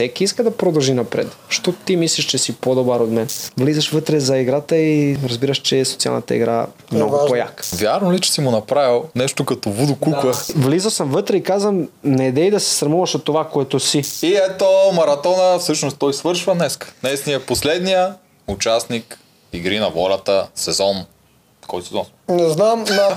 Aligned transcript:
всеки 0.00 0.24
иска 0.24 0.44
да 0.44 0.50
продължи 0.50 0.94
напред. 0.94 1.26
Що 1.48 1.72
ти 1.72 1.96
мислиш, 1.96 2.26
че 2.26 2.38
си 2.38 2.52
по-добър 2.52 3.00
от 3.00 3.10
мен? 3.10 3.28
Влизаш 3.58 3.90
вътре 3.90 4.20
за 4.20 4.38
играта 4.38 4.76
и 4.76 5.16
разбираш, 5.24 5.58
че 5.58 5.84
социалната 5.84 6.34
игра 6.34 6.66
е 6.92 6.94
много 6.94 7.12
важно. 7.12 7.28
по-як. 7.28 7.64
Вярно 7.74 8.12
ли, 8.12 8.20
че 8.20 8.32
си 8.32 8.40
му 8.40 8.50
направил 8.50 9.04
нещо 9.14 9.44
като 9.44 9.70
Вудо 9.70 9.96
Кукла? 9.96 10.32
Влизал 10.56 10.90
съм 10.90 11.10
вътре 11.10 11.36
и 11.36 11.42
казвам, 11.42 11.88
не 12.04 12.32
дей 12.32 12.50
да 12.50 12.60
се 12.60 12.74
срамуваш 12.74 13.14
от 13.14 13.24
това, 13.24 13.48
което 13.48 13.80
си. 13.80 14.02
И 14.22 14.34
ето 14.34 14.66
маратона, 14.94 15.58
всъщност 15.58 15.98
той 15.98 16.14
свършва 16.14 16.54
днес. 16.54 16.78
Днес 17.00 17.26
ни 17.26 17.32
е 17.32 17.40
последния 17.40 18.14
участник 18.48 19.18
Игри 19.52 19.78
на 19.78 19.90
волята, 19.90 20.48
сезон. 20.54 21.04
Кой 21.70 21.82
сезон? 21.82 22.04
Не 22.28 22.50
знам, 22.50 22.84
на 22.84 23.16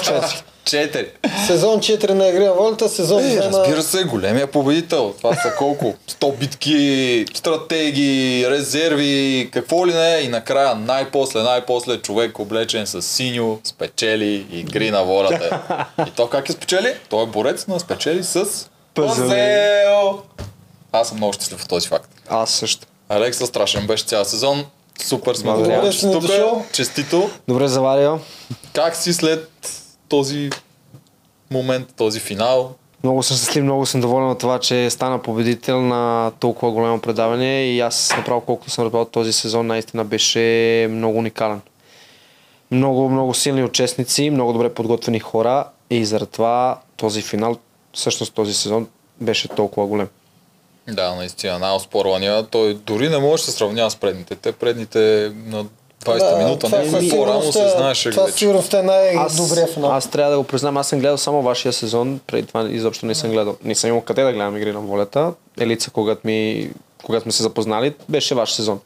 Четири. 0.66 1.10
сезон 1.48 1.80
4 1.80 2.10
на 2.10 2.28
Игри 2.28 2.46
на 2.46 2.54
волята, 2.54 2.90
сезон 2.90 3.20
Е, 3.20 3.24
2 3.24 3.50
на... 3.52 3.60
разбира 3.60 3.84
се, 3.84 4.04
големия 4.04 4.48
победител. 4.48 5.14
Това 5.18 5.36
са 5.36 5.54
колко? 5.58 5.94
100 6.12 6.38
битки, 6.38 7.26
стратегии, 7.34 8.50
резерви, 8.50 9.50
какво 9.54 9.88
ли 9.88 9.94
не. 9.94 10.20
И 10.24 10.27
накрая 10.27 10.76
най-после, 10.76 11.41
най-после 11.41 11.98
човек 11.98 12.40
облечен 12.40 12.88
с 12.88 13.02
синьо 13.02 13.60
спечели 13.63 14.46
игри 14.52 14.91
на 14.91 15.04
волята. 15.04 15.60
И 16.08 16.12
то 16.12 16.27
как 16.27 16.49
е 16.49 16.52
спечели? 16.52 16.94
Той 17.10 17.24
е 17.24 17.27
борец 17.27 17.68
на 17.68 17.80
спечели 17.80 18.24
с 18.24 18.34
Пазел. 18.94 19.27
Пазел. 19.27 20.22
Аз 20.91 21.08
съм 21.08 21.18
много 21.18 21.34
щастлив 21.34 21.62
от 21.63 21.70
този 21.70 21.88
факт. 21.88 22.10
Аз 22.30 22.52
също. 22.52 22.88
Алекса 23.10 23.46
страшен 23.46 23.88
беше 23.88 24.05
цял 24.05 24.26
сезон. 24.26 24.66
Супер 25.02 25.36
сме 25.36 25.52
Благодаря. 25.52 25.76
Добре, 25.76 25.92
че 25.92 26.12
тук. 26.12 26.22
дошъл. 26.22 26.66
Честито. 26.74 27.30
Добре, 27.48 27.68
Заварио. 27.68 28.18
Как 28.74 28.96
си 28.96 29.14
след 29.14 29.50
този 30.10 30.50
момент, 31.52 31.88
този 31.96 32.20
финал? 32.20 32.72
Много 33.04 33.24
съм 33.24 33.38
щастлив, 33.38 33.64
много 33.64 33.86
съм 33.86 34.02
доволен 34.02 34.30
от 34.30 34.40
това, 34.40 34.60
че 34.60 34.90
стана 34.90 35.20
победител 35.22 35.82
на 35.82 36.32
толкова 36.40 36.72
голямо 36.72 37.00
предаване 37.00 37.66
и 37.66 37.80
аз 37.80 38.14
направо 38.18 38.42
колкото 38.42 38.72
съм 38.72 38.86
разбрал 38.86 39.06
този 39.06 39.34
сезон 39.34 39.68
наистина 39.68 40.06
беше 40.06 40.88
много 40.90 41.18
уникален. 41.18 41.62
Много, 42.72 43.10
много 43.10 43.34
силни 43.34 43.63
участници, 43.63 44.30
много 44.30 44.54
добре 44.54 44.74
подготвени 44.74 45.20
хора 45.20 45.66
и 45.90 46.05
заради 46.05 46.32
това 46.32 46.80
този 46.98 47.22
финал, 47.22 47.57
всъщност 47.94 48.34
този 48.34 48.54
сезон 48.54 48.88
беше 49.22 49.48
толкова 49.48 49.88
голем. 49.88 50.07
Да, 50.87 51.15
наистина, 51.15 51.59
най-оспорвания. 51.59 52.43
Той 52.43 52.73
дори 52.73 53.09
не 53.09 53.17
може 53.17 53.43
да 53.43 53.51
се 53.51 53.57
сравнява 53.57 53.91
с 53.91 53.95
предните. 53.95 54.35
Те 54.35 54.51
предните 54.51 55.31
на 55.45 55.65
20-та 56.05 56.37
минута, 56.37 56.65
това 56.65 56.77
не 56.77 56.89
по-рано 56.89 57.09
сигурност 57.41 57.53
се 57.53 57.65
е- 57.65 57.70
знаеше 57.70 58.12
Това 58.12 58.23
вече. 58.23 58.37
сигурно 58.37 58.63
е 58.73 58.81
най-добрия 58.84 59.67
финал. 59.67 59.91
аз 59.91 60.09
трябва 60.09 60.31
да 60.31 60.37
го 60.37 60.43
признам, 60.43 60.77
аз 60.77 60.87
съм 60.87 60.99
гледал 60.99 61.17
само 61.17 61.41
вашия 61.41 61.73
сезон, 61.73 62.20
преди 62.27 62.48
това 62.48 62.70
изобщо 62.70 63.05
не 63.05 63.15
съм 63.15 63.31
гледал. 63.31 63.57
Не 63.63 63.76
съм 63.76 63.87
имал 63.89 64.01
къде 64.01 64.23
да 64.23 64.34
гледам 64.34 64.57
игри 64.57 64.72
на 64.72 64.79
волята. 64.79 65.34
Елица, 65.59 65.91
когато, 65.91 66.28
ми, 66.28 66.69
когато 67.03 67.23
сме 67.23 67.31
се 67.31 67.44
запознали, 67.44 67.94
беше 68.09 68.35
ваш 68.35 68.51
сезон. 68.53 68.79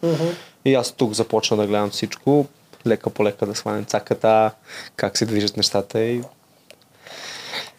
И 0.66 0.76
аз 0.76 0.92
тук 0.92 1.14
започна 1.14 1.58
да 1.58 1.68
гледам 1.68 1.90
всичко, 1.90 2.46
лека 2.88 3.10
по 3.10 3.24
лека 3.24 3.46
да 3.46 3.56
сванем 3.56 3.86
цаката, 3.86 4.52
как 4.96 5.18
се 5.18 5.26
движат 5.26 5.58
нещата 5.58 6.04
и... 6.04 6.22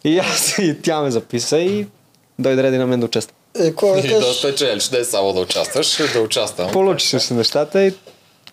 И 0.05 0.19
аз 0.19 0.59
и 0.59 0.77
тя 0.83 1.01
ме 1.01 1.11
записа 1.11 1.59
и 1.59 1.87
дойде 2.39 2.63
реди 2.63 2.79
на 2.79 2.87
мен 2.87 3.01
да 3.01 3.07
участвам. 3.07 3.35
Е, 3.61 3.73
кой 3.73 4.03
да 4.03 4.09
И 4.09 4.11
да 4.11 4.35
спечелиш, 4.35 4.91
не 4.91 5.05
само 5.05 5.33
да 5.33 5.41
участваш, 5.41 6.13
да 6.13 6.21
участвам. 6.21 6.71
Получи 6.71 7.21
се 7.21 7.35
нещата 7.35 7.83
и 7.83 7.93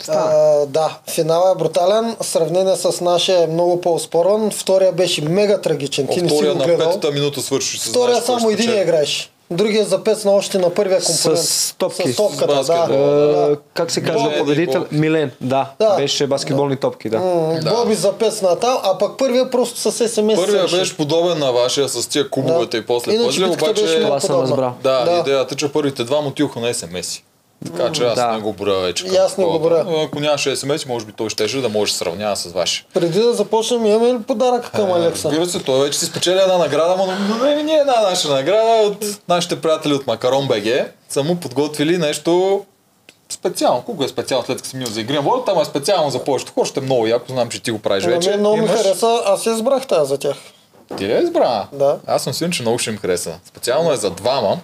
стана. 0.02 0.31
А, 0.34 0.66
да, 0.66 0.98
финала 1.09 1.52
е 1.52 1.56
брутален. 1.56 2.16
В 2.22 2.25
сравнение 2.25 2.75
с 2.75 3.02
нашия 3.02 3.44
е 3.44 3.48
много 3.48 3.81
по-спорен. 3.81 4.52
Втория 4.52 4.92
беше 4.92 5.22
мега 5.22 5.61
трагичен. 5.61 6.08
Ти 6.08 6.20
От 6.20 6.23
не 6.23 6.30
си 6.30 6.44
на 6.44 6.66
петата 6.66 7.11
минута 7.11 7.42
свършиш. 7.42 7.80
се 7.80 7.89
Втория 7.89 8.16
знаеш 8.16 8.26
кой 8.26 8.39
само 8.39 8.50
един 8.50 8.81
играеш. 8.81 9.31
Другия 9.52 9.86
запецна 9.86 10.32
още 10.32 10.58
на 10.58 10.70
първия 10.70 11.02
компонент. 11.02 11.40
С 11.40 11.76
топки. 11.78 12.14
С 12.14 12.16
топката, 12.16 12.64
С 12.64 12.68
да. 12.68 12.88
да. 12.88 13.52
Е, 13.52 13.56
как 13.74 13.92
се 13.92 14.04
казва 14.04 14.22
Милен 14.22 14.36
и 14.36 14.40
победител? 14.40 14.82
Боби. 14.82 14.98
Милен, 14.98 15.32
да. 15.42 15.72
Да. 15.80 15.96
Беше 15.96 16.28
баскетболни 16.28 16.76
топки, 16.76 17.10
да. 17.10 17.20
М, 17.20 17.60
Да. 17.62 17.70
Боби 17.72 17.96
запецна 17.96 18.60
там, 18.60 18.78
а 18.84 18.98
пък 18.98 19.18
първия 19.18 19.52
просто 19.52 19.80
с 19.82 20.08
СМС. 20.08 20.36
Първия 20.36 20.64
беше 20.70 20.98
подобен 20.98 21.39
на 21.39 21.52
вашия 21.52 21.89
с 21.89 22.08
тия 22.08 22.30
кубовете 22.30 22.72
Да. 22.72 22.84
и 22.84 22.86
после 22.86 23.14
Иначе 23.14 23.26
пъзли, 23.28 23.44
обаче... 23.45 24.02
Това 24.02 24.20
съм 24.20 24.42
разбрал. 24.42 24.73
Да, 24.84 25.05
Да. 25.05 25.11
идеята, 25.11 25.55
че 25.55 25.72
първите 25.72 26.04
два 26.04 26.22
му 26.22 26.32
на 26.55 26.73
SMS. 26.73 27.22
Така 27.66 27.92
че 27.92 28.04
аз 28.04 28.16
Да. 28.16 28.27
не 28.27 28.39
го 28.39 28.54
броя 28.54 28.80
вече. 28.80 29.05
И 29.05 29.16
аз 29.16 29.38
не 29.38 29.45
го 29.45 29.60
броя. 29.60 29.86
Ако 30.04 30.20
нямаше 30.20 30.49
SMS, 30.52 30.88
може 30.88 31.05
би 31.05 31.11
той 31.11 31.30
щеше 31.30 31.58
да 31.58 31.70
може 31.70 31.89
да 31.89 31.93
се 31.93 31.98
сравнява 31.98 32.36
с 32.36 32.45
ваше. 32.45 32.86
Преди 32.93 33.20
да 33.20 33.33
започнем, 33.33 33.86
имаме 33.86 34.14
ли 34.14 34.20
подарък 34.20 34.71
към 34.71 34.92
Алекса? 34.92 35.27
Разбира 35.27 35.45
се, 35.45 35.60
той 35.60 35.82
вече 35.82 35.99
си 35.99 36.05
спечели 36.05 36.39
една 36.39 36.58
награда, 36.58 36.95
но 37.30 37.38
не, 37.38 37.64
не 37.64 37.73
е 37.73 37.77
една 37.77 38.02
наша 38.02 38.30
награда 38.30 38.61
от 38.83 39.05
нашите 39.27 39.61
приятели 39.61 39.93
от 39.93 40.08
Макарон 40.08 40.48
БГ. 40.48 40.64
Са 41.10 41.23
му 41.23 41.36
подготвили 41.36 41.98
нещо 41.98 42.61
специално. 43.30 43.82
Колко 43.82 44.04
е 44.04 44.08
специално 44.08 44.45
след 44.45 44.58
като 44.58 44.70
си 44.70 44.77
мил 44.77 44.87
за 44.87 45.02
игри 45.02 45.14
на 45.14 45.22
волята, 45.22 45.52
ама 45.52 45.61
е 45.61 45.66
специално 45.66 46.10
за 46.10 46.20
повечето 46.20 46.54
хора. 46.54 46.66
Ще 46.66 46.80
е 46.80 46.83
много 46.83 47.08
яко, 47.08 47.26
знам, 47.30 47.49
че 47.49 47.61
ти 47.61 47.72
го 47.72 47.80
правиш 47.80 48.04
На 48.04 48.10
вече. 48.10 48.30
мен 48.30 48.39
много 48.39 48.58
ми 48.58 48.64
Имаш- 48.64 48.77
хареса, 48.77 49.22
аз 49.26 49.45
я 49.45 49.54
избрах 49.54 49.87
тази 49.87 50.10
за 50.10 50.17
тях. 50.17 50.36
Ти 50.98 51.05
ли 51.05 51.11
я 51.11 51.22
избра? 51.22 51.67
Да. 51.73 51.98
Аз 52.08 52.23
съм 52.23 52.33
сигурен, 52.33 52.52
че 52.52 52.61
много 52.61 52.80
ще 52.80 52.89
им 52.89 52.98
хареса. 52.98 53.39
Специално 53.45 53.92
е 53.92 53.98
за 53.98 54.10
двама. 54.10 54.58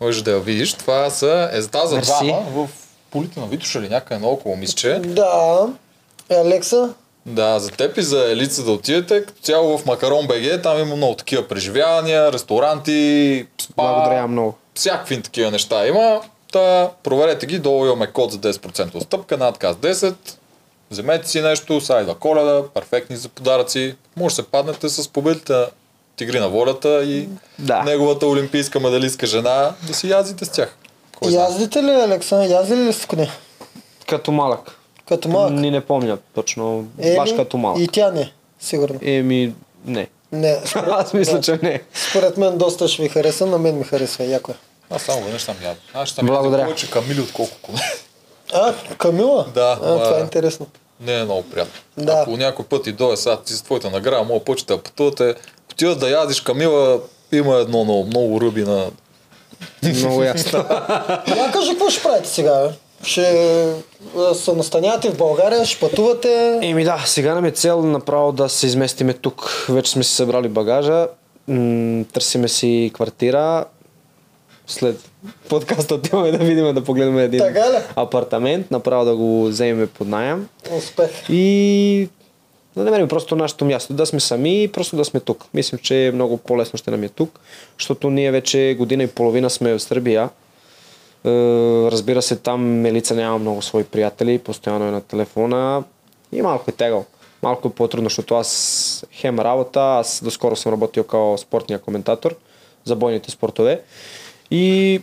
Може 0.00 0.24
да 0.24 0.30
я 0.30 0.40
видиш. 0.40 0.72
Това 0.72 1.10
са, 1.10 1.50
е 1.52 1.60
за 1.60 1.68
двама 1.68 2.40
в 2.50 2.68
полите 3.10 3.40
на 3.40 3.46
Витоша 3.46 3.78
или 3.78 3.88
някъде 3.88 4.20
наоколо, 4.20 4.56
мисля, 4.56 4.74
че. 4.74 4.98
Да. 4.98 5.68
Алекса, 6.30 6.94
Да, 7.26 7.58
за 7.60 7.70
теб 7.70 7.98
и 7.98 8.02
за 8.02 8.32
Елица 8.32 8.62
да 8.64 8.72
отидете. 8.72 9.24
Като 9.24 9.40
цяло 9.42 9.78
в 9.78 9.86
Макарон 9.86 10.26
БГ, 10.26 10.62
там 10.62 10.78
има 10.80 10.96
много 10.96 11.14
такива 11.14 11.48
преживявания, 11.48 12.32
ресторанти, 12.32 13.46
спа, 13.60 13.82
Благодаря 13.82 14.26
много. 14.26 14.54
всякакви 14.74 15.22
такива 15.22 15.50
неща 15.50 15.86
има. 15.86 16.20
Та, 16.52 16.90
проверете 17.02 17.46
ги, 17.46 17.58
долу 17.58 17.86
имаме 17.86 18.06
код 18.06 18.32
за 18.32 18.38
10% 18.38 18.94
отстъпка, 18.94 19.36
надказ 19.36 19.76
10. 19.76 20.14
Вземете 20.90 21.28
си 21.28 21.40
нещо, 21.40 21.80
сайда 21.80 22.14
коледа, 22.14 22.62
перфектни 22.74 23.16
за 23.16 23.28
подаръци. 23.28 23.94
Може 24.16 24.32
да 24.32 24.42
се 24.42 24.48
паднете 24.48 24.88
с 24.88 25.08
победите 25.08 25.64
Тигри 26.16 26.40
на 26.40 26.48
волята 26.48 27.04
и 27.04 27.28
Да. 27.58 27.82
неговата 27.82 28.26
олимпийска 28.26 28.80
медалистка 28.80 29.26
жена 29.26 29.72
да 29.82 29.94
си 29.94 30.08
язите 30.08 30.44
с 30.44 30.48
тях. 30.48 30.76
Кой 31.16 31.32
яздите 31.32 31.82
ли, 31.82 31.90
Алекса? 31.90 32.44
Яздили 32.44 32.80
ли 32.80 32.92
с 32.92 33.06
коне? 33.06 33.30
Като 34.08 34.32
малък. 34.32 34.78
Като 35.08 35.28
малък? 35.28 35.50
Ни 35.52 35.70
не 35.70 35.80
помня 35.80 36.18
точно. 36.34 36.86
Еми, 36.98 37.16
Баш 37.16 37.32
като 37.32 37.56
малък. 37.56 37.80
И 37.80 37.88
тя 37.88 38.10
не, 38.10 38.32
сигурно. 38.60 38.98
Еми, 39.02 39.54
не. 39.84 40.08
Не. 40.32 40.60
Аз 40.74 41.12
мисля, 41.12 41.32
Да. 41.32 41.40
че 41.40 41.58
не. 41.62 41.82
Според 42.10 42.36
мен 42.36 42.58
доста 42.58 42.88
ще 42.88 43.02
ви 43.02 43.08
хареса, 43.08 43.46
на 43.46 43.58
мен 43.58 43.78
ми 43.78 43.84
харесва, 43.84 44.24
яко 44.24 44.50
е. 44.50 44.54
Аз 44.90 45.02
само 45.02 45.22
веднъж 45.22 45.42
съм 45.42 45.56
яд. 45.64 45.76
Аз 45.94 46.08
ще 46.08 46.22
Благодаря. 46.22 46.62
повече 46.62 46.90
камили, 46.90 47.20
отколко 47.20 47.56
коне. 47.62 47.80
А, 48.52 48.74
Камила? 48.98 49.46
Да, 49.54 49.72
А, 49.72 49.78
това 49.78 50.18
е 50.18 50.20
интересно. 50.20 50.66
Не 51.00 51.14
е 51.14 51.24
много 51.24 51.42
приятно. 51.42 51.72
Да. 51.98 52.12
Ако 52.12 52.30
някой 52.30 52.64
път 52.64 52.86
и 52.86 52.92
дойде 52.92 53.16
сега 53.16 53.36
ти 53.36 53.52
с 53.52 53.62
твоята 53.62 53.90
награда, 53.90 54.24
мога 54.24 54.44
почета 54.44 54.76
да 54.76 54.82
пътувате, 54.82 55.34
отиват 55.76 56.00
да 56.00 56.10
ядиш 56.10 56.40
камила, 56.40 57.00
има 57.32 57.56
едно 57.56 57.84
много, 57.84 58.06
много 58.06 58.40
ръби 58.40 58.62
на... 58.62 58.86
Много 59.82 60.22
ясно. 60.22 60.58
Я 61.26 61.50
кажи, 61.52 61.70
какво 61.70 61.90
ще 61.90 62.02
правите 62.02 62.28
сега? 62.28 62.70
Ще 63.02 63.74
се 64.34 64.52
настанявате 64.52 65.10
в 65.10 65.16
България, 65.16 65.64
ще 65.64 65.80
пътувате. 65.80 66.58
Еми 66.62 66.84
да, 66.84 67.02
сега 67.06 67.34
нам 67.34 67.44
е 67.44 67.50
цел 67.50 67.82
направо 67.82 68.32
да 68.32 68.48
се 68.48 68.66
изместиме 68.66 69.12
тук. 69.12 69.66
Вече 69.68 69.90
сме 69.90 70.02
си 70.02 70.14
събрали 70.14 70.48
багажа. 70.48 71.08
М- 71.48 72.04
търсиме 72.12 72.48
си 72.48 72.90
квартира. 72.94 73.64
След 74.66 75.10
подкаста 75.48 75.94
отиваме 75.94 76.30
да 76.30 76.38
видим, 76.38 76.74
да 76.74 76.84
погледнем 76.84 77.18
един 77.18 77.42
апартамент, 77.96 78.70
направо 78.70 79.04
да 79.04 79.16
го 79.16 79.44
вземем 79.44 79.88
под 79.98 80.08
найем. 80.08 80.48
Успех. 80.76 81.10
И 81.28 82.08
да 82.76 82.84
намерим 82.84 83.08
просто 83.08 83.36
нашето 83.36 83.64
място, 83.64 83.94
да 83.94 84.06
сме 84.06 84.20
сами 84.20 84.62
и 84.62 84.68
просто 84.68 84.96
да 84.96 85.04
сме 85.04 85.20
тук. 85.20 85.44
Мислим, 85.54 85.78
че 85.82 86.10
много 86.14 86.36
по-лесно 86.36 86.76
ще 86.76 86.90
нам 86.90 87.02
е 87.02 87.08
тук, 87.08 87.40
защото 87.78 88.10
ние 88.10 88.30
вече 88.30 88.76
година 88.78 89.02
и 89.02 89.06
половина 89.06 89.50
сме 89.50 89.74
в 89.74 89.80
Сърбия. 89.80 90.22
Е, 90.22 91.30
разбира 91.90 92.22
се, 92.22 92.36
там 92.36 92.80
Мелица 92.80 93.14
няма 93.14 93.38
много 93.38 93.62
свои 93.62 93.84
приятели, 93.84 94.38
постоянно 94.38 94.84
е 94.84 94.90
на 94.90 95.00
телефона 95.00 95.84
и 96.32 96.42
малко 96.42 96.70
е 96.70 96.72
тегъл. 96.72 97.04
Малко 97.42 97.68
е 97.68 97.70
по-трудно, 97.70 98.08
защото 98.08 98.34
аз 98.34 99.06
хем 99.12 99.40
работа, 99.40 99.80
аз 99.80 100.20
доскоро 100.24 100.56
съм 100.56 100.72
работил 100.72 101.04
като 101.04 101.38
спортния 101.38 101.78
коментатор 101.78 102.36
за 102.84 102.96
бойните 102.96 103.30
спортове 103.30 103.82
и 104.50 105.00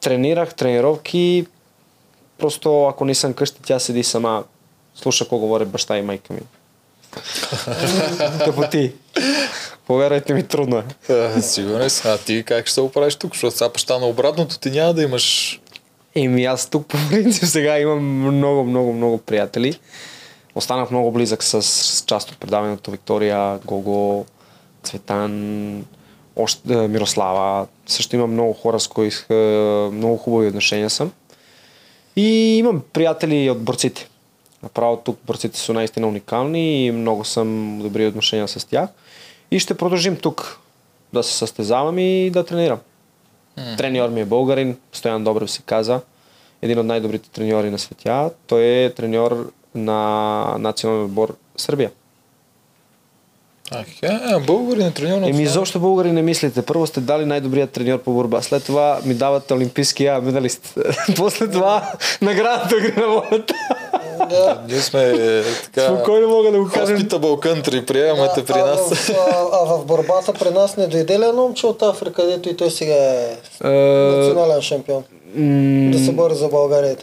тренирах 0.00 0.54
тренировки, 0.54 1.46
просто 2.38 2.84
ако 2.84 3.04
не 3.04 3.14
съм 3.14 3.34
къщи, 3.34 3.62
тя 3.62 3.78
седи 3.78 4.02
сама, 4.02 4.44
слуша 4.94 5.24
какво 5.24 5.38
говорят 5.38 5.68
баща 5.68 5.98
и 5.98 6.02
майка 6.02 6.32
ми. 6.32 6.40
Тъпоти. 8.44 8.92
Повярвайте 9.86 10.34
ми, 10.34 10.42
трудно 10.42 10.82
е. 11.08 11.14
Е, 11.14 11.42
Сигурен 11.42 11.90
съм. 11.90 12.12
А 12.12 12.18
ти 12.18 12.44
как 12.46 12.66
ще 12.66 12.74
се 12.74 12.80
оправиш 12.80 13.14
тук? 13.14 13.32
Защото 13.32 13.56
сега 13.56 13.70
ще 13.70 13.82
стане 13.82 14.06
обратното, 14.06 14.58
ти 14.58 14.70
няма 14.70 14.94
да 14.94 15.02
имаш... 15.02 15.58
Еми 16.14 16.44
аз 16.44 16.70
тук 16.70 16.86
по 16.86 16.96
принцип 17.10 17.44
сега 17.44 17.78
имам 17.78 18.04
много, 18.36 18.64
много, 18.64 18.92
много 18.92 19.18
приятели. 19.18 19.78
Останах 20.54 20.90
много 20.90 21.12
близък 21.12 21.42
с, 21.42 21.62
с 21.62 22.04
част 22.06 22.30
от 22.30 22.38
предаването 22.38 22.90
Виктория, 22.90 23.58
Гого, 23.64 24.24
Цветан, 24.82 25.84
още, 26.36 26.74
е, 26.74 26.88
Мирослава. 26.88 27.66
Също 27.86 28.16
имам 28.16 28.32
много 28.32 28.52
хора, 28.52 28.80
с 28.80 28.88
които 28.88 29.34
е, 29.34 29.36
много 29.92 30.16
хубави 30.16 30.48
отношения 30.48 30.90
съм. 30.90 31.12
И 32.16 32.56
имам 32.56 32.82
приятели 32.92 33.50
от 33.50 33.62
борците. 33.62 34.08
Направо 34.62 34.96
тук 34.96 35.18
борците 35.26 35.58
са 35.58 35.72
наистина 35.72 36.08
уникални 36.08 36.86
и 36.86 36.92
много 36.92 37.24
съм 37.24 37.78
добри 37.82 38.06
отношения 38.06 38.48
с 38.48 38.68
тях. 38.68 38.88
И 39.50 39.58
ще 39.58 39.74
продължим 39.74 40.16
тук 40.16 40.58
да 41.12 41.22
се 41.22 41.36
състезавам 41.36 41.98
и 41.98 42.30
да 42.30 42.44
тренирам. 42.44 42.78
Треньор 43.76 44.08
ми 44.08 44.20
е 44.20 44.24
българин, 44.24 44.76
Стоян 44.92 45.24
Добрев 45.24 45.50
се 45.50 45.62
каза. 45.62 46.00
Един 46.62 46.78
от 46.78 46.86
най-добрите 46.86 47.30
треньори 47.30 47.70
на 47.70 47.78
света. 47.78 48.30
Той 48.46 48.62
е 48.62 48.90
треньор 48.94 49.52
на 49.74 50.56
националния 50.58 51.04
отбор 51.04 51.36
Сърбия. 51.56 51.90
Аха, 53.70 54.40
българин 54.46 54.86
е 54.86 54.90
треньор 54.90 55.20
на 55.20 55.28
Еми, 55.28 55.42
изобщо 55.42 55.80
българи 55.80 56.12
не 56.12 56.22
мислите. 56.22 56.62
Първо 56.62 56.86
сте 56.86 57.00
дали 57.00 57.24
най-добрият 57.24 57.70
треньор 57.70 58.02
по 58.02 58.12
борба. 58.12 58.42
След 58.42 58.64
това 58.64 59.00
ми 59.04 59.14
дават 59.14 59.50
олимпийския 59.50 60.20
медалист. 60.20 60.78
После 61.16 61.50
това 61.50 61.92
наградата 62.22 62.76
на 63.00 63.06
волята. 63.06 63.54
Да. 64.30 64.60
Ние 64.68 64.80
сме 64.80 65.02
е, 65.02 65.42
така... 65.64 65.86
Спокойно 65.86 66.28
мога 66.28 66.50
да 66.50 66.58
го 66.58 66.70
кажем. 66.74 66.98
Hospitable 66.98 67.46
country, 67.46 67.86
приемате 67.86 68.44
при 68.44 68.58
нас. 68.58 69.10
А, 69.10 69.14
а 69.52 69.64
в 69.64 69.84
борбата 69.86 70.32
при 70.32 70.50
нас 70.50 70.76
не 70.76 70.86
дойде 70.86 71.18
ли 71.18 71.24
едно 71.24 71.42
момче 71.42 71.66
от 71.66 71.82
Африка, 71.82 72.26
дето 72.26 72.48
и 72.48 72.56
той 72.56 72.70
сега 72.70 72.94
е 72.94 73.36
национален 73.64 74.62
шампион? 74.62 75.04
Да 75.92 75.98
се 75.98 76.12
бори 76.12 76.34
за 76.34 76.48
България. 76.48 76.96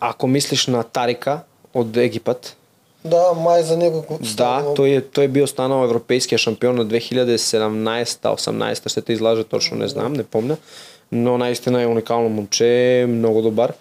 Ако 0.00 0.26
мислиш 0.26 0.66
на 0.66 0.82
Тарика 0.82 1.40
от 1.74 1.96
Египет, 1.96 2.56
Да, 3.04 3.32
май 3.32 3.62
за 3.62 3.76
него 3.76 4.02
го 4.02 4.18
да, 4.36 4.64
той 4.76 4.88
е, 4.88 5.00
той 5.00 5.24
е 5.24 5.28
бил 5.28 5.46
станал 5.46 5.84
европейския 5.84 6.38
шампион 6.38 6.76
на 6.76 6.86
2017-18, 6.86 8.88
ще 8.88 9.02
те 9.02 9.12
излажа 9.12 9.44
точно, 9.44 9.76
не 9.76 9.88
знам, 9.88 10.12
не 10.12 10.22
помня. 10.22 10.56
Но 11.12 11.38
наистина 11.38 11.82
е 11.82 11.86
уникално 11.86 12.28
момче, 12.28 13.04
много 13.08 13.42
добър. 13.42 13.72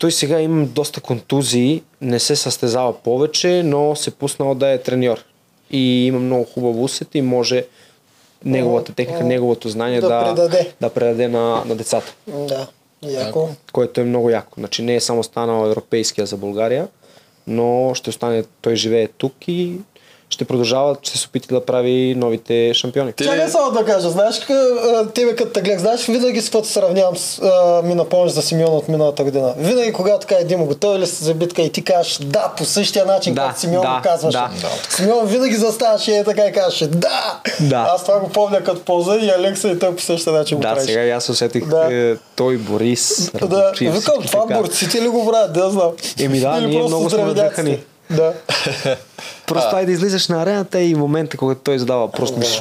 Той 0.00 0.12
сега 0.12 0.40
има 0.40 0.66
доста 0.66 1.00
контузии, 1.00 1.82
не 2.00 2.18
се 2.18 2.36
състезава 2.36 3.02
повече, 3.02 3.62
но 3.64 3.96
се 3.96 4.10
пуснал 4.10 4.54
да 4.54 4.68
е 4.68 4.82
треньор. 4.82 5.24
И 5.70 6.06
има 6.06 6.18
много 6.18 6.44
хубав 6.44 6.76
усет 6.76 7.14
и 7.14 7.22
може 7.22 7.64
неговата 8.44 8.92
техника, 8.92 9.24
неговото 9.24 9.68
знание 9.68 10.00
Да 10.00 10.08
да, 10.08 10.24
предаде. 10.24 10.72
да 10.80 10.90
предаде 10.90 11.28
на, 11.28 11.64
на 11.64 11.74
децата. 11.76 12.14
Да, 12.28 12.66
яко. 13.02 13.48
което 13.72 14.00
е 14.00 14.04
много 14.04 14.30
яко. 14.30 14.52
Значи 14.58 14.82
не 14.82 14.94
е 14.94 15.00
само 15.00 15.22
станал 15.22 15.66
европейския 15.66 16.26
за 16.26 16.36
България, 16.36 16.88
но 17.46 17.92
ще 17.94 18.10
остане, 18.10 18.44
той 18.60 18.76
живее 18.76 19.08
тук 19.08 19.34
и 19.48 19.76
ще 20.30 20.44
продължава, 20.44 20.96
ще 21.02 21.18
се 21.18 21.26
опита 21.26 21.54
да 21.54 21.64
прави 21.64 22.14
новите 22.16 22.74
шампиони. 22.74 23.12
Ти 23.12 23.24
Чакай 23.24 23.46
ли- 23.46 23.50
само 23.50 23.70
да 23.72 23.84
кажа, 23.84 24.10
знаеш, 24.10 24.40
а, 24.50 25.06
тебе 25.06 25.36
като 25.36 25.50
те 25.50 25.60
гледах, 25.60 25.80
знаеш, 25.80 26.06
винаги 26.06 26.40
с 26.40 26.64
сравнявам, 26.64 27.16
с, 27.16 27.38
а, 27.40 27.82
ми 27.82 27.94
напомняш 27.94 28.32
за 28.32 28.42
Симеон 28.42 28.72
от 28.72 28.88
миналата 28.88 29.24
година. 29.24 29.54
Винаги, 29.58 29.92
когато 29.92 30.26
кажа 30.26 30.44
Димо, 30.44 30.66
готов 30.66 30.98
ли 30.98 31.06
си 31.06 31.24
за 31.24 31.34
битка 31.34 31.62
и 31.62 31.72
ти 31.72 31.84
кажеш 31.84 32.18
да, 32.18 32.52
по 32.56 32.64
същия 32.64 33.06
начин, 33.06 33.34
Да, 33.34 33.42
както 33.42 33.60
Симеон 33.60 33.82
да, 33.82 33.88
го 33.88 34.02
казваше. 34.02 34.38
да. 34.38 34.50
Симеон 34.90 35.26
винаги 35.26 35.54
заставаше 35.56 36.12
и 36.12 36.24
така 36.24 36.42
и 36.42 36.52
казваше 36.52 36.86
да. 36.86 37.40
Да. 37.60 37.86
Аз 37.90 38.04
това 38.04 38.20
го 38.20 38.28
помня 38.28 38.60
като 38.60 38.80
полза 38.80 39.16
и 39.16 39.30
Алекса 39.30 39.68
и 39.68 39.78
той 39.78 39.96
по 39.96 40.02
същия 40.02 40.32
начин 40.32 40.56
го 40.56 40.62
Да, 40.62 40.68
правиш. 40.68 40.84
сега 40.84 41.02
аз 41.06 41.28
усетих 41.28 41.66
Да. 41.66 41.88
е, 41.92 42.16
той, 42.36 42.56
Борис, 42.56 43.30
Да, 43.34 43.72
викам, 43.80 44.14
това 44.22 44.46
борците 44.46 45.02
ли 45.02 45.08
го 45.08 45.26
правят, 45.26 45.52
да 45.52 45.70
знам. 45.70 45.90
Еми 46.20 46.40
да, 46.40 46.56
Или 46.58 46.66
ние 46.66 46.78
просто 46.80 46.96
много 46.96 47.10
сме. 47.10 47.78
Да. 48.10 48.32
Просто 49.46 49.76
ай 49.76 49.86
да 49.86 49.92
излизаш 49.92 50.28
на 50.28 50.42
арената 50.42 50.80
и 50.80 50.94
момента, 50.94 51.36
когато 51.36 51.60
той 51.60 51.78
задава 51.78 52.00
въпрос, 52.00 52.36
мислиш, 52.36 52.60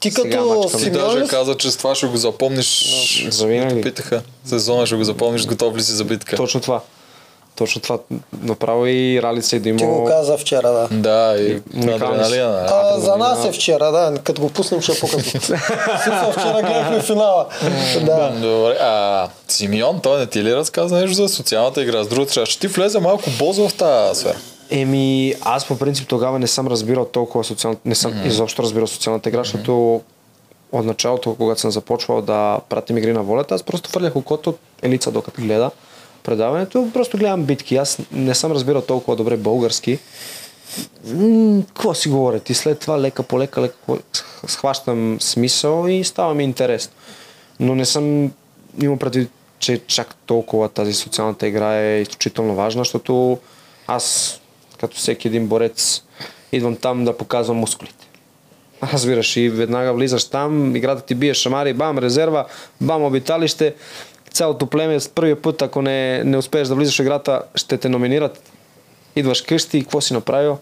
Ти 0.00 0.10
Сега 0.10 0.30
като 0.30 0.44
мачкаме. 0.44 0.84
Ти 0.84 0.84
Симеон 0.84 1.14
даже 1.14 1.26
каза, 1.26 1.56
че 1.56 1.70
с 1.70 1.76
това 1.76 1.94
ще 1.94 2.06
го 2.06 2.16
запомниш. 2.16 3.26
Завинаги. 3.30 3.80
Питаха. 3.80 4.22
Сезона 4.44 4.86
ще 4.86 4.96
го 4.96 5.04
запомниш, 5.04 5.46
готов 5.46 5.76
ли 5.76 5.82
си 5.82 5.92
за 5.92 6.04
битка. 6.04 6.36
точно 6.36 6.60
това. 6.60 6.80
Точно 7.56 7.80
това. 7.80 7.98
Направо 8.42 8.86
и 8.86 9.22
Ралица 9.22 9.56
и 9.56 9.58
да 9.58 9.64
ти 9.76 9.84
го 9.84 9.98
има... 9.98 10.10
каза 10.10 10.36
вчера, 10.36 10.68
да. 10.68 10.88
Да, 10.90 11.40
и 11.40 11.62
са. 11.82 11.90
адреналина. 11.90 12.66
А, 12.70 13.00
за 13.00 13.16
нас 13.16 13.44
е 13.44 13.52
вчера, 13.52 13.92
да, 13.92 14.14
като 14.24 14.42
го 14.42 14.50
пуснем 14.50 14.80
ще 14.80 14.92
е 14.92 14.94
по-късно. 15.00 15.40
Смисъл, 15.40 16.32
вчера 16.32 16.62
гледахме 16.62 17.00
финала. 17.00 17.46
Да. 18.00 18.30
Добре, 18.30 18.76
а 18.80 19.28
Симеон, 19.48 20.00
той 20.00 20.18
не 20.18 20.26
ти 20.26 20.44
ли 20.44 20.56
разказа 20.56 20.94
нещо 20.94 21.14
за 21.14 21.28
социалната 21.28 21.82
игра? 21.82 22.04
С 22.04 22.08
другата 22.08 22.30
страна, 22.30 22.46
ще 22.46 22.60
ти 22.60 22.66
влезе 22.66 23.00
малко 23.00 23.30
бозо 23.38 23.68
в 23.68 23.74
тази 23.74 24.20
сфера. 24.20 24.36
Еми, 24.70 25.34
аз 25.40 25.68
по 25.68 25.78
принцип 25.78 26.08
тогава 26.08 26.38
не 26.38 26.46
съм 26.46 26.66
разбирал 26.66 27.04
толкова 27.04 27.44
социалната, 27.44 27.82
не 27.84 27.94
съм 27.94 28.12
mm-hmm. 28.12 28.26
изобщо 28.26 28.62
разбирал 28.62 28.86
социалната 28.86 29.28
игра, 29.28 29.44
защото 29.44 30.02
от 30.72 30.84
началото, 30.84 31.34
когато 31.34 31.60
съм 31.60 31.70
започвал 31.70 32.22
да 32.22 32.60
пратим 32.68 32.98
игри 32.98 33.12
на 33.12 33.22
волята, 33.22 33.54
аз 33.54 33.62
просто 33.62 33.90
фърлях 33.90 34.16
окото 34.16 34.50
от 34.50 34.58
Елица, 34.82 35.10
докато 35.10 35.42
гледа 35.42 35.70
предаването, 36.22 36.88
просто 36.92 37.18
гледам 37.18 37.44
битки. 37.44 37.76
Аз 37.76 37.98
не 38.12 38.34
съм 38.34 38.52
разбирал 38.52 38.82
толкова 38.82 39.16
добре 39.16 39.36
български. 39.36 39.98
Какво 41.66 41.94
си 41.94 42.08
говорят? 42.08 42.50
И 42.50 42.54
след 42.54 42.78
това 42.78 43.00
лека 43.00 43.22
по 43.22 43.38
лека, 43.38 43.62
лека 43.62 43.76
схващам 44.46 45.16
смисъл 45.20 45.88
и 45.88 46.04
става 46.04 46.34
ми 46.34 46.44
интересно. 46.44 46.92
Но 47.60 47.74
не 47.74 47.84
съм 47.84 48.32
имал 48.82 48.96
предвид, 48.96 49.30
че 49.58 49.80
чак 49.86 50.14
толкова 50.14 50.68
тази 50.68 50.92
социалната 50.92 51.46
игра 51.46 51.74
е 51.74 52.00
изключително 52.00 52.54
важна, 52.54 52.80
защото 52.80 53.38
аз, 53.86 54.38
като 54.80 54.96
всеки 54.96 55.28
един 55.28 55.46
борец, 55.46 56.02
идвам 56.52 56.76
там 56.76 57.04
да 57.04 57.16
показвам 57.16 57.56
мускулите. 57.56 58.06
Разбираш, 58.92 59.36
и 59.36 59.48
веднага 59.48 59.92
влизаш 59.92 60.24
там, 60.24 60.76
играта 60.76 61.02
ти 61.02 61.14
бие 61.14 61.34
шамари, 61.34 61.72
бам, 61.72 61.98
резерва, 61.98 62.46
бам, 62.80 63.04
обиталище. 63.04 63.74
Цялото 64.30 64.66
племе 64.66 65.00
с 65.00 65.08
първия 65.08 65.42
път, 65.42 65.62
ако 65.62 65.82
не, 65.82 66.24
не 66.24 66.36
успееш 66.36 66.68
да 66.68 66.74
влизаш 66.74 66.96
в 66.96 67.02
играта, 67.02 67.42
ще 67.54 67.78
те 67.78 67.88
номинират. 67.88 68.42
Идваш 69.16 69.42
къщи 69.42 69.78
и 69.78 69.82
какво 69.82 70.00
си 70.00 70.14
направил? 70.14 70.58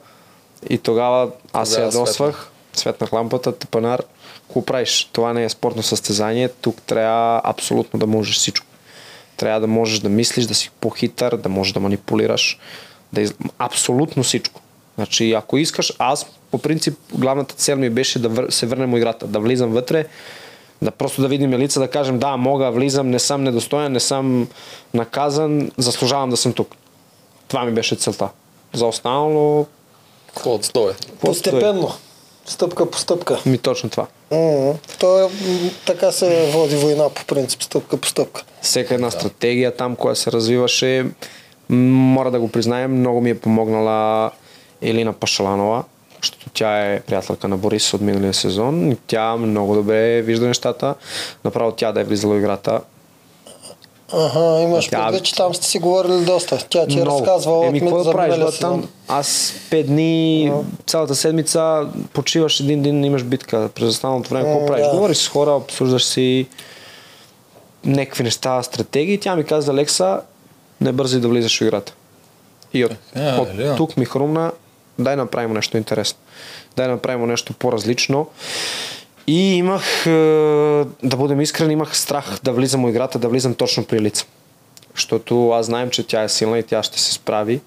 И 0.70 0.78
тогава 0.78 1.30
аз 1.52 1.68
се 1.68 1.74
Тогава 1.74 1.92
ядосвах, 1.92 2.50
светнах 2.72 3.12
лампата, 3.12 3.52
тъпанар. 3.52 4.02
Какво 4.46 4.64
правиш? 4.64 5.10
Това 5.12 5.32
не 5.32 5.44
е 5.44 5.48
спортно 5.48 5.82
състезание, 5.82 6.48
тук 6.48 6.82
трябва 6.82 7.40
абсолютно 7.44 8.00
да 8.00 8.06
можеш 8.06 8.36
всичко. 8.36 8.66
Трябва 9.36 9.60
да 9.60 9.66
можеш 9.66 9.98
да 9.98 10.08
мислиш, 10.08 10.44
да 10.44 10.54
си 10.54 10.70
по-хитър, 10.80 11.36
да 11.36 11.48
можеш 11.48 11.72
да 11.72 11.80
манипулираш, 11.80 12.58
да 13.14 13.20
из... 13.20 13.34
абсолютно 13.58 14.22
всичко. 14.22 14.60
Значи, 14.94 15.32
ако 15.32 15.58
искаш, 15.58 15.92
аз 15.98 16.26
по 16.50 16.58
принцип 16.58 16.98
главната 17.14 17.54
цел 17.54 17.76
ми 17.76 17.90
беше 17.90 18.18
да 18.18 18.28
вър... 18.28 18.50
се 18.50 18.66
върнем 18.66 18.90
в 18.92 18.96
играта, 18.96 19.26
да 19.26 19.40
влизам 19.40 19.70
вътре, 19.70 20.06
да 20.82 20.90
просто 20.90 21.22
да 21.22 21.28
видим 21.28 21.54
лица, 21.54 21.80
да 21.80 21.88
кажем 21.88 22.18
да, 22.18 22.36
мога, 22.36 22.70
влизам, 22.70 23.10
не 23.10 23.18
съм 23.18 23.44
недостоен, 23.44 23.92
не 23.92 24.00
съм 24.00 24.48
наказан, 24.94 25.70
заслужавам 25.78 26.30
да 26.30 26.36
съм 26.36 26.52
тук. 26.52 26.74
Това 27.48 27.64
ми 27.64 27.72
беше 27.72 27.96
целта. 27.96 28.28
За 28.72 28.86
останало, 28.86 29.66
Какво 30.26 30.54
отстой? 30.54 30.92
Постепенно. 31.20 31.92
Стъпка 32.46 32.90
по 32.90 32.98
стъпка. 32.98 33.38
ми 33.46 33.58
точно 33.58 33.90
това. 33.90 34.06
М, 34.30 34.74
То 34.98 35.24
е, 35.24 35.28
така 35.86 36.12
се 36.12 36.50
води 36.54 36.76
война 36.76 37.08
по 37.10 37.24
принцип, 37.24 37.62
стъпка 37.62 37.96
по 37.96 38.08
стъпка. 38.08 38.44
Всека 38.62 38.94
една 38.94 39.10
стратегия 39.10 39.76
там, 39.76 39.96
която 39.96 40.20
се 40.20 40.32
развиваше, 40.32 41.06
мора 41.68 42.30
да 42.30 42.40
го 42.40 42.48
признаем, 42.48 42.98
много 42.98 43.20
ми 43.20 43.30
е 43.30 43.38
помогнала 43.38 44.30
Елина 44.82 45.12
Пашаланова, 45.12 45.84
защото 46.22 46.50
тя 46.50 46.84
е 46.84 47.00
приятелка 47.00 47.48
на 47.48 47.56
Борис 47.56 47.94
от 47.94 48.00
миналия 48.00 48.34
сезон 48.34 48.90
и 48.90 48.96
тя 49.06 49.36
много 49.36 49.74
добре 49.74 50.22
вижда 50.22 50.46
нещата. 50.46 50.94
Направо 51.44 51.72
тя 51.72 51.92
да 51.92 52.00
е 52.00 52.04
влизала 52.04 52.34
в 52.34 52.38
играта. 52.38 52.80
Ага, 54.12 54.62
имаш 54.62 54.88
Тя- 54.88 55.04
предвид, 55.04 55.24
че 55.24 55.34
там 55.34 55.54
сте 55.54 55.66
си 55.66 55.78
говорили 55.78 56.24
доста. 56.24 56.58
Тя 56.70 56.86
ти 56.86 56.98
е 56.98 57.02
Много. 57.02 57.20
разказвала 57.20 57.66
Еми, 57.66 57.80
какво 57.80 58.04
да 58.04 58.12
правиш? 58.12 58.36
Бе, 58.36 58.58
там 58.60 58.88
аз 59.08 59.52
пет 59.70 59.86
дни, 59.86 60.52
цялата 60.86 61.14
седмица 61.14 61.86
почиваш 62.12 62.60
един 62.60 62.82
ден, 62.82 63.04
имаш 63.04 63.22
битка. 63.22 63.68
През 63.74 63.88
останалото 63.88 64.30
време, 64.30 64.44
какво 64.44 64.66
правиш? 64.66 64.86
да. 64.86 64.92
Говориш 64.92 65.16
с 65.16 65.28
хора, 65.28 65.50
обсуждаш 65.50 66.04
си 66.04 66.46
някакви 67.84 68.24
неща, 68.24 68.62
стратегии. 68.62 69.18
Тя 69.20 69.36
ми 69.36 69.44
каза, 69.44 69.74
Лекса, 69.74 70.20
не 70.84 70.92
бързи 70.92 71.20
да 71.20 71.28
влизаш 71.28 71.58
в 71.58 71.60
играта. 71.60 71.94
И 72.72 72.84
от, 72.84 72.92
Е, 73.16 73.32
от 73.32 73.48
Елина. 73.48 73.76
тук 73.76 73.96
ми 73.96 74.04
хрумна, 74.04 74.52
дай 74.98 75.16
направим 75.16 75.52
нещо 75.52 75.76
интересно. 75.76 76.18
Дай 76.76 76.88
направим 76.88 77.26
нещо 77.26 77.52
по-различно. 77.52 78.28
И 79.26 79.54
имах, 79.56 80.06
е, 80.06 80.10
да 81.02 81.16
бъдем 81.16 81.40
искрен, 81.40 81.70
имах 81.70 81.96
страх 81.96 82.38
да 82.42 82.52
влизам 82.52 82.86
в 82.86 82.88
играта, 82.88 83.18
да 83.18 83.28
влизам 83.28 83.54
точно 83.54 83.84
при 83.84 84.00
лица. 84.00 84.26
Защото 84.94 85.50
аз 85.50 85.66
знаем, 85.66 85.90
че 85.90 86.06
тя 86.06 86.22
е 86.22 86.28
силна 86.28 86.58
и 86.58 86.62
тя 86.62 86.82
ще 86.82 87.00
се 87.00 87.12
справи. 87.12 87.60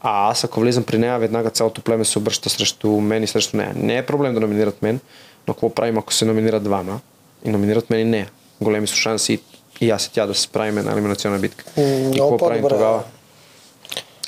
А 0.00 0.30
аз 0.30 0.44
ако 0.44 0.60
влизам 0.60 0.84
при 0.84 0.98
нея, 0.98 1.18
веднага 1.18 1.50
цялото 1.50 1.80
племе 1.80 2.04
се 2.04 2.18
обръща 2.18 2.50
срещу 2.50 2.88
мен 2.88 3.22
и 3.22 3.26
срещу 3.26 3.56
нея. 3.56 3.72
Не 3.76 3.96
е 3.96 4.06
проблем 4.06 4.34
да 4.34 4.40
номинират 4.40 4.82
мен, 4.82 5.00
но 5.48 5.54
какво 5.54 5.74
правим 5.74 5.98
ако 5.98 6.12
се 6.12 6.24
номинират 6.24 6.62
двама 6.62 7.00
и 7.44 7.50
номинират 7.50 7.90
мен 7.90 8.00
и 8.00 8.04
нея? 8.04 8.30
Големи 8.60 8.86
са 8.86 8.96
шанси 8.96 9.40
и 9.82 9.90
аз 9.90 10.06
и 10.06 10.12
тя 10.12 10.26
да 10.26 10.34
се 10.34 10.40
справим 10.40 10.74
на 10.74 10.92
елиминационна 10.92 11.38
битка. 11.38 11.64
М, 11.76 11.82
и 11.82 11.86
много 11.86 12.30
какво 12.30 12.48
правим 12.48 12.62
по-добре, 12.62 12.78
тогава? 12.78 13.02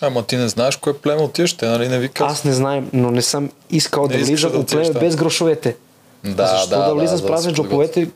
Ама 0.00 0.23
ти 0.23 0.37
не 0.37 0.49
знаеш 0.49 0.76
кое 0.76 0.92
племе 0.92 1.23
отиваш, 1.23 1.52
те 1.52 1.66
нали 1.66 1.88
не 1.88 1.99
ви 1.99 2.08
казват. 2.08 2.32
Аз 2.32 2.44
не 2.44 2.52
знаем, 2.52 2.90
но 2.92 3.11
не 3.11 3.23
съм 3.23 3.50
искал 3.70 4.08
да 4.08 4.14
искаш 4.14 4.28
влизам 4.28 4.52
да 4.52 4.58
от 4.58 4.70
племе 4.70 4.92
там. 4.92 5.00
без 5.00 5.16
грошовете. 5.16 5.76
Да, 6.25 6.46
Защо 6.46 6.68
да, 6.70 6.78
да, 6.78 6.88
да, 6.88 6.94
влизам 6.94 7.16
за 7.16 7.18
с 7.18 7.23
да 7.23 7.26
празни 7.28 7.50
се 7.50 7.54
джоповете? 7.54 8.08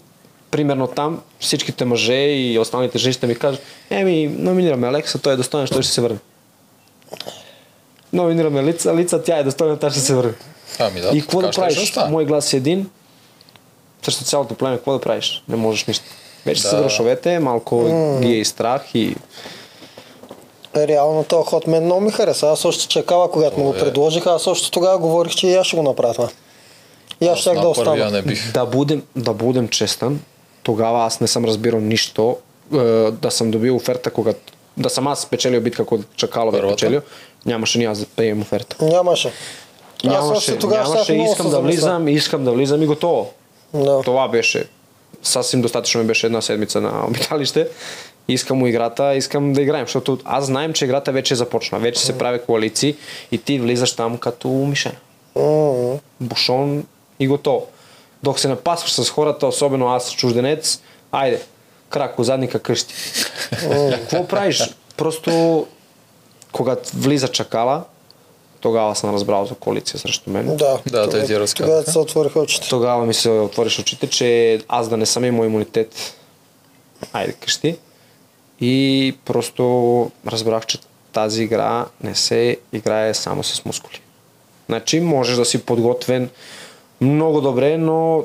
Примерно 0.51 0.87
там 0.87 1.21
всичките 1.41 1.85
мъже 1.85 2.15
и 2.15 2.59
останалите 2.59 2.99
жени 2.99 3.13
ще 3.13 3.27
ми 3.27 3.35
кажат, 3.37 3.63
еми, 3.91 4.29
номинираме 4.39 4.87
Алекса, 4.87 5.19
той 5.19 5.33
е 5.33 5.37
достоен, 5.37 5.67
той 5.67 5.83
ще 5.83 5.93
се 5.93 6.01
върне. 6.01 6.19
Номинираме 8.13 8.63
лица, 8.63 8.97
лица, 8.97 9.23
тя 9.23 9.39
е 9.39 9.45
достойна, 9.45 9.79
тя 9.79 9.91
ще 9.91 10.01
се 10.01 10.15
върне. 10.15 10.33
Ами 10.79 11.01
да, 11.01 11.11
и 11.15 11.21
какво 11.21 11.41
да 11.41 11.53
ще 11.53 11.61
правиш? 11.61 11.95
Мой 12.09 12.25
глас 12.25 12.53
е 12.53 12.57
един, 12.57 12.91
срещу 14.03 14.25
цялото 14.25 14.55
племе, 14.55 14.77
какво 14.77 14.93
да 14.93 15.01
правиш? 15.01 15.43
Не 15.49 15.57
можеш 15.57 15.85
нищо. 15.85 16.05
Вече 16.47 16.63
Да. 16.63 16.69
да. 16.69 16.71
събраш 16.71 17.01
овете, 17.01 17.39
малко 17.39 17.85
ги 18.21 18.33
е 18.33 18.39
и 18.39 18.45
страх 18.45 18.95
и 18.95 19.17
Реално 20.77 21.25
този 21.25 21.47
ход 21.47 21.67
мен 21.67 21.85
много 21.85 22.01
ми 22.01 22.11
хареса. 22.11 22.47
Аз 22.49 22.65
още 22.65 22.89
чакала, 22.89 23.31
когато 23.31 23.59
му 23.59 23.65
го 23.65 23.75
е. 23.75 23.79
предложих, 23.79 24.27
аз 24.27 24.47
още 24.47 24.71
тогава 24.71 24.99
говорих, 24.99 25.33
че 25.33 25.47
и 25.47 25.55
аз 25.55 25.67
ще 25.67 25.77
го 25.77 25.83
направя 25.83 26.15
това. 26.15 26.29
И 27.21 27.27
аз 27.27 27.39
щях 27.39 27.61
да 27.61 27.69
остана. 27.69 28.11
не 28.11 28.23
бих. 28.23 28.53
да 28.53 28.67
будем, 28.67 29.03
да 29.17 29.33
будем 29.33 29.69
честен, 29.69 30.21
тогава 30.63 31.05
аз 31.05 31.21
не 31.21 31.27
съм 31.27 31.45
разбирал 31.45 31.81
нищо, 31.81 32.37
е, 32.75 32.77
да 33.11 33.31
съм 33.31 33.51
добил 33.51 33.77
оферта, 33.77 34.11
когато 34.11 34.41
да 34.77 34.91
съм 34.91 35.07
аз 35.07 35.21
спечелил 35.21 35.61
битка, 35.61 35.85
когато 35.87 36.05
е 36.25 36.29
Първата? 36.31 36.69
печелил, 36.69 37.01
нямаше 37.47 37.79
ни 37.79 37.85
аз 37.85 37.99
да 37.99 38.07
приемем 38.07 38.43
оферта. 38.43 38.85
Нямаше. 38.85 39.29
аз 39.29 40.05
Нямаше, 40.05 40.39
още 40.39 40.59
тогава 40.59 40.89
нямаше 40.89 41.15
искам 41.15 41.51
да 41.51 41.61
влизам, 41.61 42.09
искам 42.09 42.45
да 42.45 42.53
влизам 42.53 42.83
и 42.83 42.87
готово. 42.87 43.31
Да. 43.75 44.03
Това 44.03 44.29
беше. 44.29 44.65
Съвсем 45.23 45.63
достатъчно 45.63 46.01
ми 46.01 46.07
беше 46.07 46.27
една 46.27 46.41
седмица 46.41 46.81
на 46.81 47.07
обиталище. 47.07 47.69
Искам 48.29 48.59
му 48.59 48.67
играта, 48.67 49.15
искам 49.15 49.53
да 49.53 49.63
играем, 49.63 49.87
защото 49.87 50.19
аз 50.25 50.45
знаем, 50.45 50.73
че 50.73 50.85
играта 50.85 51.13
вече 51.13 51.35
е 51.35 51.37
започна. 51.37 51.79
Вече 51.79 52.01
се 52.01 52.19
прави 52.19 52.41
коалиции 52.41 52.97
и 53.33 53.39
ти 53.39 53.59
влизаш 53.61 53.93
там 53.93 54.19
като 54.19 54.49
мишена. 54.49 54.95
Бушон 56.21 56.85
и 57.19 57.27
готово. 57.27 57.67
Док 58.23 58.39
се 58.39 58.49
напасваш 58.49 58.93
с 58.93 59.11
хората, 59.11 59.47
особено 59.47 59.89
аз 59.89 60.13
чужденец, 60.13 60.81
айде, 61.13 61.43
крако, 61.89 62.25
задника 62.25 62.59
къщи. 62.59 62.95
Какво 63.91 64.27
правиш? 64.27 64.63
Просто, 64.97 65.67
когато 66.53 66.91
влиза 66.95 67.29
чакала, 67.29 67.85
тогава 68.61 68.97
съм 68.97 69.15
разбрал 69.15 69.47
за 69.47 69.55
коалиция 69.55 70.01
срещу 70.01 70.31
мен. 70.31 70.57
Да, 70.57 70.79
Да, 70.87 71.11
той 71.11 71.21
ти 71.21 71.27
тогава- 71.27 71.41
разказа. 71.41 71.67
Тогава 71.71 71.85
се 71.85 71.99
отвориха 71.99 72.41
очите. 72.41 72.69
Тогава 72.69 73.07
ми 73.07 73.15
се 73.15 73.31
отвориш 73.31 73.79
очите, 73.79 74.07
че 74.07 74.61
аз 74.69 74.89
да 74.89 74.97
не 74.97 75.07
съм 75.07 75.25
имал 75.25 75.45
имунитет, 75.45 76.15
айде 77.13 77.33
къщи. 77.33 77.77
И 78.61 79.17
просто 79.25 79.63
разбрах, 80.27 80.67
че 80.67 80.79
тази 81.13 81.43
игра 81.43 81.87
не 82.03 82.15
се 82.15 82.57
играе 82.73 83.15
само 83.15 83.45
с 83.45 83.65
мускули. 83.65 84.01
Значи 84.69 85.01
можеш 85.01 85.37
да 85.37 85.45
си 85.45 85.63
подготвен 85.63 86.31
много 87.01 87.41
добре, 87.41 87.79
но 87.79 88.25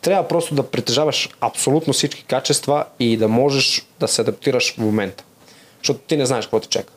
трябва 0.00 0.28
просто 0.28 0.54
да 0.54 0.62
притежаваш 0.62 1.28
абсолютно 1.40 1.92
всички 1.92 2.24
качества 2.24 2.84
и 3.00 3.16
да 3.16 3.28
можеш 3.28 3.86
да 4.00 4.08
се 4.08 4.20
адаптираш 4.20 4.74
в 4.74 4.78
момента. 4.78 5.24
Защото 5.78 6.00
ти 6.00 6.16
не 6.16 6.26
знаеш 6.26 6.44
какво 6.44 6.60
те 6.60 6.68
чака. 6.68 6.92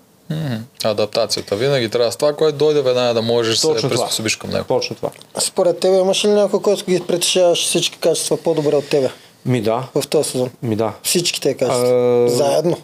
Адаптацията 0.84 1.56
винаги 1.56 1.90
трябва 1.90 2.12
с 2.12 2.18
това, 2.18 2.34
което 2.34 2.58
дойде 2.58 2.82
веднага 2.82 3.14
да 3.14 3.22
можеш 3.22 3.60
да 3.60 3.80
се 3.80 3.90
приспособиш 3.90 4.36
към 4.36 4.50
него. 4.50 4.66
Точно 4.68 4.96
това. 4.96 5.10
Според 5.40 5.80
тебе 5.80 5.98
имаш 5.98 6.26
ли 6.26 6.30
някой, 6.30 6.62
който 6.62 6.86
ги 6.86 7.00
притежаваш 7.08 7.66
всички 7.66 7.98
качества 7.98 8.38
по-добре 8.38 8.76
от 8.76 8.90
тебе 8.90 9.10
Ми 9.46 9.62
да, 9.62 9.84
в 9.96 10.08
този 10.08 10.30
сезон? 10.30 10.50
ми 10.64 10.76
да. 10.76 10.94
Всичките 11.04 11.54
качества. 11.54 12.26
А, 12.26 12.30
Заедно. 12.30 12.78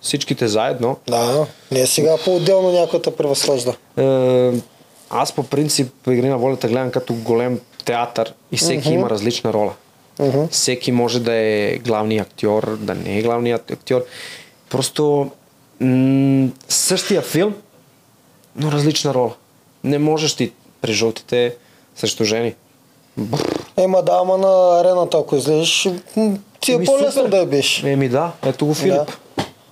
Всичките 0.00 0.48
заедно 0.48 0.96
Да, 1.08 1.46
не 1.70 1.86
сега 1.86 2.16
по-отделно 2.24 2.72
някой 2.72 3.02
те 3.02 3.16
превъзхожда. 3.16 3.74
Е, 3.98 4.52
аз 5.10 5.32
по 5.32 5.42
принцип 5.42 5.92
игри 6.08 6.28
на 6.28 6.38
волята 6.38 6.68
гледам 6.68 6.90
като 6.90 7.14
голем 7.14 7.60
театър 7.84 8.32
и 8.52 8.56
всеки 8.56 8.88
Мгм. 8.88 8.98
има 8.98 9.10
различна 9.10 9.52
роля. 9.52 9.72
Мгм. 10.18 10.44
Всеки 10.50 10.92
може 10.92 11.20
да 11.20 11.32
е 11.34 11.78
главният 11.78 12.26
актьор, 12.26 12.76
да 12.76 12.94
не 12.94 13.18
е 13.18 13.22
главният 13.22 13.70
актьор. 13.70 14.04
Просто 14.70 15.30
м- 15.80 16.48
същия 16.68 17.22
филм, 17.22 17.54
но 18.56 18.72
различна 18.72 19.14
роля. 19.14 19.32
Не 19.84 19.98
можеш 19.98 20.34
ти 20.34 20.52
при 20.80 20.92
жълтите 20.92 21.54
срещу 21.96 22.24
жени. 22.24 22.54
Ема 23.76 24.02
да, 24.02 24.18
ама 24.22 24.38
на 24.38 24.80
арената, 24.80 25.18
ако 25.18 25.36
излезеш, 25.36 25.88
ти 26.60 26.72
е 26.72 26.74
Еми, 26.74 26.84
по-лесно 26.84 27.28
да 27.28 27.36
я 27.36 27.46
биш. 27.46 27.82
Еми 27.82 28.08
да, 28.08 28.32
ето 28.46 28.66
го 28.66 28.74
Филип. 28.74 28.94
Да. 28.94 29.06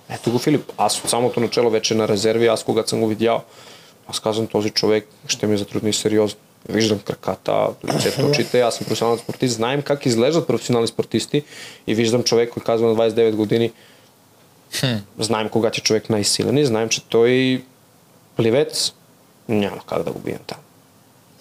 Ето 0.09 0.31
го 0.31 0.39
Филип. 0.39 0.71
Аз 0.77 1.03
от 1.03 1.09
самото 1.09 1.39
начало 1.39 1.69
вече 1.69 1.95
на 1.95 2.07
резерви, 2.07 2.47
аз 2.47 2.63
когато 2.63 2.89
съм 2.89 2.99
го 2.99 3.07
видял, 3.07 3.41
аз 4.07 4.19
казвам 4.19 4.47
този 4.47 4.69
човек 4.69 5.07
ще 5.27 5.47
ми 5.47 5.57
затрудни 5.57 5.93
сериозно. 5.93 6.39
Виждам 6.69 6.99
краката, 6.99 7.67
лицето, 7.93 8.25
очите, 8.25 8.61
аз 8.61 8.75
съм 8.75 8.85
професионален 8.85 9.19
спортист, 9.19 9.55
знаем 9.55 9.81
как 9.81 10.05
изглеждат 10.05 10.47
професионални 10.47 10.87
спортисти 10.87 11.43
и 11.87 11.95
виждам 11.95 12.23
човек, 12.23 12.49
който 12.49 12.65
казва 12.65 12.87
на 12.87 12.95
29 12.95 13.35
години, 13.35 13.71
знаем 15.19 15.49
кога 15.49 15.69
ти 15.69 15.81
е 15.81 15.83
човек 15.83 16.09
най-силен 16.09 16.57
и 16.57 16.65
знаем, 16.65 16.89
че 16.89 17.05
той 17.05 17.63
пливец 18.37 18.93
няма 19.49 19.81
как 19.87 20.03
да 20.03 20.11
го 20.11 20.19
бием 20.19 20.39
там. 20.47 20.57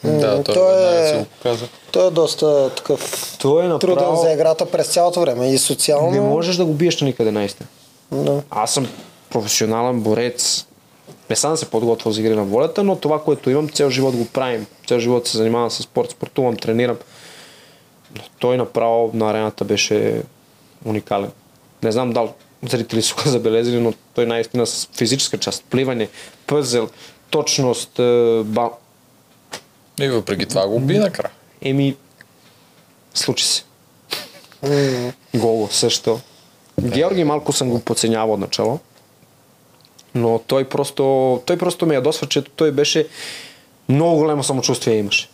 Да, 0.04 0.44
той, 0.44 0.54
той 0.54 1.04
е- 1.04 1.08
си 1.08 1.14
го 1.18 1.24
показа. 1.24 1.66
Той 1.92 2.06
е 2.06 2.10
доста 2.10 2.70
такъв 2.74 3.36
Той 3.40 3.64
е 3.64 3.68
направо... 3.68 3.96
труден 3.96 4.16
за 4.16 4.32
играта 4.32 4.70
през 4.70 4.86
цялото 4.86 5.20
време 5.20 5.52
и 5.52 5.58
социално. 5.58 6.10
Не 6.10 6.20
можеш 6.20 6.56
да 6.56 6.64
го 6.64 6.74
биеш 6.74 7.00
на 7.00 7.06
никъде 7.06 7.30
наистина. 7.30 7.68
Да. 8.12 8.42
Аз 8.50 8.74
съм 8.74 8.88
професионален 9.30 10.00
борец. 10.00 10.66
Не 11.30 11.36
съм 11.36 11.56
се 11.56 11.70
подготвил 11.70 12.12
за 12.12 12.20
игри 12.20 12.34
на 12.34 12.44
волята, 12.44 12.84
но 12.84 12.96
това, 12.96 13.22
което 13.22 13.50
имам, 13.50 13.68
цял 13.68 13.90
живот 13.90 14.16
го 14.16 14.26
правим. 14.26 14.66
Цял 14.86 14.98
живот 14.98 15.26
се 15.26 15.38
занимавам 15.38 15.70
с 15.70 15.82
спорт, 15.82 16.10
спортувам, 16.10 16.56
тренирам. 16.56 16.96
Но 18.16 18.22
той 18.38 18.56
направо 18.56 19.10
на 19.14 19.30
арената 19.30 19.64
беше 19.64 20.22
уникален. 20.84 21.30
Не 21.82 21.92
знам 21.92 22.12
дал 22.12 22.34
зрители 22.62 23.02
са 23.02 23.14
го 23.14 23.30
забелезили, 23.30 23.80
но 23.80 23.94
той 24.14 24.26
наистина 24.26 24.66
с 24.66 24.88
физическа 24.96 25.38
част, 25.38 25.64
пливане, 25.64 26.08
пъзел, 26.46 26.88
точност, 27.30 27.98
е, 27.98 28.42
ба... 28.44 28.70
И 30.00 30.08
въпреки 30.08 30.46
това 30.46 30.68
го 30.68 30.80
би 30.80 30.98
накрая. 30.98 31.30
еми, 31.62 31.96
случи 33.14 33.44
се. 33.44 33.64
Гого 35.34 35.68
също. 35.70 36.20
Георги 36.80 37.24
малко 37.24 37.52
съм 37.52 37.70
го 37.70 37.80
подценявал 37.80 38.32
отначало. 38.32 38.78
Но 40.14 40.38
той 40.38 40.68
просто, 40.68 41.42
той 41.46 41.58
просто 41.58 41.86
ме 41.86 41.94
ядосва, 41.94 42.26
че 42.26 42.42
той 42.42 42.72
беше 42.72 43.08
много 43.88 44.16
голямо 44.16 44.44
самочувствие 44.44 44.96
имаше. 44.98 45.28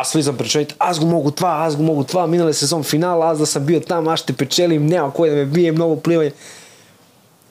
Аз 0.00 0.12
влизам 0.12 0.36
при 0.36 0.48
човек, 0.48 0.68
аз 0.78 1.00
го 1.00 1.06
мога 1.06 1.30
това, 1.30 1.56
аз 1.66 1.76
го 1.76 1.82
мога 1.82 2.04
това, 2.04 2.26
миналия 2.26 2.54
сезон 2.54 2.82
финал, 2.82 3.22
аз 3.22 3.38
да 3.38 3.46
съм 3.46 3.64
бил 3.64 3.80
там, 3.80 4.08
аз 4.08 4.20
ще 4.20 4.32
печелим, 4.32 4.86
няма 4.86 5.12
кой 5.12 5.30
да 5.30 5.36
ме 5.36 5.44
бие, 5.44 5.72
много 5.72 6.02
пливане. 6.02 6.32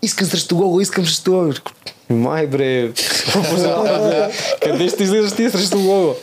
Искам 0.01 0.27
срещу 0.27 0.57
Гого, 0.57 0.81
искам 0.81 1.05
срещу 1.05 1.31
Гого. 1.31 1.53
Май 2.09 2.47
бре, 2.47 2.91
къде 4.61 4.89
ще 4.89 5.03
излизаш 5.03 5.31
ти 5.31 5.49
срещу 5.49 5.77
Гого? 5.77 6.15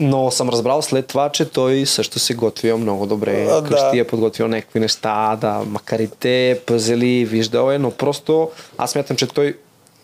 Но 0.00 0.30
съм 0.30 0.48
разбрал 0.48 0.82
след 0.82 1.06
това, 1.06 1.28
че 1.28 1.44
той 1.44 1.86
също 1.86 2.18
се 2.18 2.34
готвил 2.34 2.78
много 2.78 3.06
добре. 3.06 3.46
А, 3.50 3.60
да. 3.60 3.68
Къщи 3.68 3.98
е 3.98 4.04
подготвил 4.04 4.48
някакви 4.48 4.80
неща, 4.80 5.38
да, 5.40 5.62
макарите, 5.66 6.60
пъзели, 6.66 7.24
виждал 7.24 7.70
е, 7.70 7.78
но 7.78 7.90
просто 7.90 8.50
аз 8.78 8.90
смятам, 8.90 9.16
че 9.16 9.26
той 9.26 9.56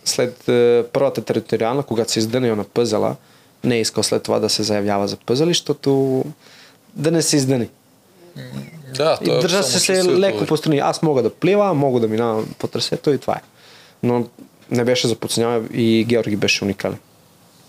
след 0.05 0.49
е, 0.49 0.85
първата 0.93 1.23
териториална, 1.23 1.83
когато 1.83 2.13
се 2.13 2.19
издънил 2.19 2.57
на 2.57 2.65
пъзела, 2.65 3.17
не 3.65 3.77
е 3.77 3.81
искал 3.81 4.03
след 4.03 4.23
това 4.23 4.39
да 4.39 4.49
се 4.49 4.63
заявява 4.63 5.09
за 5.09 5.17
пъзели, 5.17 5.49
защото 5.49 6.25
да 6.95 7.11
не 7.11 7.23
се 7.23 7.37
издъни. 7.37 7.69
Да, 8.89 9.19
И 9.23 9.31
е 9.31 9.35
държа 9.35 9.63
се 9.63 9.71
се 9.71 9.79
самочувствието, 9.79 10.21
леко 10.21 10.39
бе. 10.39 10.47
по 10.47 10.57
страни. 10.57 10.79
Аз 10.79 11.03
мога 11.03 11.23
да 11.23 11.31
плива, 11.31 11.75
мога 11.75 12.01
да 12.01 12.09
минавам 12.09 12.55
по 12.59 12.67
трасето 12.67 13.11
и 13.11 13.19
това 13.19 13.35
е. 13.35 13.41
Но 14.03 14.27
не 14.71 14.85
беше 14.85 15.09
за 15.09 15.15
подценяване 15.15 15.69
и 15.73 16.05
Георги 16.05 16.37
беше 16.37 16.65
уникален. 16.65 16.99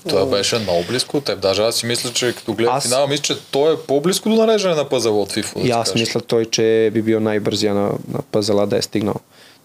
Това 0.10 0.25
беше 0.27 0.60
много 0.60 0.83
близко 0.83 1.17
от 1.17 1.24
теб. 1.24 1.39
Даже 1.39 1.62
аз 1.62 1.75
си 1.75 1.86
мисля, 1.86 2.10
че 2.10 2.33
като 2.33 2.53
гледам 2.53 2.75
Аз- 2.75 2.83
финала, 2.83 3.07
мисля, 3.07 3.24
че 3.24 3.39
той 3.41 3.74
е 3.74 3.77
по-близко 3.77 4.29
до 4.29 4.36
нареждане 4.36 4.75
на 4.75 4.89
пъзела 4.89 5.21
от 5.21 5.31
FIFA. 5.31 5.53
да 5.55 5.67
И 5.67 5.71
аз 5.71 5.91
кажа. 5.91 6.01
мисля 6.01 6.21
той, 6.21 6.45
че 6.45 6.91
би 6.93 7.01
бил 7.01 7.19
най-бързия 7.19 7.74
на, 7.74 7.81
на 8.07 8.21
пъзела 8.21 8.67
да 8.67 8.77
е 8.77 8.81
стигнал. 8.81 9.15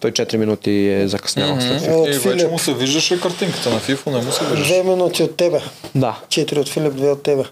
Той 0.01 0.13
4 0.13 0.37
минути 0.37 0.89
е 0.89 1.09
закъснял 1.09 1.61
след 1.61 1.83
Мгм. 1.83 1.95
От 1.95 2.09
И 2.09 2.11
вече 2.11 2.21
Филип. 2.21 2.51
му 2.51 2.59
се 2.59 2.75
виждаше 2.75 3.21
картинката 3.21 3.71
на 3.71 3.81
FIFA, 3.81 4.07
не 4.07 4.23
му 4.23 4.33
се 4.33 4.45
виждаше. 4.45 4.73
Две 4.73 4.83
минути 4.83 5.23
от 5.23 5.37
тебе. 5.37 5.61
Да. 5.95 6.19
Четири 6.29 6.61
от 6.61 6.69
Филип, 6.69 6.93
две 6.93 7.11
от 7.11 7.23
тебе. 7.23 7.45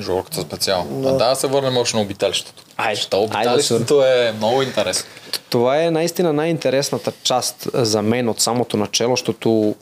Жорката 0.00 0.40
специално. 0.40 1.02
Да. 1.02 1.08
А 1.08 1.12
да, 1.12 1.28
да 1.28 1.34
се 1.34 1.46
върнем 1.46 1.76
още 1.76 1.96
на 1.96 2.02
обиталището. 2.02 2.62
Айде, 2.76 3.00
Що 3.00 3.16
айде 3.16 3.24
обиталището 3.24 4.02
е 4.02 4.32
много 4.36 4.62
интересно. 4.62 5.04
Това 5.50 5.82
е 5.82 5.90
наистина 5.90 6.32
най-интересната 6.32 7.12
част 7.22 7.68
за 7.74 8.02
мен 8.02 8.28
от 8.28 8.40
самото 8.40 8.76
начало, 8.76 9.12
защото 9.12 9.74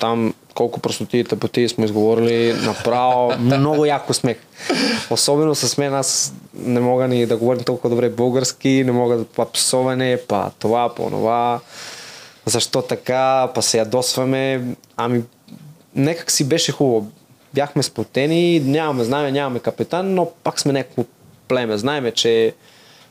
там 0.00 0.34
колко 0.54 0.80
простоти 0.80 1.18
и 1.18 1.24
тъпоти 1.24 1.68
сме 1.68 1.84
изговорили, 1.84 2.52
направо 2.52 3.32
много 3.38 3.84
яко 3.84 4.14
смех. 4.14 4.36
Особено 5.10 5.54
с 5.54 5.78
мен, 5.78 5.94
аз 5.94 6.32
не 6.56 6.80
мога 6.80 7.08
ни 7.08 7.26
да 7.26 7.36
говорим 7.36 7.64
толкова 7.64 7.90
добре 7.90 8.08
български, 8.08 8.84
не 8.84 8.92
мога 8.92 9.16
да 9.16 9.24
па 9.24 9.52
псоване, 9.52 10.18
па 10.28 10.50
това, 10.58 10.94
па 10.94 11.10
това. 11.10 11.60
Защо 12.46 12.82
така, 12.82 13.48
па 13.54 13.62
се 13.62 13.78
ядосваме. 13.78 14.64
Ами, 14.96 15.22
некак 15.94 16.30
си 16.30 16.48
беше 16.48 16.72
хубаво. 16.72 17.06
бяхме 17.54 17.82
сплотени, 17.82 18.60
нямаме 18.60 19.04
знаме, 19.04 19.32
нямаме 19.32 19.60
капитан, 19.60 20.14
но 20.14 20.30
пак 20.44 20.60
сме 20.60 20.72
някакво 20.72 21.04
племе. 21.48 21.78
Знаеме, 21.78 22.10
че 22.10 22.54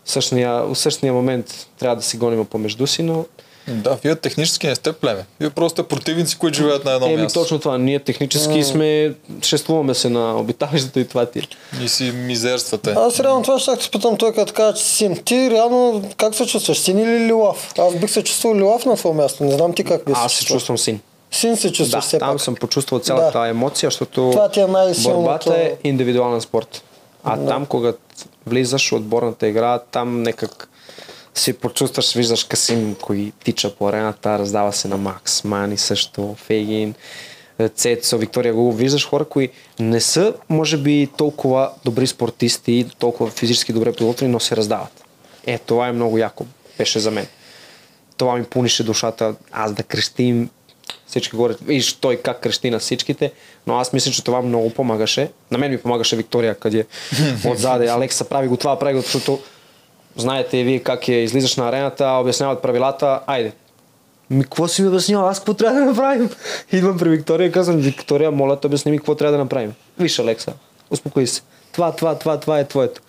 в 0.06 0.12
същия, 0.12 0.64
в 0.64 0.76
същия 0.76 1.14
момент 1.14 1.68
трябва 1.80 1.96
да 1.96 2.02
си 2.02 2.18
гоним 2.18 2.46
помежду 2.46 2.88
си, 2.88 3.04
но 3.04 3.26
Да, 3.68 3.98
вие 4.04 4.16
технически 4.16 4.68
не 4.68 4.76
сте 4.76 4.94
племе. 4.94 5.26
Вие 5.40 5.50
просто 5.50 5.70
сте 5.74 5.88
противници, 5.90 6.38
които 6.38 6.56
живеят 6.58 6.86
на 6.86 6.92
едно 6.92 7.08
Еми 7.08 7.22
място. 7.24 7.40
точно 7.40 7.60
това. 7.60 7.78
Ние 7.78 8.00
технически 8.00 8.64
сме, 8.64 9.14
шествуваме 9.42 9.94
се 9.94 10.10
на 10.10 10.36
обиталището 10.36 11.00
и 11.00 11.08
това 11.08 11.26
ти. 11.26 11.40
е. 11.40 11.44
И 11.84 11.90
си 11.90 12.04
мизерствате. 12.04 12.92
Аз 12.92 13.20
реално 13.20 13.44
това 13.44 13.60
ще 13.60 13.78
те 13.78 13.84
спитам 13.84 14.18
той 14.18 14.34
като 14.34 14.54
кажа, 14.54 14.74
че 14.74 14.84
си 14.84 14.96
син. 14.96 15.18
Ти 15.18 15.50
реално 15.50 16.04
как 16.18 16.36
се 16.36 16.46
чувстваш? 16.46 16.80
Син 16.80 17.00
или 17.00 17.20
лилав? 17.20 17.74
Аз 17.80 17.96
бих 17.96 18.10
се 18.12 18.24
чувствал 18.24 18.56
лилав 18.56 18.86
на 18.86 18.96
твое 18.96 19.14
място. 19.14 19.44
Не 19.44 19.52
знам 19.52 19.74
ти 19.74 19.84
как 19.84 20.06
би 20.06 20.12
Аз 20.16 20.34
се 20.34 20.46
чувствам 20.46 20.78
син. 20.78 21.00
Син 21.32 21.58
се 21.58 21.68
Да, 21.68 21.74
чувстваш 21.74 22.04
все 22.04 22.20
там 22.20 22.32
пак. 22.32 22.42
съм 22.42 22.56
почувствал 22.56 23.00
цялата 23.00 23.40
Да. 23.40 23.48
емоция, 23.48 23.88
защото 23.88 24.30
Това 24.32 24.50
ти 24.50 24.60
е 24.60 24.68
борбата 25.04 25.56
е 25.58 25.74
индивидуален 25.84 26.42
спорт. 26.42 26.84
А 27.24 27.46
там, 27.46 27.66
когато 27.66 28.00
влизаш 28.48 28.90
в 28.90 28.94
отборната 28.94 29.48
игра, 29.48 29.80
там 29.80 30.22
некак 30.24 30.70
си 31.36 31.54
почувстваш, 31.54 32.14
виждаш 32.14 32.44
Касим, 32.44 32.96
кой 33.02 33.32
тича 33.44 33.76
по 33.76 33.88
арената, 33.88 34.40
раздава 34.40 34.74
се 34.74 34.88
на 34.88 34.98
Макс, 34.98 35.44
Мани 35.44 35.78
също, 35.78 36.36
Фейгин, 36.38 36.94
Цецо, 37.76 38.18
Виктория 38.18 38.54
Гуго. 38.54 38.72
Виждаш 38.72 39.08
хора, 39.08 39.26
кои 39.26 39.50
не 39.80 40.02
са, 40.02 40.34
може 40.50 40.78
би, 40.78 41.10
толкова 41.18 41.72
добри 41.86 42.08
спортисти, 42.08 42.86
толкова 43.00 43.30
физически 43.30 43.74
добре 43.74 43.94
подготвени, 43.94 44.32
но 44.32 44.40
се 44.40 44.56
раздават. 44.56 45.04
Е, 45.46 45.58
това 45.58 45.88
е 45.88 45.92
много 45.92 46.18
яко. 46.18 46.46
Беше 46.78 47.00
за 47.00 47.12
мен. 47.12 47.28
Това 48.18 48.36
ми 48.36 48.44
пунише 48.44 48.84
душата, 48.84 49.36
аз 49.52 49.74
да 49.74 49.84
крещим, 49.84 50.50
всички 51.08 51.36
горе, 51.36 51.56
виж 51.66 51.94
той 51.94 52.18
как 52.18 52.40
крещи 52.40 52.70
на 52.70 52.80
всичките, 52.80 53.32
но 53.68 53.78
аз 53.78 53.94
мисля, 53.94 54.12
че 54.12 54.24
това 54.24 54.42
много 54.42 54.70
помагаше. 54.70 55.32
На 55.52 55.58
мен 55.58 55.72
ми 55.72 55.78
помагаше 55.78 56.16
Виктория, 56.16 56.56
къде 56.56 56.86
отзаде. 57.46 57.88
Алекса 57.88 58.26
прави 58.30 58.48
го 58.48 58.58
това, 58.58 58.80
прави 58.80 58.94
го, 58.94 59.02
защото 59.02 59.40
знаете 60.18 60.58
и 60.58 60.64
вие 60.64 60.80
как 60.80 61.08
е, 61.08 61.14
излизаш 61.14 61.56
на 61.56 61.68
арената, 61.70 62.08
обясняват 62.08 62.62
правилата, 62.62 63.20
айде. 63.28 63.52
Ми, 64.30 64.44
какво 64.44 64.68
си 64.68 64.82
ми 64.82 64.88
обяснява? 64.88 65.30
Аз 65.30 65.40
какво 65.40 65.54
трябва 65.54 65.80
да 65.80 65.86
направим? 65.86 66.30
Идвам 66.72 66.98
при 66.98 67.10
Виктория 67.10 67.48
и 67.48 67.52
казвам, 67.52 67.78
Виктория, 67.78 68.32
моля 68.32 68.60
те, 68.60 68.68
обясни 68.68 68.92
ми 68.92 68.98
какво 68.98 69.16
трябва 69.16 69.32
да 69.32 69.44
направим. 69.44 69.74
Виж, 70.00 70.20
Алекса, 70.20 70.54
успокой 70.90 71.28
се. 71.28 71.42
Това, 71.72 71.92
това, 71.92 72.16
това, 72.16 72.40
това 72.40 72.60
е 72.60 72.68
твоето. 72.68 73.02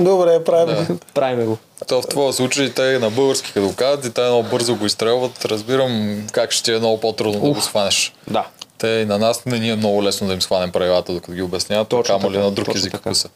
Добре, 0.00 0.44
правим. 0.44 0.86
Да. 0.88 0.96
Правиме 1.14 1.44
го. 1.44 1.58
То 1.88 2.02
в 2.02 2.06
твоя 2.06 2.32
случай 2.32 2.70
те 2.70 2.98
на 2.98 3.10
български 3.10 3.52
като 3.52 3.72
казват 3.76 4.04
и 4.04 4.10
те 4.10 4.20
много 4.20 4.48
бързо 4.48 4.76
го 4.76 4.86
изстрелват. 4.86 5.44
Разбирам 5.44 6.22
как 6.32 6.50
ще 6.52 6.64
ти 6.64 6.72
е 6.72 6.78
много 6.78 7.00
по-трудно 7.00 7.40
да 7.40 7.50
го 7.50 7.60
схванеш. 7.60 8.14
Да. 8.30 8.46
Те 8.78 8.88
и 8.88 9.04
на 9.04 9.18
нас 9.18 9.44
не 9.44 9.58
ни 9.58 9.70
е 9.70 9.76
много 9.76 10.02
лесно 10.02 10.26
да 10.26 10.34
им 10.34 10.42
схванем 10.42 10.72
правилата, 10.72 11.12
докато 11.12 11.32
ги 11.32 11.42
обясняват, 11.42 11.88
Точно 11.88 12.14
камо 12.14 12.30
ли 12.30 12.34
така, 12.34 12.44
на 12.44 12.50
друг 12.50 12.66
точно 12.66 12.78
език 12.78 12.92
така. 12.92 13.14
са. 13.14 13.28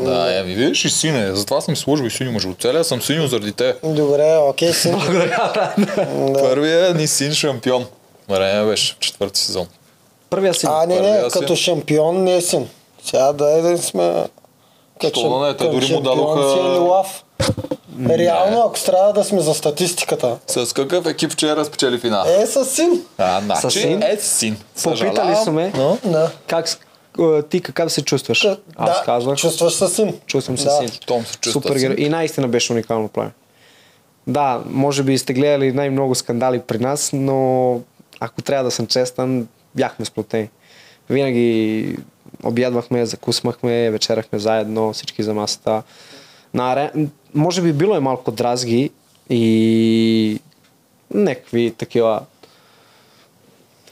Да, 0.00 0.34
еми 0.34 0.54
видиш 0.54 0.84
и 0.84 0.90
сине, 0.90 1.34
затова 1.34 1.60
съм 1.60 1.76
служил 1.76 2.04
и 2.04 2.10
синьо 2.10 2.32
между 2.32 2.54
целия, 2.54 2.84
съм 2.84 3.02
синьо 3.02 3.26
заради 3.26 3.52
те. 3.52 3.74
Добре, 3.84 4.36
окей, 4.38 4.72
син. 4.72 4.92
Благодаря. 4.92 5.52
Да. 5.78 6.32
Първия 6.34 6.94
ни 6.94 7.06
син 7.06 7.32
шампион. 7.32 7.86
Време 8.28 8.66
беше 8.66 8.94
в 8.94 8.98
четвърти 8.98 9.40
сезон. 9.40 9.66
Първия 10.30 10.54
си. 10.54 10.66
А, 10.68 10.86
не, 10.86 11.00
не, 11.00 11.22
като 11.30 11.56
шампион 11.56 12.24
не 12.24 12.34
е 12.34 12.40
син. 12.40 12.68
Сега 13.04 13.32
да 13.32 13.62
да 13.62 13.78
сме... 13.78 14.24
Като 15.00 15.40
не, 15.40 15.56
те 15.56 15.64
дори 15.64 15.86
му 15.86 16.00
дадоха- 16.00 16.52
си 16.52 16.58
е 16.58 16.62
лилав. 16.64 17.24
Реално, 18.08 18.60
ако 18.60 18.80
трябва 18.80 19.12
да 19.12 19.24
сме 19.24 19.40
за 19.40 19.54
статистиката, 19.54 20.36
С 20.46 20.74
какъв 20.74 21.06
екип 21.06 21.32
вчера 21.32 21.64
спечели 21.64 21.98
финал? 21.98 22.24
е 22.32 22.46
с 22.46 22.64
син. 22.64 23.02
А, 23.18 23.40
значи 23.40 23.60
Със 23.60 23.72
син? 23.74 24.02
е 24.02 24.16
син. 24.16 24.56
Попитали 24.74 24.98
Съжалявам, 24.98 25.44
са 25.44 25.52
ме, 25.52 25.72
но 25.76 25.98
Да. 26.04 26.30
как, 26.46 26.66
а, 27.20 27.42
ти 27.42 27.60
какъв 27.60 27.92
се 27.92 28.02
чувстваш? 28.02 28.44
Аз 28.44 28.58
да, 28.76 29.02
казвах, 29.04 29.38
чувстваш 29.38 29.72
с 29.72 29.88
син. 29.88 30.20
чувствам 30.26 30.58
се 30.58 30.64
да. 30.64 30.70
син. 30.70 30.88
Том 31.06 31.24
се 31.26 31.38
чувства 31.38 31.62
Супер 31.62 31.78
герой. 31.78 31.96
син. 31.96 32.06
И 32.06 32.08
наистина 32.08 32.48
беше 32.48 32.72
уникално 32.72 33.08
племе. 33.08 33.30
Да, 34.26 34.62
може 34.66 35.02
би 35.02 35.18
сте 35.18 35.32
гледали 35.32 35.72
най-много 35.72 36.14
скандали 36.14 36.60
при 36.66 36.78
нас, 36.78 37.10
но 37.12 37.80
ако 38.20 38.42
трябва 38.42 38.64
да 38.64 38.70
съм 38.70 38.86
честен, 38.86 39.48
бяхме 39.74 40.04
сплотени. 40.04 40.48
Винаги 41.10 41.96
обядвахме, 42.42 43.06
закусмахме, 43.06 43.90
вечерахме 43.90 44.38
заедно, 44.38 44.92
всички 44.92 45.22
за 45.22 45.34
масата. 45.34 45.82
На 46.54 46.72
аре... 46.72 46.92
Може 47.34 47.62
би 47.62 47.72
било 47.72 47.96
е 47.96 48.00
малко 48.00 48.30
дразги 48.30 48.90
и 49.30 50.40
някакви 51.14 51.74
такива 51.78 52.20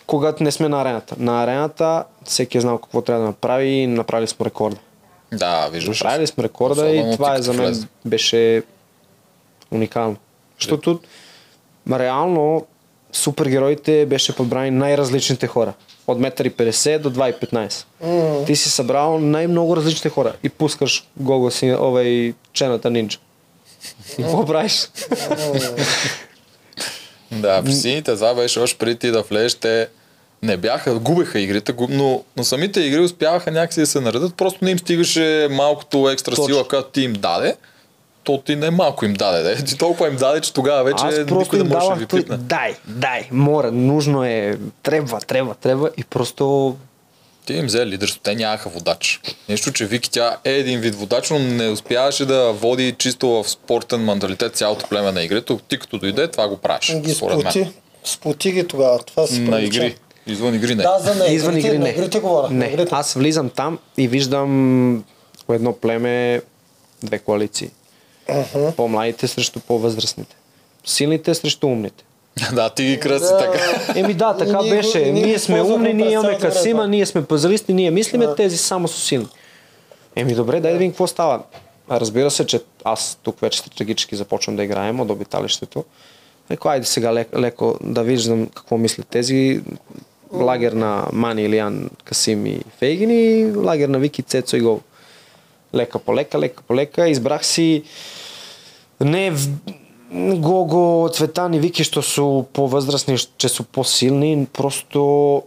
когато 0.09 0.43
не 0.43 0.53
сме 0.53 0.69
на 0.69 0.81
арената. 0.81 1.15
На 1.19 1.43
арената 1.43 2.05
всеки 2.25 2.59
е 2.59 2.61
знал 2.61 2.79
какво 2.79 3.03
трябва 3.03 3.23
да 3.23 3.27
направи 3.27 3.67
и 3.69 3.87
направили 3.87 4.27
сме 4.27 4.47
рекорда. 4.47 4.77
Да, 5.33 5.69
виждаш. 5.69 6.01
Направили 6.01 6.27
сме 6.27 6.45
рекорда 6.45 6.83
Особено 6.83 7.13
и 7.13 7.17
това 7.17 7.35
е 7.35 7.43
за 7.43 7.53
мен 7.53 7.67
влезе. 7.67 7.87
беше 8.05 8.63
уникално. 9.71 10.17
Защото 10.59 11.01
реално 11.91 12.67
супергероите 13.13 14.07
беше 14.07 14.37
подбрани 14.37 14.71
най-различните 14.71 15.47
хора. 15.47 15.73
От 16.07 16.19
1,50 16.19 16.99
до 16.99 17.11
2,15. 17.11 18.47
Ти 18.47 18.57
си 18.57 18.71
събрал 18.71 19.19
най-много 19.19 19.77
различни 19.77 20.11
хора 20.11 20.33
и 20.43 20.49
пускаш 20.49 21.09
Гого 21.17 21.51
си, 21.51 21.77
овей, 21.81 22.35
чената 22.53 22.91
нинджа. 22.91 23.19
И 24.19 24.23
какво 24.23 24.47
правиш? 24.47 24.89
Да, 27.33 27.63
при 27.65 27.73
сините 27.73 28.15
това 28.15 28.35
беше 28.35 28.61
още 28.61 28.79
преди 28.79 28.97
ти 28.97 29.11
да 29.11 29.23
влезеш, 29.23 29.55
те 29.55 29.89
не 30.43 30.57
бяха, 30.57 30.99
губеха 30.99 31.41
игрите, 31.41 31.75
но, 31.89 32.23
но 32.37 32.45
самите 32.45 32.81
игри 32.81 33.01
успяваха 33.01 33.51
някакси 33.51 33.81
да 33.81 33.87
се 33.87 34.01
наредят, 34.01 34.35
просто 34.35 34.65
не 34.65 34.71
им 34.71 34.79
стигаше 34.79 35.49
малкото 35.51 36.11
екстра 36.11 36.35
Точно. 36.35 36.45
сила, 36.45 36.69
която 36.69 36.91
ти 36.91 37.03
им 37.03 37.13
даде, 37.13 37.57
то 38.25 38.39
ти 38.39 38.57
не 38.57 38.71
малко 38.71 39.05
им 39.05 39.15
даде, 39.15 39.43
де. 39.43 39.65
ти 39.65 39.79
толкова 39.79 40.09
им 40.09 40.17
даде, 40.17 40.41
че 40.41 40.53
тогава 40.53 40.85
вече 40.85 41.05
Аз 41.05 41.15
просто 41.15 41.35
никой 41.35 41.59
не 41.59 41.65
им 41.65 41.71
можеше 41.71 41.89
да 41.89 41.95
ви 41.95 42.07
той, 42.07 42.21
пипне. 42.21 42.37
дай, 42.37 42.77
дай, 42.87 43.29
мора, 43.33 43.73
нужно 43.73 44.25
е, 44.25 44.59
трябва, 44.83 45.21
трябва, 45.21 45.55
трябва 45.55 45.91
и 45.97 46.05
просто 46.05 46.77
Ти 47.49 47.55
им 47.55 47.67
взе 47.67 47.87
лидерство, 47.87 48.21
те 48.21 48.35
нямаха 48.35 48.69
водач. 48.69 49.21
Нещо, 49.49 49.73
че 49.73 49.87
Вики 49.87 50.11
тя 50.11 50.37
е 50.45 50.53
един 50.53 50.81
вид 50.81 50.95
водач, 50.95 51.31
но 51.31 51.39
не 51.39 51.69
успяваше 51.69 52.25
да 52.27 52.53
води 52.53 52.95
чисто 52.99 53.29
в 53.29 53.49
спортен 53.49 54.05
менталитет 54.05 54.57
цялото 54.57 54.87
племе 54.89 55.13
на 55.13 55.23
игрите. 55.23 55.59
Ти 55.69 55.79
като 55.79 55.99
дойде, 55.99 56.29
това 56.29 56.49
го 56.49 56.57
правиш. 56.57 56.97
Ги 56.97 57.15
според 57.15 57.37
мен. 57.37 57.53
сплоти. 57.53 57.71
Сплоти 58.05 58.53
ги 58.53 58.67
тогава. 58.67 58.99
Това 58.99 59.27
се 59.27 59.41
На 59.41 59.61
игри. 59.61 59.97
Извън 60.27 60.55
игри 60.55 60.75
не. 60.75 60.83
Да, 60.83 60.99
за 60.99 61.15
на 61.15 61.27
Извън 61.27 61.53
игрите, 61.53 61.69
игри 61.69 61.79
не. 61.79 61.89
игрите 61.89 62.21
говоря. 62.21 62.51
Не, 62.51 62.67
игрите. 62.67 62.91
аз 62.93 63.15
влизам 63.15 63.51
там 63.51 63.79
и 63.97 64.09
виждам 64.09 65.05
едно 65.51 65.73
племе, 65.73 66.43
две 67.03 67.19
коалиции. 67.19 67.71
По-младите 68.77 69.29
срещу 69.29 69.61
по-възрастните. 69.61 70.37
Силните 70.87 71.35
срещу 71.35 71.67
умните. 71.67 72.05
да, 72.55 72.71
ти 72.71 72.85
ги 72.85 73.01
кръси 73.01 73.25
Да. 73.33 73.39
така. 73.39 73.93
Еми 73.99 74.15
да, 74.15 74.37
така 74.37 74.63
Ние 74.63 74.71
беше. 74.71 74.99
ние 74.99 75.13
Ние, 75.13 75.39
сме 75.39 75.63
умни, 75.63 75.95
ние 75.95 76.13
имаме 76.13 76.39
касима, 76.39 76.83
да. 76.83 76.89
ние 76.89 77.07
сме 77.07 77.25
пазаристи, 77.25 77.75
ние 77.75 77.91
мислиме, 77.91 78.35
тези 78.37 78.57
само 78.57 78.89
са 78.89 79.01
силни. 79.01 79.29
Еми 80.17 80.35
добре, 80.35 80.61
дай 80.61 80.73
да 80.73 80.79
видим 80.79 80.91
какво 80.93 81.07
става. 81.07 81.43
Разбира 81.91 82.31
се, 82.31 82.47
че 82.47 82.61
аз 82.85 83.19
тук 83.23 83.41
вече 83.41 83.59
стратегически 83.59 84.17
започвам 84.17 84.57
да 84.57 84.65
играем 84.65 85.01
от 85.01 85.11
обиталището. 85.11 85.85
Леко, 86.51 86.69
айде 86.69 86.87
сега 86.87 87.15
леко, 87.15 87.39
леко 87.39 87.79
да 87.83 88.03
виждам 88.03 88.47
какво 88.47 88.79
мислят 88.79 89.07
тези. 89.09 89.61
Лагер 90.33 90.73
на 90.73 91.07
Мани, 91.13 91.43
Илиан, 91.43 91.91
Касим 92.05 92.47
и 92.47 92.61
Фейгин 92.79 93.11
и 93.11 93.53
лагер 93.57 93.89
на 93.89 93.99
Вики, 93.99 94.23
Цецо 94.23 94.57
и 94.57 94.61
Гол. 94.61 94.81
Лека 95.75 95.99
по 95.99 96.15
лека, 96.15 96.39
лека 96.39 96.63
по 96.63 96.75
лека. 96.75 97.09
Избрах 97.09 97.47
си 97.47 97.83
не. 99.01 99.33
Гого, 100.13 101.09
Цветан 101.13 101.55
и 101.55 101.61
Вики, 101.61 101.85
са 101.85 102.45
по-възрастни, 102.53 103.17
че 103.39 103.49
са 103.49 103.63
по-силни, 103.63 104.47
просто 104.53 105.43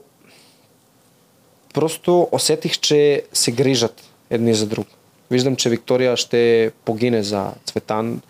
просто 1.74 2.28
усетих, 2.32 2.80
че 2.80 3.24
се 3.34 3.52
грижат 3.52 4.04
едни 4.30 4.54
за 4.54 4.68
друг. 4.68 4.88
Виждам, 5.32 5.56
че 5.56 5.70
Виктория 5.70 6.18
ще 6.18 6.72
погине 6.86 7.24
за 7.24 7.52
Цветан. 7.66 8.22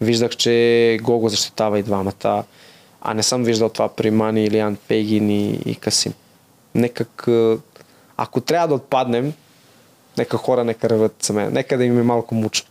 Виждах, 0.00 0.30
че 0.30 0.98
Гого 1.02 1.28
защитава 1.28 1.78
и 1.78 1.82
двамата. 1.82 2.44
А 3.00 3.14
не 3.14 3.22
съм 3.22 3.44
виждал 3.44 3.68
това 3.68 3.88
при 3.88 4.10
Мани, 4.10 4.44
Илиан, 4.44 4.76
Фейгин 4.86 5.30
и, 5.30 5.50
и 5.66 5.74
Касим. 5.74 6.12
Некак, 6.74 7.28
ако 8.16 8.40
трябва 8.40 8.68
да 8.68 8.74
отпаднем, 8.74 9.32
нека 10.18 10.36
хора 10.36 10.64
нека 10.64 10.90
реват 10.90 11.14
за 11.22 11.32
мен. 11.32 11.52
Нека 11.52 11.78
да 11.78 11.84
им 11.84 11.98
е 11.98 12.02
малко 12.02 12.34
мучно. 12.34 12.69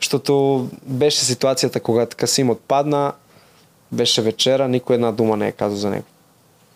Защото 0.00 0.66
беше 0.82 1.20
ситуацията, 1.20 1.80
когато 1.80 2.16
Касим 2.16 2.50
отпадна, 2.50 3.12
беше 3.92 4.22
вечера, 4.22 4.68
никой 4.68 4.94
една 4.94 5.12
дума 5.12 5.36
не 5.36 5.48
е 5.48 5.52
казал 5.52 5.78
за 5.78 5.90
него. 5.90 6.04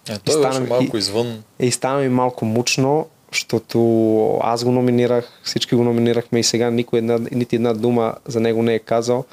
Е, 0.08 0.18
той 0.18 0.34
стана 0.34 0.60
беше 0.60 0.60
малко 0.60 0.96
и- 0.96 1.00
извън. 1.00 1.42
И 1.58 1.70
стана 1.70 2.00
ми 2.00 2.08
малко 2.08 2.44
мучно, 2.44 3.06
защото 3.32 4.38
аз 4.42 4.64
го 4.64 4.70
номинирах, 4.70 5.40
всички 5.44 5.74
го 5.74 5.84
номинирахме 5.84 6.40
и 6.40 6.44
сега 6.44 6.70
никой 6.70 6.98
една, 6.98 7.18
нити 7.18 7.56
една 7.56 7.74
дума 7.74 8.14
за 8.26 8.40
него 8.40 8.62
не 8.62 8.74
е 8.74 8.78
казал. 8.78 9.24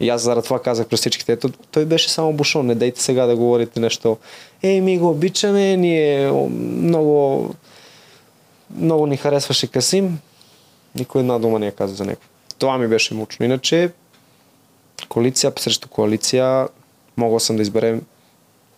И 0.00 0.08
аз 0.08 0.22
заради 0.22 0.44
това 0.44 0.62
казах 0.62 0.86
през 0.86 1.00
всичките. 1.00 1.32
Ето, 1.32 1.50
той 1.70 1.84
беше 1.84 2.10
само 2.10 2.32
бушон, 2.32 2.66
не 2.66 2.74
дейте 2.74 3.02
сега 3.02 3.26
да 3.26 3.36
говорите 3.36 3.80
нещо. 3.80 4.16
Ей, 4.62 4.80
ми 4.80 4.98
го 4.98 5.10
обичаме, 5.10 5.76
ние 5.76 6.32
много 6.52 7.54
много 8.76 9.06
ни 9.06 9.16
харесваше 9.16 9.66
Касим, 9.66 10.18
никой 10.94 11.20
една 11.20 11.38
дума 11.38 11.58
не 11.58 11.66
я 11.66 11.72
каза 11.72 11.94
за 11.94 12.04
него. 12.04 12.20
Това 12.58 12.78
ми 12.78 12.88
беше 12.88 13.14
мучно. 13.14 13.46
Иначе, 13.46 13.90
коалиция 15.08 15.52
срещу 15.58 15.88
коалиция, 15.88 16.68
могъл 17.16 17.40
съм 17.40 17.56
да 17.56 17.62
изберем 17.62 18.02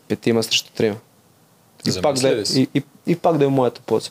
петима 0.09 0.43
срещу 0.43 0.71
трима. 0.73 0.97
И 1.87 2.03
пак, 2.03 2.15
да, 2.17 2.47
си? 2.47 2.69
и, 2.75 2.79
и, 2.79 2.83
и 3.07 3.17
пак 3.17 3.39
да 3.39 3.45
е 3.45 3.49
моята 3.49 3.81
полза. 3.81 4.11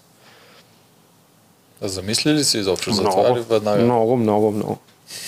А 1.82 1.88
замисли 1.88 2.34
ли 2.34 2.43
си 2.43 2.58
изобщо 2.58 2.91
за 2.91 3.03
това 3.03 3.29
или 3.29 3.39
веднага? 3.49 3.84
много, 3.84 4.17
много, 4.17 4.51
много. 4.51 4.77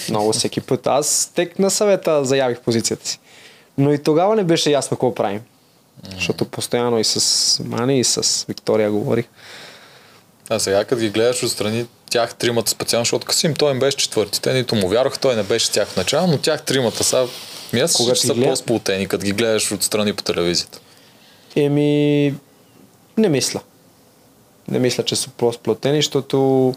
Много 0.09 0.33
всеки 0.33 0.61
път. 0.61 0.87
Аз 0.87 1.31
тек 1.35 1.59
на 1.59 1.69
съвета 1.69 2.25
заявих 2.25 2.59
позицията 2.61 3.07
си. 3.07 3.19
Но 3.77 3.93
и 3.93 4.03
тогава 4.03 4.35
не 4.35 4.43
беше 4.43 4.71
ясно 4.71 4.97
какво 4.97 5.15
правим. 5.15 5.41
Защото 6.15 6.45
постоянно 6.45 6.99
и 6.99 7.03
с 7.03 7.63
Мани, 7.63 7.99
и 7.99 8.03
с 8.03 8.45
Виктория 8.47 8.91
говорих. 8.91 9.25
А 10.51 10.59
сега 10.59 10.85
като 10.85 11.01
ги 11.01 11.09
гледаш 11.09 11.43
отстрани, 11.43 11.85
тях 12.09 12.35
тримата 12.35 12.71
специално, 12.71 13.05
защото 13.05 13.25
Касим 13.25 13.53
той 13.53 13.71
им 13.71 13.79
беше 13.79 13.97
четвърти. 13.97 14.41
Те 14.41 14.53
нито 14.53 14.75
му 14.75 14.87
вярваха, 14.87 15.19
той 15.19 15.35
не 15.35 15.43
беше 15.43 15.71
тях 15.71 15.87
в 15.87 15.97
начало, 15.97 16.27
но 16.27 16.37
тях 16.37 16.63
тримата 16.63 17.03
са, 17.03 17.27
ми 17.73 17.79
аз 17.79 17.93
Когато 17.93 18.19
че 18.19 18.27
са 18.27 18.33
гледа- 18.33 18.49
по-сплутени, 18.49 19.07
като 19.07 19.25
ги 19.25 19.31
гледаш 19.31 19.71
отстрани 19.71 20.13
по 20.13 20.23
телевизията. 20.23 20.79
Еми, 21.55 22.35
не 23.17 23.29
мисля. 23.29 23.61
Не 24.67 24.79
мисля, 24.79 25.05
че 25.05 25.15
са 25.15 25.29
по-сплотени, 25.29 25.97
защото 25.97 26.73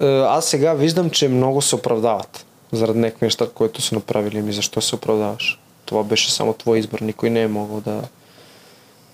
е, 0.00 0.06
аз 0.06 0.46
сега 0.46 0.74
виждам, 0.74 1.10
че 1.10 1.28
много 1.28 1.62
се 1.62 1.74
оправдават 1.74 2.46
заради 2.72 2.98
някакви 2.98 3.26
неща, 3.26 3.46
които 3.54 3.82
са 3.82 3.94
направили. 3.94 4.42
Ми 4.42 4.52
защо 4.52 4.80
се 4.80 4.94
оправдаваш? 4.94 5.60
Това 5.84 6.02
беше 6.02 6.32
само 6.32 6.52
твой 6.52 6.78
избор. 6.78 7.00
Никой 7.00 7.30
не 7.30 7.42
е 7.42 7.48
могъл 7.48 7.80
да 7.80 8.02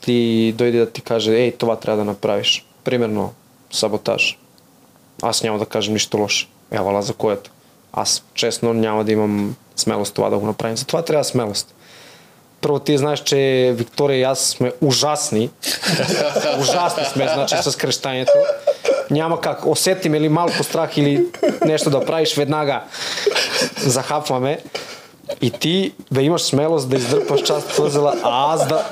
ти 0.01 0.53
дойде 0.57 0.79
да 0.79 0.90
ти 0.90 1.01
каже, 1.01 1.33
ей, 1.33 1.53
това 1.53 1.77
трябва 1.77 1.99
да 1.99 2.05
направиш. 2.05 2.66
Примерно, 2.85 3.33
саботаж. 3.70 4.38
Аз 5.22 5.42
няма 5.42 5.59
да 5.59 5.66
кажа 5.66 5.92
нищо 5.92 6.18
лошо. 6.18 6.48
Евала 6.70 7.02
за 7.02 7.12
което. 7.12 7.50
Аз 7.92 8.24
честно 8.35 8.72
няма 8.72 9.04
да 9.04 9.12
имам 9.12 9.56
смелост 9.76 10.14
това 10.14 10.30
да 10.30 10.38
го 10.38 10.46
направим. 10.46 10.76
Затова 10.76 11.02
трябва 11.02 11.24
смелост. 11.24 11.74
Първо 12.61 12.78
ти 12.78 12.98
знаеш, 12.98 13.20
че 13.20 13.72
Виктория 13.76 14.18
и 14.18 14.22
аз 14.22 14.40
сме 14.40 14.72
ужасни. 14.80 15.50
ужасни 16.61 17.04
сме, 17.04 17.28
значи 17.28 17.56
с 17.62 17.76
крещанието. 17.76 18.33
Няма 19.11 19.40
как. 19.40 19.66
Усетим 19.66 20.14
или 20.14 20.28
малко 20.28 20.64
страх 20.64 20.96
или 20.96 21.26
нещо 21.64 21.90
да 21.90 22.04
правиш, 22.04 22.35
веднага 22.35 22.83
захапваме. 23.76 24.61
И 25.40 25.50
ти 25.50 25.92
да 26.11 26.22
имаш 26.22 26.42
смелост 26.42 26.88
да 26.88 26.96
издърпаш 26.96 27.42
част 27.42 27.70
от 27.70 27.76
пъзела, 27.76 28.14
а 28.22 28.54
аз 28.54 28.68
да... 28.68 28.85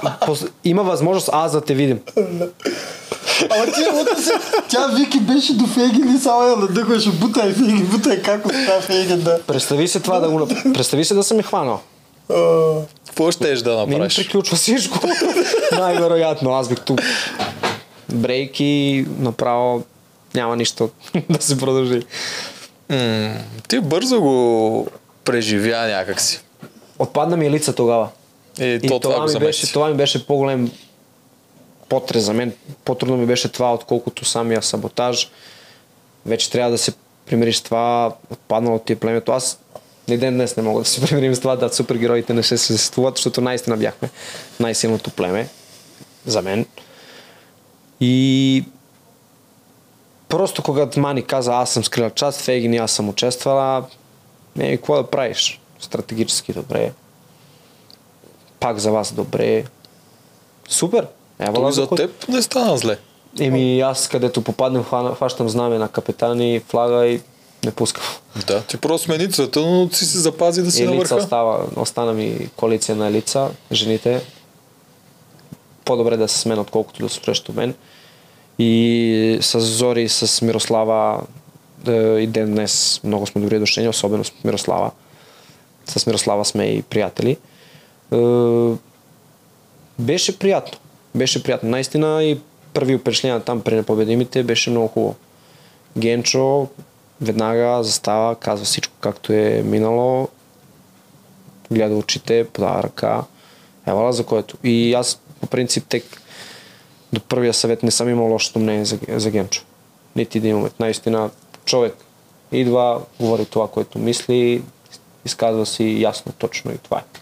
Има 0.65 0.83
възможност 0.83 1.31
аз 1.33 1.53
да 1.53 1.61
те 1.61 1.75
видим. 1.75 2.01
Ама 3.51 3.65
ти, 3.67 3.81
лута 3.95 4.23
си, 4.23 4.31
тя 4.69 4.87
Вики 4.87 5.21
беше 5.21 5.55
до 5.55 5.67
Фегин 5.67 6.17
и 6.17 6.19
само 6.19 6.43
я 6.43 6.57
надъхваше, 6.57 7.11
бутай 7.11 7.53
Фегин, 7.53 7.87
бутай 7.87 8.23
как 8.23 8.47
остава 8.47 8.81
Фегин, 8.81 9.21
да. 9.21 9.41
Представи 9.47 9.89
се 9.89 10.01
това 10.01 10.21
да 10.21 10.31
го... 10.31 10.49
Представи 10.75 11.05
се 11.05 11.15
да 11.15 11.23
съм 11.23 11.37
я 11.37 11.43
хванал. 11.43 11.81
Какво 13.07 13.31
щеш 13.31 13.61
да 13.61 13.71
Не 13.77 13.87
ми 13.87 13.91
направиш? 13.93 14.17
приключва 14.17 14.57
всичко. 14.57 14.99
Най-вероятно. 15.73 16.51
Аз 16.55 16.69
бих 16.69 16.81
тук 16.81 17.01
брейки, 18.13 19.07
направо 19.19 19.83
няма 20.35 20.57
нищо 20.57 20.91
да 21.31 21.43
се 21.43 21.59
продължи. 21.59 22.03
М, 22.89 23.35
ти 23.69 23.81
бързо 23.81 24.21
го 24.21 24.87
преживя 25.25 25.87
някакси. 25.87 26.41
Отпадна 26.99 27.37
ми 27.37 27.47
е 27.47 27.51
лица 27.51 27.75
тогава. 27.75 28.09
И, 28.61 28.81
И 28.83 28.89
то 28.89 29.01
това, 29.01 29.15
това, 29.15 29.27
ми 29.41 29.47
беше, 29.47 29.73
това 29.73 29.89
ми 29.89 29.95
беше 29.95 30.27
по-голем 30.27 30.71
потрес 31.89 32.25
за 32.25 32.33
мен. 32.33 32.55
По-трудно 32.85 33.17
ми 33.17 33.27
беше 33.27 33.53
това, 33.53 33.75
отколкото 33.75 34.25
самия 34.25 34.63
саботаж. 34.63 35.31
Вече 36.27 36.51
трябва 36.51 36.71
да 36.71 36.79
се 36.79 36.93
примириш 37.27 37.57
с 37.57 37.63
това, 37.63 38.15
отпаднало 38.31 38.79
ти 38.79 38.93
е 38.93 38.97
племето. 38.97 39.33
Аз 39.33 39.59
ни 40.09 40.19
ден 40.19 40.35
днес 40.35 40.57
не 40.57 40.63
мога 40.63 40.81
да 40.81 40.89
се 40.89 41.01
примирим 41.07 41.35
с 41.35 41.41
това, 41.41 41.57
да 41.57 41.75
супергероите 41.75 42.35
не 42.35 42.43
се 42.43 42.59
съществуват, 42.59 43.17
защото 43.17 43.41
наистина 43.41 43.77
бяхме 43.77 44.11
най-силното 44.61 45.11
племе 45.11 45.49
за 46.27 46.43
мен. 46.43 46.67
И 48.01 48.65
просто 50.29 50.63
когато 50.63 51.01
Мани 51.01 51.23
каза, 51.23 51.55
аз 51.55 51.71
съм 51.71 51.85
скрила 51.85 52.11
част, 52.11 52.41
Фейгин 52.41 52.75
и 52.75 52.79
аз 52.79 52.93
съм 52.93 53.09
участвала, 53.09 53.85
не, 54.57 54.77
какво 54.77 54.97
да 54.97 55.11
правиш? 55.11 55.61
Стратегически 55.81 56.53
добре. 56.53 56.93
Пак 58.61 58.79
за 58.79 58.93
вас 58.93 59.13
добре. 59.13 59.65
Супер. 60.69 61.07
Ева 61.39 61.55
Той 61.55 61.73
за 61.73 61.81
за 61.83 61.87
кой- 61.87 61.97
теб 61.97 62.29
не 62.29 62.43
стана 62.43 62.77
зле. 62.79 62.99
Еми 63.41 63.81
аз 63.81 64.09
където 64.09 64.43
попаднем, 64.43 64.85
хващам 65.15 65.49
знаме 65.49 65.79
на 65.79 65.89
капитани, 65.89 66.61
флага 66.61 67.07
и 67.07 67.21
не 67.65 67.71
пускам. 67.71 68.05
Да, 68.47 68.63
ти 68.63 68.77
просто 68.77 69.05
смени 69.05 69.33
цвета, 69.33 69.61
но 69.61 69.89
си 69.93 70.05
се 70.05 70.19
запази 70.19 70.63
да 70.63 70.71
си 70.71 70.83
И 70.83 70.87
на 70.87 70.93
лица 70.93 70.99
върха. 70.99 71.15
остава, 71.17 71.65
остана 71.77 72.13
ми 72.13 72.49
коалиция 72.57 72.97
на 72.97 73.13
лица, 73.13 73.49
жените. 73.73 74.23
По-добре 75.85 76.17
да 76.17 76.29
се 76.29 76.39
смен, 76.39 76.59
отколкото 76.59 77.03
да 77.03 77.09
са 77.09 77.21
срещу 77.21 77.53
мен. 77.53 77.75
И 78.59 79.39
с 79.41 79.61
Зори, 79.61 80.03
и 80.03 80.09
с 80.09 80.43
Мирослава 80.43 81.21
е, 81.89 81.93
и 81.93 82.27
ден 82.27 82.55
днес 82.55 83.01
много 83.05 83.27
сме 83.27 83.41
добри 83.41 83.59
дошли, 83.59 83.89
особено 83.89 84.25
с 84.25 84.33
Мирослава. 84.45 84.91
С 85.87 86.07
Мирослава 86.07 86.45
сме 86.45 86.65
и 86.65 86.83
приятели. 86.83 87.37
Е, 88.13 88.17
беше 89.99 90.39
приятно. 90.39 90.79
Беше 91.15 91.43
приятно. 91.43 91.71
Наистина 91.71 92.25
и 92.25 92.39
първи 92.75 92.99
впечатления 92.99 93.41
там 93.41 93.61
при 93.61 93.75
непобедимите 93.75 94.43
беше 94.43 94.71
много 94.71 94.89
хубаво. 94.89 95.15
Генчо 95.99 96.69
веднага 97.21 97.83
застава, 97.83 98.37
казва 98.37 98.65
всичко 98.65 98.95
както 99.01 99.33
е 99.33 99.63
минало, 99.65 100.29
гледа 101.71 101.95
очите, 101.95 102.47
подава 102.53 102.83
ръка. 102.83 103.25
Евала 103.87 104.13
за 104.13 104.27
което. 104.27 104.57
И 104.65 104.95
аз 104.95 105.21
по 105.41 105.47
принцип 105.47 105.87
тек 105.89 106.05
до 107.13 107.21
първия 107.21 107.55
съвет 107.55 107.83
не 107.83 107.91
съм 107.91 108.09
имал 108.09 108.27
лошото 108.27 108.59
мнение 108.59 108.85
за, 108.85 108.99
за 109.09 109.31
Генчо. 109.31 109.63
Нити 110.17 110.39
един 110.39 110.57
момент. 110.57 110.81
Наистина 110.81 111.31
човек 111.65 111.95
идва, 112.53 113.03
говори 113.21 113.45
това, 113.47 113.69
което 113.69 113.99
мисли, 113.99 114.63
изказва 115.25 115.67
си 115.67 116.01
ясно, 116.01 116.33
точно 116.39 116.73
и 116.73 116.79
това 116.79 116.99
е. 116.99 117.19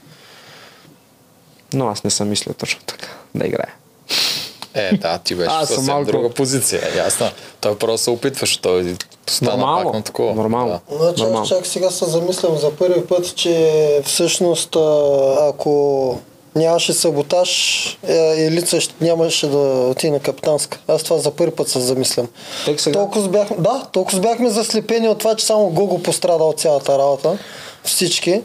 Но 1.73 1.89
аз 1.89 2.05
не 2.05 2.11
съм 2.11 2.29
мислил 2.29 2.55
точно 2.55 2.81
така 2.87 3.09
да 3.37 3.47
играя. 3.47 3.75
Е, 4.75 4.93
да, 4.93 5.19
ти 5.19 5.35
беше 5.35 5.51
Аз 5.53 5.69
съвсем 5.69 5.85
малко- 5.87 6.05
друга 6.05 6.31
позиция. 6.31 6.83
Ясно. 6.97 7.29
Той 7.61 7.79
просто 7.79 8.05
се 8.05 8.11
опитваше. 8.11 8.61
Той 8.61 8.97
стана 9.27 9.51
Нормално. 9.51 9.85
пак 9.85 9.95
на 9.95 10.03
такова. 10.03 10.35
Нормално. 10.35 10.81
Да. 10.91 10.97
Значи 10.97 11.23
Нормално. 11.23 11.43
аз 11.43 11.49
чак 11.49 11.67
сега 11.67 11.91
се 11.91 12.05
замислям 12.05 12.57
за 12.57 12.71
първи 12.71 13.07
път, 13.07 13.37
че 13.37 13.73
всъщност 14.05 14.77
ако 15.41 16.19
нямаше 16.57 16.93
саботаж, 16.93 17.51
е, 18.03 18.15
Елица 18.39 18.81
ще, 18.81 18.95
нямаше 19.01 19.47
да 19.47 19.57
отиде 19.59 20.11
на 20.11 20.21
капитанска. 20.21 20.79
Аз 20.89 21.03
това 21.03 21.19
за 21.19 21.31
първи 21.31 21.51
път 21.53 21.69
се 21.69 21.81
замислям. 21.81 22.29
Сега- 22.77 22.93
Толкова 22.93 23.29
бяхме, 23.29 23.57
да, 23.59 23.87
толкова 23.93 24.21
бяхме 24.21 24.51
заслепени 24.51 25.09
от 25.09 25.19
това, 25.19 25.35
че 25.35 25.47
само 25.47 25.69
Гого 25.69 26.03
пострада 26.03 26.45
от 26.45 26.61
цялата 26.61 26.99
работа. 26.99 27.39
Всички. 27.85 28.43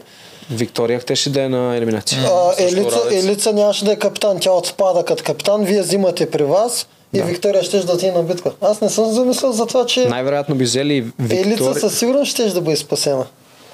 Виктория 0.52 1.00
щеше 1.00 1.30
да 1.30 1.42
е 1.42 1.48
на 1.48 1.76
елиминация. 1.76 2.18
А, 2.24 2.62
Елица. 2.62 3.00
Елица 3.10 3.52
нямаше 3.52 3.84
да 3.84 3.92
е 3.92 3.96
капитан, 3.96 4.38
тя 4.40 4.52
отпада 4.52 5.04
като 5.04 5.24
капитан, 5.24 5.64
вие 5.64 5.82
взимате 5.82 6.30
при 6.30 6.44
вас 6.44 6.86
и 7.14 7.22
Виктория 7.22 7.62
ще 7.62 7.78
да 7.78 7.92
отиде 7.92 8.12
на 8.12 8.22
битка. 8.22 8.50
Аз 8.60 8.80
не 8.80 8.90
съм 8.90 9.12
замислил 9.12 9.52
за 9.52 9.66
това, 9.66 9.86
че 9.86 10.08
Най-вероятно 10.08 10.54
би 10.54 10.64
взели 10.64 10.96
Елица 11.30 11.44
Виктория. 11.44 11.80
със 11.80 11.98
сигурност 11.98 12.30
ще 12.30 12.44
да 12.48 12.60
бъде 12.60 12.76
спасена. 12.76 13.26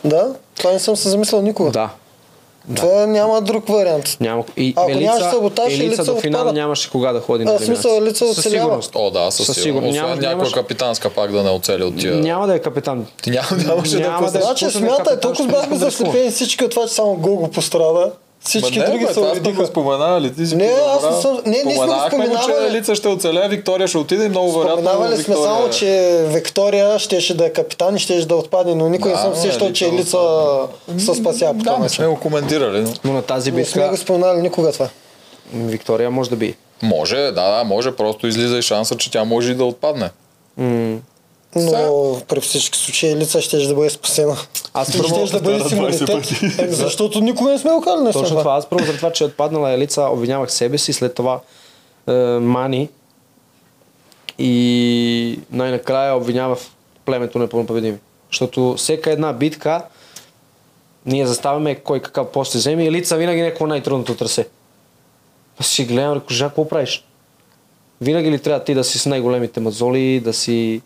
Да, 0.05 0.35
това 0.59 0.73
не 0.73 0.79
съм 0.79 0.97
се 0.97 1.09
замислил 1.09 1.43
никога. 1.43 1.71
Да. 1.71 1.91
Това 2.77 3.07
няма 3.07 3.41
друг 3.41 3.69
вариант. 3.69 4.17
Няма. 4.21 4.45
И 4.57 4.75
Ако 4.77 4.91
Елица, 4.91 5.01
нямаш 5.03 5.23
саботаж, 5.25 5.67
Елица 5.69 5.85
Елица 5.85 6.05
до 6.05 6.17
финала 6.17 6.43
отпада. 6.43 6.61
нямаше 6.61 6.91
кога 6.91 7.13
да 7.13 7.21
ходи 7.21 7.45
на 7.45 7.51
елиминация. 7.51 7.77
смисъл, 7.77 7.97
Елица 7.97 8.27
Със 8.27 8.39
оцелява. 8.39 8.61
сигурност. 8.61 8.91
О, 8.95 9.11
да, 9.11 9.31
със, 9.31 9.47
Със 9.47 9.57
сигурност. 9.57 9.63
сигурност. 9.63 9.91
Освен 9.91 10.03
Няма- 10.03 10.15
някоя 10.23 10.37
нямаш- 10.37 10.53
капитанска 10.53 11.11
пак 11.11 11.33
да 11.33 11.43
не 11.43 11.51
оцели 11.51 11.83
от 11.85 11.97
тия. 11.97 12.15
Няма 12.15 12.47
да 12.47 12.55
е 12.55 12.59
капитан. 12.59 13.07
Ти 13.23 13.31
няма, 13.31 13.47
нямаше 13.59 13.93
да 13.93 14.01
Няма 14.01 14.13
да 14.13 14.19
е. 14.19 14.27
пуснеш. 14.27 14.43
Значи 14.43 14.65
Пуснем 14.65 14.83
смятай, 14.83 14.97
капитан, 14.99 15.21
толкова 15.21 15.45
ще 15.45 15.53
бяхме 15.53 15.65
искам 15.67 15.79
да 15.79 15.87
рискувам. 15.87 16.11
заслепени 16.11 16.31
всички 16.33 16.65
от 16.65 16.71
това, 16.71 16.87
че 16.87 16.95
само 16.95 17.15
Гого 17.15 17.49
пострада. 17.49 18.11
Всички 18.41 18.79
Ма 18.79 18.85
не, 18.85 18.91
други 18.91 19.01
бе, 19.01 19.09
се 19.09 19.15
това 19.15 19.31
сме 19.31 19.41
го 19.41 19.47
уредиха. 19.47 19.67
споменали, 19.67 20.25
ли? 20.25 20.35
Ти 20.35 20.47
си 20.47 20.57
Не, 20.57 20.65
аз 20.89 21.03
не 21.07 21.23
съм- 21.23 21.41
не, 21.47 21.51
ние 21.53 21.61
сме 21.63 21.65
го 21.67 21.75
Споменахме 21.75 22.19
го, 22.19 22.25
че 22.27 22.39
споменавали. 22.39 22.67
Елица 22.69 22.95
ще 22.95 23.09
оцелее, 23.09 23.49
Виктория 23.49 23.89
ще 23.89 23.99
отиде 23.99 24.25
и 24.25 24.29
много 24.29 24.53
вероятно 24.53 24.77
Споменавали 24.77 25.15
сме 25.15 25.19
Виктория... 25.25 25.43
само, 25.45 25.71
че 25.71 25.89
Виктория 26.27 26.99
щеше 26.99 27.37
да 27.37 27.47
е 27.47 27.51
капитан 27.51 27.97
и 27.97 28.01
щеше 28.01 28.27
да 28.27 28.37
отпадне, 28.37 28.75
но 28.75 28.89
никой 28.89 29.11
не 29.11 29.17
Да, 29.17 29.23
съм 29.23 29.31
но 29.31 29.37
сещал, 29.37 29.73
че 29.73 29.87
Елица 29.87 30.19
се 30.99 31.15
спася 31.15 31.55
по 31.55 31.65
това 31.65 31.79
не 31.79 31.89
сме 31.89 32.07
го 32.07 32.17
коментирали, 32.17 32.81
но... 32.81 32.93
Но 33.05 33.13
на 33.13 33.23
тази 33.23 33.53
Не 33.53 33.65
сме 33.65 33.81
битка 33.81 33.91
го 33.91 33.97
споменали 33.97 34.41
никога 34.41 34.73
това. 34.73 34.89
Виктория 35.55 36.11
може 36.11 36.31
да 36.31 36.37
би. 36.37 36.55
Може, 36.83 37.17
да, 37.17 37.31
да, 37.31 37.65
може, 37.65 37.93
просто 37.93 38.27
излиза 38.27 38.59
и 38.59 38.63
шанса, 38.63 38.97
че 38.97 39.11
тя 39.11 39.25
може 39.25 39.53
и 39.53 39.55
да 39.55 39.65
отпадне. 39.65 40.11
М- 40.57 40.97
Но 41.57 42.21
при 42.29 42.41
всички 42.41 42.79
случаи 42.79 43.11
Елица 43.11 43.41
ще 43.41 43.57
да 43.67 43.75
бъде 43.75 43.91
спасена. 43.91 44.37
Аз 44.75 44.93
първо, 44.93 45.27
ще 45.27 45.37
да 45.37 45.43
бъде 45.43 45.69
с 45.69 45.73
имунитет. 45.73 46.09
Еми, 46.59 46.73
Защото 46.73 47.21
никога 47.21 47.51
не 47.51 47.59
сме 47.59 47.71
го 47.71 47.81
казали. 47.81 48.05
не 48.05 48.13
сме 48.13 48.21
точно 48.23 48.29
това. 48.29 48.43
това. 48.43 48.57
Аз 48.57 48.67
първо 48.67 48.87
за 48.87 48.97
това, 48.97 49.13
че 49.13 49.25
е 49.25 49.27
отпаднала 49.27 49.71
Елица, 49.71 50.03
обвинявах 50.03 50.53
себе 50.53 50.79
си, 50.79 50.93
след 50.93 51.15
това 51.15 51.41
е, 52.09 52.13
Мани 52.41 52.89
и 54.39 55.39
най-накрая 55.53 56.17
обвинява 56.17 56.57
в 56.57 56.71
племето 57.05 57.39
непълнопобедими. 57.39 57.99
Защото 58.31 58.75
всека 58.77 59.11
една 59.11 59.33
битка 59.33 59.83
ние 61.07 61.27
заставяме 61.27 61.75
кой 61.75 62.01
какъв 62.01 62.29
пост 62.29 62.49
ще 62.49 62.59
вземе 62.59 62.85
и 62.85 62.93
лица 62.93 63.17
винаги 63.17 63.43
някакво 63.43 63.67
най-трудното 63.67 64.15
трасе. 64.15 64.49
Аз 65.61 65.67
си 65.67 65.85
гледам, 65.85 66.15
реко, 66.15 66.33
Жак, 66.33 66.49
какво 66.49 66.69
правиш? 66.69 67.05
Винаги 68.01 68.31
ли 68.31 68.39
трябва 68.39 68.65
ти 68.65 68.75
да 68.75 68.85
си 68.85 68.99
с 68.99 69.07
най-големите 69.07 69.61
мазоли, 69.61 70.21
да 70.21 70.33
си 70.33 70.83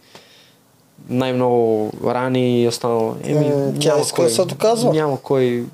най-много 1.08 1.90
рани 2.06 2.62
и 2.62 2.68
останало? 2.68 3.14
Еми, 3.24 3.48
М, 3.48 3.72
тя 3.80 4.00
иска 4.00 4.22
да 4.22 4.30
се 4.30 4.44
доказва. 4.44 4.92
Няма 4.92 5.20
кой... 5.20 5.64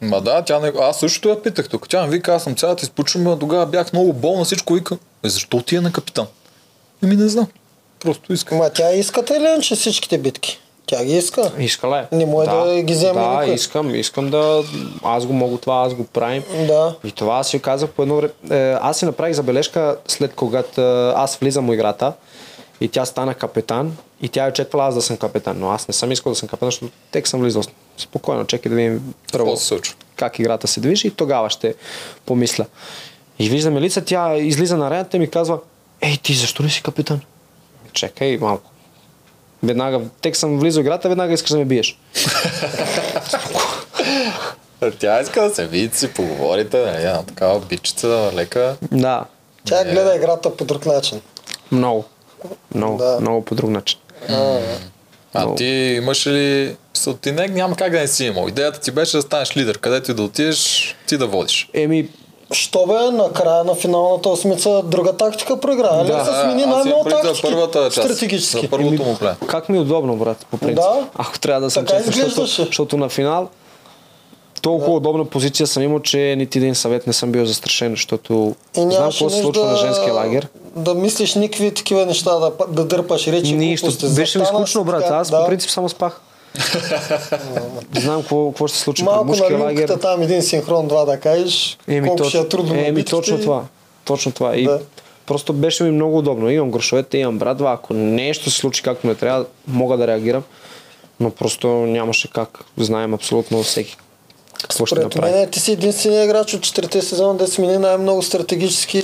Ма 0.00 0.20
да, 0.20 0.42
тя 0.42 0.58
не... 0.60 0.72
аз 0.80 1.00
също 1.00 1.28
я 1.28 1.42
питах 1.42 1.68
тук. 1.68 1.88
Тя 1.88 2.02
ми 2.02 2.10
вика, 2.10 2.34
аз 2.34 2.42
съм 2.42 2.54
цялата 2.54 2.82
изпочвам, 2.82 3.38
тогава 3.38 3.66
бях 3.66 3.92
много 3.92 4.12
болна, 4.12 4.44
всичко 4.44 4.72
вика. 4.72 4.96
Е, 5.24 5.28
защо 5.28 5.62
ти 5.62 5.76
е 5.76 5.80
на 5.80 5.92
капитан? 5.92 6.26
Еми 7.04 7.16
не 7.16 7.28
знам. 7.28 7.46
Просто 8.00 8.32
искам. 8.32 8.58
Ма 8.58 8.70
тя 8.70 8.92
искате 8.92 9.40
ли 9.40 9.44
иначе 9.44 9.74
всичките 9.76 10.18
битки? 10.18 10.58
Тя 10.86 11.04
ги 11.04 11.16
иска. 11.16 11.52
Искала 11.58 11.98
е. 12.12 12.16
Не 12.16 12.26
може 12.26 12.50
да 12.50 12.82
ги 12.82 12.92
вземе 12.92 13.20
Да, 13.20 13.28
никой. 13.30 13.54
искам, 13.54 13.94
искам 13.94 14.30
да... 14.30 14.62
Аз 15.02 15.26
го 15.26 15.32
мога 15.32 15.58
това, 15.58 15.82
аз 15.86 15.94
го 15.94 16.04
правим. 16.04 16.42
Да. 16.66 16.94
И 17.04 17.12
това 17.12 17.36
аз 17.38 17.48
си 17.48 17.58
казах 17.58 17.90
по 17.90 18.02
едно 18.02 18.16
време. 18.16 18.32
Е, 18.50 18.76
Аз 18.80 18.98
си 18.98 19.04
направих 19.04 19.34
забележка 19.36 19.96
след 20.08 20.34
когато 20.34 20.80
е, 20.80 21.12
аз 21.16 21.36
влизам 21.36 21.66
в 21.66 21.74
играта 21.74 22.12
и 22.80 22.88
тя 22.88 23.04
стана 23.04 23.34
капитан 23.34 23.96
и 24.22 24.28
тя 24.28 24.46
е 24.46 24.48
очаквала 24.48 24.88
аз 24.88 24.94
да 24.94 25.02
съм 25.02 25.16
капитан, 25.16 25.58
но 25.58 25.70
аз 25.70 25.88
не 25.88 25.94
съм 25.94 26.12
искал 26.12 26.32
да 26.32 26.36
съм 26.36 26.48
капитан, 26.48 26.66
защото 26.66 26.88
тек 27.10 27.28
съм 27.28 27.40
влизал 27.40 27.62
спокойно, 27.98 28.46
чекай 28.46 28.70
да 28.70 28.76
видим 28.76 29.14
първо 29.32 29.56
как 30.16 30.38
играта 30.38 30.68
се 30.68 30.80
движи 30.80 31.08
и 31.08 31.10
тогава 31.10 31.50
ще 31.50 31.74
помисля. 32.26 32.66
И 33.38 33.48
виждаме 33.48 33.80
лица, 33.80 34.04
тя 34.04 34.36
излиза 34.36 34.76
на 34.76 34.86
арената 34.86 35.16
и 35.16 35.20
ми 35.20 35.30
казва, 35.30 35.58
ей 36.00 36.16
ти 36.16 36.34
защо 36.34 36.62
не 36.62 36.70
си 36.70 36.82
капитан? 36.82 37.20
Чекай 37.92 38.38
малко. 38.40 38.70
Веднага, 39.62 40.00
тек 40.20 40.36
съм 40.36 40.58
влизал 40.58 40.82
в 40.82 40.86
играта, 40.86 41.08
веднага 41.08 41.32
искаш 41.32 41.50
да 41.50 41.58
ме 41.58 41.64
биеш. 41.64 41.98
Тя 44.98 45.20
иска 45.20 45.42
да 45.42 45.54
се 45.54 45.66
видите, 45.66 45.98
си 45.98 46.12
поговорите, 46.12 46.86
нали, 46.86 46.96
една 46.96 47.22
такава 47.22 47.60
бичица, 47.60 48.30
лека. 48.34 48.76
Да, 48.92 49.24
Тя 49.64 49.84
гледа 49.84 50.14
играта 50.16 50.56
по 50.56 50.64
друг 50.64 50.86
начин. 50.86 51.20
много. 51.72 52.04
Много, 52.74 52.98
Да. 52.98 53.18
много 53.20 53.44
по 53.44 53.54
друг 53.54 53.70
начин. 53.70 53.98
А, 54.28 54.58
А 55.34 55.54
ти 55.54 55.64
имаш 55.96 56.26
ли... 56.26 56.76
Са, 56.94 57.14
ти 57.14 57.32
не, 57.32 57.48
няма 57.48 57.76
как 57.76 57.92
да 57.92 57.98
не 58.00 58.08
си 58.08 58.24
имал. 58.24 58.48
Идеята 58.48 58.80
ти 58.80 58.90
беше 58.90 59.16
да 59.16 59.22
станеш 59.22 59.56
лидер, 59.56 59.78
където 59.78 60.10
и 60.10 60.14
да 60.14 60.22
отидеш, 60.22 60.94
ти 61.08 61.16
да 61.16 61.26
водиш. 61.26 61.68
Еми, 61.74 62.08
Що 62.52 62.86
бе, 62.86 63.16
на 63.16 63.32
края 63.32 63.64
на 63.64 63.74
финалната 63.74 64.28
осмица 64.28 64.82
друга 64.82 65.12
тактика 65.12 65.60
проигра. 65.60 65.88
Али 65.92 66.08
Да. 66.08 66.24
се 66.24 66.30
смени 66.42 66.64
предвид 66.64 66.94
за 66.94 67.10
тактики. 67.10 67.42
първата 67.42 67.84
част. 67.84 68.08
Стратегически. 68.08 68.60
За 68.60 68.70
първото 68.70 69.02
му 69.02 69.16
плен. 69.18 69.34
Как 69.46 69.68
ми 69.68 69.76
е 69.76 69.80
удобно, 69.80 70.16
брат, 70.16 70.46
по 70.50 70.58
принцип. 70.58 70.76
Да. 70.76 71.06
Ако 71.14 71.38
трябва 71.38 71.60
да 71.60 71.70
съм 71.70 71.86
Така 71.86 72.04
честен, 72.04 72.24
защото, 72.24 72.46
защото 72.66 72.96
на 72.96 73.08
финал 73.08 73.48
толкова 74.62 74.96
удобна 74.96 75.24
позиция 75.24 75.66
съм 75.66 75.82
имал, 75.82 76.00
че 76.00 76.34
нито 76.38 76.58
един 76.58 76.74
съвет 76.74 77.06
не 77.06 77.12
съм 77.12 77.32
бил 77.32 77.46
застрашен, 77.46 77.90
защото 77.90 78.54
И 78.76 78.80
знам 78.80 79.10
какво 79.10 79.30
се 79.30 79.40
случва 79.40 79.64
на 79.64 79.76
женския 79.76 80.14
лагер. 80.14 80.48
Да 80.76 80.94
мислиш 80.94 81.34
никакви 81.34 81.74
такива 81.74 82.06
неща, 82.06 82.38
да, 82.38 82.52
да 82.68 82.84
дърпаш 82.84 83.28
речи. 83.28 83.54
Нищо. 83.54 83.92
Беше 84.14 84.38
ми 84.38 84.46
скучно, 84.46 84.84
брат. 84.84 85.04
Аз 85.10 85.30
да. 85.30 85.40
по 85.40 85.46
принцип 85.46 85.70
само 85.70 85.88
спах. 85.88 86.20
Знам 88.00 88.20
какво, 88.20 88.50
какво 88.50 88.66
ще 88.66 88.76
се 88.78 88.82
случи 88.82 89.04
Малко 89.04 89.36
на 89.50 89.58
лагер. 89.58 89.88
там 89.88 90.22
един 90.22 90.42
синхрон, 90.42 90.88
два 90.88 91.04
да 91.04 91.20
кажеш. 91.20 91.78
Еми, 91.88 92.08
колко 92.08 92.22
точ... 92.22 92.28
ще 92.28 92.38
е 92.38 92.48
трудно 92.48 92.74
на 92.74 92.80
Еми, 92.80 92.92
битките 92.92 93.10
точно 93.10 93.40
това. 93.40 93.64
Точно 94.04 94.32
това. 94.32 94.56
И 94.56 94.64
Да. 94.64 94.80
просто 95.26 95.52
беше 95.52 95.84
ми 95.84 95.90
много 95.90 96.18
удобно. 96.18 96.50
Имам 96.50 96.70
грошовете, 96.70 97.18
имам 97.18 97.38
братва. 97.38 97.72
Ако 97.72 97.94
нещо 97.94 98.50
се 98.50 98.56
случи 98.58 98.82
както 98.82 99.06
не 99.06 99.14
трябва, 99.14 99.44
мога 99.68 99.96
да 99.96 100.06
реагирам. 100.06 100.42
Но 101.20 101.30
просто 101.30 101.68
нямаше 101.68 102.30
как. 102.30 102.64
Знаем 102.78 103.14
абсолютно 103.14 103.62
всеки 103.62 103.96
какво 104.62 104.86
ще 104.86 104.96
Според 104.96 105.14
направи. 105.14 105.32
мен 105.32 105.50
ти 105.50 105.60
си 105.60 105.72
единственият 105.72 106.24
играч 106.24 106.54
от 106.54 106.62
четирите 106.62 107.02
сезона, 107.02 107.34
да 107.34 107.46
смени 107.46 107.78
най-много 107.78 108.22
стратегически 108.22 109.02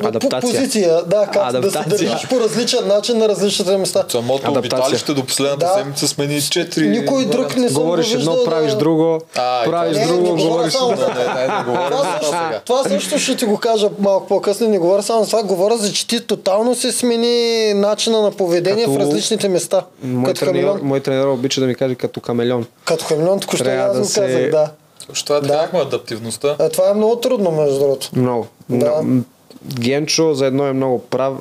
Адаптация. 0.00 0.30
по- 0.42 0.58
позиция. 0.58 1.02
Да, 1.02 1.26
как 1.26 1.44
да 1.44 1.50
се 1.52 1.56
Адаптация. 1.58 2.08
държиш 2.10 2.28
по 2.28 2.40
различен 2.40 2.86
начин 2.86 3.18
на 3.18 3.28
различните 3.28 3.76
места. 3.76 4.04
Самото 4.08 4.34
Адаптация. 4.42 4.58
обиталище 4.78 5.14
до 5.14 5.24
последната 5.24 5.66
Да. 5.66 5.72
седмица 5.74 6.08
смени 6.08 6.40
4 6.40 6.80
Никой 6.90 7.24
друг 7.26 7.56
не 7.56 7.68
съм 7.68 7.82
Говориш 7.82 8.06
го 8.06 8.12
едно, 8.12 8.30
виждал 8.30 8.44
правиш 8.46 8.70
да... 8.72 8.78
друго, 8.78 9.20
А, 9.34 9.64
правиш 9.64 9.96
това- 9.96 10.06
Не, 10.06 10.12
не 10.12 10.18
друго, 10.18 10.28
говоря 10.28 10.48
говориш 10.48 10.72
само 10.72 10.88
за- 10.88 11.08
Не, 11.08 11.14
не, 11.14 11.48
не 11.48 11.64
Това 11.64 12.04
също, 12.12 12.30
това 12.30 12.60
това 12.66 12.84
също 12.84 13.18
ще 13.18 13.36
ти 13.36 13.44
го 13.44 13.56
кажа 13.58 13.88
малко 13.98 14.26
по-късно. 14.28 14.68
Не 14.68 14.78
говоря 14.78 15.02
само 15.02 15.22
за 15.22 15.28
това. 15.28 15.42
Говоря 15.44 15.76
за, 15.76 15.92
че 15.92 16.06
ти 16.06 16.20
тотално 16.20 16.74
се 16.74 16.92
смени 16.92 17.34
начина 17.74 18.22
на 18.22 18.30
поведение 18.30 18.84
Като- 18.84 18.94
в 18.94 19.00
различните 19.00 19.48
места. 19.48 19.82
Мой 20.02 20.24
като 20.24 20.40
тренер, 20.40 20.54
хамелеон. 20.54 20.80
мой 20.82 21.00
тренер 21.00 21.26
обича 21.26 21.60
да 21.60 21.66
ми 21.66 21.74
каже 21.74 21.94
като 21.94 22.20
камелеон. 22.20 22.66
Като 22.84 23.04
хамелеон, 23.04 23.40
току-що 23.40 23.64
аз 23.64 23.92
да 23.92 23.98
го 23.98 24.04
се- 24.04 24.20
казах, 24.20 24.50
да. 24.50 24.70
Защото 25.08 25.26
това 25.26 25.40
трябвахме 25.42 25.78
адаптивността. 25.80 26.56
А, 26.58 26.68
това 26.68 26.90
е 26.90 26.94
много 26.94 27.16
трудно, 27.16 27.50
между 27.52 27.78
другото. 27.78 28.10
Много. 28.12 28.46
Да. 28.70 29.02
Генчо 29.66 30.34
за 30.34 30.46
едно 30.46 30.66
е 30.66 30.72
много 30.72 30.98
прав. 30.98 31.34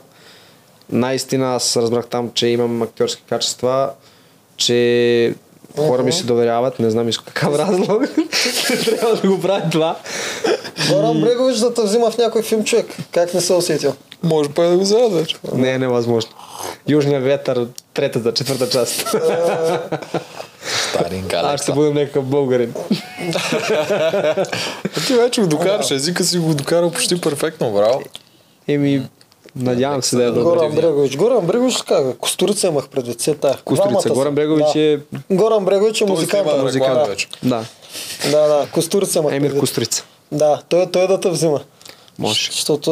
Наистина 0.91 1.55
аз 1.55 1.77
разбрах 1.77 2.07
там, 2.07 2.31
че 2.33 2.47
имам 2.47 2.81
актьорски 2.81 3.23
качества, 3.29 3.89
че 4.57 5.36
хора 5.77 6.03
ми 6.03 6.12
се 6.12 6.23
доверяват, 6.23 6.79
не 6.79 6.89
знам 6.89 7.09
из 7.09 7.17
какъв 7.17 7.55
разлог. 7.55 8.03
Трябва 8.86 9.15
да 9.15 9.27
го 9.27 9.41
правя 9.41 9.69
това. 9.71 9.97
Горан 10.89 11.21
Брегович 11.21 11.57
да 11.57 11.73
те 11.73 11.81
взима 11.81 12.12
в 12.12 12.17
някой 12.17 12.41
филм 12.41 12.63
човек. 12.63 12.86
Как 13.12 13.33
не 13.33 13.41
се 13.41 13.53
усетил? 13.53 13.93
Може 14.23 14.49
па 14.49 14.63
да 14.63 14.77
го 14.77 15.09
вече. 15.09 15.38
Не 15.53 15.71
е 15.71 15.79
невъзможно. 15.79 16.31
Южния 16.88 17.21
ветър, 17.21 17.67
третата, 17.93 18.33
четвърта 18.33 18.69
част. 18.69 19.15
Старинка, 20.89 21.41
Аз 21.43 21.62
ще 21.62 21.71
бъдем 21.71 21.93
някакъв 21.93 22.26
българин. 22.26 22.73
Ти 25.08 25.13
вече 25.13 25.41
го 25.41 25.47
докараш, 25.47 25.91
езика 25.91 26.23
си 26.23 26.38
го 26.38 26.54
докарал 26.54 26.91
почти 26.91 27.21
перфектно, 27.21 27.71
браво. 27.71 28.02
Еми, 28.67 29.02
надявам 29.56 30.04
се 30.04 30.15
да 30.15 30.23
е 30.23 30.28
добре. 30.28 30.43
Горан 30.43 30.71
Брегович. 30.76 31.17
Горан 31.17 31.45
Брегович 31.45 31.78
как? 31.88 32.17
Костурица 32.17 32.67
имах 32.67 32.88
предвид. 32.88 33.19
Все 33.19 33.34
тая. 33.36 33.58
Костурица. 33.65 34.10
Горан 34.10 34.36
Брегович 34.36 34.65
да. 34.73 34.80
е... 34.80 34.97
Горан 35.32 35.65
Брегович 35.65 36.02
е 36.02 36.06
Той 36.06 36.15
музикант. 36.15 36.47
реклама 36.47 36.99
Да. 36.99 37.06
вече. 37.06 37.28
Да, 37.43 37.65
Да, 38.32 38.47
да. 38.47 38.67
Костурица 38.71 39.19
имах 39.19 39.34
Емир 39.34 39.41
предвид. 39.41 39.60
Кострица. 39.60 40.04
Да, 40.32 40.62
той, 40.69 40.86
той 40.91 41.08
да 41.08 41.19
те 41.19 41.30
взима. 41.30 41.62
Може. 42.19 42.52
Защото 42.52 42.91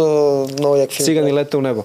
много 0.60 0.76
як 0.76 0.92
филм. 0.92 1.06
Цигани 1.06 1.34
летел 1.34 1.62
небо. 1.62 1.84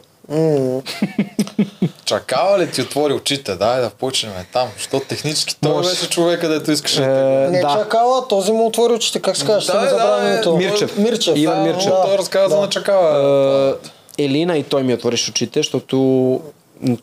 Чакава 2.04 2.58
ли 2.58 2.70
ти 2.70 2.82
отвори 2.82 3.12
очите? 3.12 3.54
Дай 3.54 3.80
да 3.80 3.90
почнем 3.90 4.32
там. 4.52 4.68
Защото 4.76 5.06
технически 5.06 5.56
той 5.62 5.72
Може. 5.72 5.88
беше 5.88 6.10
човека, 6.10 6.48
дето 6.48 6.72
искаше. 6.72 7.02
Е, 7.02 7.06
Не 7.50 7.60
да. 7.60 7.68
чакала, 7.68 8.28
този 8.28 8.52
му 8.52 8.66
отвори 8.66 8.92
очите. 8.92 9.20
Как 9.22 9.36
се 9.36 9.46
казваш? 9.46 9.66
Да, 9.66 9.80
да, 9.80 10.28
името. 10.28 10.56
Мирчев. 10.56 10.98
Мирчев. 10.98 11.36
Иван 11.38 11.64
да, 11.64 11.70
Мирчев. 11.70 11.90
да, 11.90 12.02
Той 12.02 12.18
разказва 12.18 12.56
да. 12.56 12.62
на 12.62 12.68
Чакава. 12.68 13.76
Е, 14.18 14.24
Елина 14.24 14.56
и 14.56 14.62
той 14.62 14.82
ми 14.82 14.94
отвориш 14.94 15.28
очите, 15.28 15.58
защото 15.60 16.40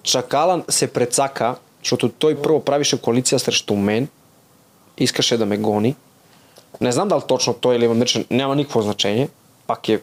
Чакала 0.04 0.64
се 0.70 0.94
прецака, 0.94 1.56
защото 1.84 2.10
той 2.10 2.42
първо 2.42 2.60
правише 2.66 3.02
коалиция 3.02 3.40
срещу 3.40 3.76
мен, 3.76 4.08
искаше 4.98 5.38
да 5.38 5.46
ме 5.46 5.58
гони. 5.58 5.96
Не 6.82 6.92
знам 6.92 7.08
дали 7.08 7.22
точно 7.28 7.54
той 7.54 7.76
или 7.76 7.86
Иван 7.86 7.98
Мирчев, 7.98 8.26
няма 8.32 8.56
никакво 8.56 8.82
значение. 8.82 9.30
Пак 9.68 9.90
е 9.90 10.02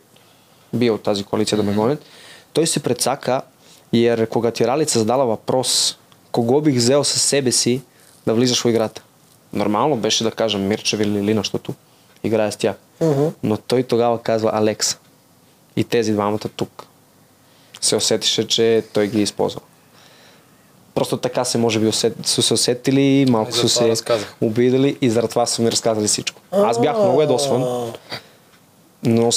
бил 0.72 0.98
тази 0.98 1.24
коалиция 1.24 1.56
да 1.56 1.62
ме 1.64 1.72
гонят. 1.72 2.02
Той 2.52 2.66
се 2.66 2.82
прецака, 2.82 3.42
jer 3.94 4.26
когато 4.26 4.64
Ралица 4.64 4.98
задала 4.98 5.26
въпрос, 5.26 5.98
кого 6.32 6.60
бих 6.60 6.76
взел 6.76 7.04
със 7.04 7.22
себе 7.22 7.52
си 7.52 7.82
да 8.26 8.34
влизаш 8.34 8.62
в 8.62 8.68
играта. 8.68 9.02
Нормално 9.52 9.96
беше 9.96 10.24
да 10.24 10.30
кажем 10.30 10.68
Мирчев 10.68 11.00
или 11.00 11.22
Лина, 11.22 11.40
защото 11.40 11.74
играе 12.24 12.52
с 12.52 12.56
тях. 12.56 12.76
Мгм. 13.00 13.26
Но 13.42 13.56
той 13.56 13.82
тогава 13.82 14.22
казва 14.22 14.50
Алекса. 14.54 14.98
И 15.76 15.84
тези 15.84 16.12
двамата 16.12 16.38
тук 16.56 16.86
се 17.80 17.96
усетише, 17.96 18.46
че 18.46 18.84
той 18.92 19.08
ги 19.08 19.18
е 19.18 19.22
използва. 19.22 19.60
Просто 20.94 21.16
така 21.16 21.44
се 21.44 21.58
може 21.58 21.80
би 21.80 21.86
усет, 21.86 22.26
са 22.26 22.42
се 22.42 22.54
усетили, 22.54 23.26
малко 23.28 23.52
са 23.52 23.68
се 23.68 23.88
разказах. 23.88 24.34
обидали 24.40 24.98
и 25.00 25.10
заради 25.10 25.30
това 25.30 25.46
са 25.46 25.62
ми 25.62 25.72
разказали 25.72 26.06
всичко. 26.06 26.40
Аз 26.52 26.80
бях 26.80 26.98
много 26.98 27.22
едосван, 27.22 27.92
но 29.02 29.30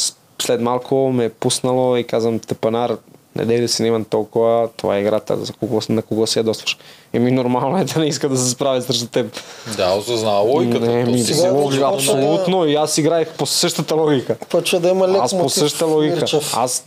след 0.44 0.62
малко 0.62 1.12
ме 1.12 1.26
е 1.26 1.30
пуснало 1.30 1.98
и 1.98 2.04
казвам, 2.04 2.40
Тепанар, 2.40 2.98
не 3.36 3.46
дей 3.46 3.62
да 3.62 3.68
си 3.68 3.76
снимам 3.76 4.06
толкова, 4.06 4.70
това 4.78 4.98
е 4.98 5.02
играта, 5.02 5.38
за 5.38 5.54
кого, 5.54 5.80
на 5.90 6.02
кого 6.02 6.28
се 6.28 6.40
ядосваш. 6.40 6.78
Еми 7.14 7.32
нормално 7.32 7.78
е 7.78 7.84
да 7.84 8.00
не 8.00 8.06
иска 8.06 8.30
да 8.30 8.38
се 8.38 8.50
справи 8.50 8.82
срещу 8.82 9.08
теб. 9.08 9.40
Да, 9.78 9.94
осъзнава 9.94 10.40
логиката. 10.40 10.86
не, 10.86 11.04
ми, 11.06 11.20
си 11.20 11.34
сега 11.34 11.52
логика, 11.52 11.80
да- 11.82 11.94
абсолютно. 11.94 12.66
И 12.66 12.76
аз 12.76 12.98
играех 12.98 13.30
по 13.30 13.46
същата 13.46 13.96
логика. 13.96 14.36
Почва 14.50 14.80
да 14.80 14.90
има 14.90 15.08
лек 15.08 15.22
Аз 15.22 15.32
по 15.32 15.50
същата 15.50 15.86
логика. 15.86 16.16
Мирчев. 16.16 16.54
Аз 16.58 16.86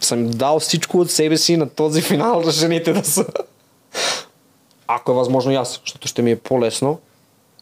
съм 0.00 0.30
дал 0.30 0.60
всичко 0.60 0.98
от 0.98 1.10
себе 1.10 1.36
си 1.36 1.56
на 1.56 1.68
този 1.68 2.00
финал 2.02 2.42
за 2.42 2.50
жените 2.50 2.92
да 2.92 3.04
са. 3.04 3.24
Ако 4.86 5.10
е 5.10 5.14
възможно 5.14 5.52
и 5.52 5.56
аз, 5.56 5.80
защото 5.80 6.08
ще 6.08 6.22
ми 6.22 6.30
е 6.30 6.36
по-лесно, 6.36 6.98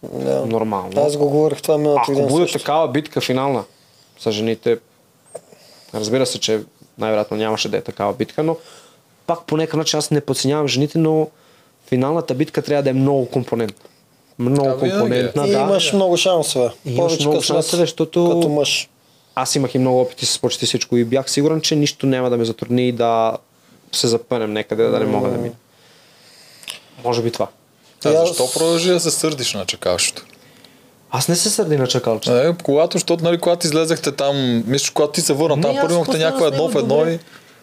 Да. 0.02 0.46
нормално. 0.46 0.90
Аз 0.96 1.16
го 1.16 1.28
говорих 1.28 1.62
това 1.62 1.78
миналото 1.78 2.12
Ако 2.12 2.26
буде 2.26 2.44
също. 2.44 2.58
такава 2.58 2.88
битка 2.88 3.20
финална 3.20 3.64
за 4.20 4.32
жените, 4.32 4.78
разбира 5.96 6.26
се, 6.26 6.40
че 6.40 6.60
най-вероятно 6.98 7.36
нямаше 7.36 7.68
да 7.68 7.76
е 7.76 7.80
такава 7.80 8.12
битка, 8.12 8.42
но 8.42 8.56
пак 9.26 9.46
по 9.46 9.56
някакъв 9.56 9.78
начин 9.78 9.98
аз 9.98 10.10
не 10.10 10.20
подценявам 10.20 10.68
жените, 10.68 10.98
но 10.98 11.28
финалната 11.86 12.34
битка 12.34 12.62
трябва 12.62 12.82
да 12.82 12.90
е 12.90 12.94
много 12.94 13.26
компонентна. 13.26 13.88
Много 14.38 14.68
А, 14.68 14.78
компонентна, 14.78 15.48
и 15.48 15.50
да. 15.50 15.58
имаш 15.58 15.92
много 15.92 16.16
шансове. 16.16 16.70
И 16.84 16.94
имаш 16.94 17.20
много 17.20 17.42
шансове, 17.42 17.76
защото- 17.76 18.30
Като 18.30 18.48
мъж. 18.48 18.88
Аз 19.34 19.56
имах 19.56 19.74
и 19.74 19.78
много 19.78 20.00
опити 20.00 20.26
с 20.26 20.38
почти 20.38 20.66
всичко 20.66 20.96
и 20.96 21.04
бях 21.04 21.30
сигурен, 21.30 21.60
че 21.60 21.76
нищо 21.76 22.06
няма 22.06 22.30
да 22.30 22.36
ме 22.36 22.44
затрудни 22.44 22.88
и 22.88 22.92
да 22.92 23.36
се 23.92 24.06
запънем 24.06 24.52
някъде, 24.52 24.84
да 24.84 24.98
не 25.00 25.06
мога 25.06 25.28
да 25.30 25.36
мина. 25.38 25.54
Може 27.04 27.22
би 27.22 27.30
това. 27.30 27.48
А 28.04 28.10
И 28.10 28.14
аз- 28.14 28.28
защо 28.28 28.52
продължи 28.52 28.90
да 28.90 29.00
се 29.00 29.10
сърдиш 29.10 29.54
на 29.54 29.66
чакалщето? 29.66 30.25
Аз 31.10 31.28
не 31.28 31.36
се 31.36 31.50
сърди 31.50 31.76
на 31.76 31.86
чакалче. 31.86 32.30
Е, 32.32 32.54
когато, 32.62 32.98
защото, 32.98 33.24
нали, 33.24 33.38
когато 33.38 33.66
излезахте 33.66 34.12
там, 34.12 34.64
мисля, 34.66 34.90
когато 34.94 35.12
ти 35.12 35.20
се 35.20 35.32
върна 35.32 35.60
там, 35.60 35.76
аз 35.76 35.80
първо 35.80 35.94
имахте 35.94 36.18
с 36.18 36.46
едно 36.46 36.68
в 36.68 36.76
едно 36.76 36.96
добре. 36.96 37.12
и... 37.12 37.18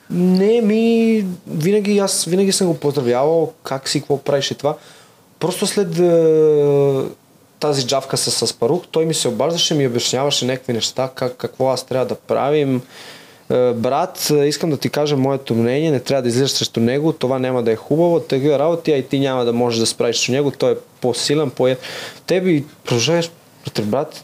Не, 0.09 0.61
ми, 0.61 1.25
винаги 1.47 1.99
аз 1.99 2.25
винаги 2.25 2.51
съм 2.51 2.67
го 2.67 2.77
поздравявал, 2.77 3.53
как 3.63 3.89
си, 3.89 3.99
какво 3.99 4.17
правиш 4.17 4.51
и 4.51 4.55
това. 4.55 4.75
Просто 5.39 5.67
след 5.67 5.99
е, 5.99 7.09
тази 7.59 7.87
джавка 7.87 8.17
с, 8.17 8.47
с 8.47 8.53
Парух, 8.53 8.83
той 8.91 9.05
ми 9.05 9.13
се 9.13 9.27
обаждаше, 9.27 9.73
ми 9.73 9.87
обясняваше 9.87 10.45
някакви 10.45 10.73
неща, 10.73 11.09
как, 11.15 11.37
какво 11.37 11.69
аз 11.69 11.83
трябва 11.83 12.05
да 12.05 12.15
правим. 12.15 12.81
Е, 13.51 13.73
брат, 13.73 14.29
е, 14.31 14.45
искам 14.45 14.69
да 14.69 14.77
ти 14.77 14.89
кажа 14.89 15.17
моето 15.17 15.55
мнение, 15.55 15.91
не 15.91 15.99
трябва 15.99 16.21
да 16.21 16.29
излизаш 16.29 16.51
срещу 16.51 16.79
него, 16.79 17.13
това 17.13 17.39
няма 17.39 17.63
да 17.63 17.71
е 17.71 17.75
хубаво, 17.75 18.19
такива 18.19 18.59
работи, 18.59 18.91
а 18.91 18.97
и 18.97 19.07
ти 19.07 19.19
няма 19.19 19.45
да 19.45 19.53
можеш 19.53 19.79
да 19.79 19.85
справиш 19.85 20.15
срещу 20.15 20.31
него, 20.31 20.51
той 20.51 20.71
е 20.71 20.75
по-силен, 21.01 21.49
по 21.49 21.75
Те 22.27 22.41
би 22.41 22.65
продължаваш, 22.83 23.31
брат, 23.83 24.23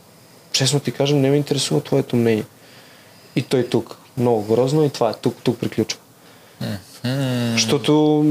честно 0.51 0.79
ти 0.79 0.91
кажем, 0.91 1.21
не 1.21 1.29
ме 1.29 1.36
интересува 1.36 1.82
твоето 1.82 2.15
мнение. 2.15 2.43
И 3.36 3.41
той 3.41 3.63
тук. 3.63 3.97
Много 4.17 4.55
грозно 4.55 4.84
и 4.84 4.89
това 4.89 5.10
е. 5.10 5.13
Тук, 5.13 5.36
тук 5.43 5.60
приключва. 5.60 5.99
Защото 7.53 8.25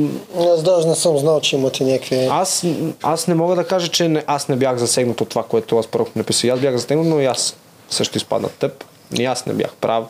Аз 0.53 0.63
даже 0.63 0.89
не 0.89 0.95
съм 0.95 1.19
знал, 1.19 1.41
че 1.41 1.57
имате 1.57 1.85
някакви... 1.85 2.27
аз, 2.31 2.65
аз 3.03 3.27
не 3.27 3.35
мога 3.35 3.55
да 3.55 3.67
кажа, 3.67 3.89
че 3.89 4.09
не, 4.09 4.25
аз 4.27 4.49
не 4.49 4.57
бях 4.57 4.77
засегнат 4.77 5.21
от 5.21 5.29
това, 5.29 5.43
което 5.43 5.79
аз 5.79 5.87
първо 5.87 6.09
написах. 6.17 6.51
Аз 6.51 6.61
бях 6.61 6.77
засегнат, 6.77 7.07
но 7.07 7.21
и 7.21 7.25
аз 7.25 7.57
също 7.91 8.17
изпадна 8.19 8.49
тъп. 8.49 8.85
И 9.19 9.25
аз 9.25 9.47
не 9.47 9.53
бях 9.53 9.73
прав. 9.81 10.05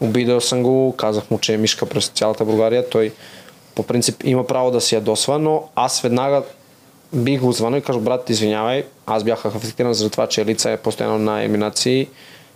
Обидал 0.00 0.40
съм 0.40 0.62
го, 0.62 0.94
казах 0.96 1.30
му, 1.30 1.38
че 1.38 1.54
е 1.54 1.56
мишка 1.56 1.86
през 1.86 2.08
цялата 2.08 2.44
България. 2.44 2.88
Той 2.88 3.12
по 3.74 3.82
принцип 3.82 4.22
има 4.24 4.46
право 4.46 4.70
да 4.70 4.80
си 4.80 4.94
ядосва, 4.94 5.38
но 5.38 5.68
аз 5.74 6.00
веднага 6.00 6.42
бих 7.12 7.40
го 7.40 7.52
звънил 7.52 7.78
и 7.78 7.82
кажа, 7.82 7.98
брат, 7.98 8.30
извинявай, 8.30 8.84
аз 9.06 9.24
бях 9.24 9.44
афектиран 9.44 9.94
за 9.94 10.10
това, 10.10 10.26
че 10.26 10.44
лица 10.44 10.70
е 10.70 10.76
постоянно 10.76 11.18
на 11.18 11.42
еминации, 11.42 12.08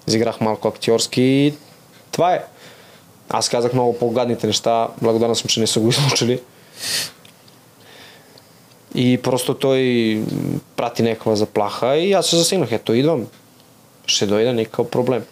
изиграх 0.08 0.40
малко 0.40 0.68
актьорски 0.68 1.22
и 1.22 1.54
това 2.12 2.34
е. 2.34 2.44
Аз 3.30 3.48
казах 3.48 3.72
много 3.72 3.98
по-гадните 3.98 4.46
неща, 4.46 4.88
благодарен 5.02 5.34
съм, 5.34 5.48
че 5.48 5.60
не 5.60 5.66
са 5.66 5.80
го 5.80 5.88
изслушали. 5.88 6.40
И 8.94 9.18
просто 9.22 9.54
той 9.54 10.22
прати 10.76 11.02
някаква 11.02 11.34
заплаха 11.34 11.96
и 11.96 12.12
аз 12.12 12.26
се 12.26 12.36
засегнах. 12.36 12.72
Ето 12.72 12.94
идвам. 12.94 13.26
Ще 14.06 14.26
дойда 14.26 14.52
никакъв 14.52 14.90
проблем. 14.90 15.24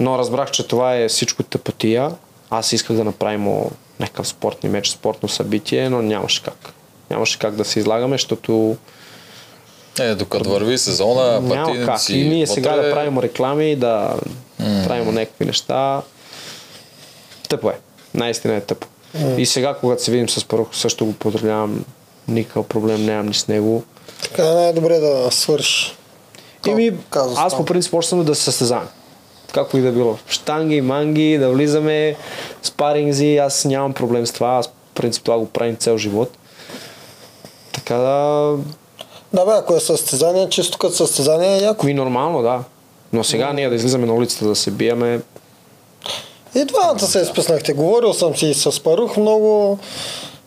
Но 0.00 0.18
разбрах, 0.18 0.50
че 0.50 0.66
това 0.66 0.96
е 0.96 1.08
всичко 1.08 1.42
тъпотия. 1.42 2.10
Аз 2.50 2.72
исках 2.72 2.96
да 2.96 3.04
направим 3.04 3.60
някакъв 4.00 4.28
спортни 4.28 4.68
меч, 4.68 4.88
спортно 4.88 5.28
събитие, 5.28 5.88
но 5.88 6.02
нямаше 6.02 6.42
как. 6.42 6.72
Нямаше 7.10 7.38
как 7.38 7.54
да 7.54 7.64
се 7.64 7.78
излагаме, 7.78 8.14
защото 8.14 8.76
Е, 10.00 10.14
докато 10.14 10.50
върви 10.50 10.78
сезона, 10.78 11.40
няма 11.40 11.84
как. 11.86 12.08
И 12.08 12.24
ние 12.24 12.46
сега 12.46 12.70
вътре- 12.70 12.82
да 12.82 12.94
правим 12.94 13.18
реклами, 13.18 13.76
да 13.76 14.14
правим 14.58 15.14
някакви 15.14 15.44
неща. 15.44 16.02
Тъпо 17.48 17.70
е. 17.70 17.78
Наистина 18.14 18.54
е 18.54 18.60
тъпо. 18.60 18.86
И 19.36 19.46
сега, 19.46 19.74
когато 19.74 20.04
се 20.04 20.10
видим 20.10 20.28
с 20.28 20.44
Парух, 20.44 20.68
също 20.72 21.06
го 21.06 21.12
поздравявам. 21.12 21.84
Никакъв 22.28 22.66
проблем 22.66 23.04
нямам 23.04 23.26
ни 23.26 23.34
с 23.34 23.48
него. 23.48 23.84
Така 24.22 24.42
е 24.42 24.54
най-добре 24.54 24.98
да 24.98 25.28
свършиш. 25.30 25.96
Еми, 26.68 26.92
аз 27.36 27.56
по 27.56 27.64
принцип 27.64 27.90
почвам 27.90 28.24
да 28.24 28.34
се 28.34 28.42
състезавам. 28.42 28.88
Както 29.52 29.78
и 29.78 29.80
да 29.80 29.92
било. 29.92 30.18
Штанги, 30.28 30.80
манги, 30.80 31.38
да 31.38 31.50
влизаме, 31.50 32.16
спарингзи, 32.62 33.36
аз 33.36 33.64
нямам 33.64 33.92
проблем 33.92 34.26
с 34.26 34.32
това. 34.32 34.48
Аз 34.48 34.70
принцип 34.94 35.24
това 35.24 35.38
го 35.38 35.46
правим 35.46 35.76
цел 35.76 35.98
живот. 35.98 36.30
Така 37.72 37.94
да... 37.94 38.54
Да 39.32 39.44
бе, 39.44 39.52
ако 39.52 39.74
е 39.74 39.80
състезание, 39.80 40.48
чисто 40.48 40.78
като 40.78 40.94
състезание 40.94 41.56
е 41.56 41.62
яко. 41.62 41.86
Ми 41.86 41.94
нормално, 41.94 42.42
да. 42.42 42.60
Но 43.12 43.24
сега 43.24 43.52
ние 43.52 43.68
да 43.68 43.74
излизаме 43.74 44.06
на 44.06 44.14
улицата 44.14 44.44
да 44.46 44.56
се 44.56 44.70
биеме, 44.70 45.20
И 46.54 46.64
двамата 46.64 46.98
се 46.98 47.20
изписнахте. 47.20 47.72
Говорил 47.72 48.12
съм 48.12 48.36
си 48.36 48.46
и 48.46 48.54
с 48.54 48.82
Парух 48.82 49.16
много. 49.16 49.78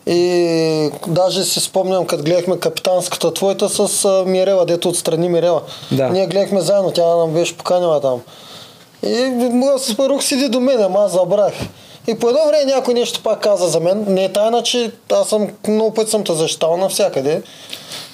И 0.06 0.90
даже 1.06 1.44
си 1.44 1.60
спомням, 1.60 2.06
като 2.06 2.22
гледахме 2.22 2.58
капитанската 2.58 3.34
твоята 3.34 3.68
с 3.68 4.24
Мирела, 4.26 4.66
дето 4.66 4.88
отстрани 4.88 5.28
Мирела. 5.28 5.62
Да. 5.92 6.08
Ние 6.08 6.26
гледахме 6.26 6.60
заедно, 6.60 6.92
тя 6.92 7.16
нам 7.16 7.32
беше 7.32 7.56
поканила 7.56 8.00
там. 8.00 8.20
И 9.02 9.24
моя 9.52 9.78
с 9.78 9.96
Парух 9.96 10.22
седи 10.22 10.48
до 10.48 10.60
мен, 10.60 10.82
ама 10.82 10.98
аз 11.04 11.12
забрах. 11.12 11.52
И 12.06 12.18
по 12.18 12.28
едно 12.28 12.40
време 12.46 12.64
някой 12.64 12.94
нещо 12.94 13.20
пак 13.22 13.40
каза 13.40 13.68
за 13.68 13.80
мен. 13.80 14.04
Не 14.08 14.24
е 14.24 14.32
тайна, 14.32 14.62
че 14.62 14.90
аз 15.12 15.28
съм 15.28 15.48
много 15.68 15.94
път 15.94 16.10
съм 16.10 16.24
те 16.24 16.34
защитавал 16.34 16.76
навсякъде. 16.76 17.42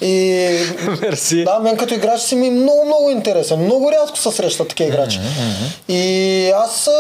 И 0.01 0.49
Мерси. 1.01 1.45
да, 1.45 1.59
мен 1.59 1.77
като 1.77 1.95
играч 1.95 2.21
си 2.21 2.35
ми 2.35 2.47
е 2.47 2.51
много, 2.51 2.85
много 2.85 3.11
интересен. 3.11 3.65
Много 3.65 3.93
рядко 3.93 4.19
се 4.19 4.31
срещат 4.31 4.69
такива 4.69 4.89
играчи. 4.89 5.21
И 5.89 6.51
аз 6.51 6.91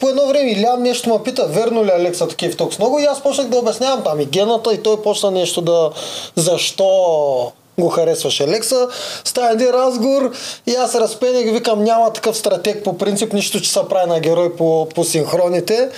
по 0.00 0.08
едно 0.08 0.26
време 0.26 0.50
Илян 0.50 0.82
нещо 0.82 1.10
ме 1.10 1.22
пита, 1.22 1.46
верно 1.46 1.84
ли 1.84 1.90
Алекса 1.90 2.28
такив 2.28 2.56
толкова 2.56 2.78
много 2.84 2.98
и 2.98 3.04
аз 3.04 3.22
почнах 3.22 3.46
да 3.46 3.58
обяснявам 3.58 4.02
там 4.04 4.20
и 4.20 4.24
гената 4.24 4.74
и 4.74 4.82
той 4.82 5.02
почна 5.02 5.30
нещо 5.30 5.60
да 5.60 5.90
защо 6.36 7.52
го 7.78 7.88
харесваше 7.88 8.44
Алекса. 8.44 8.88
Става 9.24 9.50
един 9.50 9.70
разговор 9.70 10.32
и 10.66 10.74
аз 10.74 10.94
и 11.40 11.50
викам 11.50 11.84
няма 11.84 12.12
такъв 12.12 12.36
стратег 12.36 12.84
по 12.84 12.98
принцип, 12.98 13.32
нищо, 13.32 13.60
че 13.60 13.72
се 13.72 13.80
прави 13.88 14.10
на 14.10 14.20
герой 14.20 14.56
по, 14.56 14.88
по 14.94 15.04
синхроните. 15.04 15.90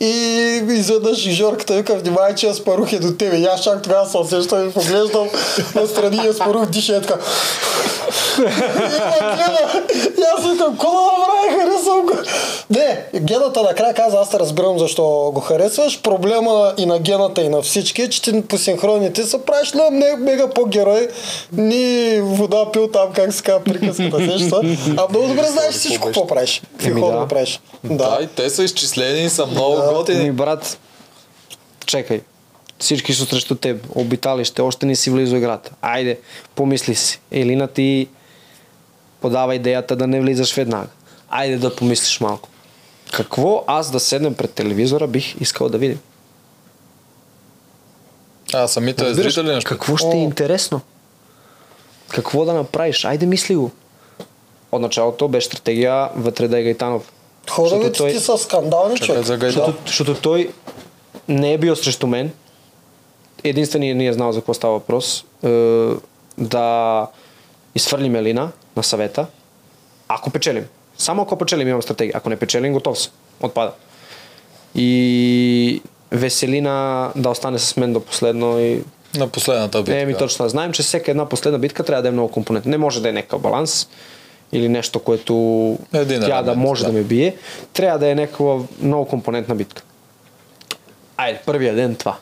И 0.00 0.62
изведнъж 0.68 1.26
и 1.26 1.32
Жорката 1.32 1.74
вика, 1.74 1.94
внимай, 1.94 2.34
че 2.34 2.46
аз 2.46 2.60
парух 2.60 2.92
е 2.92 2.98
до 2.98 3.12
тебе. 3.12 3.36
И 3.36 3.44
аз 3.44 3.62
чак 3.62 3.82
тогава 3.82 4.06
се 4.06 4.18
усещам 4.18 4.68
и 4.68 4.72
поглеждам 4.72 5.28
настрани 5.74 6.16
и 6.24 6.28
аз 6.28 6.38
парух 6.38 6.66
диша 6.66 6.96
е 6.96 7.00
така. 7.00 7.14
И. 8.38 8.42
И 10.20 10.24
аз 10.36 10.44
викам, 10.44 10.72
какво 10.72 10.90
да 10.90 11.02
направя, 11.02 11.60
харесвам 11.60 12.06
го. 12.06 12.12
Не, 12.70 13.04
гената 13.20 13.62
накрая 13.62 13.94
каза, 13.94 14.18
аз 14.18 14.34
разбирам 14.34 14.78
защо 14.78 15.30
го 15.34 15.40
харесваш. 15.40 16.02
Проблема 16.02 16.72
и 16.76 16.86
на 16.86 16.98
гената 16.98 17.42
и 17.42 17.48
на 17.48 17.62
всички 17.62 18.02
е, 18.02 18.08
че 18.08 18.22
ти 18.22 18.42
по 18.42 18.58
синхроните 18.58 19.22
се 19.22 19.42
правиш 19.42 19.72
на 19.72 19.90
не- 19.90 20.16
мега 20.16 20.50
по-герой. 20.50 21.08
Ни 21.52 22.20
вода 22.22 22.72
пил 22.72 22.88
там, 22.88 23.12
как 23.14 23.32
се 23.32 23.42
казва 23.42 23.64
приказката, 23.64 24.18
сеща. 24.18 24.60
А 24.96 25.06
много 25.10 25.28
добре 25.28 25.44
знаеш 25.44 25.74
всичко, 25.74 26.06
какво 26.06 26.26
правиш. 26.26 26.62
Хода 27.00 27.18
да. 27.18 27.28
правиш. 27.28 27.60
Да, 27.84 28.18
и 28.22 28.26
те 28.26 28.50
са 28.50 28.64
изчислени 28.64 29.24
и 29.24 29.28
са 29.28 29.46
много 29.46 29.76
Да. 29.86 29.92
Ми, 29.92 29.98
готини. 29.98 30.32
брат, 30.32 30.78
чекай. 31.86 32.20
Всички 32.78 33.14
са 33.14 33.26
срещу 33.26 33.54
теб. 33.54 33.86
Обиталище, 33.94 34.62
още 34.62 34.86
не 34.86 34.96
си 34.96 35.10
влиза 35.10 35.36
играта. 35.36 35.70
Айде, 35.82 36.18
помисли 36.54 36.94
си. 36.94 37.20
Елина 37.30 37.68
ти 37.68 38.08
подава 39.20 39.54
идеята 39.54 39.96
да 39.96 40.06
не 40.06 40.20
влизаш 40.20 40.54
веднага. 40.54 40.88
Айде 41.28 41.56
да 41.56 41.76
помислиш 41.76 42.20
малко. 42.20 42.48
Какво 43.12 43.64
аз 43.66 43.90
да 43.90 44.00
седнем 44.00 44.34
пред 44.34 44.50
телевизора 44.52 45.06
бих 45.06 45.40
искал 45.40 45.68
да 45.68 45.78
видим? 45.78 46.00
А, 48.54 48.68
самите 48.68 49.04
Разбираш, 49.04 49.34
зрители 49.34 49.54
нещо. 49.54 49.68
какво 49.68 49.96
ще 49.96 50.16
е 50.16 50.22
интересно? 50.22 50.80
Какво 52.08 52.44
да 52.44 52.52
направиш? 52.54 53.04
Айде 53.04 53.26
мисли 53.26 53.56
го. 53.56 53.70
От 54.72 54.80
началото 54.82 55.28
беше 55.28 55.46
стратегия 55.46 56.08
вътре 56.16 56.48
да 56.48 56.58
е 56.58 56.62
Гайтанов. 56.62 57.12
Ходовете 57.50 57.92
той- 57.92 58.10
ти 58.10 58.20
са 58.20 58.38
скандални, 58.38 58.98
човек. 58.98 59.24
Защото, 59.24 59.74
защото 59.86 60.14
той 60.14 60.52
не 61.28 61.52
е 61.52 61.58
бил 61.58 61.76
срещу 61.76 62.06
мен. 62.06 62.30
Единственият 63.44 63.98
не 63.98 64.06
е 64.06 64.12
знал 64.12 64.32
за 64.32 64.40
какво 64.40 64.54
става 64.54 64.72
въпрос. 64.72 65.24
Е, 65.44 65.88
да 66.38 67.06
изхвърлим 67.74 68.16
Елина 68.16 68.48
на 68.76 68.82
съвета, 68.82 69.26
ако 70.08 70.30
печелим. 70.30 70.64
Само 70.98 71.22
ако 71.22 71.38
печелим 71.38 71.68
имам 71.68 71.82
стратегия. 71.82 72.12
Ако 72.16 72.28
не 72.28 72.36
печелим, 72.36 72.72
готов 72.72 72.98
съм. 72.98 73.12
Отпада. 73.42 73.72
И 74.74 75.82
Веселина 76.12 77.10
да 77.16 77.30
остане 77.30 77.58
с 77.58 77.76
мен 77.76 77.92
до 77.92 78.00
последно 78.00 78.58
и 78.60 78.82
На 79.16 79.28
последната 79.28 79.78
битка. 79.78 80.00
е, 80.00 80.06
ми 80.06 80.16
точно. 80.16 80.48
Знаем, 80.48 80.72
че 80.72 80.82
всяка 80.82 81.10
една 81.10 81.28
последна 81.28 81.58
битка 81.58 81.84
трябва 81.84 82.02
да 82.02 82.08
е 82.08 82.12
много 82.12 82.30
компонент. 82.30 82.66
Не 82.66 82.78
може 82.78 83.02
да 83.02 83.08
е 83.08 83.12
някакъв 83.12 83.40
баланс 83.40 83.88
или 84.52 84.68
нещо, 84.68 85.00
което 85.00 85.34
Един 85.92 86.20
тя 86.20 86.42
да 86.42 86.54
може 86.54 86.84
да. 86.84 86.92
да. 86.92 86.98
ме 86.98 87.04
бие. 87.04 87.36
Трябва 87.72 87.98
да 87.98 88.10
е 88.10 88.14
някаква 88.14 88.58
много 88.80 89.08
компонентна 89.08 89.54
битка. 89.54 89.82
Айде, 91.16 91.40
първия 91.46 91.74
ден 91.74 91.96
това. 91.96 92.16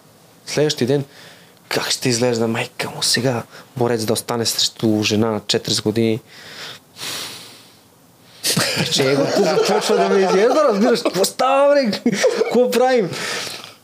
Следващия 0.47 0.89
ден, 0.89 1.05
как 1.69 1.91
ще 1.91 2.09
изглежда 2.09 2.49
майка 2.49 2.91
му 2.91 3.03
сега, 3.03 3.43
борец 3.77 4.05
да 4.05 4.13
остане 4.13 4.47
срещу 4.47 5.03
жена 5.03 5.31
на 5.31 5.41
40 5.41 5.83
години. 5.83 6.21
Че 8.93 9.15
го 9.15 9.23
започва 9.37 9.97
да 9.97 10.09
ме 10.09 10.21
изглежда, 10.21 10.65
разбираш, 10.69 11.03
какво 11.03 11.25
става, 11.25 11.75
бре? 11.75 12.01
Какво 12.43 12.71
правим? 12.71 13.11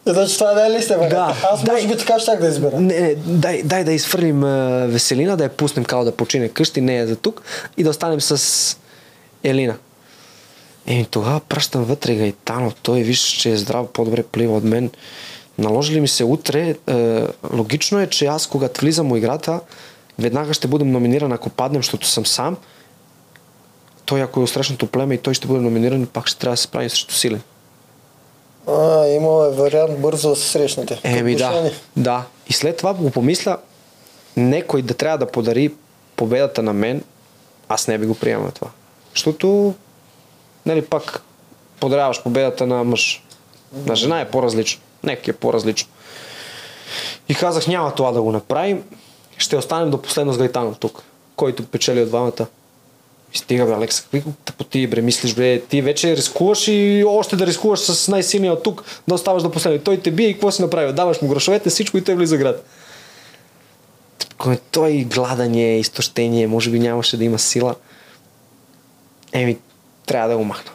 Значи 0.06 0.38
това 0.38 0.54
не 0.54 0.66
е 0.66 0.70
ли 0.70 0.82
сте? 0.82 0.94
Да. 0.94 1.36
Аз 1.52 1.60
може 1.60 1.72
Дай. 1.72 1.86
би 1.86 1.96
така 1.96 2.18
щях 2.18 2.40
да 2.40 2.48
избера. 2.48 2.80
Не, 2.80 3.00
не, 3.00 3.14
дай, 3.14 3.62
дай 3.62 3.84
да 3.84 3.92
изфърлим 3.92 4.44
а, 4.44 4.86
Веселина, 4.86 5.36
да 5.36 5.44
я 5.44 5.50
пуснем 5.50 5.84
као 5.84 6.04
да 6.04 6.12
почине 6.12 6.48
къщи, 6.48 6.80
не 6.80 6.98
е 6.98 7.06
за 7.06 7.16
тук 7.16 7.42
и 7.76 7.82
да 7.82 7.90
останем 7.90 8.20
с 8.20 8.76
Елина. 9.44 9.76
Еми 10.86 11.04
тогава 11.10 11.40
пращам 11.40 11.84
вътре 11.84 12.14
Гайтанов. 12.14 12.74
Той 12.74 13.02
виж, 13.02 13.20
че 13.20 13.50
е 13.50 13.56
здрав, 13.56 13.86
по-добре 13.88 14.22
плива 14.22 14.56
от 14.56 14.64
мен. 14.64 14.90
Наложи 15.58 15.94
ли 15.94 16.00
ми 16.00 16.08
се 16.08 16.24
утре, 16.24 16.74
е, 16.88 17.26
логично 17.52 18.00
е, 18.00 18.06
че 18.06 18.26
аз 18.26 18.46
когато 18.46 18.80
влизам 18.80 19.12
в 19.12 19.18
играта, 19.18 19.60
веднага 20.18 20.54
ще 20.54 20.68
бъдем 20.68 20.90
номиниран, 20.90 21.32
ако 21.32 21.50
паднем, 21.50 21.82
защото 21.82 22.06
съм 22.06 22.26
сам. 22.26 22.56
Той, 24.04 24.22
ако 24.22 24.40
е 24.40 24.42
от 24.42 24.50
срещното 24.50 24.86
племе 24.86 25.14
и 25.14 25.18
той 25.18 25.34
ще 25.34 25.46
бъде 25.46 25.60
номиниран, 25.60 26.06
пак 26.06 26.26
ще 26.26 26.38
трябва 26.38 26.52
да 26.52 26.56
се 26.56 26.62
справи 26.62 26.88
срещу 26.88 27.14
силен. 27.14 27.40
А, 28.70 29.06
имал 29.06 29.46
е 29.46 29.50
вариант 29.50 30.00
бързо 30.00 30.28
да 30.28 30.36
се 30.36 30.48
срещнете. 30.48 31.00
Еми 31.04 31.36
да, 31.36 31.70
да. 31.96 32.24
И 32.48 32.52
след 32.52 32.76
това 32.76 32.94
го 32.94 33.10
помисля, 33.10 33.58
некой 34.36 34.82
да 34.82 34.94
трябва 34.94 35.18
да 35.18 35.26
подари 35.26 35.74
победата 36.16 36.62
на 36.62 36.72
мен, 36.72 37.02
аз 37.68 37.88
не 37.88 37.98
би 37.98 38.06
го 38.06 38.14
приемал 38.14 38.50
това. 38.50 38.70
Защото, 39.14 39.74
нали 40.66 40.82
пак, 40.82 41.22
подаряваш 41.80 42.22
победата 42.22 42.66
на 42.66 42.84
мъж. 42.84 43.24
На 43.86 43.96
жена 43.96 44.20
е 44.20 44.30
по-различно. 44.30 44.82
Нека 45.02 45.30
е 45.30 45.34
по-различно. 45.34 45.88
И 47.28 47.34
казах, 47.34 47.66
няма 47.66 47.94
това 47.94 48.12
да 48.12 48.22
го 48.22 48.32
направим. 48.32 48.84
Ще 49.38 49.56
останем 49.56 49.90
до 49.90 50.02
последно 50.02 50.32
с 50.32 50.38
Гайтанов 50.38 50.78
тук, 50.78 51.02
който 51.36 51.66
печели 51.66 52.02
от 52.02 52.08
двамата. 52.08 52.46
И 53.34 53.38
стига, 53.38 53.66
бе, 53.66 53.72
Алекса, 53.72 54.02
какви 54.02 54.22
тъпоти, 54.44 54.86
бре, 54.86 55.02
мислиш, 55.02 55.34
бре, 55.34 55.60
ти 55.60 55.82
вече 55.82 56.16
рискуваш 56.16 56.68
и 56.68 57.04
още 57.06 57.36
да 57.36 57.46
рискуваш 57.46 57.80
с 57.80 58.08
най-силния 58.08 58.52
от 58.52 58.62
тук, 58.62 58.84
да 59.08 59.14
оставаш 59.14 59.42
до 59.42 59.50
последно. 59.50 59.80
Той 59.80 60.00
те 60.00 60.10
бие 60.10 60.28
и 60.28 60.32
какво 60.32 60.50
си 60.50 60.62
направи? 60.62 60.92
Даваш 60.92 61.20
му 61.22 61.28
грошовете, 61.28 61.70
всичко 61.70 61.98
и 61.98 62.04
той 62.04 62.14
влиза 62.14 62.36
град. 62.36 62.66
Той 64.70 65.04
гладание, 65.04 65.78
изтощение, 65.78 66.46
може 66.46 66.70
би 66.70 66.78
нямаше 66.78 67.16
да 67.16 67.24
има 67.24 67.38
сила. 67.38 67.74
Еми, 69.32 69.58
трябва 70.06 70.28
да 70.28 70.36
го 70.36 70.44
махна. 70.44 70.72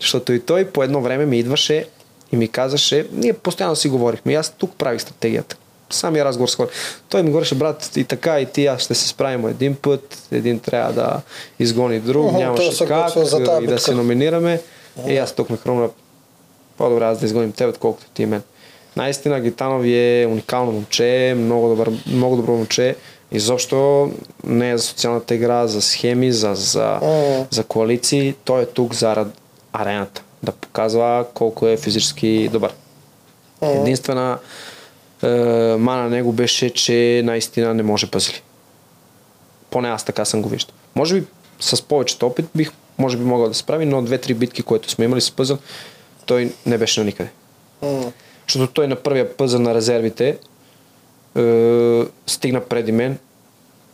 Защото 0.00 0.32
и 0.32 0.40
той 0.40 0.70
по 0.70 0.82
едно 0.82 1.00
време 1.00 1.26
ми 1.26 1.38
идваше 1.38 1.86
и 2.32 2.36
ми 2.36 2.48
казаше, 2.48 3.06
ние 3.12 3.32
постоянно 3.32 3.76
си 3.76 3.88
говорихме, 3.88 4.34
аз 4.34 4.50
тук 4.50 4.74
правих 4.74 5.00
стратегията. 5.00 5.56
Самия 5.92 6.24
разговор 6.24 6.48
с 6.48 6.54
хора. 6.54 6.68
Той 7.08 7.22
ми 7.22 7.30
говореше, 7.30 7.54
брат, 7.54 7.90
и 7.96 8.04
така, 8.04 8.40
и 8.40 8.46
ти, 8.46 8.66
аз 8.66 8.82
ще 8.82 8.94
се 8.94 9.08
справим 9.08 9.46
един 9.46 9.74
път, 9.74 10.18
един 10.32 10.58
трябва 10.58 10.92
да 10.92 11.20
изгони 11.58 12.00
друг, 12.00 12.30
той 12.30 12.38
нямаше 12.40 12.86
как 12.86 13.12
и 13.62 13.66
да 13.66 13.78
се 13.78 13.94
номинираме. 13.94 14.60
И 15.08 15.18
аз 15.18 15.32
тук 15.32 15.50
ме 15.50 15.56
хрумна 15.56 15.88
по-добре 16.76 17.04
аз 17.04 17.18
да 17.18 17.26
изгоним 17.26 17.52
теб, 17.52 17.70
отколкото 17.70 18.06
ти 18.14 18.22
и 18.22 18.26
мен. 18.26 18.42
Наистина 18.96 19.40
Гитанов 19.40 19.84
е 19.84 20.26
уникално 20.30 20.72
момче, 20.72 21.34
много, 21.38 21.68
добър, 21.68 21.90
много 22.06 22.36
добро 22.36 22.52
момче. 22.52 22.96
Изобщо 23.32 24.10
не 24.44 24.70
е 24.70 24.78
за 24.78 24.84
социалната 24.84 25.34
игра, 25.34 25.66
за 25.66 25.82
схеми, 25.82 26.32
за, 26.32 26.54
за, 26.54 26.98
Мгм. 27.02 27.44
за 27.50 27.64
коалиции. 27.64 28.34
Той 28.44 28.62
е 28.62 28.66
тук 28.66 28.94
за 28.94 29.26
арената. 29.72 30.22
Да 30.42 30.52
показва 30.52 31.24
колко 31.34 31.66
е 31.66 31.76
физически 31.76 32.48
добър. 32.52 32.72
Единствена 33.62 34.38
е, 35.22 35.28
мана 35.78 36.02
на 36.02 36.10
него 36.10 36.32
беше, 36.32 36.70
че 36.70 37.22
наистина 37.24 37.74
не 37.74 37.82
може 37.82 38.10
пъзли. 38.10 38.42
Поне 39.70 39.88
аз 39.88 40.04
така 40.04 40.24
съм 40.24 40.42
го 40.42 40.48
виждал. 40.48 40.74
Може 40.94 41.20
би 41.20 41.26
с 41.60 41.82
повечето 41.82 42.26
опит 42.26 42.46
бих, 42.54 42.70
може 42.98 43.16
би 43.16 43.24
могъл 43.24 43.48
да 43.48 43.54
се 43.54 43.60
справи, 43.60 43.84
но 43.86 44.02
две-три 44.02 44.34
битки, 44.34 44.62
които 44.62 44.90
сме 44.90 45.04
имали 45.04 45.20
с 45.20 45.30
пъзъл, 45.30 45.58
той 46.26 46.52
не 46.66 46.78
беше 46.78 47.00
на 47.00 47.06
никъде. 47.06 47.30
М. 47.82 48.12
Защото 48.48 48.72
той 48.72 48.88
на 48.88 48.96
първия 48.96 49.36
пъзъл 49.36 49.60
на 49.60 49.74
резервите 49.74 50.38
е, 51.36 52.04
стигна 52.26 52.60
преди 52.60 52.92
мен, 52.92 53.18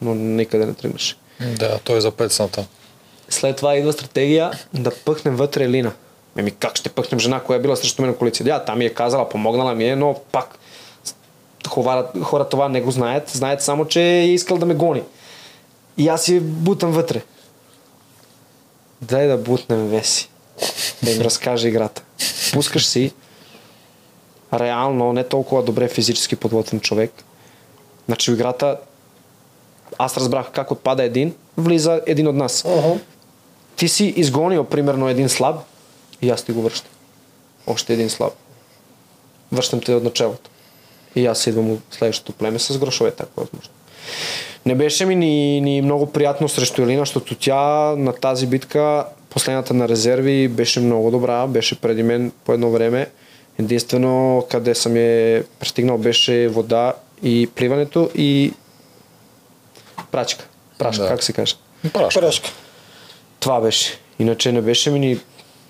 но 0.02 0.14
никъде 0.14 0.66
не 0.66 0.74
тръгнаше. 0.74 1.16
Да, 1.40 1.78
той 1.84 1.96
е 1.98 2.00
за 2.00 2.10
пецната. 2.10 2.66
След 3.28 3.56
това 3.56 3.76
идва 3.76 3.92
стратегия 3.92 4.50
да 4.74 4.90
пъхнем 5.04 5.36
вътре 5.36 5.68
Лина. 5.68 5.92
Еми 6.36 6.50
как 6.50 6.76
ще 6.76 6.88
пъхнем 6.88 7.20
жена, 7.20 7.40
която 7.40 7.60
е 7.60 7.62
била 7.62 7.76
срещу 7.76 8.02
мен 8.02 8.10
на 8.10 8.16
коалиция? 8.16 8.44
Да, 8.44 8.64
там 8.64 8.78
ми 8.78 8.84
е 8.84 8.94
казала, 8.94 9.28
помогнала 9.28 9.74
ми 9.74 9.88
е, 9.88 9.96
но 9.96 10.20
пак 10.32 10.57
хора, 11.68 12.08
хора 12.22 12.48
това 12.48 12.68
не 12.68 12.80
го 12.80 12.90
знаят. 12.90 13.28
Знаят 13.28 13.62
само, 13.62 13.84
че 13.84 14.02
е 14.02 14.28
искал 14.28 14.58
да 14.58 14.66
ме 14.66 14.74
гони. 14.74 15.02
И 15.98 16.08
аз 16.08 16.22
си 16.22 16.40
бутам 16.40 16.92
вътре. 16.92 17.22
Дай 19.02 19.26
да 19.26 19.36
бутнем 19.36 19.88
Веси. 19.88 20.30
Да 21.02 21.10
им 21.10 21.20
разкаже 21.20 21.68
играта. 21.68 22.02
Пускаш 22.52 22.86
си 22.86 23.12
реално 24.54 25.12
не 25.12 25.24
толкова 25.24 25.62
добре 25.62 25.88
физически 25.88 26.36
подготвен 26.36 26.80
човек. 26.80 27.12
Значи 28.06 28.32
играта 28.32 28.78
аз 29.98 30.16
разбрах 30.16 30.50
как 30.52 30.70
отпада 30.70 31.02
един, 31.04 31.34
влиза 31.56 32.00
един 32.06 32.28
от 32.28 32.34
нас. 32.34 32.64
Мгм. 32.64 32.98
Ти 33.76 33.88
си 33.88 34.04
изгонил 34.04 34.64
примерно 34.64 35.08
един 35.08 35.28
слаб 35.28 35.56
и 36.22 36.30
аз 36.30 36.42
ти 36.42 36.52
го 36.52 36.62
връщам. 36.62 36.90
Още 37.66 37.92
един 37.92 38.10
слаб. 38.10 38.32
Връщам 39.52 39.80
те 39.80 39.94
от 39.94 40.04
началото. 40.04 40.50
И 41.16 41.26
аз 41.26 41.46
идвам 41.46 41.70
от 41.70 41.80
следващото 41.90 42.32
племе 42.32 42.58
с 42.58 42.78
грошовете, 42.78 43.22
ако 43.22 43.40
е 43.40 43.44
възможно. 43.44 43.70
Не 44.66 44.74
беше 44.74 45.06
ми 45.06 45.16
ни, 45.16 45.60
ни 45.60 45.82
много 45.82 46.12
приятно 46.12 46.48
срещу 46.48 46.82
Елина, 46.82 47.00
защото 47.00 47.34
тя 47.34 47.60
на 47.96 48.12
тази 48.12 48.46
битка, 48.46 49.04
последната 49.30 49.74
на 49.74 49.88
резерви, 49.88 50.48
беше 50.48 50.80
много 50.80 51.10
добра, 51.10 51.46
беше 51.46 51.80
преди 51.80 52.02
мен 52.02 52.32
по 52.44 52.52
едно 52.52 52.70
време. 52.70 53.06
Единствено, 53.58 54.46
къде 54.50 54.74
съм 54.74 54.96
е 54.96 55.42
пристигнал, 55.58 55.98
беше 55.98 56.48
вода 56.48 56.92
и 57.22 57.48
пливането 57.54 58.10
и 58.14 58.52
прачка. 60.10 60.44
Прашка, 60.78 61.02
Да. 61.02 61.08
как 61.08 61.22
се 61.22 61.32
каже. 61.32 61.54
Прашка. 61.92 62.20
Прешка. 62.20 62.50
Това 63.40 63.60
беше. 63.60 63.98
Иначе 64.18 64.52
не 64.52 64.60
беше 64.62 64.90
ми 64.90 64.98
ни 64.98 65.18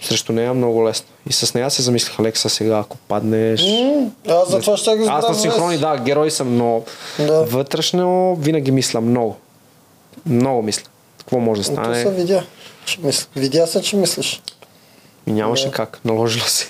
срещу 0.01 0.32
нея 0.32 0.55
много 0.55 0.84
лесно. 0.88 1.07
И 1.30 1.32
с 1.32 1.55
нея 1.55 1.70
се 1.70 1.82
замислих, 1.82 2.20
Алекса, 2.20 2.49
сега 2.49 2.78
ако 2.78 2.96
паднеш... 2.96 3.62
М, 3.62 4.07
Аз 4.28 4.51
за 4.51 4.61
това 4.61 4.76
ще 4.76 4.96
го 4.96 5.05
Аз 5.09 5.28
на 5.28 5.34
синхрони, 5.34 5.78
да, 5.78 5.96
герой 5.99 6.30
съм, 6.30 6.57
но 6.57 6.82
Да. 7.18 7.42
вътрешно 7.44 8.36
винаги 8.36 8.70
мисля 8.70 9.01
много. 9.01 9.36
Много 10.26 10.62
мисля. 10.62 10.82
Какво 11.18 11.38
може 11.38 11.61
да 11.61 11.64
се 11.66 11.72
стане? 11.72 12.11
видя. 12.11 12.44
Че 12.84 12.99
мисля. 13.03 13.26
Видя 13.36 13.66
се, 13.66 13.82
че 13.82 13.96
мислиш. 13.96 14.42
И 15.26 15.32
нямаше 15.32 15.64
Да. 15.66 15.70
как. 15.72 16.01
Наложило 16.05 16.46
се. 16.46 16.66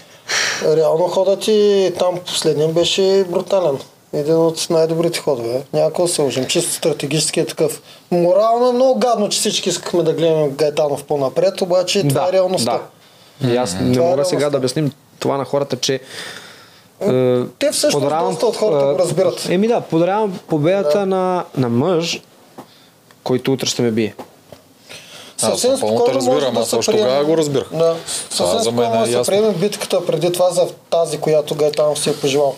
Реално 0.76 1.09
ходът 1.09 1.41
ти 1.41 1.93
там 1.99 2.18
последния 2.26 2.68
беше 2.68 3.24
брутален. 3.31 3.79
Един 4.12 4.37
от 4.37 4.66
най-добрите 4.70 5.18
ходове. 5.18 5.62
Да 5.72 6.09
се 6.09 6.22
лъжим. 6.22 6.47
Чисто 6.47 6.72
стратегически 6.72 7.41
е 7.41 7.47
такъв. 7.47 7.83
Морално 8.11 8.68
е 8.68 8.72
много 8.72 8.99
гадно, 8.99 9.29
че 9.29 9.39
всички 9.39 9.68
искахме 9.68 10.03
да 10.03 10.12
гледаме 10.12 10.49
Гайтанов 10.49 11.05
по-напред, 11.05 11.61
обаче 11.61 12.09
това 12.09 12.29
е 12.29 12.33
реалността. 12.33 12.72
Да. 12.72 12.81
И 13.43 13.57
аз 13.57 13.74
не 13.74 13.93
Това 13.93 14.07
е 14.07 14.11
мога 14.11 14.24
сега 14.24 14.30
реалността. 14.32 14.51
да 14.51 14.59
обясним 14.59 14.91
това 15.18 15.36
на 15.36 15.45
хората, 15.45 15.76
че 15.76 15.95
е, 15.95 16.01
Те 17.59 17.72
всъщност 17.72 17.95
подарявам- 17.95 18.30
доста 18.30 18.47
от 18.47 18.57
хората 18.57 18.84
е, 18.84 18.93
го 18.93 18.99
разбират. 18.99 19.47
Еми 19.49 19.68
да, 19.68 19.80
подарявам 19.80 20.39
победата 20.41 21.07
на, 21.07 21.45
на 21.57 21.68
мъж, 21.68 22.22
който 23.24 23.53
утре 23.53 23.66
ще 23.66 23.82
ме 23.82 23.91
бие. 23.91 24.14
Съвсем 25.36 25.70
Аз 25.70 25.80
напълно 25.80 26.05
те 26.05 26.14
разбирам, 26.14 26.55
да 26.55 26.61
аз 26.61 26.72
още 26.72 26.93
приеме- 26.93 27.03
тогава 27.03 27.24
го 27.24 27.36
разбирах. 27.36 27.68
Да. 27.72 27.97
Съвсем 28.30 28.59
за 28.59 28.72
мен 28.72 28.93
е 28.95 29.07
да 29.07 29.24
се 29.24 29.30
приеме 29.30 29.53
битката 29.53 30.07
преди 30.07 30.32
това 30.32 30.51
за 30.51 30.66
тази, 30.91 31.18
която 31.18 31.55
Гайтанов 31.55 31.99
си 31.99 32.11
е 32.11 32.16
пожелал. 32.16 32.55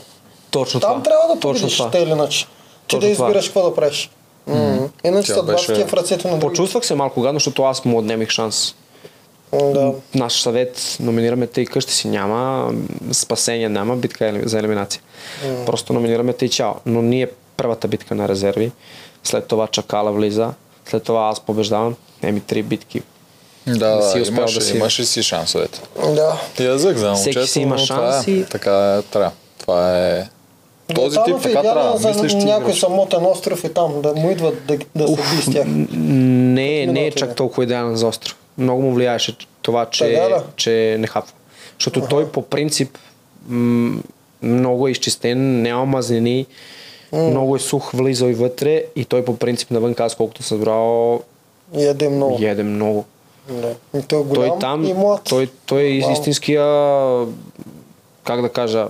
Точно 0.51 0.81
Там 0.81 0.91
това. 0.93 1.03
трябва 1.03 1.35
да 1.35 1.41
Точно 1.41 1.61
победиш, 1.61 1.77
това. 1.77 1.91
те 1.91 1.99
или 1.99 2.11
иначе. 2.11 2.39
Ти 2.41 2.51
Точно 2.89 3.01
да 3.01 3.07
избираш 3.09 3.45
какво 3.45 3.63
да 3.63 3.75
правиш. 3.75 4.11
М. 4.47 4.79
Иначе 5.05 5.27
съдбата 5.29 5.53
беше- 5.53 5.75
ти 5.75 5.81
е 5.81 5.87
в 5.87 5.93
ръцете 5.93 6.29
на 6.29 6.35
други. 6.35 6.47
Почувствах 6.49 6.87
се 6.87 6.95
малко 6.95 7.21
гадно, 7.21 7.37
защото 7.37 7.63
аз 7.63 7.85
му 7.85 7.99
отнемих 7.99 8.31
шанс. 8.31 8.75
Да. 9.53 9.93
Наш 10.15 10.41
съвет, 10.41 10.97
номинираме 11.01 11.47
те 11.47 11.61
и 11.61 11.67
къщи 11.67 11.93
си 11.93 12.09
няма, 12.09 12.73
спасение 13.13 13.69
няма, 13.69 13.97
битка 13.97 14.27
е 14.27 14.43
за 14.45 14.59
елиминация. 14.59 15.03
Просто 15.67 15.93
номинираме 15.93 16.33
те 16.33 16.45
и 16.45 16.49
чао. 16.49 16.73
Но 16.87 17.03
ние 17.03 17.29
първата 17.57 17.89
битка 17.89 18.15
на 18.15 18.29
резерви, 18.29 18.73
след 19.25 19.47
това 19.47 19.67
Чакала 19.67 20.13
влиза, 20.13 20.51
след 20.87 21.03
това 21.03 21.29
аз 21.29 21.41
побеждавам, 21.41 21.95
еми 22.23 22.41
три 22.41 22.63
битки. 22.63 23.03
Да, 23.67 24.03
си 24.03 24.17
да, 24.17 24.23
успял 24.23 24.37
имаше, 24.37 24.59
да 24.59 24.65
си- 24.65 24.77
имаше 24.77 25.05
си 25.05 25.23
шансовете. 25.23 25.81
Да. 25.97 26.41
Язък 26.61 26.97
за 26.97 27.15
Всеки 27.15 27.29
момчето, 27.29 27.47
си 27.47 27.61
има 27.61 27.77
но 27.77 27.87
това 27.87 28.13
шанс 28.13 28.27
е, 28.27 28.31
и- 28.31 28.45
Така 28.45 28.97
е, 28.99 29.03
трябва. 29.03 29.31
Това 29.59 29.99
е... 29.99 30.29
Този 30.95 31.19
тип 31.27 31.37
е 31.37 31.43
така 31.43 31.63
трябва. 31.63 31.99
за 31.99 32.09
Мислиш 32.09 32.33
ти 32.33 32.39
някой 32.39 32.65
играш. 32.65 32.81
самотен 32.81 33.27
остров 33.27 33.65
и 33.65 33.69
там 33.69 34.03
да 34.03 34.15
му 34.15 34.31
идват 34.31 34.67
да, 34.67 34.79
да 34.97 35.09
се 35.09 35.43
с 35.43 35.53
тях. 35.53 35.65
Не, 35.67 36.87
не 36.87 37.07
е 37.07 37.11
чак 37.11 37.37
толкова 37.37 37.65
идеален 37.65 37.97
за 37.97 38.07
остров. 38.07 38.37
Много 38.61 38.83
му 38.83 38.95
влияеше 38.95 39.37
това, 39.63 39.87
че, 39.87 40.15
Така 40.15 40.29
да. 40.29 40.45
че 40.57 40.97
не 40.99 41.07
хапва. 41.07 41.33
Защото 41.79 42.01
той 42.01 42.29
по 42.29 42.43
принцип 42.43 42.99
м- 43.49 44.01
много 44.43 44.89
е 44.89 44.91
изчистен, 44.91 45.63
няма 45.63 45.85
мазнини, 45.87 46.47
много 47.13 47.57
е 47.57 47.61
сух, 47.61 47.93
влиза 47.93 48.27
и 48.27 48.35
вътре 48.35 48.85
и 48.97 49.05
той 49.05 49.25
по 49.25 49.37
принцип 49.37 49.71
навън, 49.71 49.95
аз 49.99 50.15
колкото 50.15 50.43
съм 50.43 50.59
брал, 50.59 51.21
Яде 51.73 52.09
много. 52.09 52.39
еде 52.43 52.63
много. 52.63 53.05
Да. 53.49 53.75
И 53.99 54.03
той 54.03 54.21
е 54.21 54.25
голям 54.25 54.49
той 54.49 54.59
там, 54.59 54.85
и 54.85 54.95
млад. 54.95 55.21
той, 55.25 55.51
той 55.67 55.83
е 55.83 56.01
Вау. 56.01 56.13
истинския, 56.13 56.63
как 58.25 58.43
да 58.43 58.49
кажа, 58.49 58.87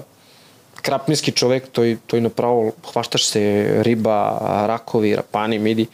крапниски 0.82 1.32
човек, 1.32 1.68
той, 1.72 1.98
той 2.06 2.20
направо 2.20 2.72
хващаш 2.90 3.24
се 3.24 3.40
риба, 3.84 4.38
ракови, 4.68 5.16
рапани, 5.16 5.58
миди, 5.58 5.88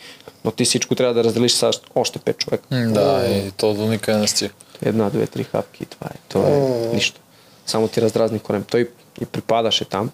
но 0.47 0.53
ти 0.53 0.65
всичко 0.65 0.95
трябва 0.95 1.15
да 1.15 1.25
разделиш 1.25 1.53
с 1.53 1.71
още 1.95 2.19
пет 2.19 2.39
човека. 2.39 2.65
Да, 2.71 3.27
и 3.29 3.51
то 3.51 3.75
до 3.75 3.87
никъде 3.87 4.19
не 4.19 4.29
стига. 4.29 4.55
Една, 4.83 5.11
две, 5.11 5.27
три 5.27 5.45
хапки 5.45 5.83
и 5.83 5.87
това 5.87 6.07
е. 6.15 6.19
Това 6.29 6.49
е 6.49 6.61
нищо. 6.95 7.21
Само 7.67 7.89
ти 7.89 8.03
раздразни 8.03 8.39
корем. 8.39 8.65
Той 8.71 8.91
и 9.21 9.27
припадаше 9.27 9.85
там. 9.85 10.11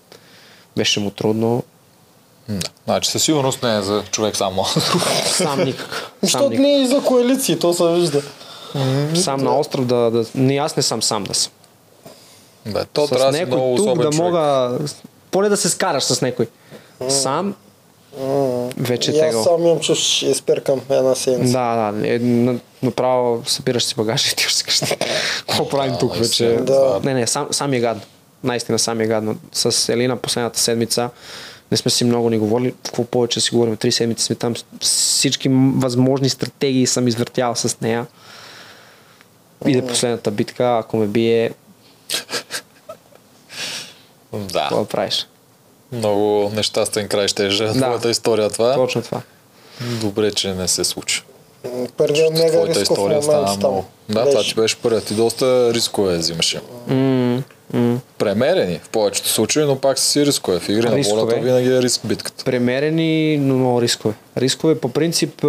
Беше 0.77 1.01
му 1.01 1.11
трудно. 1.11 1.63
Да. 2.49 2.71
Значи 2.85 3.11
със 3.11 3.23
сигурност 3.23 3.63
не 3.63 3.77
е 3.77 3.83
за 3.83 4.03
човек 4.11 4.37
само. 4.37 4.65
Сам 5.27 5.65
никак. 5.65 6.13
Защото 6.23 6.51
не 6.51 6.75
е 6.75 6.83
и 6.83 6.87
за 6.87 7.03
коалиции, 7.03 7.59
то 7.59 7.75
се 7.75 7.89
вижда. 7.89 8.23
сам 9.15 9.41
на 9.41 9.59
остров 9.59 9.87
да, 9.87 10.11
да... 10.11 10.25
Не, 10.35 10.57
аз 10.57 10.77
не 10.77 10.83
съм 10.83 11.03
сам 11.03 11.25
да 11.25 11.35
съм. 11.35 11.53
да, 12.67 12.85
то 12.85 13.07
с 13.07 13.11
трябва 13.11 13.33
някой 13.33 13.57
много 13.57 13.77
тук 13.77 13.97
да 13.97 14.03
човек. 14.03 14.15
мога... 14.15 14.79
Поне 15.31 15.49
да 15.49 15.57
се 15.57 15.69
скараш 15.69 16.05
с 16.05 16.23
някой. 16.23 16.49
Сам 17.09 17.55
вече 18.77 19.11
И 19.11 19.15
аз 19.15 19.21
тега. 19.21 19.43
сам 19.43 19.63
имам 19.63 19.81
чуш, 19.81 19.99
ще 19.99 20.27
изперкам 20.27 20.81
една 20.91 21.15
седмица. 21.15 21.53
Да, 21.53 21.93
да. 21.93 22.09
Е, 22.09 22.19
на- 22.19 22.59
направо 22.83 23.43
събираш 23.47 23.85
си 23.85 23.95
багажа 23.95 24.31
и 24.33 24.37
ти 24.37 24.43
ще 24.43 24.55
си 24.55 24.65
кажеш. 24.65 24.97
Какво 25.39 25.69
правим 25.69 25.95
тук 26.01 26.17
вече? 26.17 26.57
Да. 26.57 27.01
Не, 27.05 27.15
не, 27.15 27.27
сам, 27.27 27.49
сам 27.51 27.73
е 27.73 27.81
гадно. 27.81 28.03
Наистина 28.45 28.79
сам 28.79 29.01
е 29.01 29.07
гадно. 29.07 29.37
С 29.53 29.89
Елина 29.89 30.17
последната 30.17 30.61
седмица 30.61 31.11
не 31.71 31.77
сме 31.77 31.91
си 31.91 32.05
много 32.05 32.31
ни 32.31 32.39
говорили. 32.39 32.75
Какво 32.85 33.05
повече 33.05 33.41
си 33.41 33.51
говорим? 33.51 33.77
Три 33.77 33.93
седмици 33.93 34.25
сме 34.25 34.37
там. 34.37 34.55
Всички 34.81 35.49
възможни 35.77 36.29
стратегии 36.29 36.87
съм 36.87 37.09
извъртял 37.09 37.55
с 37.55 37.81
нея. 37.81 38.07
Иде 39.67 39.87
последната 39.87 40.31
битка, 40.31 40.79
ако 40.79 40.97
ме 40.97 41.07
бие, 41.07 41.51
Да, 44.33 44.61
какво 44.61 44.85
правиш? 44.85 45.27
Много 45.93 46.53
нещастен 46.55 47.09
край 47.09 47.29
ще 47.29 47.47
е 47.47 47.49
Да. 47.49 47.73
твоята 47.73 48.11
история 48.11 48.51
това. 48.51 48.75
Точно 48.75 49.03
това. 49.03 49.21
Добре, 50.01 50.33
че 50.33 50.55
не 50.55 50.69
се 50.69 50.85
случи. 50.85 51.23
Първият 51.97 52.33
мега 52.33 52.49
Твоята 52.49 52.69
рисков 52.71 52.83
история 52.83 53.21
момент 53.21 53.25
стана 53.25 53.57
много. 53.57 53.85
Да, 54.09 54.31
това 54.31 54.43
ти 54.43 54.55
беше 54.55 54.77
първият. 54.77 55.05
Ти 55.05 55.15
доста 55.15 55.75
рискове 55.75 56.17
взимаше. 56.17 56.61
М, 56.87 57.43
м. 57.73 57.99
Премерени 58.19 58.81
в 58.85 58.89
повечето 58.89 59.29
случаи, 59.29 59.65
но 59.65 59.77
пак 59.77 59.99
си 59.99 60.27
рискове. 60.27 60.61
В 60.61 60.69
игри 60.69 60.89
на 60.89 60.97
Рискове. 60.97 61.23
волята 61.23 61.41
винаги 61.41 61.69
е 61.69 61.83
риск 61.83 62.01
битката. 62.05 62.45
премерени, 62.45 63.39
но 63.39 63.55
много 63.55 63.83
рискове. 63.83 64.15
Рискове 64.37 64.81
по 64.81 64.89
принцип, 64.89 65.45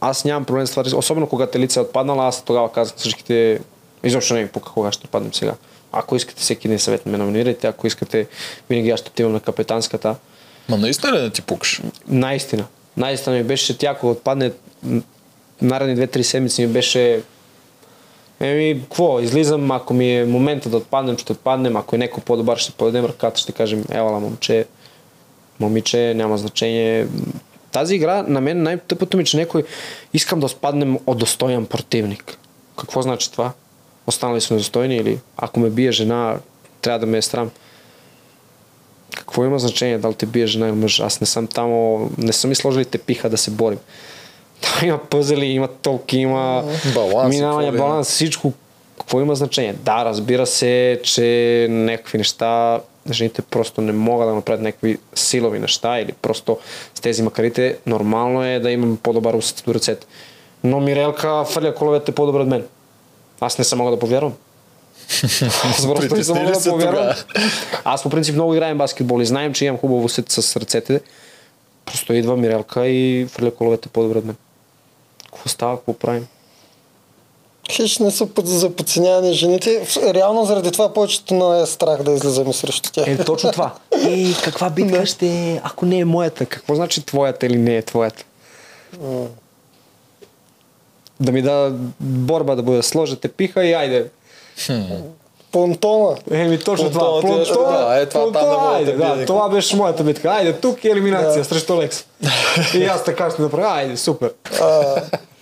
аз 0.00 0.24
нямам 0.24 0.44
проблем 0.44 0.66
с 0.66 0.70
това, 0.70 0.98
особено 0.98 1.26
когато 1.26 1.58
лица 1.58 1.80
е 1.80 1.82
отпаднала, 1.82 2.26
аз 2.28 2.42
тогава 2.44 2.72
казах 2.72 2.94
на 2.94 2.98
всичките, 2.98 3.60
изобщо 4.04 4.34
не 4.34 4.40
ми 4.42 4.48
пука 4.48 4.72
кога 4.72 4.92
ще 4.92 5.06
паднем 5.06 5.34
сега. 5.34 5.54
Ако 5.98 6.16
искате 6.16 6.42
всеки 6.42 6.68
ден 6.68 6.78
съвет 6.78 7.06
ме 7.06 7.18
номинирайте, 7.18 7.66
ако 7.66 7.86
искате 7.86 8.26
винаги 8.70 8.90
аз 8.90 9.00
ще 9.00 9.08
отивам 9.10 9.32
на 9.32 9.40
капитанската. 9.40 10.16
Ма 10.68 10.76
наистина 10.76 11.12
ли 11.12 11.22
не 11.22 11.30
ти 11.30 11.42
пукаш? 11.42 11.82
Наистина. 12.08 12.64
Наистина 12.96 13.36
ми 13.36 13.42
беше 13.42 13.78
тя, 13.78 13.90
ако 13.90 14.10
отпадне 14.10 14.52
наредни 15.62 16.06
2-3 16.06 16.22
седмици 16.22 16.66
ми 16.66 16.72
беше 16.72 17.22
Еми, 18.40 18.80
какво, 18.82 19.20
излизам, 19.20 19.70
ако 19.70 19.94
ми 19.94 20.18
е 20.18 20.24
момента 20.24 20.68
да 20.68 20.76
отпаднем, 20.76 21.18
ще 21.18 21.32
отпаднем, 21.32 21.76
ако 21.76 21.96
е 21.96 21.98
някой 21.98 22.22
по-добър, 22.22 22.58
ще 22.58 22.72
подадем 22.72 23.04
ръката, 23.04 23.40
ще 23.40 23.52
кажем, 23.52 23.84
елала, 23.90 24.20
момче, 24.20 24.66
момиче, 25.60 26.14
няма 26.14 26.38
значение. 26.38 27.06
Тази 27.72 27.94
игра, 27.94 28.22
на 28.22 28.40
мен 28.40 28.62
най-тъпото 28.62 29.16
ми, 29.16 29.24
че 29.24 29.36
някой 29.36 29.64
искам 30.14 30.40
да 30.40 30.48
спаднем 30.48 30.98
от 31.06 31.18
достоен 31.18 31.66
противник. 31.66 32.38
Какво 32.76 33.02
значи 33.02 33.32
това? 33.32 33.52
Останали 34.08 34.40
сме 34.40 34.56
достойни 34.56 34.96
или 34.96 35.18
ако 35.36 35.60
ме 35.60 35.70
бие 35.70 35.92
жена, 35.92 36.36
трябва 36.82 36.98
да 36.98 37.06
ме 37.06 37.18
е 37.18 37.22
срам. 37.22 37.50
Какво 39.16 39.44
има 39.44 39.58
значение 39.58 39.98
дали 39.98 40.14
те 40.14 40.26
бие 40.26 40.46
жена 40.46 40.68
или 40.68 40.74
мъж? 40.74 41.00
Аз 41.00 41.20
не 41.20 41.26
съм 41.26 41.46
там, 41.46 41.70
не 42.18 42.32
съм 42.32 42.52
и 42.52 42.54
сложили 42.54 42.84
тепиха 42.84 43.30
да 43.30 43.38
се 43.38 43.50
борим. 43.50 43.78
Там 44.60 44.88
има 44.88 44.98
пъзели, 44.98 45.46
има 45.46 45.68
толки, 45.68 46.18
има 46.18 46.64
Баланс, 46.94 47.34
минаване, 47.34 47.72
баланс, 47.72 48.08
всичко. 48.08 48.52
Какво 48.98 49.20
има 49.20 49.34
значение? 49.34 49.72
Да, 49.72 50.04
разбира 50.04 50.46
се, 50.46 51.00
че 51.02 51.66
някакви 51.70 52.18
неща, 52.18 52.80
жените 53.10 53.42
просто 53.42 53.80
не 53.80 53.92
могат 53.92 54.28
да 54.28 54.34
направят 54.34 54.62
някакви 54.62 54.98
силови 55.14 55.58
неща 55.58 56.00
или 56.00 56.12
просто 56.12 56.58
с 56.94 57.00
тези 57.00 57.22
макарите 57.22 57.76
нормално 57.86 58.44
е 58.44 58.58
да 58.58 58.70
имам 58.70 58.98
по-добър 59.02 59.34
усет 59.34 59.62
до 59.66 59.74
ръцете. 59.74 60.06
Но 60.64 60.80
Мирелка 60.80 61.44
фърля 61.44 61.74
коловете 61.74 62.12
по-добре 62.12 62.40
от 62.40 62.48
мен. 62.48 62.64
Аз 63.40 63.58
не 63.58 63.64
съм 63.64 63.78
мога 63.78 63.90
да 63.90 63.98
повярвам. 63.98 64.32
Аз 65.64 65.86
просто 65.86 66.16
не 66.16 66.24
съм 66.24 66.38
мога 66.38 66.52
да 66.52 66.70
повярвам. 66.70 67.14
Аз 67.84 68.02
по 68.02 68.10
принцип 68.10 68.34
много 68.34 68.54
играем 68.54 68.78
баскетбол 68.78 69.20
и 69.20 69.26
знаем, 69.26 69.52
че 69.52 69.64
имам 69.64 69.78
хубаво 69.78 70.04
усет 70.04 70.30
с 70.30 70.56
ръцете. 70.56 71.00
Просто 71.86 72.12
идва 72.12 72.36
Мирелка 72.36 72.86
и 72.86 73.26
фърля 73.26 73.50
коловете 73.50 73.88
по-добре 73.88 74.18
от 74.18 74.24
мен. 74.24 74.36
Какво 75.24 75.48
става, 75.48 75.76
какво 75.76 75.92
правим? 75.92 76.26
Хич 77.70 77.98
не 77.98 78.10
са 78.10 78.28
за 78.44 78.70
подценяване 78.70 79.32
жените. 79.32 79.86
Реално 80.14 80.44
заради 80.44 80.70
това 80.70 80.94
повечето 80.94 81.34
на 81.34 81.60
е 81.60 81.66
страх 81.66 82.02
да 82.02 82.12
излизаме 82.12 82.52
срещу 82.52 82.92
тях. 82.92 83.08
Е, 83.08 83.24
точно 83.24 83.52
това. 83.52 83.74
Ей, 84.06 84.34
каква 84.44 84.70
битка 84.70 85.06
ще 85.06 85.26
е, 85.26 85.60
ако 85.64 85.86
не 85.86 85.98
е 85.98 86.04
моята? 86.04 86.46
Какво 86.46 86.74
значи 86.74 87.02
твоята 87.02 87.46
или 87.46 87.56
не 87.56 87.76
е 87.76 87.82
твоята? 87.82 88.24
Да 91.20 91.32
ми 91.32 91.42
да 91.42 91.72
борба 92.00 92.54
да 92.54 92.62
бъде 92.62 92.82
сложете 92.82 93.28
пиха 93.28 93.64
и 93.64 93.72
айде. 93.72 94.06
Понтона. 95.52 96.16
Еми 96.30 96.58
точно 96.58 96.90
това. 96.90 97.20
Плонтона 97.20 97.42
е- 97.86 97.88
да, 97.88 98.00
е, 98.00 98.06
това 98.06 98.32
там 98.32 98.42
не 98.42 98.48
мога 98.48 98.60
да 98.62 98.76
айде, 98.76 98.92
да, 98.92 99.08
никой. 99.08 99.24
това 99.26 99.48
беше 99.48 99.76
моята 99.76 100.04
битка. 100.04 100.28
Айде, 100.30 100.52
тук 100.52 100.84
е 100.84 100.88
елиминация 100.88 101.44
срещу 101.44 101.76
Лекс. 101.76 102.04
и 102.74 102.84
аз 102.84 103.04
така 103.04 103.30
ще 103.30 103.42
направя. 103.42 103.68
Айде, 103.68 103.96
супер. 103.96 104.32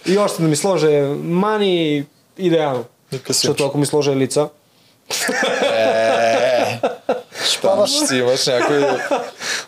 И 0.07 0.19
още 0.19 0.43
да 0.43 0.49
ми 0.49 0.57
сложи 0.57 0.87
мани 1.15 2.05
идеално. 2.39 2.85
Защото 3.29 3.65
ако 3.67 3.79
ми 3.79 3.87
сложи 3.87 4.11
лица, 4.11 4.49
Е, 5.65 6.81
Там 7.63 7.87
ще 7.87 8.07
си 8.07 8.17
имаш 8.17 8.47
някой... 8.47 8.87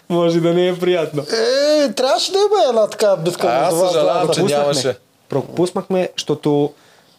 може 0.08 0.40
да 0.40 0.54
не 0.54 0.68
е 0.68 0.78
приятно. 0.78 1.22
е, 1.22 1.92
трябваше 1.92 2.32
да 2.32 2.38
има 2.38 2.68
една 2.68 2.86
такава 2.86 3.16
битка. 3.16 3.46
А, 3.46 3.66
аз 3.66 3.78
съжалявам, 3.80 4.28
че 4.28 4.42
нямаше. 4.42 4.96
Пропуснахме, 5.28 6.10
защото 6.16 6.72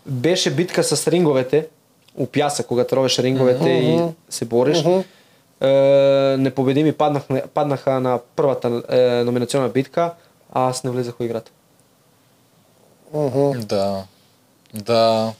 беше 0.05 0.55
битка 0.55 0.83
с 0.83 1.07
ринговете, 1.07 1.67
у 2.15 2.27
когато 2.67 2.95
ровеш 2.95 3.19
ринговете 3.19 3.69
и 3.69 4.01
се 4.29 4.45
бориш. 4.45 4.83
Е, 5.61 5.67
непобедими 6.39 6.91
паднаха, 6.91 7.41
паднаха 7.53 7.99
на 7.99 8.19
първата 8.35 8.83
е, 8.89 9.23
номинационна 9.23 9.69
битка, 9.69 10.13
а 10.53 10.69
аз 10.69 10.83
не 10.83 10.91
влизах 10.91 11.15
в 11.19 11.23
играта. 11.23 11.51
Да. 13.57 14.03
Да. 14.73 15.33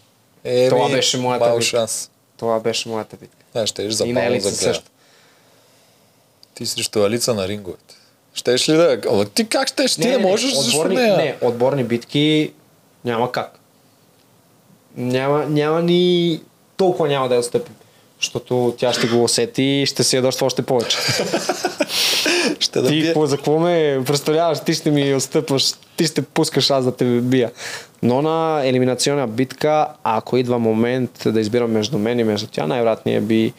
Еми, 0.44 0.70
Това 0.70 0.90
беше 0.90 1.18
моята 1.18 1.46
битка. 1.46 1.62
шанс. 1.62 2.12
Това 2.38 2.60
беше 2.60 2.90
моята 2.90 3.18
битка. 3.18 3.46
Да, 3.54 3.68
ще 3.68 3.86
еш 3.86 3.86
и 3.86 3.88
на 3.88 3.92
запално 3.94 4.22
Елица 4.22 4.50
за 4.50 4.56
също. 4.56 4.86
Ти 6.54 6.66
срещу 6.66 7.04
Алица 7.04 7.34
на 7.34 7.48
ринговете. 7.48 7.96
Щеш 8.34 8.70
ли 8.70 8.74
да... 8.74 9.02
Ама 9.10 9.26
ти 9.26 9.48
как 9.50 9.68
щеш? 9.68 9.96
Ти 9.96 10.08
не, 10.08 10.18
можеш 10.18 10.54
срещу 10.54 10.78
отборни. 10.78 10.96
Не, 10.96 11.38
отборни 11.42 11.84
битки 11.84 12.54
няма 13.06 13.32
как. 13.32 13.60
Няма, 14.98 15.46
няма 15.46 15.82
ни... 15.82 16.42
Толкова 16.78 17.08
няма 17.08 17.30
да 17.30 17.36
я 17.36 17.40
отстъпим. 17.40 17.76
Защото 18.20 18.76
тя 18.78 18.94
ще 18.94 19.08
го 19.08 19.24
усети 19.24 19.64
и 19.64 19.86
ще 19.86 20.04
се 20.04 20.16
ядоства 20.16 20.46
още 20.46 20.62
повече. 20.62 20.98
Ще 22.60 22.82
да 22.82 22.88
ти 22.88 23.04
какво, 23.06 23.26
за 23.26 23.36
какво 23.36 23.60
ме 23.60 24.02
представляваш? 24.06 24.60
Ти 24.60 24.74
ще 24.74 24.92
ми 24.92 25.16
отстъпваш, 25.16 25.74
ти 25.98 26.06
ще 26.06 26.22
пускаш 26.22 26.70
аз 26.70 26.86
да 26.86 26.96
те 26.96 27.06
бия. 27.06 27.52
Но 28.04 28.22
на 28.22 28.62
елиминационна 28.66 29.28
битка, 29.28 29.88
ако 30.04 30.38
идва 30.38 30.60
момент 30.60 31.12
да 31.26 31.40
избирам 31.40 31.72
между 31.72 31.98
мен 31.98 32.20
и 32.20 32.24
между 32.24 32.48
тя, 32.48 32.68
най-вероятно 32.68 33.22
би 33.22 33.54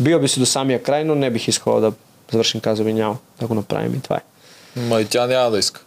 бил 0.00 0.20
би 0.20 0.28
си 0.28 0.40
до 0.40 0.46
самия 0.46 0.82
край, 0.82 1.04
но 1.04 1.14
не 1.14 1.30
бих 1.30 1.48
искал 1.48 1.80
да 1.80 1.92
завършим 2.32 2.60
каза 2.60 2.84
би 2.84 2.92
няма 2.92 3.16
да 3.40 3.46
го 3.46 3.54
направим 3.54 3.94
и 3.94 4.00
това 4.00 4.16
е. 4.16 4.20
Ма 4.80 5.00
и 5.00 5.06
тя 5.06 5.26
няма 5.26 5.50
да 5.50 5.58
иска. 5.58 5.80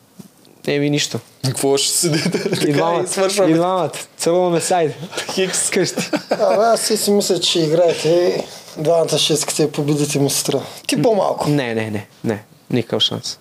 Еми 0.67 0.89
нищо. 0.89 1.19
Какво 1.45 1.77
ще 1.77 1.97
седите? 1.97 2.67
И 2.67 2.73
двамата, 2.73 3.07
свършваме. 3.07 3.51
и 3.51 3.53
двамата. 3.53 3.91
Целуваме 4.17 4.61
сайд. 4.61 4.93
Хикс. 5.33 5.69
Къщи. 5.69 6.09
Абе, 6.29 6.63
аз 6.63 6.81
си 6.81 6.97
си 6.97 7.11
мисля, 7.11 7.39
че 7.39 7.59
играете 7.59 8.43
двамата 8.77 9.17
ще 9.17 9.33
искате 9.33 9.63
да 9.63 9.71
победите 9.71 10.19
ми 10.19 10.29
сестра. 10.29 10.61
Ти 10.87 11.01
по-малко. 11.01 11.49
Не, 11.49 11.75
не, 11.75 11.91
не, 11.91 12.07
не. 12.23 12.43
Никакъв 12.69 13.01
шанс. 13.01 13.39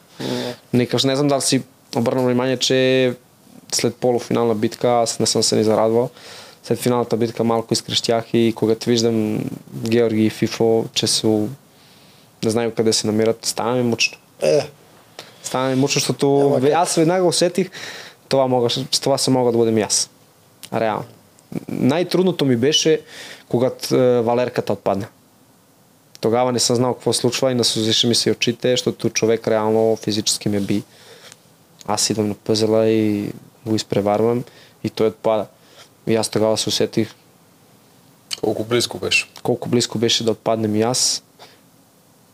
Никакъв 0.73 1.01
шанс. 1.01 1.09
Не 1.09 1.17
знам 1.17 1.29
дали 1.29 1.41
си 1.41 1.63
обърнал 1.97 2.25
внимание, 2.25 2.57
че 2.57 3.13
след 3.75 3.95
полуфинална 3.97 4.55
битка 4.55 4.89
аз 4.89 5.21
не 5.21 5.27
съм 5.27 5.43
се 5.43 5.57
ни 5.57 5.65
зарадвал. 5.65 6.11
След 6.65 6.79
финалната 6.79 7.17
битка 7.17 7.45
малко 7.45 7.75
изкрещях 7.75 8.25
и 8.33 8.53
когато 8.57 8.91
виждам 8.91 9.45
Георги 9.75 10.27
и 10.27 10.31
Фифо, 10.31 10.85
че 10.95 11.07
са 11.07 11.29
не 12.45 12.51
знам 12.51 12.71
къде 12.71 12.93
се 12.93 13.07
намират, 13.07 13.47
стана 13.47 13.75
ми 13.77 13.83
мъчно. 13.83 14.19
Е, 14.43 14.61
Стана 15.45 15.69
ми 15.69 15.75
мъчно, 15.75 16.01
защото 16.01 16.41
Ама 16.41 16.61
как? 16.61 16.73
аз 16.73 16.95
веднага 16.95 17.25
усетих, 17.25 17.71
това, 18.29 18.47
мога, 18.47 18.71
с 18.71 19.01
това 19.01 19.19
се 19.19 19.31
мога 19.31 19.53
да 19.53 19.59
бъдем 19.59 19.79
и 19.79 19.83
аз. 19.83 20.11
Реално. 20.75 21.05
най-трудното 21.69 22.45
ми 22.45 22.57
беше, 22.57 23.01
когато 23.49 23.97
е, 23.97 24.21
Валерката 24.23 24.73
отпадна. 24.73 25.07
Тогава 26.21 26.53
не 26.53 26.59
съм 26.59 26.77
знал 26.77 26.95
какво 26.95 27.13
случва 27.13 27.53
и 27.53 27.55
насузише 27.55 28.07
ми 28.07 28.15
се 28.15 28.31
очите, 28.31 28.71
защото 28.71 29.11
човек 29.11 29.49
реално 29.49 29.97
физически 29.97 30.49
ме 30.49 30.61
би. 30.61 30.83
Аз 31.87 32.11
идвам 32.11 32.29
на 32.29 32.35
пъзела 32.35 32.87
и 32.87 33.33
го 33.67 33.75
изпреварвам 33.75 34.45
и 34.85 34.91
той 34.91 35.07
отпада. 35.07 35.47
И 36.07 36.15
аз 36.15 36.29
тогава 36.29 36.59
се 36.59 36.69
усетих 36.69 37.15
Колко 38.43 38.65
близко 38.65 38.99
беше. 38.99 39.29
колко 39.43 39.69
близко 39.69 39.99
беше 39.99 40.25
да 40.25 40.31
отпаднем 40.31 40.77
и 40.77 40.83
аз. 40.83 41.23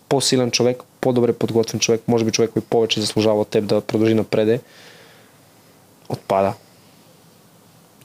По-силен 0.09 0.51
човек, 0.51 0.83
по-добре 1.01 1.33
подготвен 1.33 1.81
човек, 1.81 2.03
може 2.09 2.25
би 2.25 2.33
човек, 2.33 2.51
който 2.51 2.69
повече 2.69 3.01
заслужава 3.01 3.41
от 3.41 3.49
теб 3.49 3.67
да 3.67 3.81
продължи 3.81 4.15
напреде, 4.15 4.61
отпада. 6.09 6.53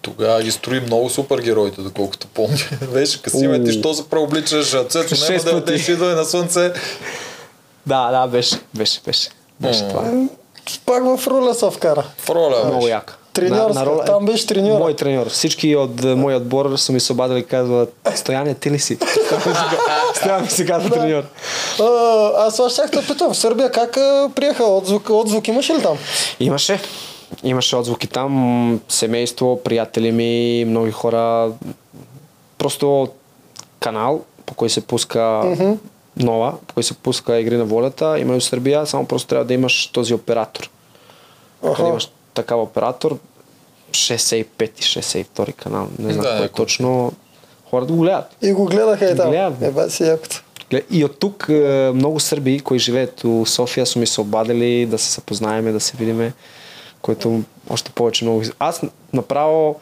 Тогава 0.01 0.43
ги 0.43 0.51
строи 0.51 0.79
много 0.79 1.09
супергероите, 1.09 1.81
доколкото 1.81 2.27
помня. 2.27 2.57
Беше 2.93 3.21
Касиме, 3.21 3.63
ти 3.63 3.71
що 3.71 3.93
се 3.93 4.09
преобличаш, 4.09 4.73
а 4.73 4.83
Цецо 4.83 5.31
няма 5.31 5.43
да 5.43 5.53
дадеш 5.53 5.87
идване 5.89 6.13
на 6.13 6.25
слънце. 6.25 6.73
Да, 7.85 8.11
да, 8.11 8.27
беше, 8.27 8.59
беше, 8.73 9.01
беше. 9.05 9.29
Беше 9.59 9.83
М. 9.83 9.89
това. 9.89 10.27
Пак 10.85 11.03
в 11.03 11.27
роля 11.27 11.53
се 11.53 11.69
вкара. 11.71 12.03
В 12.17 12.29
роля 12.29 12.65
Много 12.65 12.87
яка. 12.87 13.17
Треньорска, 13.35 14.05
там 14.05 14.25
беше 14.25 14.47
треньора. 14.47 14.79
Мой 14.79 14.95
треньор. 14.95 15.29
Всички 15.29 15.75
от 15.75 16.03
е, 16.03 16.15
моя 16.15 16.37
отбор 16.37 16.77
са 16.77 16.91
ми 16.91 16.99
се 16.99 17.13
обадили 17.13 17.39
и 17.39 17.43
казват, 17.43 17.93
Стояне, 18.15 18.53
ти 18.55 18.71
ли 18.71 18.79
си? 18.79 18.97
Стоян 20.15 20.41
ми 20.41 20.49
се 20.49 20.65
казва 20.65 20.89
треньор. 20.89 21.23
А, 21.79 21.85
аз 22.47 22.55
това 22.55 22.69
щях 22.69 22.89
да 22.89 23.01
питам. 23.01 23.33
В 23.33 23.37
Сърбия 23.37 23.71
как 23.71 23.97
а, 23.97 24.29
приеха 24.35 24.63
отзвук? 24.63 25.09
Отзвук 25.09 25.47
имаше 25.47 25.73
ли 25.73 25.81
там? 25.81 25.97
Имаше. 26.39 26.79
Имаше 27.43 27.75
отзвуки 27.75 28.07
там, 28.07 28.81
семейство, 28.89 29.63
приятели 29.63 30.11
ми, 30.11 30.65
много 30.67 30.91
хора. 30.91 31.51
Просто 32.57 33.07
канал, 33.79 34.21
по 34.45 34.53
който 34.53 34.73
се 34.73 34.81
пуска 34.81 35.55
нова, 36.17 36.53
по 36.67 36.73
който 36.73 36.87
се 36.87 36.93
пуска 36.93 37.39
игри 37.39 37.57
на 37.57 37.65
волята, 37.65 38.19
има 38.19 38.35
и 38.35 38.39
в 38.39 38.43
Сърбия, 38.43 38.85
само 38.85 39.05
просто 39.05 39.27
трябва 39.27 39.45
да 39.45 39.53
имаш 39.53 39.87
този 39.87 40.13
оператор. 40.13 40.69
Като 41.61 41.71
Аха. 41.71 41.87
имаш 41.87 42.09
такава 42.35 42.61
оператор, 42.63 43.17
65 43.91 44.45
и 44.61 44.83
62 44.83 45.53
канал, 45.53 45.87
не 45.99 46.13
знам 46.13 46.23
Да, 46.23 46.37
кой 46.37 46.45
е 46.45 46.49
точно. 46.49 47.13
Хората 47.69 47.93
го 47.93 47.99
гледат. 47.99 48.35
И 48.41 48.53
го 48.53 48.65
гледаха 48.65 49.11
и 49.11 49.15
там. 49.15 49.29
Гледам. 49.29 49.55
Еба 49.61 49.89
си 49.89 50.03
якото. 50.03 50.43
И 50.91 51.05
от 51.05 51.19
тук 51.19 51.45
е, 51.49 51.91
много 51.93 52.19
сърби, 52.19 52.59
които 52.59 52.83
живеят 52.83 53.23
у 53.23 53.45
София, 53.45 53.85
са 53.85 53.99
ми 53.99 54.07
се 54.07 54.21
обадили 54.21 54.85
да 54.85 54.97
се 54.97 55.11
запознаеме, 55.11 55.71
да 55.71 55.79
се 55.79 55.97
видиме, 55.97 56.33
което 57.01 57.41
още 57.69 57.91
повече 57.91 58.25
много... 58.25 58.43
Аз 58.59 58.81
направо 59.13 59.79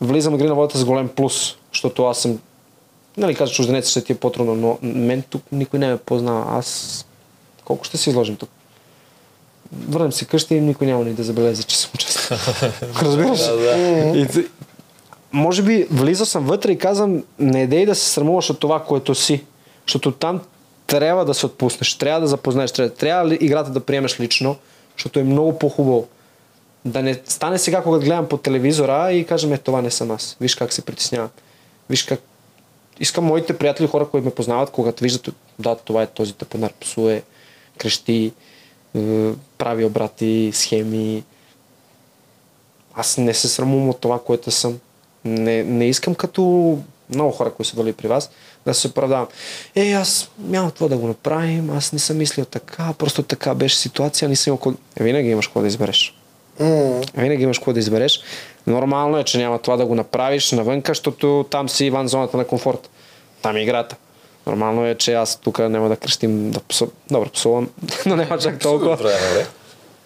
влизам 0.00 0.32
в 0.32 0.36
игри 0.36 0.48
на 0.48 0.54
водата 0.54 0.78
с 0.78 0.84
голем 0.84 1.08
плюс, 1.08 1.56
защото 1.72 2.04
аз 2.04 2.18
съм 2.18 2.38
нали 3.16 3.34
каза 3.34 3.52
чужденец 3.52 3.88
ще 3.88 4.04
ти 4.04 4.12
е 4.12 4.16
по-трудно, 4.16 4.54
но 4.54 4.78
мен 4.82 5.22
тук 5.22 5.42
никой 5.52 5.78
не 5.78 5.86
ме 5.88 5.96
познава. 5.96 6.58
Аз 6.58 7.06
колко 7.64 7.84
ще 7.84 7.96
се 7.96 8.10
изложим 8.10 8.36
тук? 8.36 8.50
Върнем 9.72 10.12
се 10.12 10.24
къщи 10.24 10.54
и 10.54 10.60
никой 10.60 10.86
няма 10.86 11.04
ни 11.04 11.12
да 11.12 11.22
забележи, 11.22 11.64
че 11.64 11.78
съм 11.78 11.90
участвал. 11.94 12.38
Разбираш? 13.02 13.38
Да, 13.38 13.56
да. 13.56 14.18
И, 14.18 14.46
може 15.32 15.62
би 15.62 15.86
влизал 15.90 16.26
съм 16.26 16.44
вътре 16.44 16.72
и 16.72 16.78
казвам, 16.78 17.24
не 17.38 17.66
дей 17.66 17.86
да 17.86 17.94
се 17.94 18.10
срамуваш 18.10 18.50
от 18.50 18.60
това, 18.60 18.82
което 18.82 19.14
си. 19.14 19.44
Защото 19.86 20.12
там 20.12 20.40
трябва 20.86 21.24
да 21.24 21.34
се 21.34 21.46
отпуснеш, 21.46 21.94
трябва 21.94 22.20
да 22.20 22.26
запознаеш, 22.26 22.72
трябва, 22.72 22.94
трябва 22.94 23.34
играта 23.34 23.70
да 23.70 23.80
приемеш 23.80 24.20
лично, 24.20 24.56
защото 24.96 25.18
е 25.18 25.24
много 25.24 25.58
по-хубаво. 25.58 26.08
Да 26.84 27.02
не 27.02 27.20
стане 27.24 27.58
сега, 27.58 27.82
когато 27.82 28.04
гледам 28.04 28.28
по 28.28 28.36
телевизора 28.36 29.12
и 29.12 29.26
кажем, 29.26 29.52
е, 29.52 29.58
това 29.58 29.82
не 29.82 29.90
съм 29.90 30.10
аз. 30.10 30.36
Виж 30.40 30.54
как 30.54 30.72
се 30.72 30.82
притеснявам. 30.82 31.30
Виж 31.90 32.02
как... 32.02 32.20
Искам 33.00 33.24
моите 33.24 33.58
приятели, 33.58 33.86
хора, 33.86 34.08
които 34.08 34.24
ме 34.24 34.34
познават, 34.34 34.70
когато 34.70 35.02
виждат, 35.02 35.34
да, 35.58 35.74
това 35.74 36.02
е 36.02 36.06
този 36.06 36.32
тъпанар, 36.32 36.72
псуе, 36.80 37.22
крещи, 37.78 38.32
прави 39.64 39.84
обрати, 39.84 40.50
схеми, 40.54 41.24
аз 42.94 43.18
не 43.18 43.34
се 43.34 43.48
срамувам 43.48 43.88
от 43.88 44.00
това, 44.00 44.20
което 44.26 44.50
съм. 44.50 44.78
Не, 45.24 45.62
не 45.62 45.88
искам 45.88 46.14
като 46.14 46.78
много 47.14 47.32
хора, 47.32 47.52
които 47.52 47.70
са 47.70 47.76
дали 47.76 47.92
при 47.92 48.08
вас, 48.08 48.30
да 48.66 48.74
се 48.74 48.88
оправдавам. 48.88 49.26
Е, 49.74 49.92
аз 49.92 50.30
няма 50.38 50.70
това 50.70 50.88
да 50.88 50.96
го 50.96 51.06
направим, 51.06 51.70
аз 51.70 51.92
не 51.92 51.98
съм 51.98 52.16
мислил 52.16 52.44
така, 52.44 52.92
просто 52.98 53.22
така 53.22 53.54
беше 53.54 53.76
ситуация, 53.76 54.28
не 54.28 54.36
съм 54.36 54.50
имал 54.50 54.58
какво... 54.58 54.70
Е, 54.70 55.04
винаги 55.04 55.28
имаш 55.28 55.46
какво 55.46 55.60
да 55.60 55.66
избереш. 55.66 56.14
М, 56.60 57.00
Винаги 57.14 57.42
имаш 57.42 57.58
какво 57.58 57.72
да 57.72 57.78
избереш. 57.78 58.20
Нормално 58.66 59.18
е, 59.18 59.24
че 59.24 59.38
няма 59.38 59.58
това 59.58 59.76
да 59.76 59.86
го 59.86 59.94
направиш 59.94 60.52
навънка, 60.52 60.90
защото 60.90 61.46
там 61.50 61.68
си 61.68 61.86
извън 61.86 62.08
зоната 62.08 62.36
на 62.36 62.46
комфорт. 62.46 62.90
Там 63.42 63.56
е 63.56 63.62
играта. 63.62 63.96
Нормално 64.46 64.86
е, 64.86 64.94
че 64.94 65.14
аз 65.14 65.36
тук 65.36 65.58
няма 65.58 65.88
да 65.88 65.96
крещим, 65.96 66.50
да 66.50 66.60
псу... 66.60 66.86
Добре, 67.10 67.28
псувам, 67.28 67.70
но 68.06 68.16
няма 68.16 68.38
чак 68.38 68.58
толкова. 68.58 68.96
Бе. 68.96 69.46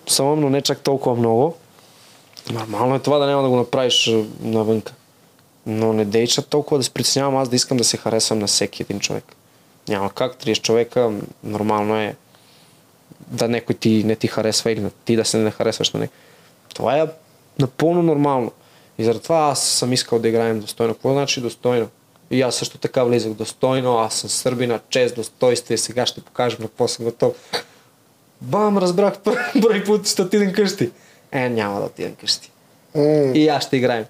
Псувам, 0.07 0.41
но 0.41 0.51
не 0.51 0.62
чак 0.62 0.80
толкова 0.80 1.16
много. 1.16 1.57
Нормално 2.53 2.95
е 2.95 2.99
това 2.99 3.18
да 3.18 3.26
няма 3.26 3.43
да 3.43 3.49
го 3.49 3.57
направиш 3.57 4.11
навънка. 4.41 4.93
Но 5.66 5.93
не 5.93 6.05
дей 6.05 6.26
чак 6.26 6.47
толкова 6.47 6.78
да 6.78 6.84
се 6.84 6.91
притеснявам 6.91 7.36
аз 7.36 7.49
да 7.49 7.57
искам 7.57 7.76
да 7.76 7.84
се 7.84 7.97
харесвам 7.97 8.39
на 8.39 8.47
всеки 8.47 8.82
един 8.82 9.01
човек. 9.01 9.24
Няма 9.89 10.12
как, 10.12 10.36
30 10.36 10.62
човека, 10.62 11.12
нормално 11.45 11.97
е 11.97 12.16
да 13.26 13.49
някой 13.49 13.74
ти 13.74 14.05
не 14.05 14.16
ти 14.16 14.26
харесва 14.26 14.72
или 14.72 14.86
ти 15.05 15.16
да 15.16 15.24
се 15.24 15.39
не 15.39 15.51
харесваш 15.51 15.91
на 15.93 16.01
него. 16.01 16.12
Това 16.74 16.99
е 16.99 17.07
напълно 17.59 18.03
нормално. 18.03 18.53
И 18.99 19.05
заради 19.05 19.22
това 19.22 19.39
аз 19.39 19.62
съм 19.62 19.93
искал 19.93 20.18
да 20.18 20.28
играем 20.28 20.61
достойно. 20.61 20.95
Какво 20.95 21.12
значи 21.12 21.41
достойно? 21.41 21.89
И 22.31 22.43
аз 22.43 22.55
също 22.55 22.79
така 22.79 23.05
влизах 23.05 23.33
достойно, 23.33 23.99
аз 23.99 24.14
съм 24.14 24.31
сърбина, 24.31 24.81
чест, 24.89 25.14
достойствие, 25.14 25.79
сега 25.79 26.07
ще 26.07 26.20
покажем 26.20 26.59
на 26.61 26.68
какво 26.68 26.89
съм 26.89 27.05
готов. 27.05 27.33
Бам, 28.41 28.79
разбрах 28.79 29.18
първи 29.62 29.85
път, 29.85 30.09
ще 30.09 30.22
отидем 30.22 30.53
къщи. 30.53 30.91
Е, 31.33 31.49
няма 31.49 31.81
да 31.81 31.87
отидем 31.87 32.14
къщи. 32.14 32.51
И 33.35 33.49
аз 33.49 33.64
ще 33.64 33.76
играем. 33.76 34.05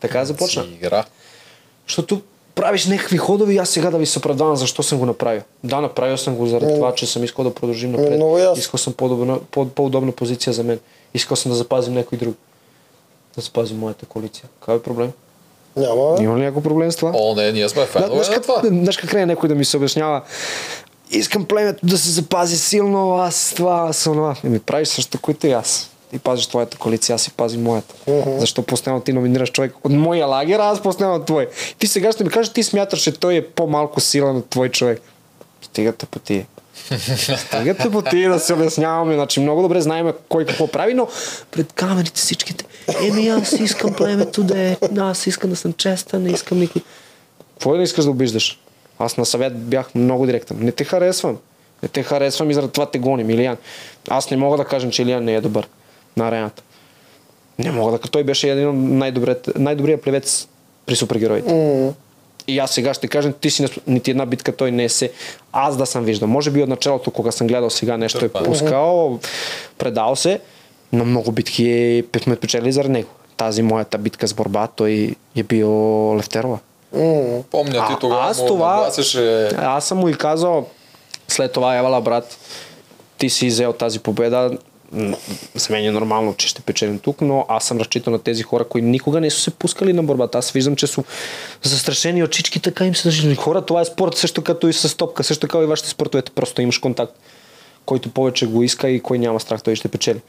Така 0.00 0.24
започна. 0.24 0.62
Си 0.62 0.68
игра. 0.68 1.04
Защото 1.86 2.22
правиш 2.54 2.86
някакви 2.86 3.18
ходове 3.18 3.52
и 3.52 3.58
аз 3.58 3.70
сега 3.70 3.90
да 3.90 3.98
ви 3.98 4.06
се 4.06 4.18
оправдавам 4.18 4.56
защо 4.56 4.82
съм 4.82 4.98
го 4.98 5.06
направил. 5.06 5.42
Да, 5.64 5.80
направил 5.80 6.16
съм 6.16 6.34
го 6.36 6.46
заради 6.46 6.74
това, 6.74 6.94
че 6.94 7.06
съм 7.06 7.24
искал 7.24 7.44
да 7.44 7.54
продължим 7.54 7.90
напред. 7.92 8.16
много. 8.16 8.38
Искал 8.56 8.78
съм 8.78 8.92
по-добна, 8.92 9.40
по- 9.40 9.68
по-удобна 9.68 10.12
позиция 10.12 10.52
за 10.52 10.64
мен. 10.64 10.80
Искал 11.14 11.36
съм 11.36 11.50
да 11.52 11.56
запазим 11.56 11.94
някой 11.94 12.18
друг. 12.18 12.36
Да 13.36 13.42
запазим 13.42 13.78
моята 13.78 14.06
коалиция. 14.06 14.44
Какъв 14.60 14.80
е 14.80 14.82
проблем? 14.82 15.12
Няма. 15.76 16.16
Има 16.20 16.38
ли 16.38 16.42
някой 16.42 16.62
проблем 16.62 16.92
с 16.92 16.96
това? 16.96 17.12
О, 17.14 17.34
не, 17.34 17.52
ние 17.52 17.68
сме 17.68 17.80
Да, 17.82 17.86
фенове 17.86 18.10
знаеш 18.10 18.28
на 18.28 18.34
как, 18.34 18.42
това. 18.42 18.60
знаеш 18.64 18.96
как 18.96 19.10
край 19.10 19.26
някой 19.26 19.48
да 19.48 19.54
ми 19.54 19.64
се 19.64 19.76
обяснява 19.76 20.22
искам 21.10 21.44
племето 21.44 21.86
да 21.86 21.98
се 21.98 22.10
запази 22.10 22.58
силно, 22.58 23.14
аз 23.16 23.52
това, 23.56 23.86
аз 23.88 24.04
това. 24.04 24.36
И 24.44 24.48
ми 24.48 24.58
правиш 24.58 24.88
също, 24.88 25.20
което 25.20 25.46
и 25.46 25.52
аз. 25.52 25.90
Ти 26.10 26.18
пазиш 26.18 26.46
твоята 26.46 26.78
коалиция, 26.78 27.14
аз 27.14 27.22
си 27.22 27.30
пазим 27.30 27.62
моята. 27.62 27.94
Защо 28.38 28.62
постоянно 28.62 29.00
ти 29.00 29.12
номинираш 29.12 29.52
човек 29.52 29.74
от 29.84 29.92
моя 29.92 30.26
лагер, 30.26 30.58
а 30.58 30.68
аз 30.68 30.82
постоянно 30.82 31.16
от 31.16 31.26
твой. 31.26 31.48
Ти 31.78 31.86
сега 31.86 32.12
ще 32.12 32.24
ми 32.24 32.30
кажеш, 32.30 32.52
ти 32.52 32.62
смяташ, 32.62 33.00
че 33.00 33.12
той 33.12 33.34
е 33.34 33.46
по-малко 33.46 34.00
силен 34.00 34.36
от 34.36 34.48
твой 34.50 34.68
човек. 34.68 35.00
Стига 35.62 35.92
тъпоти. 35.92 36.46
Стига 37.36 37.74
тъпоти 37.74 38.28
да 38.28 38.40
се 38.40 38.54
обясняваме. 38.54 39.14
Значи 39.14 39.40
много 39.40 39.62
добре 39.62 39.80
знаем 39.80 40.12
кой 40.28 40.46
какво 40.46 40.66
прави, 40.66 40.94
но 40.94 41.08
пред 41.50 41.72
камерите 41.72 42.20
всичките. 42.20 42.64
Еми 43.02 43.28
аз 43.28 43.52
искам 43.52 43.94
племето 43.94 44.42
да 44.42 44.60
е. 44.60 44.76
Аз 44.98 45.26
искам 45.26 45.50
да 45.50 45.56
съм 45.56 45.72
честен, 45.72 46.22
не 46.22 46.30
искам 46.30 46.58
никой. 46.58 46.82
Какво 47.52 47.76
да 47.76 47.82
искаш 47.82 48.04
да 48.04 48.10
обиждаш? 48.10 48.60
Аз 48.98 49.16
на 49.16 49.26
съвет 49.26 49.58
бях 49.58 49.94
много 49.94 50.26
директен. 50.26 50.56
Не 50.60 50.72
те 50.72 50.84
харесвам. 50.84 51.38
Не 51.82 51.88
те 51.88 52.02
харесвам 52.02 52.50
и 52.50 52.54
заради 52.54 52.72
това 52.72 52.86
те 52.86 52.98
гоним. 52.98 53.30
Илиян. 53.30 53.56
Аз 54.08 54.30
не 54.30 54.36
мога 54.36 54.56
да 54.56 54.64
кажа, 54.64 54.90
че 54.90 55.02
Илиян 55.02 55.24
не 55.24 55.34
е 55.34 55.40
добър 55.40 55.68
на 56.16 56.28
арената. 56.28 56.62
Не 57.58 57.70
мога 57.70 57.92
да 57.92 57.98
той 57.98 58.24
беше 58.24 58.50
един 58.50 58.68
от 58.68 58.76
най-добрият, 58.76 59.50
най-добрият 59.58 60.02
плевец 60.02 60.48
при 60.86 60.96
супергероите. 60.96 61.52
М, 61.52 61.92
И 62.50 62.58
аз 62.58 62.70
сега 62.70 62.94
ще 62.94 63.08
кажа, 63.08 63.32
ти 63.32 63.50
си 63.50 63.66
нити 63.86 64.10
една 64.10 64.26
битка 64.26 64.52
той 64.52 64.70
не 64.70 64.84
е 64.84 64.88
се. 64.88 65.12
Аз 65.52 65.76
да 65.76 65.86
съм 65.86 66.04
виждал. 66.04 66.28
Може 66.28 66.50
би 66.50 66.62
от 66.62 66.68
началото, 66.68 67.10
кога 67.10 67.30
съм 67.30 67.46
гледал 67.46 67.70
сега 67.70 67.96
нещо 67.96 68.24
е 68.24 68.28
пускал, 68.28 69.18
предал 69.78 70.16
се, 70.16 70.40
но 70.92 71.04
много 71.04 71.32
битки 71.32 71.68
е, 71.68 72.04
сме 72.18 72.36
печели 72.36 72.72
заради 72.72 72.92
него. 72.92 73.08
Тази 73.36 73.62
моята 73.62 73.98
битка 73.98 74.28
с 74.28 74.34
борба, 74.34 74.66
той 74.66 75.14
е 75.36 75.42
бил 75.42 75.70
Левтерова. 76.16 76.58
м. 76.92 77.42
Помня 77.50 77.72
ти 77.72 77.92
А, 77.92 77.98
тогава 77.98 78.22
аз 78.22 78.46
това- 78.46 78.74
нагласяше 78.76 79.48
Аз 79.48 79.84
съм 79.84 79.98
му 79.98 80.08
и 80.08 80.14
казал 80.14 80.66
след 81.28 81.52
това, 81.52 81.76
Евала, 81.76 82.00
брат, 82.00 82.38
ти 83.18 83.30
си 83.30 83.46
взел 83.46 83.72
тази 83.72 83.98
победа. 83.98 84.50
За 85.54 85.72
мен 85.72 85.84
е 85.84 85.90
нормално, 85.90 86.34
че 86.34 86.48
ще 86.48 86.62
печелим 86.62 86.98
тук, 86.98 87.20
но 87.20 87.46
аз 87.48 87.64
съм 87.64 87.78
разчитал 87.78 88.12
на 88.12 88.18
тези 88.18 88.42
хора, 88.42 88.64
които 88.64 88.88
никога 88.88 89.20
не 89.20 89.30
са 89.30 89.40
се 89.40 89.50
пускали 89.50 89.92
на 89.92 90.02
борбата. 90.02 90.38
Аз 90.38 90.50
виждам, 90.50 90.76
че 90.76 90.86
са 90.86 91.02
застрашени 91.62 92.24
очички, 92.24 92.60
така 92.60 92.86
им 92.86 92.94
се 92.94 93.08
държи. 93.08 93.34
Хора, 93.34 93.66
това 93.66 93.80
е 93.80 93.84
спорт 93.84 94.16
също 94.16 94.44
като 94.44 94.68
и 94.68 94.72
с 94.72 94.96
топка, 94.96 95.24
също 95.24 95.40
така 95.40 95.58
и 95.58 95.66
вашите 95.66 95.88
спортовете. 95.88 96.32
Просто 96.32 96.62
имаш 96.62 96.78
контакт. 96.78 97.12
Който 97.86 98.10
повече 98.10 98.46
го 98.46 98.62
иска 98.62 98.88
и 98.88 99.00
кой 99.00 99.18
няма 99.18 99.40
страх, 99.40 99.62
той 99.62 99.76
ще 99.76 99.88
печели. 99.88 100.20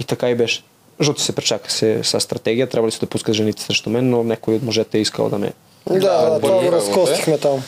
И 0.00 0.04
така 0.04 0.30
и 0.30 0.34
беше. 0.34 0.62
Жути 1.00 1.22
се 1.22 1.34
пречака 1.34 1.70
се 1.72 2.04
с 2.04 2.20
стратегия, 2.20 2.68
трябва 2.68 2.88
ли 2.88 2.92
се 2.92 3.00
да 3.00 3.06
пускат 3.06 3.34
жените 3.34 3.62
срещу 3.62 3.90
мен, 3.90 4.10
но 4.10 4.24
някой 4.24 4.54
от 4.54 4.62
мъжете 4.62 4.98
е 4.98 5.00
искал 5.00 5.28
да 5.28 5.38
ме... 5.38 5.52
Да, 5.90 5.98
да, 5.98 6.40
това 6.40 6.62
го 6.62 6.72
разкостихме 6.72 7.38
там. 7.38 7.62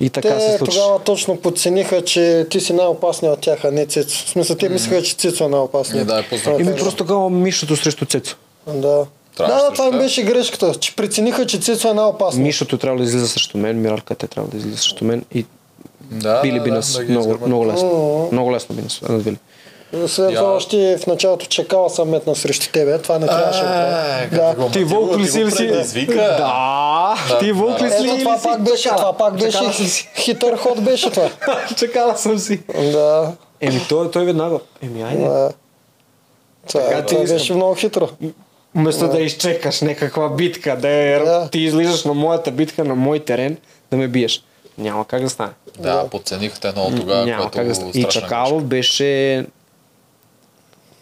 И 0.00 0.10
така 0.10 0.40
се 0.40 0.52
Те 0.52 0.58
случи. 0.58 0.72
тогава 0.72 0.98
точно 0.98 1.36
подцениха, 1.36 2.04
че 2.04 2.46
ти 2.50 2.60
си 2.60 2.72
най-опасният 2.72 3.36
от 3.36 3.40
тях, 3.40 3.64
а 3.64 3.70
не 3.70 3.86
Цецо. 3.86 4.24
В 4.26 4.28
смисъл, 4.28 4.56
те 4.56 4.68
мислеха, 4.68 5.02
че 5.02 5.14
Цецо 5.16 5.44
е 5.44 5.48
най-опасният. 5.48 6.10
Е, 6.10 6.12
да, 6.12 6.20
е. 6.20 6.60
Еми 6.60 6.76
просто 6.76 7.04
такова 7.04 7.30
мишото 7.30 7.76
срещу 7.76 8.04
Цецо. 8.04 8.36
Да. 8.66 9.06
Трябваше 9.36 9.56
Да, 9.56 9.68
да, 9.68 9.72
това 9.72 9.84
им 9.84 9.90
срещу 9.90 9.98
беше 9.98 10.22
грешката, 10.22 10.74
че 10.74 10.96
прецениха, 10.96 11.46
че 11.46 11.60
Цецо 11.60 11.88
е 11.88 11.94
най-опасният. 11.94 12.46
Мишото 12.46 12.78
трябва 12.78 12.98
да 12.98 13.04
излиза 13.04 13.28
срещу 13.28 13.58
мен, 13.58 13.80
Миралка 13.80 14.14
те 14.14 14.26
трябва 14.26 14.50
да 14.50 14.56
излиза 14.56 14.76
срещу 14.76 15.04
мен 15.04 15.24
и 15.34 15.46
Да, 16.00 16.40
били 16.42 16.60
би 16.60 16.70
да, 16.70 16.76
нас 16.76 16.92
да 16.92 17.02
много, 17.02 17.46
много 17.46 17.66
лесно. 17.66 18.28
Много 18.32 18.52
лесно 18.52 18.74
би 18.74 18.82
нас 18.82 19.02
надвили. 19.08 19.36
След 20.06 20.30
Я- 20.30 20.38
това 20.38 20.52
още 20.52 20.96
в 20.96 21.06
началото 21.06 21.46
чекала 21.46 21.90
съм 21.90 22.08
метна 22.08 22.34
срещу 22.34 22.72
тебе. 22.72 22.98
Това 22.98 23.18
не 23.18 23.26
трябваше 23.26 23.62
да 23.62 24.26
като 24.30 24.36
Да. 24.36 24.54
го 24.56 24.70
Ти 24.70 24.84
вълк 24.84 25.18
ли 25.18 25.26
си. 25.28 25.44
Да, 26.06 27.38
ти 27.40 27.52
вълк 27.52 27.82
ли 27.82 27.90
си? 27.90 28.18
Това 28.18 28.38
пак 28.42 28.62
беше, 28.62 28.88
това 28.88 29.12
пак 29.12 29.36
беше 29.36 29.64
хитър 30.16 30.56
ход 30.56 30.80
беше 30.80 31.10
това. 31.10 31.30
Чакала 31.76 32.16
съм 32.16 32.38
си. 32.38 32.60
Да. 32.82 33.32
Еми 33.60 33.80
той, 33.88 34.10
той 34.10 34.24
веднага. 34.24 34.58
Еми 34.82 35.02
айде. 35.02 35.24
да. 35.24 35.50
Това, 36.68 36.80
Така 36.80 37.00
ти 37.00 37.14
това 37.14 37.26
беше 37.26 37.54
много 37.54 37.74
хитро. 37.74 38.08
Вместо 38.74 39.08
да 39.08 39.20
изчекаш 39.20 39.80
някаква 39.80 40.28
битка, 40.28 40.76
да, 40.76 40.88
е, 40.88 41.18
Да. 41.18 41.48
ти 41.52 41.60
излизаш 41.60 42.04
на 42.04 42.14
моята 42.14 42.50
битка, 42.50 42.84
на 42.84 42.94
мой 42.94 43.20
терен, 43.20 43.56
да 43.90 43.96
ме 43.96 44.08
биеш. 44.08 44.42
Няма 44.78 45.04
как 45.04 45.22
да 45.22 45.30
стане. 45.30 45.50
Да, 45.78 46.08
подценихте 46.08 46.72
много 46.72 46.96
тогава, 46.96 47.26
Няма 47.26 47.36
което 47.38 47.58
как 47.58 47.68
да 47.68 47.74
стане. 47.74 47.90
И 47.94 48.04
Чакалов 48.04 48.64
беше 48.64 49.44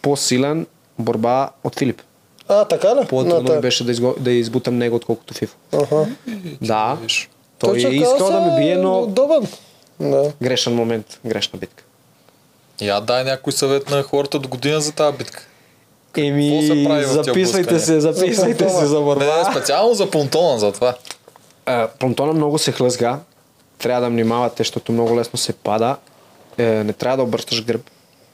по-силен 0.07 0.67
борба 0.99 1.49
от 1.63 1.79
Филип. 1.79 2.01
А, 2.47 2.65
така 2.65 2.95
ли? 2.95 3.07
По-трудно 3.07 3.55
ми 3.55 3.61
беше 3.61 3.83
да, 3.83 3.91
изго... 3.91 4.15
да 4.19 4.31
избутам 4.31 4.77
него, 4.77 4.95
отколкото 4.95 5.33
Фифо. 5.33 5.55
Аха. 5.73 6.07
Да, 6.61 6.97
грешка. 7.01 7.31
той 7.59 7.77
е 7.77 7.89
искал 7.89 8.31
да 8.31 8.41
ме 8.41 8.59
бие, 8.59 8.75
но 8.75 8.99
Удобен. 8.99 9.47
Да. 9.99 10.31
грешен 10.41 10.75
момент, 10.75 11.19
грешна 11.25 11.59
битка. 11.59 11.83
Я 12.81 13.01
дай 13.01 13.23
някой 13.23 13.53
съвет 13.53 13.89
на 13.89 14.03
хората 14.03 14.39
до 14.39 14.49
година 14.49 14.81
за 14.81 14.91
тази 14.91 15.17
битка. 15.17 15.47
Еми, 16.17 16.67
записвайте 17.05 17.79
се, 17.79 17.99
записвайте 17.99 18.69
За 18.69 18.79
се 18.79 18.85
за 18.85 18.99
Не, 18.99 19.03
борба. 19.05 19.51
специално 19.51 19.93
за 19.93 20.09
понтона, 20.09 20.59
за 20.59 20.71
това. 20.71 20.95
А, 21.65 21.87
Понтона 21.87 22.33
много 22.33 22.57
се 22.57 22.71
хлъзга. 22.71 23.19
Трябва 23.77 24.01
да 24.01 24.09
внимавате, 24.09 24.55
защото 24.57 24.91
много 24.91 25.17
лесно 25.17 25.39
се 25.39 25.53
пада. 25.53 25.95
Е, 26.57 26.63
не 26.63 26.93
трябва 26.93 27.17
да 27.17 27.23
обръщаш 27.23 27.63
гръб. 27.63 27.81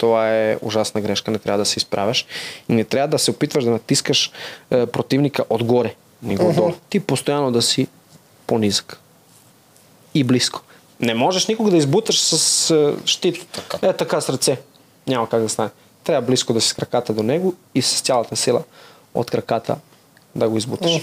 Това 0.04 0.36
е 0.36 0.58
ужасна 0.62 1.02
грешка, 1.02 1.32
не 1.32 1.40
трябва 1.40 1.58
да 1.58 1.66
се 1.66 1.80
изправяш. 1.80 2.26
И 2.70 2.74
не 2.74 2.84
трябва 2.84 3.08
да 3.08 3.20
се 3.20 3.32
опитваш 3.32 3.64
да 3.64 3.70
натискаш 3.70 4.32
е, 4.72 4.86
противника 4.86 5.44
отгоре, 5.50 5.96
не 6.24 6.36
го 6.36 6.50
отдолу. 6.50 6.74
Ти 6.90 7.00
постоянно 7.00 7.52
да 7.52 7.62
си 7.62 7.88
по-низък. 8.48 9.00
И 10.14 10.24
близко. 10.24 10.62
Не 11.00 11.14
можеш 11.14 11.48
никога 11.48 11.72
да 11.72 11.78
избуташ 11.78 12.20
с 12.20 12.70
е, 12.72 12.96
щит. 13.06 13.48
Така. 13.52 13.88
Е 13.88 13.94
така 13.94 14.22
с 14.22 14.30
ръце. 14.30 14.58
Няма 15.08 15.30
как 15.30 15.42
да 15.42 15.50
стане. 15.50 15.70
Трябва 16.04 16.28
близко 16.28 16.54
да 16.54 16.62
си 16.62 16.68
с 16.70 16.74
краката 16.74 17.14
до 17.14 17.24
него 17.24 17.54
и 17.76 17.82
с 17.82 18.02
цялата 18.02 18.36
сила 18.36 18.64
от 19.14 19.32
краката 19.32 19.76
да 20.36 20.50
го 20.50 20.58
избуташ. 20.58 21.02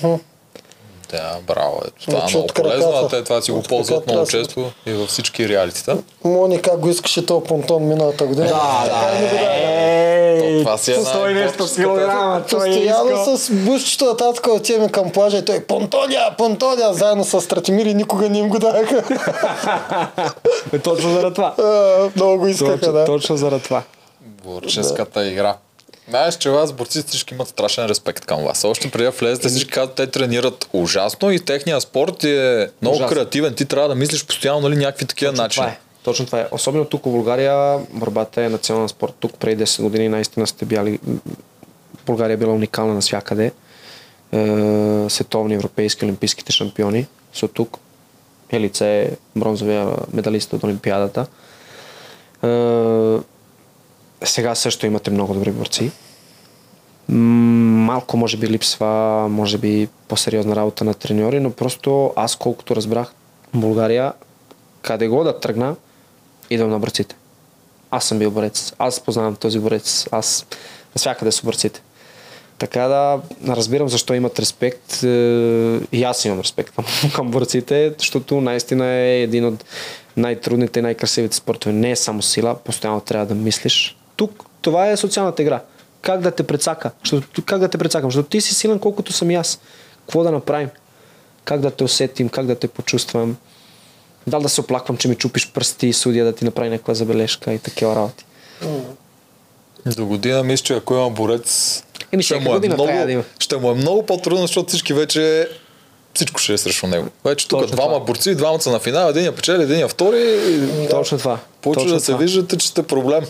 Да, 1.10 1.36
браво. 1.46 1.80
Е. 1.86 1.90
Това 2.00 2.18
е 2.18 2.30
много 2.30 2.46
полезно, 2.46 2.92
а 2.94 3.08
те 3.08 3.24
това 3.24 3.42
си 3.42 3.50
го 3.50 3.62
ползват 3.62 3.88
краката 3.96 4.12
много 4.12 4.24
да 4.26 4.30
често 4.30 4.70
и 4.86 4.92
във 4.92 5.08
всички 5.08 5.48
реалитета. 5.48 5.96
Мони 6.24 6.62
как 6.62 6.78
го 6.78 6.88
искаше 6.88 7.26
този 7.26 7.44
понтон 7.44 7.84
миналата 7.84 8.26
година. 8.26 8.46
Да, 8.46 8.52
го 8.52 8.88
даде. 8.90 9.40
Ей, 10.42 10.60
Това 10.60 10.78
си 10.78 10.90
е 10.90 10.94
една 10.94 11.12
той 11.12 11.34
нещо 11.34 11.52
творческата- 11.54 11.82
килограма, 11.82 12.42
той 12.50 12.68
е 12.68 12.70
искал. 12.70 13.02
Постоянно 13.02 13.36
с 13.36 13.50
бушчето 13.52 14.04
нататък 14.04 14.46
отиваме 14.48 14.88
към 14.88 15.10
плажа 15.10 15.36
и 15.36 15.44
той 15.44 15.60
Понтония, 15.60 16.36
Понтония, 16.38 16.94
заедно 16.94 17.24
с 17.24 17.40
Стратимир 17.40 17.86
и 17.86 17.94
никога 17.94 18.28
не 18.28 18.38
им 18.38 18.48
го 18.48 18.58
даха. 18.58 19.02
Е, 20.72 20.78
Точно 20.78 21.10
заради 21.10 21.34
това. 21.34 21.54
Много 22.16 22.38
го 22.38 22.46
искаха, 22.46 22.92
да. 22.92 23.04
точно 23.04 23.36
заради 23.36 23.62
това. 23.62 23.82
Борческата 24.44 25.26
игра. 25.26 25.56
Знаеш, 26.10 26.36
че 26.36 26.50
вас 26.50 26.72
борците 26.72 27.08
всички 27.08 27.34
имат 27.34 27.48
страшен 27.48 27.86
респект 27.86 28.24
към 28.24 28.44
вас. 28.44 28.64
Още 28.64 28.90
преди 28.90 29.04
да 29.04 29.10
влезете 29.10 29.48
всички 29.48 29.70
казват, 29.70 29.94
те 29.94 30.06
тренират 30.06 30.68
ужасно 30.72 31.30
и 31.30 31.40
техния 31.40 31.80
спорт 31.80 32.24
е 32.24 32.70
много 32.82 32.96
Ужасно. 32.96 33.16
креативен. 33.16 33.54
Ти 33.54 33.64
трябва 33.64 33.88
да 33.88 33.94
мислиш 33.94 34.26
постоянно 34.26 34.60
нали, 34.60 34.76
някакви 34.76 35.06
такива 35.06 35.32
Точно 35.32 35.42
начини. 35.42 35.64
това 35.64 35.72
е. 35.72 35.78
Точно 36.02 36.26
това 36.26 36.40
е. 36.40 36.46
Особено 36.50 36.84
тук 36.84 37.04
в 37.04 37.10
България, 37.10 37.78
борбата 37.92 38.42
е 38.42 38.48
национален 38.48 38.88
спорт. 38.88 39.14
Тук 39.20 39.34
преди 39.34 39.64
10 39.64 39.82
години 39.82 40.08
наистина 40.08 40.46
сте 40.46 40.64
бяли... 40.64 40.98
България 42.06 42.34
е 42.34 42.36
била 42.36 42.54
уникална 42.54 42.94
навсякъде. 42.94 43.52
Е, 44.32 45.06
световни, 45.08 45.54
европейски, 45.54 46.04
олимпийските 46.04 46.52
шампиони 46.52 47.06
са 47.34 47.48
тук. 47.48 47.78
Елица 48.50 48.86
е 48.86 49.10
бронзовия 49.36 49.88
медалист 50.12 50.52
от 50.52 50.64
Олимпиадата. 50.64 51.26
Е, 52.42 52.46
сега 54.24 54.54
също 54.54 54.86
имате 54.86 55.10
много 55.10 55.34
добри 55.34 55.50
борци. 55.50 55.90
Малко 57.08 58.16
може 58.16 58.36
би 58.36 58.48
липсва, 58.48 59.26
може 59.30 59.58
би 59.58 59.88
по-сериозна 60.08 60.56
работа 60.56 60.84
на 60.84 60.94
треньори, 60.94 61.40
но 61.40 61.50
просто 61.50 62.12
аз 62.16 62.36
колкото 62.36 62.76
разбрах, 62.76 63.12
България, 63.54 64.12
къде 64.82 65.08
го 65.08 65.24
да 65.24 65.40
тръгна, 65.40 65.76
идвам 66.50 66.70
на 66.70 66.78
борците. 66.78 67.16
Аз 67.90 68.04
съм 68.04 68.18
бил 68.18 68.30
борец, 68.30 68.72
аз 68.78 69.00
познавам 69.00 69.36
този 69.36 69.58
борец, 69.58 70.06
аз 70.12 70.46
навсякъде 70.94 71.32
са 71.32 71.42
борците. 71.42 71.82
Така 72.58 72.80
да 72.80 73.20
разбирам 73.48 73.88
защо 73.88 74.14
имат 74.14 74.40
респект. 74.40 75.02
е, 75.02 75.80
И 75.92 76.04
аз 76.04 76.24
имам 76.24 76.40
респект 76.40 76.74
към, 76.74 76.84
към 77.14 77.30
борците, 77.30 77.94
защото 77.98 78.40
наистина 78.40 78.86
е 78.86 79.22
един 79.22 79.44
от 79.44 79.64
най-трудните 80.16 80.78
и 80.78 80.82
най-красивите 80.82 81.36
спортове. 81.36 81.72
Не 81.72 81.90
е 81.90 81.96
само 81.96 82.22
сила, 82.22 82.54
постоянно 82.54 83.00
трябва 83.00 83.26
да 83.26 83.34
мислиш. 83.34 83.96
Тук 84.20 84.44
това 84.62 84.90
е 84.90 84.96
социалната 84.96 85.42
игра. 85.42 85.62
Как 86.02 86.20
да 86.20 86.30
те 86.30 86.42
прецака? 86.42 86.90
Защото, 87.04 87.44
как 87.44 87.60
да 87.60 87.68
те 87.68 87.78
прецакам? 87.78 88.10
Защото 88.10 88.28
ти 88.28 88.40
си 88.40 88.54
силен 88.54 88.78
колкото 88.78 89.12
съм 89.12 89.30
и 89.30 89.34
аз. 89.34 89.60
Какво 90.00 90.22
да 90.22 90.30
направим? 90.30 90.68
Как 91.44 91.60
да 91.60 91.70
те 91.70 91.84
усетим? 91.84 92.28
Как 92.28 92.46
да 92.46 92.54
те 92.54 92.68
почувствам? 92.68 93.36
Дал 94.26 94.40
да 94.40 94.48
се 94.48 94.60
оплаквам, 94.60 94.96
че 94.96 95.08
ми 95.08 95.14
чупиш 95.14 95.52
пръсти 95.52 95.86
и 95.86 95.92
судия 95.92 96.24
да 96.24 96.32
ти 96.32 96.44
направи 96.44 96.70
някаква 96.70 96.94
забележка 96.94 97.52
и 97.52 97.58
такива 97.58 97.96
работи. 97.96 98.24
До 99.86 100.06
година 100.06 100.42
мисля, 100.42 100.64
че 100.64 100.74
ако 100.74 100.94
има 100.94 101.10
борец, 101.10 101.82
Еми, 102.12 102.22
ще, 102.22 102.40
му 102.40 102.50
е 102.50 102.52
година 102.54 102.74
много, 102.74 102.92
да 102.92 103.12
има. 103.12 103.24
ще 103.38 103.56
му 103.56 103.70
е 103.70 103.74
много 103.74 104.06
по-трудно, 104.06 104.46
защото 104.46 104.68
всички 104.68 104.94
вече 104.94 105.48
всичко 106.14 106.40
ще 106.40 106.52
е 106.52 106.58
срещу 106.58 106.86
него. 106.86 107.08
Вече 107.24 107.48
тук 107.48 107.60
Точно 107.60 107.76
двама 107.76 107.92
това. 107.92 108.04
борци, 108.04 108.34
двамата 108.34 108.60
са 108.60 108.70
на 108.70 108.78
финал, 108.80 109.08
един 109.08 109.24
я 109.24 109.34
печели, 109.34 109.62
един 109.62 109.78
я 109.78 109.88
втори. 109.88 110.18
и 110.78 110.88
Точно 110.90 111.18
това. 111.18 111.38
Почва 111.62 111.84
да 111.84 112.00
се 112.00 112.14
виждате, 112.14 112.56
че 112.56 112.68
сте 112.68 112.82
проблем. 112.82 113.24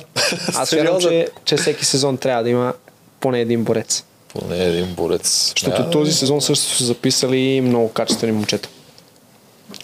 Аз 0.55 0.71
вярвам, 0.73 1.01
че, 1.01 1.29
че 1.45 1.57
всеки 1.57 1.85
сезон 1.85 2.17
трябва 2.17 2.43
да 2.43 2.51
има 2.51 2.73
поне 3.21 3.41
един 3.41 3.65
борец. 3.65 4.05
Поне 4.31 4.59
един 4.59 4.87
борец. 4.87 5.49
Защото 5.51 5.83
Да. 5.83 5.91
този 5.91 6.13
сезон 6.13 6.41
също 6.41 6.67
са 6.67 6.85
записали 6.85 7.61
много 7.61 7.89
качествени 7.89 8.33
момчета. 8.33 8.69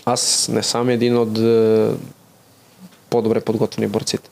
Аз 0.05 0.49
не 0.49 0.63
съм 0.63 0.89
един 0.89 1.19
от 1.19 1.39
е, 1.39 1.89
по-добре 3.11 3.41
подготвени 3.41 3.87
борците. 3.87 4.31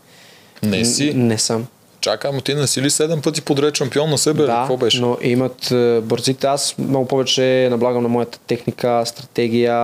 Не 0.63 0.85
си. 0.85 1.05
Н- 1.07 1.15
Не 1.17 1.39
съм. 1.39 1.67
Чакай, 2.05 2.31
ама 2.31 2.41
ти 2.41 2.55
не 2.55 2.67
си 2.67 2.83
ли 2.83 2.91
седем 2.91 3.23
пъти 3.23 3.43
подред 3.43 3.77
шампион 3.77 4.11
на 4.11 4.19
себе? 4.19 4.43
да, 4.43 4.47
Какво 4.53 4.77
беше? 4.77 5.01
но 5.01 5.19
имат 5.23 5.71
е, 5.71 6.01
борците. 6.01 6.47
Аз 6.47 6.75
много 6.79 7.07
повече 7.09 7.69
наблягам 7.71 8.03
на 8.03 8.09
моята 8.09 8.39
техника, 8.39 9.03
стратегия, 9.07 9.77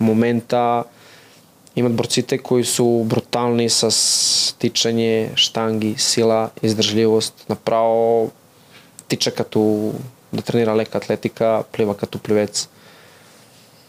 момента. 0.00 0.84
Имат 1.76 1.94
борците, 1.94 2.38
които 2.38 2.68
са 2.68 2.82
брутални 2.82 3.70
с 3.70 3.90
тичане, 4.58 5.30
штанги, 5.34 5.94
сила, 5.98 6.50
издържливост. 6.62 7.34
Направо 7.48 8.30
тича 9.08 9.30
като 9.30 9.92
да 10.32 10.42
тренира 10.42 10.76
лека 10.76 10.98
атлетика, 10.98 11.62
плива 11.72 11.96
като 11.96 12.18
плевец. 12.18 12.68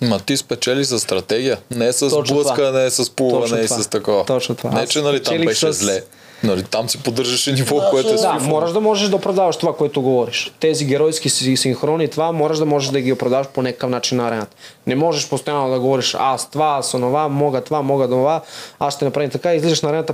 Ма 0.02 0.20
ти 0.20 0.38
спечели 0.38 0.86
с 0.86 1.00
стратегия. 1.00 1.60
Не 1.72 1.94
с 1.94 2.00
Точно 2.00 2.36
блъска, 2.36 2.56
това. 2.56 2.72
не 2.72 2.90
с 2.90 3.10
плуване 3.10 3.62
и 3.62 3.68
с 3.68 3.90
такова. 3.90 4.26
Точно 4.26 4.56
това. 4.56 4.72
Не, 4.72 4.88
че 4.88 5.02
нали 5.02 5.24
там 5.24 5.38
беше 5.38 5.74
с- 5.74 5.80
зле. 5.80 6.02
Нали, 6.44 6.64
там 6.64 6.90
си 6.90 7.04
поддържаше 7.04 7.52
ниво, 7.52 7.80
Да, 7.80 7.90
което 7.90 8.10
е 8.10 8.16
Да, 8.16 8.40
можеш 8.40 8.74
да 8.74 8.82
можеш 8.82 9.10
да 9.10 9.16
оправдаваш 9.16 9.58
това, 9.58 9.76
което 9.76 10.02
говориш. 10.02 10.52
Тези 10.60 10.86
геройски 10.86 11.30
си- 11.30 11.58
синхрони, 11.58 12.08
това 12.08 12.32
можеш 12.32 12.58
да 12.58 12.66
можеш 12.66 12.90
да 12.90 13.02
ги 13.02 13.14
оправдаваш 13.14 13.48
по 13.48 13.62
някакъв 13.62 13.90
начин 13.90 14.18
на 14.18 14.28
арената. 14.28 14.56
Не 14.88 14.96
можеш 14.96 15.30
постоянно 15.30 15.70
да 15.70 15.80
говориш 15.80 16.16
аз 16.20 16.50
това, 16.50 16.76
аз 16.80 16.94
онова, 16.94 17.28
мога 17.28 17.62
това, 17.62 17.82
мога 17.82 18.08
това, 18.08 18.42
аз 18.80 18.96
ще 18.96 19.06
направим 19.06 19.30
така, 19.30 19.54
излизаш 19.54 19.82
на 19.82 19.90
арената, 19.90 20.14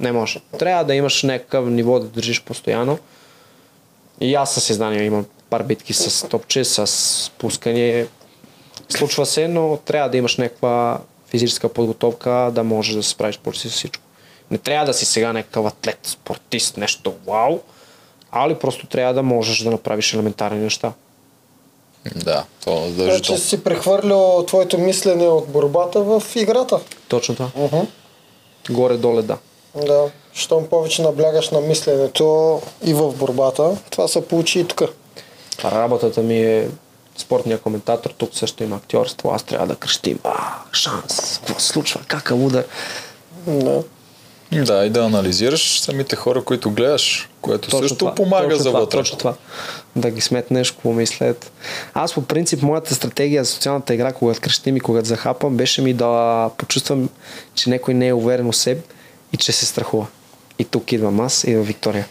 не 0.00 0.12
може. 0.12 0.40
Трябва 0.58 0.84
да 0.84 0.94
имаш 0.94 1.22
някакъв 1.22 1.66
ниво 1.66 2.00
да 2.00 2.06
държиш 2.06 2.42
постоянно. 2.42 2.98
И 4.20 4.34
аз 4.34 4.54
със 4.54 4.64
съзнание 4.64 5.04
имам 5.04 5.26
пар 5.50 5.62
битки 5.62 5.92
с 5.92 6.28
топче, 6.28 6.64
с 6.64 7.30
пускане. 7.38 8.06
Случва 8.88 9.26
се, 9.26 9.48
но 9.48 9.78
трябва 9.84 10.10
да 10.10 10.16
имаш 10.16 10.36
някаква 10.36 10.98
физическа 11.28 11.68
подготовка, 11.68 12.50
да 12.54 12.64
можеш 12.64 12.94
да 12.94 13.02
се 13.02 13.10
справиш 13.10 13.38
почти 13.38 13.68
с 13.68 13.72
всичко. 13.72 14.05
Не 14.50 14.58
трябва 14.58 14.86
да 14.86 14.94
си 14.94 15.04
сега 15.04 15.32
някакъв 15.32 15.66
атлет, 15.66 15.98
спортист, 16.02 16.76
нещо 16.76 17.14
вау, 17.26 17.58
али 18.32 18.54
просто 18.54 18.86
трябва 18.86 19.14
да 19.14 19.22
можеш 19.22 19.62
да 19.62 19.70
направиш 19.70 20.14
елементарни 20.14 20.58
неща. 20.58 20.92
Да, 22.14 22.44
то 22.64 22.76
Значи 22.76 22.90
задължително. 22.92 23.40
си 23.40 23.64
прехвърлил 23.64 24.44
твоето 24.46 24.78
мислене 24.78 25.28
от 25.28 25.48
борбата 25.48 26.00
в 26.02 26.22
играта. 26.34 26.80
Точно 27.08 27.34
това. 27.34 27.50
Мгм. 27.56 27.80
Горе-доле 28.70 29.22
да. 29.22 29.38
Да. 29.86 30.10
Щом 30.32 30.66
повече 30.66 31.02
наблягаш 31.02 31.50
на 31.50 31.60
мисленето 31.60 32.60
и 32.84 32.94
в 32.94 33.12
борбата, 33.12 33.76
това 33.90 34.08
се 34.08 34.28
получи 34.28 34.60
и 34.60 34.64
тук. 34.64 34.82
Работата 35.64 36.22
ми 36.22 36.38
е 36.42 36.68
спортния 37.16 37.58
коментатор, 37.58 38.10
тук 38.18 38.30
също 38.34 38.64
има 38.64 38.76
актьорство, 38.76 39.32
аз 39.34 39.42
трябва 39.42 39.66
да 39.66 39.76
крещим. 39.76 40.18
А, 40.24 40.54
шанс, 40.72 41.38
какво 41.38 41.60
се 41.60 41.66
случва, 41.66 42.00
как 42.08 42.30
е 42.30 42.34
удар. 42.34 42.64
Да. 43.46 43.82
Да, 44.52 44.86
и 44.86 44.90
да 44.90 45.04
анализираш 45.04 45.80
самите 45.80 46.16
хора, 46.16 46.44
които 46.44 46.70
гледаш, 46.70 47.28
което 47.40 47.70
също 47.70 48.14
помага 48.14 48.48
точно 48.48 48.62
за 48.62 48.68
това, 48.68 48.80
вътре. 48.80 48.98
Точно 48.98 49.18
това. 49.18 49.34
Да 49.96 50.10
ги 50.10 50.20
сметнеш, 50.20 50.70
какво 50.70 50.92
мислят. 50.92 51.52
Аз 51.94 52.14
по 52.14 52.22
принцип, 52.22 52.62
моята 52.62 52.94
стратегия 52.94 53.44
за 53.44 53.50
социалната 53.50 53.94
игра, 53.94 54.12
когато 54.12 54.40
крещим 54.40 54.76
и 54.76 54.80
когато 54.80 55.08
захапам, 55.08 55.56
беше 55.56 55.82
ми 55.82 55.92
да 55.92 56.50
почувствам, 56.56 57.08
че 57.54 57.70
някой 57.70 57.94
не 57.94 58.08
е 58.08 58.12
уверен 58.14 58.52
в 58.52 58.56
себе 58.56 58.80
и 59.32 59.36
че 59.36 59.52
се 59.52 59.66
страхува. 59.66 60.06
И 60.58 60.64
тук 60.64 60.92
идвам 60.92 61.20
аз, 61.20 61.44
идва 61.44 61.62
Виктория. 61.62 62.06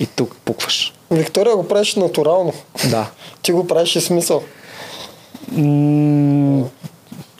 И 0.00 0.06
тук 0.06 0.36
пукваш. 0.44 0.94
Виктория 1.10 1.56
го 1.56 1.68
правиш 1.68 1.94
натурално. 1.94 2.52
Да. 2.90 3.10
Ти 3.42 3.52
го 3.52 3.66
правиш 3.66 3.96
и 3.96 4.00
смисъл. 4.00 4.42
М, 5.52 6.64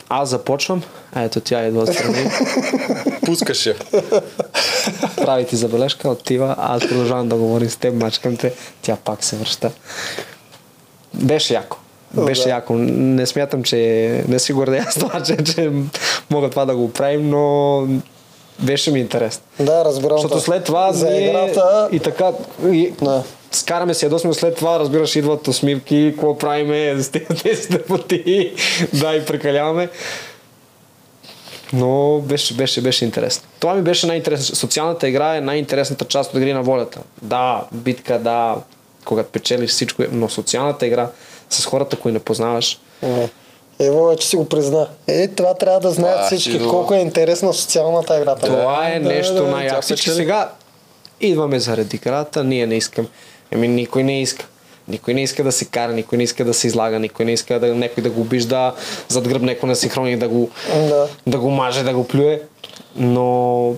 аз 0.09 0.29
започвам. 0.29 0.83
А, 1.13 1.21
Ето 1.21 1.39
тя 1.39 1.67
идва 1.67 1.83
отстрани. 1.83 2.17
Пускаш 3.27 3.65
я. 3.65 3.75
прави 5.15 5.45
ти 5.45 5.55
забележка, 5.55 6.09
отива, 6.09 6.55
аз 6.57 6.87
продължавам 6.87 7.29
да 7.29 7.35
говорим 7.35 7.69
с 7.69 7.75
теб, 7.75 7.93
мачкам 7.93 8.37
те, 8.37 8.53
тя 8.81 8.95
пак 8.95 9.23
се 9.23 9.35
връща. 9.35 9.71
Беше 11.13 11.53
яко. 11.53 11.77
Беше 12.13 12.43
Да. 12.43 12.49
яко. 12.49 12.73
Не 12.73 13.25
смятам, 13.25 13.63
че 13.63 13.77
не 14.27 14.39
си 14.39 14.53
гордея 14.53 14.85
с 14.91 14.99
това, 14.99 15.23
че, 15.23 15.37
че 15.37 15.71
мога 16.29 16.49
това 16.49 16.65
да 16.65 16.75
го 16.75 16.93
правим, 16.93 17.29
но 17.29 17.83
беше 18.59 18.91
ми 18.91 18.99
интересно. 18.99 19.43
Да, 19.59 19.85
разбирам. 19.85 20.17
Защото 20.17 20.39
след 20.39 20.63
това 20.63 20.93
за 20.93 21.09
ние 21.09 21.29
играта... 21.29 21.89
и 21.91 21.99
така 21.99 22.31
и, 22.65 22.93
Да. 23.01 23.23
скараме 23.51 23.93
се 23.93 24.05
ядосме, 24.05 24.33
след 24.33 24.55
това 24.55 24.79
разбираш 24.79 25.15
идват 25.15 25.47
усмивки, 25.47 26.11
какво 26.15 26.37
правиме 26.37 26.95
тези 27.43 27.67
тъпоти, 27.69 28.53
да 28.93 29.15
и 29.15 29.25
прекаляваме. 29.25 29.89
Но 31.73 32.19
беше, 32.19 32.53
беше, 32.53 32.81
беше 32.81 33.05
интересно. 33.05 33.47
Това 33.59 33.73
ми 33.73 33.81
беше 33.81 34.07
най-интересно. 34.07 34.55
Социалната 34.55 35.07
игра 35.07 35.35
е 35.35 35.41
най-интересната 35.41 36.05
част 36.05 36.29
от 36.29 36.37
игри 36.37 36.53
на 36.53 36.61
волята. 36.61 36.99
Да, 37.21 37.63
битка, 37.71 38.19
да, 38.19 38.55
когато 39.05 39.29
печелиш 39.29 39.69
всичко, 39.69 40.03
е- 40.03 40.09
но 40.11 40.29
социалната 40.29 40.87
игра 40.87 41.09
с 41.49 41.65
хората, 41.65 41.95
които 41.95 42.13
не 42.13 42.19
познаваш, 42.19 42.79
Не. 43.03 43.29
Ево, 43.79 44.15
че 44.15 44.27
си 44.27 44.35
го 44.35 44.45
призна. 44.45 44.87
Е, 45.07 45.27
това 45.27 45.53
трябва 45.53 45.79
да 45.79 45.91
знаят 45.91 46.19
А, 46.21 46.25
всички, 46.25 46.57
до- 46.59 46.69
колко 46.69 46.93
е 46.93 46.99
интересна 46.99 47.53
социалната 47.53 48.17
игра. 48.17 48.35
Това 48.35 48.87
е 48.87 48.99
Да, 48.99 49.07
нещо 49.07 49.33
да, 49.33 49.43
най-яко. 49.43 49.81
Всички 49.81 50.03
печели. 50.03 50.15
сега 50.15 50.49
идваме 51.21 51.59
заради 51.59 51.95
играта, 51.95 52.43
ние 52.43 52.67
не 52.67 52.75
искам. 52.75 53.07
Еми, 53.51 53.67
никой 53.67 54.03
не 54.03 54.21
иска. 54.21 54.45
Никой 54.87 55.13
не 55.13 55.23
иска 55.23 55.43
да 55.43 55.51
се 55.51 55.65
кара, 55.65 55.93
никой 55.93 56.17
не 56.17 56.23
иска 56.23 56.45
да 56.45 56.53
се 56.53 56.67
излага, 56.67 56.99
никой 56.99 57.25
не 57.25 57.33
иска 57.33 57.59
да 57.59 57.75
някой 57.75 58.03
да 58.03 58.09
го 58.09 58.21
обижда 58.21 58.73
зад 59.07 59.27
гръб 59.27 59.41
някой 59.41 59.69
на 59.69 59.75
синхроник 59.75 60.17
да 60.17 60.27
го, 60.27 60.49
Да. 60.73 61.07
да 61.27 61.39
го 61.39 61.49
маже, 61.49 61.83
да 61.83 61.93
го 61.93 62.07
плюе. 62.07 62.41
Но 62.95 63.75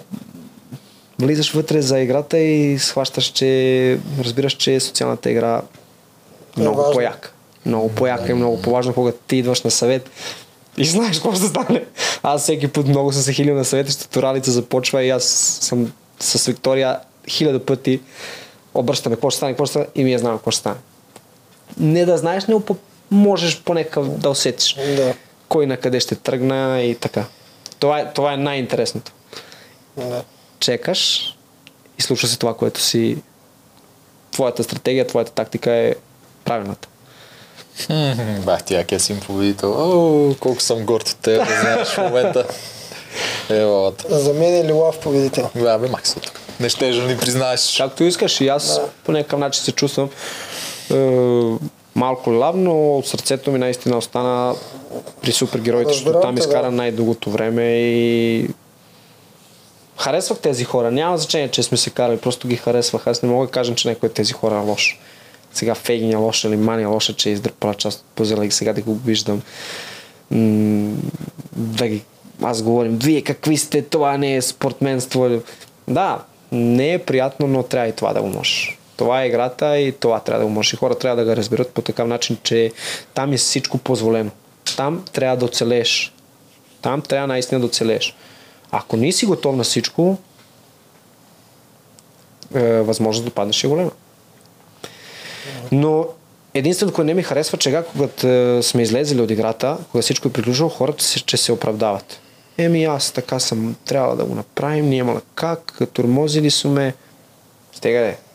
влизаш 1.21 1.51
вътре 1.51 1.81
за 1.81 1.99
играта 1.99 2.37
и 2.37 2.79
схващаш, 2.79 3.25
че 3.25 3.99
разбираш, 4.19 4.53
че 4.53 4.79
социалната 4.79 5.31
игра 5.31 5.61
е 6.57 6.59
много 6.61 6.77
важна. 6.77 6.93
по-яка. 6.93 7.31
Много 7.65 7.89
по-яка 7.89 8.31
и 8.31 8.33
много 8.33 8.61
по-важно, 8.61 8.93
когато 8.93 9.17
ти 9.27 9.35
идваш 9.35 9.61
на 9.61 9.71
съвет 9.71 10.09
и 10.77 10.85
знаеш 10.85 11.15
какво 11.15 11.35
ще 11.35 11.45
стане. 11.47 11.83
Аз 12.23 12.41
всеки 12.43 12.67
път 12.67 12.87
много 12.87 13.11
съм 13.13 13.21
се 13.21 13.33
хилил 13.33 13.55
на 13.55 13.65
съвет, 13.65 13.85
защото 13.85 14.21
ралица 14.21 14.51
започва 14.51 15.03
и 15.03 15.09
аз 15.09 15.23
съм 15.61 15.91
с 16.19 16.45
Виктория 16.45 16.99
хиляда 17.29 17.65
пъти 17.65 17.99
обръщаме 18.73 19.15
какво 19.15 19.29
ще 19.29 19.37
стане, 19.37 19.51
какво 19.51 19.65
ще 19.65 19.71
стане 19.71 19.85
и 19.95 20.03
ние 20.03 20.17
знаем 20.17 20.37
какво 20.37 20.51
ще 20.51 20.59
стане. 20.59 20.75
Не 21.77 22.05
да 22.05 22.17
знаеш, 22.17 22.43
но 22.47 22.61
можеш 23.11 23.61
по 23.61 23.73
някакъв 23.73 24.09
да 24.09 24.29
усетиш 24.29 24.73
Да. 24.95 25.13
кой 25.49 25.65
на 25.65 25.77
къде 25.77 25.99
ще 25.99 26.15
тръгна 26.15 26.81
и 26.81 26.95
така. 26.95 27.25
Това 27.79 27.99
е, 27.99 28.13
това 28.13 28.33
е 28.33 28.37
най-интересното. 28.37 29.11
да. 29.97 30.23
Чекаш 30.59 31.33
и 31.99 32.01
случва 32.01 32.27
се 32.27 32.39
това, 32.39 32.53
което 32.53 32.81
си 32.81 33.17
твоята 34.31 34.63
стратегия, 34.63 35.07
твоята 35.07 35.31
тактика 35.31 35.71
е 35.71 35.95
правилната. 36.45 36.87
Бах 38.45 38.63
ти, 38.63 38.73
як 38.73 39.01
си 39.01 39.11
им 39.11 39.19
победител. 39.19 39.71
О, 39.71 40.35
колко 40.39 40.61
съм 40.61 40.85
горд 40.85 41.09
от 41.09 41.17
теб, 41.17 41.47
да 41.47 41.59
знаеш 41.61 41.87
в 41.87 41.97
момента. 41.97 42.45
Ево, 43.49 43.93
За 44.09 44.33
мен 44.33 44.55
е 44.55 44.63
Лилав 44.63 44.99
победител. 44.99 45.49
да, 45.55 45.77
бе, 45.77 45.87
Макс 45.87 46.15
от 46.15 46.23
тук. 46.23 46.39
Не 46.59 46.69
ще 46.69 46.91
да 46.91 47.03
ни 47.03 47.17
признаеш. 47.17 47.77
Както 47.77 48.03
искаш 48.03 48.41
и 48.41 48.47
аз 48.47 48.81
по 49.03 49.11
някакъв 49.11 49.39
начин 49.39 49.63
се 49.63 49.71
чувствам 49.71 50.09
малко 51.95 52.29
лав, 52.29 52.55
но 52.55 53.01
сърцето 53.05 53.51
ми 53.51 53.59
наистина 53.59 53.97
остана 53.97 54.55
при 55.21 55.31
супергероите, 55.31 55.93
защото 55.93 56.19
там 56.21 56.37
изкара 56.37 56.71
най-дългото 56.71 57.31
време 57.31 57.63
и 57.79 58.47
харесвах 59.97 60.39
тези 60.39 60.63
хора. 60.63 60.91
Няма 60.91 61.17
значение, 61.17 61.51
че 61.51 61.63
сме 61.63 61.77
се 61.77 61.89
карали, 61.89 62.17
просто 62.17 62.47
ги 62.47 62.55
харесвах. 62.55 63.07
Аз 63.07 63.23
не 63.23 63.29
мога 63.29 63.45
да 63.45 63.51
кажа, 63.51 63.75
че 63.75 63.89
някой 63.89 64.07
от 64.07 64.13
тези 64.13 64.33
хора 64.33 64.55
е 64.55 64.69
лош. 64.69 64.99
Сега 65.53 65.75
Фейгин 65.75 66.11
е 66.11 66.15
лош 66.15 66.43
или 66.43 66.57
Мани 66.57 66.83
е 66.83 66.85
лоша, 66.85 67.13
че 67.13 67.29
е 67.29 67.31
издърпала 67.31 67.73
част 67.73 67.99
от 67.99 68.05
пъзела 68.15 68.45
и 68.45 68.51
сега 68.51 68.73
да 68.73 68.81
го 68.81 68.95
виждам. 68.95 69.41
М- 70.31 70.95
да 71.55 71.87
ги... 71.87 72.03
Аз 72.43 72.61
говорим, 72.61 72.97
вие 73.03 73.21
какви 73.21 73.57
сте, 73.57 73.81
това 73.81 74.17
не 74.17 74.35
е 74.35 74.41
спортменство. 74.41 75.41
Да, 75.87 76.19
не 76.51 76.93
е 76.93 76.99
приятно, 76.99 77.47
но 77.47 77.63
трябва 77.63 77.87
и 77.87 77.95
това 77.95 78.13
да 78.13 78.21
го 78.21 78.27
можеш. 78.27 78.78
Това 78.99 79.23
е 79.23 79.27
играта 79.27 79.77
и 79.77 79.91
това 79.91 80.19
трябва 80.19 80.39
да 80.39 80.45
го 80.45 80.51
можеш. 80.51 80.73
И 80.73 80.75
хора 80.75 80.95
трябва 80.95 81.23
да 81.23 81.31
го 81.31 81.37
разберат 81.37 81.69
по 81.69 81.81
такъв 81.81 82.07
начин, 82.07 82.37
че 82.43 82.71
там 83.13 83.33
е 83.33 83.37
всичко 83.37 83.77
позволено. 83.77 84.31
Там 84.77 85.05
трябва 85.13 85.37
да 85.37 85.45
оцелееш. 85.45 86.13
Там 86.81 87.01
трябва 87.01 87.27
наистина 87.27 87.59
да 87.59 87.65
оцелееш. 87.65 88.15
Ако 88.71 88.97
не 88.97 89.11
си 89.11 89.25
готов 89.25 89.55
на 89.55 89.63
всичко, 89.63 90.17
е, 92.55 92.81
възможност 92.81 93.25
да 93.25 93.31
паднеш 93.31 93.63
е 93.63 93.67
голема. 93.67 93.91
Но 95.71 96.07
единственото, 96.53 96.95
което 96.95 97.05
не 97.05 97.13
ми 97.13 97.23
харесва, 97.23 97.57
че 97.57 97.69
сега, 97.69 97.83
когато 97.83 98.27
е, 98.27 98.63
сме 98.63 98.81
излезли 98.81 99.21
от 99.21 99.31
играта, 99.31 99.77
когато 99.91 100.03
всичко 100.03 100.27
е 100.27 100.33
приключило, 100.33 100.69
хората 100.69 101.03
се, 101.03 101.19
че 101.19 101.37
се 101.37 101.51
оправдават. 101.51 102.19
Еми 102.57 102.83
аз 102.83 103.11
така 103.11 103.39
съм, 103.39 103.75
трябва 103.85 104.15
да 104.15 104.25
го 104.25 104.35
направим, 104.35 104.89
няма 104.89 105.21
как, 105.35 105.79
тормозили 105.93 106.51
сме. 106.51 106.93
Стега 107.73 107.99
де. 107.99 108.28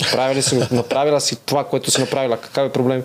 Направили 0.00 0.42
си, 0.42 0.56
го, 0.56 0.62
направила 0.70 1.20
си 1.20 1.36
това, 1.36 1.64
което 1.64 1.90
си 1.90 2.00
направила. 2.00 2.36
Какъв 2.36 2.68
е 2.68 2.72
проблем? 2.72 3.04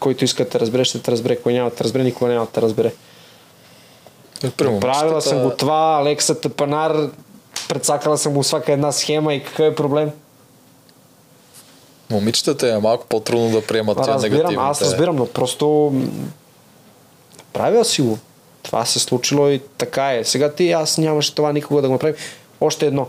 Който 0.00 0.24
иска 0.24 0.44
да 0.44 0.50
те 0.50 0.60
разбере, 0.60 0.84
ще 0.84 0.98
те 0.98 1.10
разбере. 1.10 1.36
Кой 1.36 1.52
няма 1.52 1.70
да 1.70 1.76
те 1.76 1.84
разбере, 1.84 2.02
никога 2.02 2.30
няма 2.30 2.44
да 2.44 2.50
те 2.50 2.62
разбере. 2.62 2.92
Примерно, 4.52 4.80
Правила 4.80 5.02
момчетата- 5.04 5.28
съм 5.28 5.42
го 5.42 5.50
това, 5.50 5.98
Алекса 6.00 6.40
Тепанар, 6.40 7.10
предсакала 7.68 8.18
съм 8.18 8.32
му 8.32 8.42
всяка 8.42 8.72
една 8.72 8.92
схема 8.92 9.34
и 9.34 9.44
какъв 9.44 9.60
е 9.62 9.74
проблем? 9.74 10.10
Момичетата 12.10 12.68
е 12.68 12.78
малко 12.78 13.06
по-трудно 13.06 13.50
да 13.50 13.66
приемат 13.66 13.98
Разбирам, 13.98 14.20
негативните. 14.22 14.56
аз 14.60 14.82
разбирам, 14.82 15.16
но 15.16 15.26
просто 15.26 15.90
м, 15.94 16.06
правил 17.52 17.84
си 17.84 18.02
го. 18.02 18.18
Това 18.62 18.84
се 18.84 18.98
случило 18.98 19.48
и 19.48 19.60
така 19.78 20.14
е. 20.14 20.24
Сега 20.24 20.52
ти 20.52 20.72
аз 20.72 20.98
нямаше 20.98 21.34
това 21.34 21.52
никога 21.52 21.82
да 21.82 21.88
го 21.88 21.92
направим. 21.92 22.14
Още 22.60 22.86
едно. 22.86 23.06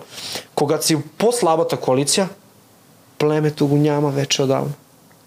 Когато 0.55 0.85
си 0.85 0.97
по-слабата 1.17 1.77
коалиция, 1.77 2.29
племето 3.27 3.67
го 3.67 3.75
няма 3.75 4.09
вече 4.09 4.41
отдавна. 4.41 4.69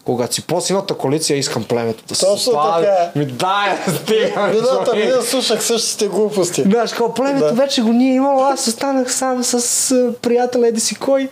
Когато 0.04 0.34
си 0.34 0.42
по-силната 0.42 0.94
коалиция, 0.94 1.38
искам 1.38 1.64
племето 1.64 2.04
да 2.08 2.14
се 2.14 2.26
Точно 2.26 2.52
така 2.52 3.10
е. 3.14 3.18
Ми 3.18 3.26
дай, 3.26 3.76
стига. 4.02 4.46
Миналата 4.54 4.90
човек. 4.90 5.04
година 5.04 5.22
слушах 5.22 5.64
същите 5.64 6.08
глупости. 6.08 6.62
Знаеш, 6.62 6.90
какво 6.90 7.14
племето 7.14 7.46
Да. 7.46 7.52
вече 7.52 7.82
го 7.82 7.92
ние 7.92 8.14
имало, 8.14 8.42
аз 8.42 8.66
останах 8.66 9.14
сам 9.14 9.44
с 9.44 10.12
приятел 10.22 10.60
Еди 10.60 10.80
си 10.80 10.94
кой. 10.94 11.28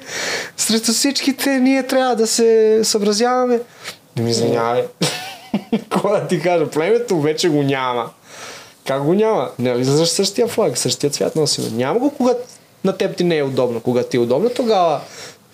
Срещу 0.56 0.92
всичките 0.92 1.50
ние 1.50 1.82
трябва 1.82 2.16
да 2.16 2.26
се 2.26 2.80
съобразяваме. 2.84 3.60
Не 4.16 4.22
ми 4.22 4.30
извинявай. 4.30 4.84
Какво 5.90 6.08
да 6.08 6.26
ти 6.26 6.40
кажа, 6.40 6.70
племето 6.70 7.20
вече 7.20 7.48
го 7.48 7.62
няма. 7.62 8.10
Как 8.86 9.02
го 9.04 9.14
няма? 9.14 9.50
Не 9.58 9.70
излизаш 9.70 10.08
същия 10.08 10.48
флаг, 10.48 10.78
същия 10.78 11.10
цвят 11.10 11.36
носим. 11.36 11.76
Няма 11.76 11.98
го, 11.98 12.10
когато 12.10 12.40
на 12.84 12.96
теб 12.96 13.16
ти 13.16 13.24
не 13.24 13.38
е 13.38 13.42
удобно. 13.42 13.80
Когато 13.80 14.08
ти 14.08 14.16
е 14.16 14.20
удобно, 14.20 14.50
тогава 14.50 15.00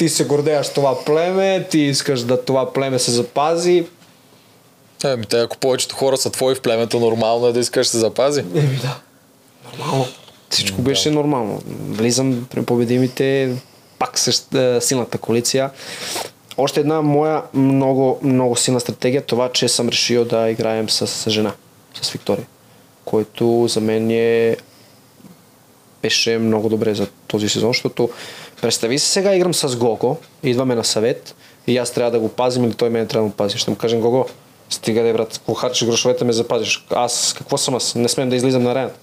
ти 0.00 0.08
се 0.08 0.24
гордееш 0.24 0.68
това 0.68 1.04
племе, 1.04 1.66
ти 1.70 1.78
искаш 1.78 2.20
да 2.20 2.44
това 2.44 2.72
племе 2.72 2.98
се 2.98 3.10
запази. 3.10 3.86
Еми, 5.04 5.26
те, 5.26 5.40
ако 5.40 5.56
повечето 5.56 5.94
хора 5.94 6.16
са 6.16 6.30
твои 6.30 6.54
в 6.54 6.60
племето, 6.60 7.00
нормално 7.00 7.46
е 7.46 7.52
да 7.52 7.60
искаш 7.60 7.86
да 7.86 7.90
се 7.90 7.98
запази. 7.98 8.40
Еми 8.40 8.78
да. 8.82 9.00
Нормално. 9.70 10.06
Всичко 10.50 10.82
беше 10.82 11.10
нормално. 11.10 11.62
Влизам 11.88 12.46
при 12.50 12.62
победимите, 12.62 13.56
пак 13.98 14.18
същата 14.18 14.80
силната 14.80 15.18
коалиция. 15.18 15.70
Още 16.56 16.80
една 16.80 17.02
моя 17.02 17.42
много, 17.54 18.18
много 18.22 18.56
силна 18.56 18.80
стратегия, 18.80 19.22
това, 19.22 19.52
че 19.52 19.68
съм 19.68 19.88
решил 19.88 20.24
да 20.24 20.50
играем 20.50 20.90
с, 20.90 21.06
с 21.06 21.30
жена, 21.30 21.52
с 22.02 22.10
Виктория, 22.10 22.46
който 23.04 23.68
за 23.68 23.80
мен 23.80 24.10
е 24.10 24.56
беше 26.02 26.38
много 26.38 26.68
добре 26.68 26.94
за 26.94 27.06
този 27.26 27.48
сезон, 27.48 27.70
защото 27.70 28.10
представи 28.60 28.98
се 28.98 29.08
сега 29.08 29.34
играм 29.34 29.54
с 29.54 29.76
Гого, 29.76 30.16
идваме 30.42 30.74
на 30.74 30.84
съвет 30.84 31.34
и 31.66 31.78
аз 31.78 31.90
трябва 31.90 32.10
да 32.10 32.18
го 32.18 32.28
пазим 32.28 32.64
или 32.64 32.74
той 32.74 32.90
мен 32.90 33.06
трябва 33.06 33.26
да 33.26 33.30
го 33.30 33.36
пази. 33.36 33.58
Ще 33.58 33.70
му 33.70 33.76
кажем 33.76 34.00
Гого, 34.00 34.26
стига 34.70 35.02
да 35.02 35.12
брат, 35.12 35.40
ако 35.42 35.54
харчиш 35.54 35.88
грошовете 35.88 36.24
ме 36.24 36.32
запазиш. 36.32 36.86
Аз 36.90 37.34
какво 37.38 37.58
съм 37.58 37.74
аз? 37.74 37.94
Не 37.94 38.08
смеем 38.08 38.30
да 38.30 38.36
излизам 38.36 38.62
на 38.62 38.70
арената. 38.70 38.98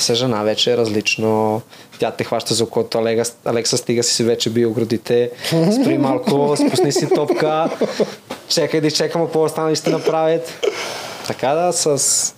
С 0.00 0.14
жена 0.14 0.42
вече 0.42 0.72
е 0.72 0.76
различно. 0.76 1.62
Тя 1.98 2.10
те 2.10 2.24
хваща 2.24 2.54
за 2.54 2.64
окото. 2.64 2.98
Алекса, 2.98 3.34
Алекса 3.44 3.76
стига 3.76 4.02
си 4.02 4.24
вече 4.24 4.50
бил 4.50 4.72
градите. 4.72 5.30
Спри 5.48 5.98
малко, 5.98 6.56
спусни 6.56 6.92
си 6.92 7.08
топка. 7.14 7.70
Чекай 8.48 8.80
да 8.80 8.86
изчекам 8.86 9.24
какво 9.24 9.42
останали 9.42 9.76
ще 9.76 9.90
направят. 9.90 10.66
Така 11.26 11.48
да, 11.48 11.72
с 11.72 12.34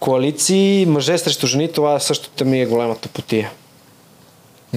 коалиции, 0.00 0.86
мъже 0.86 1.18
срещу 1.18 1.46
жени, 1.46 1.72
това 1.72 2.00
същото 2.00 2.44
ми 2.44 2.60
е 2.60 2.66
голямата 2.66 3.08
потия. 3.08 3.50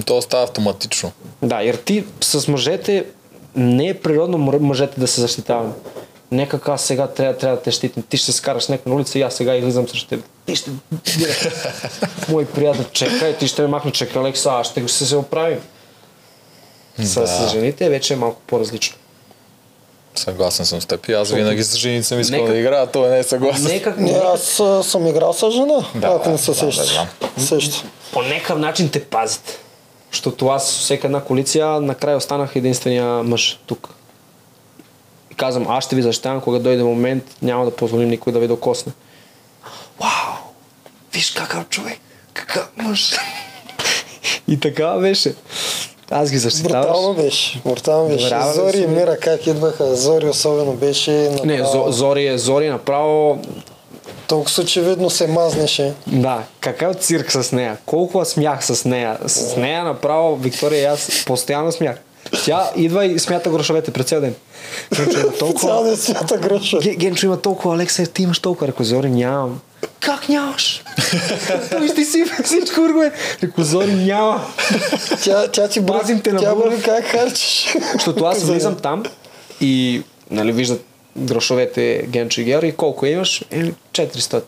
То 0.05 0.21
става 0.21 0.43
автоматично. 0.43 1.11
Да, 1.41 1.63
и 1.63 1.73
ти 1.85 2.03
с 2.21 2.47
мъжете 2.47 3.05
не 3.55 3.87
е 3.87 3.93
природно 3.93 4.37
мъжете 4.37 4.99
да 4.99 5.07
се 5.07 5.21
защитаваме. 5.21 5.73
Не 6.31 6.47
как 6.49 6.67
аз 6.67 6.81
сега 6.81 7.07
трябва, 7.07 7.37
трябва 7.37 7.57
да 7.57 7.63
те 7.63 7.71
щитим. 7.71 8.03
Ти 8.03 8.17
ще 8.17 8.25
се 8.25 8.37
скараш 8.37 8.63
с 8.63 8.69
някой 8.69 8.89
на 8.89 8.95
улица 8.95 9.19
и 9.19 9.21
аз 9.21 9.33
сега 9.33 9.55
излизам 9.55 9.87
срещу 9.87 10.07
теб. 10.07 10.23
Ти 10.45 10.55
ще... 10.55 10.71
Мой 12.29 12.45
приятел, 12.45 12.85
чекай, 12.91 13.37
ти 13.37 13.47
ще 13.47 13.61
ме 13.61 13.67
махна, 13.67 13.91
чекай, 13.91 14.21
Алекса, 14.21 14.49
аз 14.51 14.67
ще 14.67 14.81
го 14.81 14.87
се, 14.89 15.05
се 15.05 15.15
оправим. 15.15 15.59
С, 16.99 17.27
с 17.27 17.49
жените 17.51 17.89
вече 17.89 18.13
е 18.13 18.17
малко 18.17 18.41
по-различно. 18.47 18.97
Съгласен 20.15 20.65
съм 20.65 20.81
с 20.81 20.85
теб. 20.85 21.07
И 21.07 21.13
аз 21.13 21.31
винаги 21.31 21.63
с 21.63 21.75
жените 21.75 22.03
съм 22.03 22.19
искал 22.19 22.39
Нека- 22.39 22.53
да 22.53 22.59
играя, 22.59 22.83
а 22.83 22.87
той 22.87 23.09
не 23.09 23.19
е 23.19 23.23
съгласен. 23.23 23.63
Не 23.65 23.81
как, 23.81 23.97
Не, 23.97 24.11
аз 24.11 24.61
съм 24.83 25.07
играл 25.07 25.33
с 25.33 25.51
жена, 25.51 25.85
Да, 25.95 26.07
ако 26.07 26.29
не 26.29 26.37
се 26.37 26.45
да, 26.45 26.51
да, 26.51 26.59
сещаш. 26.59 26.93
знам. 26.93 27.07
Сеща. 27.37 27.83
по 28.13 28.21
някакъв 28.21 28.59
начин 28.59 28.89
те 28.89 29.03
пазят. 29.03 29.59
Защото 30.11 30.47
аз 30.47 30.77
всяка 30.79 31.07
една 31.07 31.21
коалиция 31.21 31.67
накрая 31.67 32.17
останах 32.17 32.55
единствения 32.55 33.23
мъж 33.23 33.59
тук. 33.65 33.89
И 35.31 35.35
казвам, 35.35 35.65
аз 35.69 35.83
ще 35.83 35.95
ви 35.95 36.01
защитавам, 36.01 36.41
когато 36.41 36.63
дойде 36.63 36.83
момент, 36.83 37.23
няма 37.41 37.65
да 37.65 37.71
позволим 37.75 38.09
никой 38.09 38.33
да 38.33 38.39
ви 38.39 38.47
докосне. 38.47 38.91
Вау! 39.99 40.35
Виж 41.13 41.31
какъв 41.31 41.69
човек! 41.69 41.99
Какъв 42.33 42.69
мъж! 42.77 43.15
И 44.47 44.59
така 44.59 44.97
беше. 44.97 45.35
Аз 46.11 46.31
ги 46.31 46.37
защитаваш. 46.37 46.85
Брутално 46.87 47.13
беше. 47.13 47.61
Брутално 47.65 48.09
беше. 48.09 48.29
Браво, 48.29 48.53
Зори 48.53 48.77
и. 48.77 48.87
Мира 48.87 49.19
как 49.19 49.47
идваха. 49.47 49.95
Зори 49.95 50.25
особено 50.29 50.73
беше 50.73 51.11
Не, 51.11 51.57
направо. 51.57 51.73
Зо- 51.73 51.89
Зори 51.89 52.27
е 52.27 52.37
Зори 52.37 52.69
направо 52.69 53.41
Толкова 54.29 54.63
очевидно 54.63 55.09
се 55.09 55.27
мазнеше. 55.27 55.93
Да, 56.07 56.43
какъв 56.59 56.95
цирк 56.95 57.31
с 57.31 57.51
нея. 57.51 57.77
Колко 57.85 58.25
смях 58.25 58.65
с 58.65 58.85
нея. 58.85 59.17
С 59.25 59.55
нея 59.57 59.83
направо 59.83 60.35
Виктория 60.35 60.81
и 60.81 60.85
аз 60.85 61.09
постоянно 61.25 61.71
смях. 61.71 61.95
Тя 62.45 62.69
идва 62.75 63.05
и 63.05 63.19
смята 63.19 63.49
грошовете 63.49 63.91
през 63.91 64.05
цял 64.05 64.21
ден. 64.21 64.35
Генчо 64.95 65.19
има 65.19 65.31
толкова... 65.31 65.69
Цял 65.69 65.83
ден 65.83 65.97
свята 65.97 66.37
гроша. 66.37 66.77
Ге- 66.77 66.97
Генчо 66.97 67.25
има 67.25 67.37
толкова, 67.41 67.75
Алекса, 67.75 68.05
ти 68.05 68.23
имаш 68.23 68.39
толкова. 68.39 68.67
Реко, 68.67 68.83
Зори, 68.83 69.09
нямам. 69.09 69.59
Как 69.99 70.29
нямаш? 70.29 70.83
Той 71.71 71.87
ще 71.87 72.05
си 72.05 72.23
всичко 72.43 72.81
ургое. 72.81 73.11
Реко, 73.43 73.63
Зори, 73.63 73.93
няма. 73.93 74.45
Тя, 75.23 75.47
тя 75.47 75.67
ти 75.67 75.85
Пазим 75.85 76.21
те 76.21 76.33
на 76.33 76.39
тя 76.39 76.55
брои 76.55 76.81
как 76.81 77.05
харчиш. 77.05 77.75
Защото 77.93 78.25
аз 78.25 78.39
За- 78.39 78.51
влизам 78.53 78.75
там 78.75 79.03
и 79.61 80.01
нали, 80.31 80.51
виждат 80.51 80.85
грошовете 81.19 82.05
Генчо 82.07 82.41
и 82.41 82.43
Георги. 82.43 82.71
Колко 82.71 83.05
имаш? 83.05 83.45
Е, 83.51 83.71
400. 83.91 84.43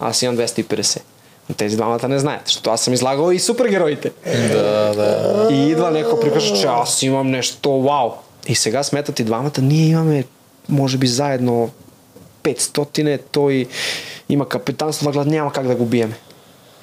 Аз 0.00 0.22
имам 0.22 0.36
250. 0.36 1.00
Но 1.48 1.54
тези 1.54 1.76
двамата 1.76 2.08
не 2.08 2.18
знаят, 2.18 2.42
защото 2.46 2.70
аз 2.70 2.80
съм 2.80 2.94
излагал 2.94 3.32
и 3.32 3.38
супергероите. 3.38 4.12
Да, 4.52 4.94
да. 4.94 5.48
И 5.50 5.70
идва 5.70 5.90
някой 5.90 6.20
прикажа, 6.20 6.56
че 6.56 6.66
аз 6.66 7.02
имам 7.02 7.30
нещо, 7.30 7.82
вау. 7.82 8.10
И 8.46 8.54
сега 8.54 8.82
сметат 8.82 9.18
и 9.18 9.24
двамата, 9.24 9.60
ние 9.62 9.86
имаме, 9.86 10.24
може 10.68 10.98
би 10.98 11.06
заедно 11.06 11.70
500, 12.42 13.14
е, 13.14 13.18
той 13.18 13.66
има 14.28 14.48
капитанство, 14.48 15.10
глад 15.10 15.26
няма 15.26 15.52
как 15.52 15.66
да 15.66 15.74
го 15.74 15.84
биеме. 15.84 16.16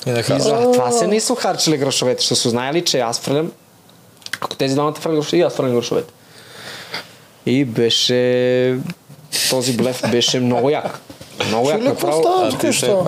И 0.07 0.39
за 0.39 0.71
това 0.71 0.91
се 0.91 1.07
не 1.07 1.19
са 1.19 1.35
харчили 1.35 1.77
грошовете, 1.77 2.23
ще 2.23 2.35
са 2.35 2.49
знаели, 2.49 2.85
че 2.85 2.99
аз 2.99 3.19
фърлям, 3.19 3.51
ако 4.41 4.55
тези 4.55 4.73
двамата 4.73 4.93
фърлят 4.93 5.17
грошовете, 5.17 5.37
и 5.37 5.41
аз 5.41 5.55
фърлям 5.55 5.73
грошовете. 5.73 6.13
И 7.45 7.65
беше, 7.65 8.77
този 9.49 9.77
блеф 9.77 10.01
беше 10.11 10.39
много 10.39 10.69
як. 10.69 10.99
Много 11.47 11.69
як. 11.69 11.81
Направо, 11.81 12.47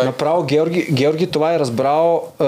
направо 0.05 0.43
Георги, 0.43 0.87
Георги 0.91 1.27
това 1.27 1.53
е 1.53 1.59
разбрал 1.59 2.23
е, 2.39 2.45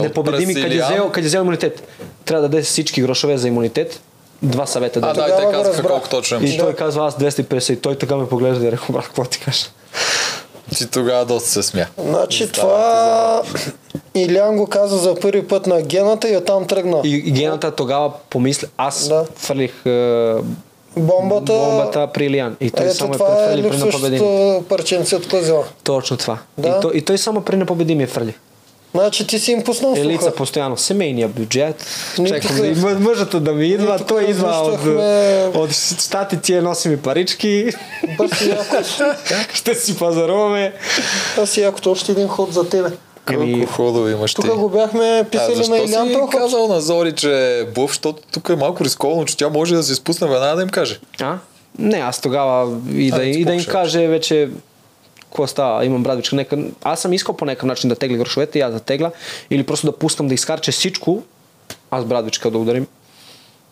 непобедими, 0.00 0.54
къде 0.54 0.68
Брасилиан- 0.68 0.84
взел, 0.84 1.10
къде 1.10 1.26
взел 1.26 1.40
имунитет. 1.40 1.88
Трябва 2.24 2.42
да 2.42 2.48
даде 2.48 2.62
всички 2.62 3.02
грошове 3.02 3.38
за 3.38 3.48
имунитет. 3.48 4.00
Два 4.42 4.66
съвета 4.66 5.00
А, 5.02 5.06
да. 5.06 5.14
да, 5.14 5.28
и 5.28 5.46
те 5.46 5.52
казаха 5.52 5.82
колко 5.82 6.08
точно 6.08 6.38
И 6.42 6.58
той 6.58 6.74
казва 6.74 7.06
аз 7.06 7.14
250 7.14 7.72
и 7.72 7.76
той 7.76 7.98
така 7.98 8.16
ме 8.16 8.28
поглежда 8.28 8.66
и 8.66 8.70
брат, 8.90 9.04
какво 9.04 9.24
ти 9.24 9.40
кажа? 9.40 9.66
Ти 10.76 10.86
тогава 10.86 11.24
доста 11.24 11.48
се 11.48 11.62
смя. 11.62 11.86
Значи 11.98 12.52
това 12.52 13.42
Илян 14.14 14.56
го 14.56 14.66
каза 14.66 14.96
за 14.98 15.14
първи 15.14 15.48
път 15.48 15.66
на 15.66 15.82
гената 15.82 16.28
и 16.28 16.36
оттам 16.36 16.66
тръгна. 16.66 17.00
И, 17.04 17.08
и 17.16 17.30
гената 17.30 17.70
тогава 17.70 18.12
помисля, 18.30 18.68
аз 18.76 19.08
Да. 19.08 19.24
фърлих 19.36 19.86
е, 19.86 20.34
Бомбата, 20.96 21.52
бомбата 21.52 22.08
при 22.14 22.24
Илиан. 22.24 22.56
И 22.60 22.70
той 22.70 22.86
ето 22.86 22.94
само 22.94 23.14
е 23.14 23.16
това 23.16 23.34
е 23.34 23.36
префърли 23.36 23.62
при 23.62 23.76
непобедими. 23.76 24.10
липсващото 24.10 24.64
парченце 24.68 25.16
от 25.16 25.30
пъзела. 25.30 25.64
Точно 25.84 26.16
това. 26.16 26.38
Да. 26.58 26.68
И, 26.68 26.72
той, 26.82 26.92
и 26.94 27.02
той 27.02 27.18
само 27.18 27.40
при 27.40 27.56
непобедими 27.56 28.02
е 28.02 28.06
фърли. 28.06 28.34
Значи 28.94 29.26
ти 29.26 29.38
си 29.38 29.52
им 29.52 29.64
пуснал 29.64 29.94
Елица 29.96 30.22
слуха. 30.22 30.36
постоянно. 30.36 30.76
Семейния 30.76 31.28
бюджет. 31.28 31.86
Чакам 32.28 32.56
да 32.56 32.66
има 32.66 32.94
мъжата 32.94 33.40
да 33.40 33.52
ми 33.52 33.66
идва. 33.66 33.98
Той 33.98 34.24
идва 34.24 34.50
от, 34.50 35.56
от 35.56 35.72
щати 36.00 36.40
тия 36.40 36.62
носи 36.62 36.88
ми 36.88 36.96
парички. 36.96 37.70
Бърси. 38.18 38.54
Ще 39.54 39.74
си 39.74 39.98
пазаруваме. 39.98 40.72
Аз 41.38 41.50
си 41.50 41.60
Яков, 41.60 41.86
още 41.86 42.12
един 42.12 42.28
ход 42.28 42.52
за 42.52 42.68
тебе. 42.68 42.88
Колко 43.26 43.66
ходове 43.66 44.12
имаш 44.12 44.34
ти. 44.34 44.42
Тук 44.42 44.56
го 44.56 44.68
бяхме 44.68 45.18
А, 45.18 45.24
писали 45.24 45.56
на 45.56 45.64
защо 45.64 45.76
Илян 45.76 46.14
ход. 46.14 46.30
казал 46.30 46.68
на 46.68 46.80
Зори, 46.80 47.12
че 47.12 47.58
е 47.60 47.64
защото 47.76 48.22
тук 48.32 48.48
е 48.48 48.56
малко 48.56 48.84
рисковано, 48.84 49.24
че 49.24 49.36
тя 49.36 49.48
може 49.48 49.74
да 49.74 49.82
се 49.82 49.94
спусне 49.94 50.28
веднага 50.28 50.56
да 50.56 50.62
им 50.62 50.68
каже. 50.68 51.00
А? 51.20 51.38
Не, 51.78 51.96
аз 51.98 52.20
тогава 52.20 52.78
и 52.94 53.10
да, 53.10 53.16
А, 53.16 53.24
и 53.24 53.44
да 53.44 53.54
им 53.54 53.64
каже 53.64 54.06
вече 54.06 54.48
какво 55.20 55.46
става, 55.46 55.84
имам 55.84 56.02
брадвичка, 56.02 56.36
нека... 56.36 56.58
аз 56.82 57.00
съм 57.00 57.12
искал 57.12 57.36
по 57.36 57.44
някакъв 57.44 57.66
начин 57.66 57.88
да 57.88 57.96
тегля 57.96 58.16
грошовете 58.16 58.58
и 58.58 58.62
аз 58.62 58.72
да 58.72 58.80
тегля, 58.80 59.10
или 59.50 59.62
просто 59.62 59.86
да 59.86 59.92
пускам 59.92 60.28
да 60.28 60.34
изхарча 60.34 60.72
всичко, 60.72 61.22
аз 61.90 62.04
брадвичка 62.04 62.50
да 62.50 62.58
ударим 62.58 62.86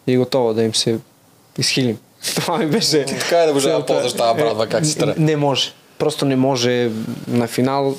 и 0.07 0.17
готово 0.17 0.55
да 0.55 0.63
им 0.63 0.75
се 0.75 0.99
изхилим. 1.59 1.99
Това 2.35 2.59
ми 2.59 2.67
беше... 2.67 3.05
Така 3.05 3.39
е 3.39 3.47
да 3.47 3.55
може 3.55 3.69
да 3.69 3.87
ползваш 3.87 4.13
тази 4.13 4.39
брадва, 4.39 4.67
как 4.67 4.87
си 4.87 4.93
Е, 4.93 4.99
трябва. 4.99 5.15
Не 5.19 5.37
може. 5.37 5.73
Просто 6.05 6.25
не 6.25 6.37
може. 6.37 6.91
На 7.29 7.47
финал 7.47 7.97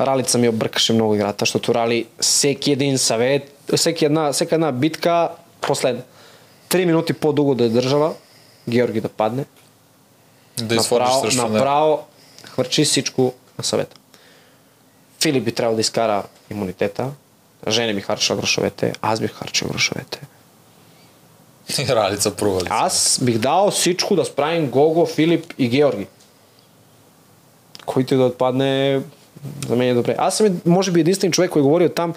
Ралица 0.00 0.38
ми 0.38 0.48
объркаше 0.48 0.92
много 0.92 1.14
играта, 1.14 1.36
защото 1.42 1.74
Рали 1.74 2.06
всеки 2.20 2.72
един 2.72 2.98
съвет, 2.98 3.52
всеки 3.76 4.04
една, 4.04 4.32
всека 4.32 4.54
една 4.54 4.72
битка, 4.72 5.28
последна. 5.60 6.02
Три 6.68 6.86
минути 6.86 7.12
по-дълго 7.12 7.54
да 7.54 7.64
е 7.64 7.68
държала, 7.68 8.14
Георги 8.68 9.00
да 9.00 9.08
падне, 9.08 9.44
Да 10.58 10.74
направо, 10.74 11.20
срещу 11.20 11.48
направо 11.48 12.00
хвърчи 12.44 12.84
всичко 12.84 13.32
на 13.58 13.64
съвета. 13.64 13.96
Филип 15.22 15.44
би 15.44 15.52
трябвало 15.52 15.76
да 15.76 15.80
изкара 15.80 16.22
имунитета, 16.50 17.10
Жене 17.68 17.92
ми 17.92 18.00
харчила 18.00 18.38
грошовете, 18.38 18.92
аз 19.02 19.20
бих 19.20 19.32
харчил 19.32 19.68
грошовете. 19.68 20.20
Ралица 21.88 22.36
провали. 22.36 22.66
Аз 22.70 23.18
бих 23.22 23.38
дал 23.38 23.70
всичко 23.70 24.16
да 24.16 24.24
справим 24.24 24.66
Гого, 24.66 25.06
Филип 25.06 25.54
и 25.58 25.68
Георги. 25.68 26.06
Който 27.90 28.14
и 28.14 28.16
да 28.16 28.24
отпадне, 28.24 29.00
за 29.68 29.76
мен 29.76 29.88
е 29.88 29.94
добре. 29.94 30.14
Аз 30.18 30.36
съм, 30.36 30.60
може 30.66 30.90
би, 30.90 31.00
единствен 31.00 31.32
човек, 31.32 31.50
който 31.50 31.64
говори 31.64 31.84
от 31.84 31.94
там, 31.94 32.14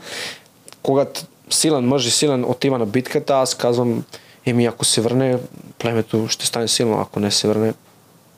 когато 0.83 1.21
силен 1.49 1.87
мъж 1.87 2.05
и 2.05 2.11
силен 2.11 2.45
отива 2.45 2.77
на 2.77 2.85
битката, 2.85 3.33
аз 3.33 3.55
казвам, 3.55 4.03
еми 4.45 4.65
ако 4.65 4.85
се 4.85 5.01
върне, 5.01 5.37
племето 5.79 6.27
ще 6.27 6.45
стане 6.45 6.67
силно, 6.67 7.01
ако 7.01 7.19
не 7.19 7.31
се 7.31 7.47
върне, 7.47 7.73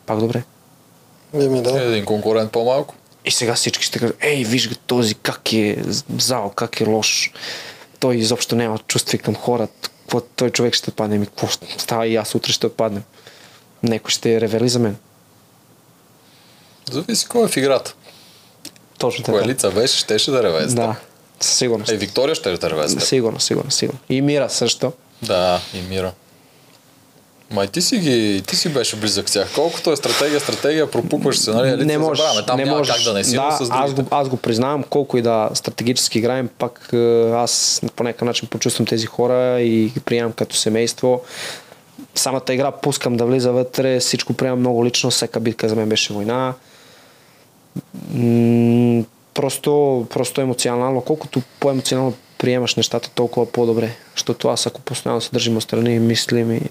пак 0.05 0.19
добре. 0.19 0.43
Еми 1.33 1.61
да. 1.61 1.83
Един 1.83 2.05
конкурент 2.05 2.51
по-малко. 2.51 2.95
И 3.25 3.31
сега 3.31 3.53
всички 3.53 3.83
ще 3.83 3.99
кажат, 3.99 4.17
ей, 4.19 4.43
виж 4.43 4.69
го 4.69 4.75
този, 4.87 5.15
как 5.15 5.53
е 5.53 5.77
зал, 6.17 6.51
как 6.55 6.81
е 6.81 6.85
лош. 6.85 7.31
Той 7.99 8.15
изобщо 8.15 8.55
няма 8.55 8.77
чувства 8.77 9.17
към 9.17 9.35
хората. 9.35 9.89
Какво 10.01 10.21
той 10.21 10.49
човек 10.49 10.73
ще 10.73 10.91
падне? 10.91 11.17
Ми, 11.17 11.25
какво 11.25 11.47
става 11.77 12.07
и 12.07 12.15
аз 12.15 12.35
утре 12.35 12.51
ще 12.51 12.69
паднем. 12.69 13.03
Некой 13.83 14.11
ще 14.11 14.41
ревели 14.41 14.69
за 14.69 14.79
мен. 14.79 14.97
Зависи 16.91 17.27
кой 17.27 17.45
е 17.45 17.47
в 17.47 17.57
играта. 17.57 17.93
Точно 18.97 19.25
така. 19.25 19.37
Коалица 19.37 19.71
беше, 19.71 19.97
щеше 19.97 20.31
да 20.31 20.43
реве. 20.43 20.65
Да. 20.65 20.95
Със 21.39 21.57
сигурност. 21.57 21.91
Е, 21.91 21.97
Виктория 21.97 22.35
ще 22.35 22.55
с 22.55 22.59
теб. 22.59 23.01
Сигурно, 23.01 23.39
сигурно, 23.39 23.71
сигурно. 23.71 23.99
И 24.09 24.21
Мира 24.21 24.49
също. 24.49 24.91
Да, 25.21 25.61
и 25.73 25.81
Мира. 25.81 26.11
Май 27.51 27.67
ти 27.67 27.81
си 27.81 27.97
ги, 27.97 28.43
ти 28.47 28.55
си 28.55 28.69
беше 28.69 28.95
близък 28.95 29.29
с 29.29 29.33
тях. 29.33 29.51
Колкото 29.55 29.91
е 29.91 29.95
стратегия, 29.95 30.39
стратегия, 30.39 30.91
пропукваш 30.91 31.37
се, 31.37 31.51
нали? 31.51 31.69
Елица 31.69 31.85
не 31.85 31.97
можеш, 31.97 32.17
забравяме. 32.17 32.45
Там 32.45 32.57
не 32.57 32.65
няма 32.65 32.77
можеш. 32.77 32.95
как 32.95 33.03
да 33.03 33.13
не 33.13 33.23
си, 33.23 33.35
да, 33.35 33.51
с 33.51 33.61
аз 33.61 33.89
другите. 33.89 34.01
го, 34.01 34.15
аз 34.15 34.29
го 34.29 34.37
признавам, 34.37 34.83
колко 34.83 35.17
и 35.17 35.21
да 35.21 35.49
стратегически 35.53 36.17
играем, 36.17 36.49
пак 36.59 36.89
е, 36.93 37.31
аз 37.31 37.81
по 37.95 38.03
някакъв 38.03 38.25
начин 38.25 38.47
почувствам 38.47 38.85
тези 38.85 39.05
хора 39.05 39.61
и 39.61 39.85
ги 39.85 39.99
приемам 39.99 40.31
като 40.31 40.55
семейство. 40.55 41.21
Самата 42.15 42.43
игра 42.49 42.71
пускам 42.71 43.17
да 43.17 43.25
влиза 43.25 43.51
вътре, 43.51 43.99
всичко 43.99 44.33
приемам 44.33 44.59
много 44.59 44.85
лично, 44.85 45.11
всяка 45.11 45.39
битка 45.39 45.69
за 45.69 45.75
мен 45.75 45.89
беше 45.89 46.13
война. 46.13 46.53
Просто, 49.33 50.07
просто 50.09 50.41
емоционално, 50.41 51.01
колкото 51.01 51.41
по-емоционално 51.59 52.13
приемаш 52.37 52.75
нещата, 52.75 53.09
толкова 53.09 53.51
по-добре. 53.51 53.95
Защото 54.15 54.47
аз 54.47 54.67
ако 54.67 54.81
постоянно 54.81 55.21
се 55.21 55.31
държим 55.31 55.57
отстрани 55.57 55.95
и 55.95 55.99
мислим 55.99 56.51
и 56.51 56.61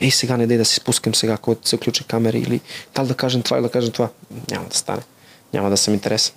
ей 0.00 0.10
сега 0.10 0.36
не 0.36 0.46
дай 0.46 0.56
да 0.56 0.64
си 0.64 0.74
спускам 0.74 1.14
сега, 1.14 1.36
когато 1.36 1.68
се 1.68 1.76
включи 1.76 2.04
камери 2.04 2.38
или 2.38 2.60
дали 2.94 3.08
да 3.08 3.14
кажем 3.14 3.42
това 3.42 3.56
или 3.56 3.62
да 3.62 3.70
кажем 3.70 3.92
това, 3.92 4.08
няма 4.50 4.68
да 4.68 4.76
стане. 4.76 5.02
Няма 5.52 5.70
да 5.70 5.76
съм 5.76 5.94
интересен. 5.94 6.34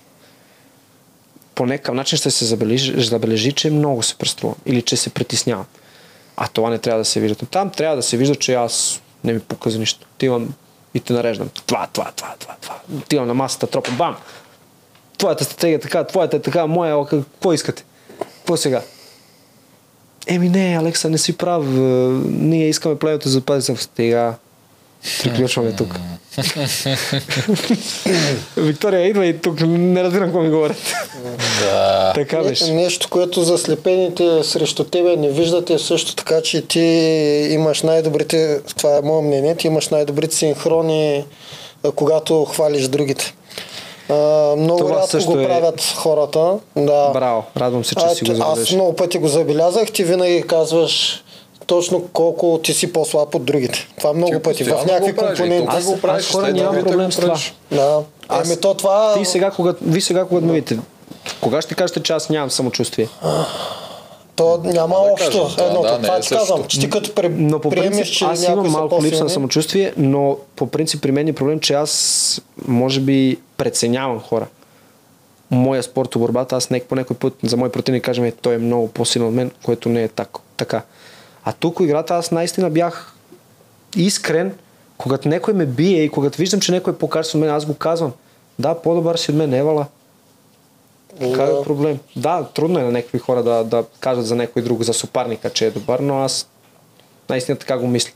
По 1.54 1.66
някакъв 1.66 1.94
начин 1.94 2.18
ще 2.18 2.30
се 2.30 2.44
забележи, 2.44 3.02
забележи, 3.02 3.52
че 3.52 3.70
много 3.70 4.02
се 4.02 4.14
преструвам 4.14 4.56
или 4.66 4.82
че 4.82 4.96
се 4.96 5.10
притеснявам. 5.10 5.66
А 6.36 6.48
това 6.48 6.70
не 6.70 6.78
трябва 6.78 7.00
да 7.00 7.04
се 7.04 7.20
вижда. 7.20 7.46
Там 7.46 7.70
трябва 7.70 7.96
да 7.96 8.02
се 8.02 8.16
вижда, 8.16 8.34
че 8.34 8.54
аз 8.54 9.00
не 9.24 9.32
ми 9.32 9.40
показа 9.40 9.78
нищо. 9.78 10.06
Отивам 10.14 10.54
и 10.94 11.00
те 11.00 11.12
нареждам. 11.12 11.48
Това, 11.66 11.88
това, 11.92 12.12
това, 12.16 12.34
това, 12.38 12.56
това. 12.60 12.76
Отивам 12.96 13.26
на 13.26 13.34
масата, 13.34 13.66
тропа, 13.66 13.90
бам! 13.90 14.16
Твоята 15.18 15.44
стратегия 15.44 15.76
е 15.76 15.80
така, 15.80 16.04
твоята 16.04 16.36
е 16.36 16.40
така, 16.40 16.66
моя, 16.66 17.00
е 17.00 17.06
какво 17.10 17.52
искате? 17.52 17.84
Какво 18.36 18.56
сега? 18.56 18.82
Еми 20.26 20.48
не, 20.48 20.76
Алекса, 20.80 21.10
не 21.10 21.18
си 21.18 21.36
прав. 21.36 21.64
е, 21.66 21.68
Ние 22.28 22.68
искаме 22.68 22.98
племето 22.98 23.24
да 23.24 23.30
запази 23.30 23.66
съм 23.66 23.76
стига. 23.76 24.34
Приключваме 25.22 25.72
тук. 25.72 25.94
Виктория, 28.56 29.06
идва 29.06 29.26
и 29.26 29.38
тук. 29.38 29.60
Не 29.60 30.02
разбирам 30.04 30.24
какво 30.24 30.40
ми 30.40 30.50
говорят. 30.50 30.76
Да. 31.60 32.12
така 32.14 32.38
беше. 32.38 32.72
Нещо, 32.72 33.08
което 33.10 33.42
заслепените 33.42 34.44
срещу 34.44 34.84
тебе 34.84 35.16
не 35.16 35.28
виждате 35.28 35.78
също 35.78 36.14
така, 36.14 36.42
че 36.42 36.62
ти 36.62 36.80
имаш 37.50 37.82
най-добрите, 37.82 38.60
това 38.76 38.96
е 38.96 39.00
мое 39.00 39.22
мнение, 39.22 39.54
ти 39.54 39.66
имаш 39.66 39.88
най-добрите 39.88 40.36
синхрони, 40.36 41.24
когато 41.94 42.44
хвалиш 42.44 42.88
другите. 42.88 43.34
А, 44.08 44.14
много 44.56 44.78
Това 44.78 44.90
рядко 44.90 45.06
също 45.06 45.30
го 45.30 45.38
е- 45.40 45.44
правят 45.46 45.94
хората. 45.96 46.54
Да. 46.76 47.10
Браво, 47.10 47.44
радвам 47.56 47.84
се, 47.84 47.94
че 47.94 48.04
А, 48.06 48.08
си 48.08 48.24
го 48.24 48.34
забележиш. 48.34 48.68
аз 48.68 48.72
много 48.72 48.96
пъти 48.96 49.18
го 49.18 49.28
забелязах, 49.28 49.92
ти 49.92 50.04
винаги 50.04 50.42
казваш 50.42 51.24
точно 51.70 52.08
колко 52.08 52.60
ти 52.64 52.74
си 52.74 52.92
по-слаб 52.92 53.34
от 53.34 53.44
другите. 53.44 53.88
Това 53.98 54.12
много 54.12 54.32
Ти 54.32 54.42
пъти. 54.42 54.64
В 54.64 54.68
някакви 54.68 55.16
компоненти. 55.16 55.66
Аз- 55.68 55.84
го 55.84 56.00
правиш, 56.00 56.24
аз 56.24 56.32
хора 56.32 56.52
нямам 56.52 56.84
проблем 56.84 57.12
с 57.12 57.16
това. 57.16 57.36
Да. 57.70 57.98
Аз- 58.28 58.46
Ами 58.46 58.60
то 58.60 58.74
това... 58.74 59.14
Ти 59.14 59.24
сега, 59.24 59.50
когато, 59.50 59.84
ви 59.84 60.00
сега, 60.00 60.24
когато 60.24 60.46
ме 60.46 60.52
видите, 60.52 60.78
кога 61.40 61.62
ще 61.62 61.74
кажете, 61.74 62.02
че 62.02 62.12
аз 62.12 62.28
нямам 62.28 62.50
самочувствие? 62.50 63.08
То 64.36 64.60
няма 64.64 64.94
Да 64.96 65.00
общо. 65.12 65.26
кажем, 65.26 65.42
това, 65.48 65.64
Едното. 65.64 65.82
да, 65.82 66.00
това 66.00 66.16
е 66.16 66.20
ти 66.20 66.28
казвам, 66.28 66.46
същото. 66.46 66.68
че 66.68 66.80
ти 66.80 66.90
като 66.90 67.14
пре... 67.14 67.28
Но 67.28 67.60
по 67.60 67.70
приемеш, 67.70 67.90
принцип 67.90 68.14
че 68.14 68.24
аз 68.24 68.44
имам 68.44 68.70
малко 68.70 69.02
липса 69.02 69.24
на 69.24 69.30
самочувствие, 69.30 69.92
но 69.96 70.36
по 70.56 70.66
принцип 70.66 71.02
при 71.02 71.12
мен 71.12 71.28
е 71.28 71.32
проблем, 71.32 71.60
че 71.60 71.74
аз 71.74 72.40
може 72.66 73.00
би 73.00 73.38
преценявам 73.56 74.20
хора. 74.20 74.46
Моя 75.50 75.82
спорт 75.82 76.10
борбата, 76.16 76.56
аз 76.56 76.70
нека 76.70 76.86
по 76.86 76.94
някой 76.94 77.16
път 77.16 77.34
за 77.42 77.56
мой 77.56 77.68
противник 77.68 78.04
кажем, 78.04 78.24
е, 78.24 78.32
той 78.32 78.54
е 78.54 78.58
много 78.58 78.88
по-силен 78.88 79.28
от 79.28 79.34
мен, 79.34 79.50
което 79.62 79.88
не 79.88 80.02
е 80.02 80.08
так, 80.08 80.28
така. 80.56 80.82
А 81.44 81.52
тук 81.52 81.80
играта 81.80 82.14
аз 82.14 82.30
наистина 82.30 82.70
бях 82.70 83.14
искрен, 83.96 84.54
когато 84.98 85.28
някой 85.28 85.54
ме 85.54 85.66
бие 85.66 86.02
и 86.02 86.08
когато 86.08 86.38
виждам, 86.38 86.60
че 86.60 86.72
някой 86.72 86.92
е 86.92 86.96
по-качествен 86.96 87.40
от 87.40 87.46
мен, 87.46 87.54
аз 87.54 87.66
го 87.66 87.74
казвам. 87.74 88.12
Да, 88.58 88.74
по-добър 88.74 89.16
си 89.16 89.30
от 89.30 89.36
мен, 89.36 89.54
евала. 89.54 89.86
Какъв 91.20 91.60
е 91.60 91.64
проблем? 91.64 91.98
Да, 92.16 92.48
трудно 92.54 92.78
е 92.78 92.82
на 92.82 92.92
някакви 92.92 93.18
хора 93.18 93.42
да, 93.42 93.64
да 93.64 93.84
кажат 94.00 94.26
за 94.26 94.36
някой 94.36 94.62
друг, 94.62 94.82
за 94.82 94.92
супарника, 94.92 95.50
че 95.50 95.66
е 95.66 95.70
добър, 95.70 95.98
но 95.98 96.18
аз 96.18 96.48
наистина 97.28 97.58
така 97.58 97.78
го 97.78 97.86
мисля. 97.86 98.10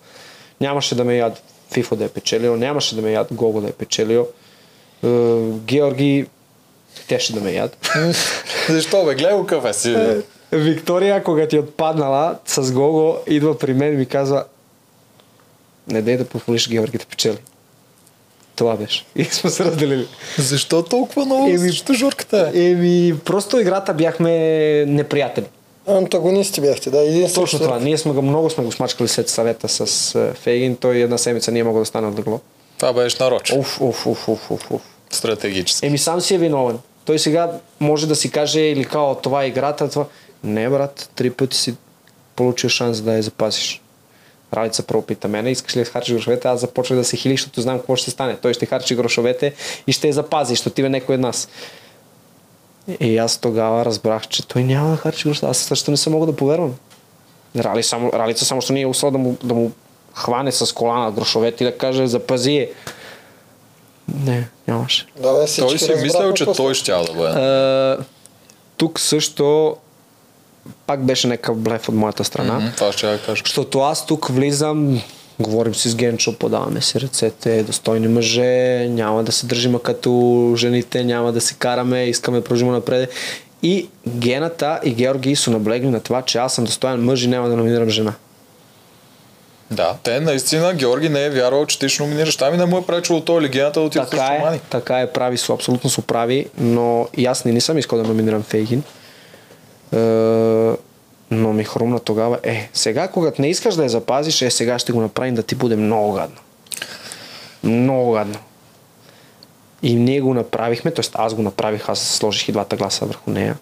Нямаше 0.61 0.95
да 0.95 1.05
ме 1.05 1.17
яд 1.17 1.43
Фифо 1.73 1.97
да 1.97 2.05
е 2.05 2.09
печелил, 2.09 2.57
нямаше 2.57 2.97
да 2.97 3.03
ме 3.03 3.13
яд 3.13 3.29
Гого 3.33 3.61
да 3.61 3.69
е 3.69 3.73
печелил. 3.73 4.29
Е, 5.05 5.09
Георги 5.51 6.27
теше 7.09 7.33
да 7.33 7.41
ме 7.41 7.53
яд. 7.53 7.89
Защо 8.69 9.05
бе? 9.05 9.15
Гледай 9.15 9.35
го 9.35 9.47
кафе 9.47 9.73
си. 9.73 9.97
Виктория, 10.55 11.23
когато 11.23 11.57
е 11.57 11.59
отпаднала 11.59 12.39
с 12.47 12.73
Гого, 12.73 13.17
идва 13.27 13.59
при 13.59 13.75
мен 13.75 13.95
и 13.95 13.97
ми 13.97 14.07
казва 14.07 14.45
не 15.89 16.03
дей 16.03 16.17
да 16.17 16.25
позволиш 16.25 16.69
Георги 16.69 16.99
да 16.99 17.05
печели. 17.05 17.39
Това 18.57 18.77
беше. 18.77 19.05
И 19.17 19.25
сме 19.25 19.51
се 19.51 19.65
разделили. 19.65 20.07
Защо 20.39 20.83
толкова 20.83 21.25
много 21.25 21.49
Еми- 21.49 21.59
срещу 21.59 21.95
Жорката? 21.95 22.51
е? 22.55 22.71
Еми, 22.71 23.15
просто 23.25 23.61
играта 23.61 23.95
бяхме 23.95 24.31
неприятели. 24.87 25.47
Антагонисти 25.87 26.61
бяхте, 26.61 26.91
да. 26.91 27.01
Един 27.01 27.33
Точно 27.35 27.59
това. 27.59 27.79
Ние 27.79 27.99
сме 27.99 28.13
го 28.13 28.23
много 28.23 28.51
сме 28.51 28.65
го 28.65 28.73
смачкали 28.73 29.09
след 29.09 29.29
съвета 29.29 29.69
с 29.69 30.15
е, 30.15 30.33
Фейгин. 30.35 30.77
Той 30.77 30.97
една 30.97 31.19
седмица 31.19 31.53
не 31.53 31.59
е 31.59 31.65
могъл 31.65 31.83
да 31.83 31.87
стане 31.87 32.07
от 32.07 32.19
легло. 32.19 32.41
Това 32.79 32.93
беше 32.93 33.17
нарочно. 33.21 33.59
Уф, 33.59 33.81
уф, 33.81 34.07
уф, 34.07 34.29
уф, 34.29 34.51
уф, 34.51 34.71
уф. 34.71 34.83
Стратегически. 35.11 35.87
Еми 35.87 35.99
сам 35.99 36.21
си 36.21 36.35
е 36.35 36.39
виновен. 36.39 36.79
Той 37.05 37.19
сега 37.19 37.51
може 37.81 38.07
да 38.07 38.17
си 38.17 38.31
каже 38.31 38.61
или 38.61 38.85
као, 38.85 39.15
това 39.15 39.45
е 39.45 39.47
играта, 39.47 39.91
това... 39.91 40.05
Не, 40.45 40.69
брат, 40.69 41.11
три 41.15 41.31
пъти 41.31 41.57
си 41.57 41.75
получил 42.37 42.71
шанс 42.71 43.01
да 43.01 43.13
я 43.17 43.23
запазиш. 43.23 43.83
Ралица 44.55 44.83
пропита 44.83 45.29
мене, 45.29 45.51
искаш 45.51 45.77
ли 45.77 45.81
да 45.81 45.91
харчиш 45.91 46.15
грошовете, 46.15 46.49
аз 46.49 46.61
започвах 46.61 46.99
да 46.99 47.05
се 47.05 47.17
хили, 47.17 47.33
защото 47.33 47.61
знам 47.61 47.79
какво 47.79 47.97
ще 47.97 48.11
стане. 48.11 48.37
Той 48.37 48.55
ще 48.55 48.67
харчи 48.67 48.95
грошовете 48.97 49.55
и 49.87 49.93
ще 49.93 50.07
я 50.07 50.13
запази, 50.13 50.57
ще 50.57 50.69
отива 50.69 50.89
някой 50.89 51.15
от 51.15 51.21
нас. 51.21 51.49
И 53.01 53.19
аз 53.19 53.39
тогава 53.39 53.85
разбрах, 53.85 54.29
че 54.29 54.47
той 54.47 54.65
няма 54.65 54.91
да 54.91 54.97
харчи 54.97 55.29
грошовете. 55.29 55.51
Аз 55.51 55.59
също 55.59 55.91
не 55.91 55.97
съм 55.97 56.13
мога 56.13 56.27
да 56.27 56.37
повярвам. 56.37 56.75
Рали 57.57 57.83
само, 57.83 58.13
Ралица 58.13 58.45
само, 58.45 58.61
що 58.61 58.73
не 58.73 58.81
е 58.81 58.87
да 59.03 59.19
му, 59.19 59.37
да 59.45 59.55
му 59.55 59.73
хване 60.15 60.53
с 60.53 60.75
колана 60.75 61.11
грошовете 61.11 61.65
и 61.65 61.67
да 61.67 61.79
каже 61.79 62.07
запази 62.07 62.53
я. 62.53 62.69
Не, 64.25 64.49
нямаше. 64.69 65.07
Да, 65.17 65.33
бе, 65.33 65.39
Той 65.39 65.49
си 65.49 65.63
разбраха 65.63 66.03
мислял, 66.03 66.33
че 66.33 66.45
после. 66.45 66.63
той 66.63 66.75
ще 66.75 66.93
да 66.93 67.13
бъде. 67.17 67.41
А, 67.41 67.99
тук 68.77 69.01
също 69.01 69.77
пак 70.87 71.05
беше 71.05 71.27
някакъв 71.27 71.57
блеф 71.57 71.89
от 71.89 71.95
моята 71.95 72.25
страна. 72.25 72.53
М, 72.53 72.73
Това 72.77 72.93
ще 72.93 73.13
я 73.13 73.23
кажа. 73.23 73.43
Защото 73.45 73.81
аз 73.81 74.07
тук 74.07 74.29
влизам, 74.29 75.03
говорим 75.41 75.75
си 75.75 75.89
с 75.89 75.97
Генчо, 75.97 76.39
подаваме 76.39 76.81
си 76.81 77.01
ръцете, 77.01 77.63
достойни 77.63 78.09
мъже, 78.09 78.87
няма 78.91 79.23
да 79.23 79.33
се 79.33 79.47
държим 79.47 79.79
като 79.79 80.53
жените, 80.57 81.05
няма 81.05 81.33
да 81.33 81.41
се 81.41 81.55
караме, 81.55 82.05
искаме 82.05 82.39
да 82.39 82.45
продължим 82.45 82.73
напред. 82.73 83.11
И 83.63 83.89
Гената 84.09 84.81
и 84.85 84.95
Георги 84.95 85.37
са 85.37 85.51
наблегли 85.51 85.89
на 85.89 86.01
това, 86.01 86.23
че 86.23 86.39
аз 86.39 86.55
съм 86.55 86.65
достоен 86.65 87.05
мъж 87.05 87.23
и 87.23 87.29
няма 87.29 87.49
да 87.49 87.57
номинирам 87.57 87.91
жена. 87.91 88.15
Да, 89.71 89.97
те 90.03 90.21
наистина, 90.21 90.75
Георги 90.75 91.09
не 91.09 91.25
е 91.25 91.31
вярвал, 91.31 91.67
че 91.67 91.79
ти 91.79 91.89
ще 91.89 92.03
номинираш. 92.03 92.37
Там 92.37 92.55
и 92.55 92.57
не 92.57 92.65
му 92.65 92.79
е 92.79 92.87
пречило 92.87 93.21
той 93.21 93.43
легендата 93.43 93.81
да 93.81 93.87
отиде 93.87 94.05
Така 94.11 94.25
е, 94.25 94.59
така 94.71 95.01
е, 95.01 95.13
прави 95.13 95.39
абсолютно 95.51 95.91
са 95.91 96.03
прави, 96.03 96.47
но 96.59 97.09
и 97.17 97.27
аз 97.27 97.45
не, 97.45 97.53
не 97.53 97.61
съм 97.61 97.79
искал 97.79 97.99
да 97.99 98.09
номинирам 98.09 98.43
Фейгин. 98.43 98.83
Е, 99.95 100.77
но 101.31 101.53
ми 101.53 101.65
хрумна 101.65 102.01
тогава, 102.01 102.39
е, 102.43 102.71
сега 102.73 103.09
когато 103.09 103.43
не 103.43 103.51
искаш 103.51 103.75
да 103.75 103.83
я 103.83 103.89
запазиш, 103.89 104.43
е, 104.43 104.51
сега 104.51 104.79
ще 104.79 104.93
го 104.93 105.01
направим 105.01 105.35
да 105.35 105.43
ти 105.43 105.55
буде 105.55 105.77
много 105.77 106.13
гадно. 106.13 106.37
Много 107.63 108.13
гадно. 108.13 108.39
И 109.83 109.95
ние 109.95 110.21
го 110.21 110.35
направихме, 110.35 110.91
т.е. 110.91 111.05
аз 111.15 111.35
го 111.35 111.43
направих, 111.43 111.89
аз 111.89 112.01
сложих 112.01 112.49
и 112.49 112.53
двата 112.53 112.77
гласа 112.77 113.07
върху 113.07 113.31
нея. 113.31 113.57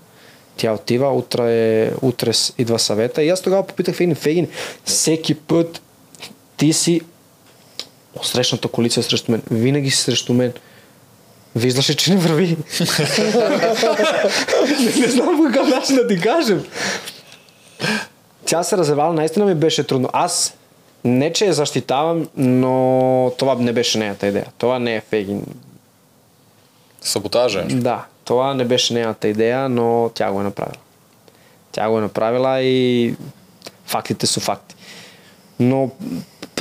Тя 0.57 0.73
отива, 0.73 1.13
утре, 1.13 1.91
утре 2.03 2.31
идва 2.59 2.79
съвета 2.79 3.23
и 3.23 3.29
аз 3.29 3.43
тогава 3.43 3.67
попитах 3.67 3.95
Фейгин, 3.95 4.15
Фейгин, 4.15 4.49
всеки 4.85 5.35
път 5.35 5.83
ти 6.57 6.73
си 6.73 7.01
срещната 8.23 8.69
коалиция 8.69 9.03
срещу 9.03 9.33
мен. 9.33 9.43
Винаги 9.51 9.91
си 9.91 10.03
срещу 10.03 10.33
мен. 10.35 10.53
Виждаш 11.57 11.91
ли, 11.91 11.95
че 11.95 12.11
не 12.11 12.17
върви? 12.17 12.47
не, 12.47 12.57
не 15.01 15.09
знам 15.09 15.37
по 15.37 15.45
какъв 15.53 15.69
начин 15.69 15.97
да 15.97 16.09
ти 16.09 16.21
кажем. 16.21 16.65
Тя 18.47 18.63
се 18.63 18.77
развивала, 18.77 19.13
наистина 19.13 19.45
ми 19.45 19.55
беше 19.55 19.85
трудно. 19.85 20.09
Аз 20.13 20.55
не, 21.05 21.33
че 21.33 21.47
я 21.47 21.53
защитавам, 21.53 22.29
но 22.37 23.33
това 23.39 23.55
не 23.55 23.73
беше 23.73 23.99
нейната 23.99 24.27
идея. 24.27 24.47
Това 24.59 24.79
не 24.79 24.97
е 24.97 25.01
Фейгин. 25.01 25.47
Саботажа. 27.01 27.61
е. 27.61 27.65
Да, 27.65 28.05
това 28.25 28.55
не 28.55 28.65
беше 28.65 28.95
нейната 28.95 29.29
идея, 29.29 29.69
но 29.69 30.11
тя 30.15 30.33
го 30.33 30.41
е 30.41 30.45
направила. 30.45 30.77
Тя 31.73 31.89
го 31.89 31.99
е 31.99 32.01
направила 32.01 32.61
и 32.61 33.15
фактите 33.87 34.27
са 34.27 34.41
факти. 34.41 34.75
Но 35.61 35.91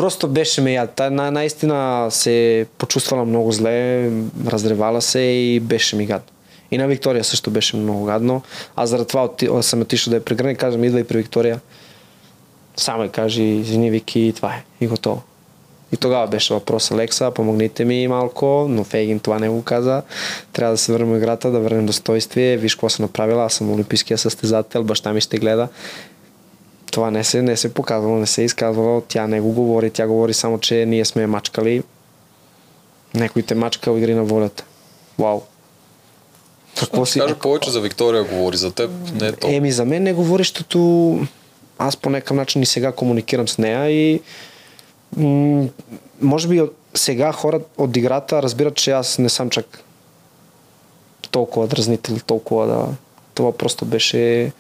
просто 0.02 0.28
беше 0.28 0.62
ме 0.62 0.74
яд. 0.74 0.90
Та 0.96 1.10
на- 1.10 1.32
наистина 1.32 2.08
се 2.10 2.66
почувствала 2.78 3.26
много 3.26 3.52
зле, 3.52 4.10
разревала 4.48 5.02
се 5.02 5.20
и 5.20 5.60
беше 5.60 5.96
ми 5.96 6.06
гадно. 6.06 6.28
И 6.72 6.78
на 6.78 6.88
Виктория 6.88 7.24
също 7.24 7.52
беше 7.52 7.78
много 7.78 8.06
гадно. 8.06 8.42
Аз 8.76 8.90
заради 8.90 9.08
това 9.08 9.24
отти, 9.24 9.50
съм 9.62 9.82
отишъл 9.82 10.12
да 10.12 10.18
я 10.18 10.26
прегърна 10.26 10.52
и 10.52 10.56
казвам, 10.56 10.84
идвай 10.84 11.04
при 11.04 11.18
Виктория. 11.18 11.60
Само 12.78 13.10
кажи, 13.10 13.44
извини 13.44 13.92
Вики, 13.92 14.20
и 14.20 14.34
това 14.34 14.50
е. 14.50 14.64
И 14.82 14.88
готово. 14.88 15.22
И 15.94 15.98
тогава 15.98 16.28
беше 16.28 16.54
въпрос, 16.54 16.92
Алекса, 16.92 17.32
помогнете 17.32 17.86
ми 17.86 18.08
малко, 18.08 18.66
но 18.70 18.84
Фейгин 18.84 19.20
това 19.20 19.40
не 19.40 19.50
го 19.50 19.64
каза. 19.64 20.02
Трябва 20.54 20.74
да 20.74 20.78
се 20.78 20.92
върнем 20.92 21.16
играта, 21.16 21.52
да 21.52 21.60
върнем 21.60 21.86
достойствие. 21.86 22.58
Виж 22.58 22.76
какво 22.76 22.90
съм 22.90 23.04
направила, 23.04 23.46
аз 23.46 23.54
съм 23.54 23.72
олимпийския 23.72 24.18
състезател, 24.18 24.84
баща 24.84 25.14
ми 25.14 25.22
ще 25.22 25.38
гледа. 25.38 25.68
Това 26.92 27.12
не 27.12 27.24
се, 27.24 27.42
не 27.42 27.58
се 27.58 27.74
показвало, 27.74 28.16
не 28.16 28.28
се 28.28 28.42
изказвало, 28.42 29.02
тя 29.02 29.28
не 29.28 29.42
го 29.42 29.52
говори, 29.52 29.90
тя 29.90 30.08
говори 30.08 30.34
само, 30.34 30.60
че 30.60 30.86
ние 30.86 31.06
сме 31.06 31.28
мачкали. 31.28 31.84
Някой 33.14 33.42
те 33.42 33.56
мачкал 33.56 33.98
игри 33.98 34.14
на 34.14 34.24
волята. 34.24 34.64
Вау. 35.20 35.42
Какво 36.80 37.06
си? 37.06 37.20
Кажа 37.20 37.36
повече 37.36 37.72
за 37.72 37.82
Виктория 37.82 38.24
говори, 38.24 38.58
за 38.58 38.72
теб 38.72 38.92
не 39.22 39.28
е 39.28 39.32
толкова. 39.32 39.56
Еми, 39.56 39.72
за 39.72 39.86
мен 39.86 40.04
не 40.04 40.14
говори, 40.14 40.42
защото 40.42 41.20
аз 41.78 41.98
по 41.98 42.10
някакъв 42.10 42.38
начин 42.38 42.62
и 42.62 42.66
сега 42.66 42.92
комуникирам 42.92 43.48
с 43.48 43.58
нея 43.58 43.90
и 43.90 44.22
м- 45.18 45.68
може 46.22 46.48
би 46.48 46.62
сега 46.94 47.32
хора 47.32 47.60
от 47.78 47.98
играта 47.98 48.44
разбират, 48.44 48.76
че 48.76 48.92
аз 48.92 49.18
не 49.18 49.30
съм 49.30 49.50
чак 49.50 49.84
толкова 51.32 51.68
дразнител, 51.68 52.18
толкова 52.26 52.68
да... 52.68 52.88
Това 53.34 53.52
просто 53.52 53.86
беше 53.86 54.52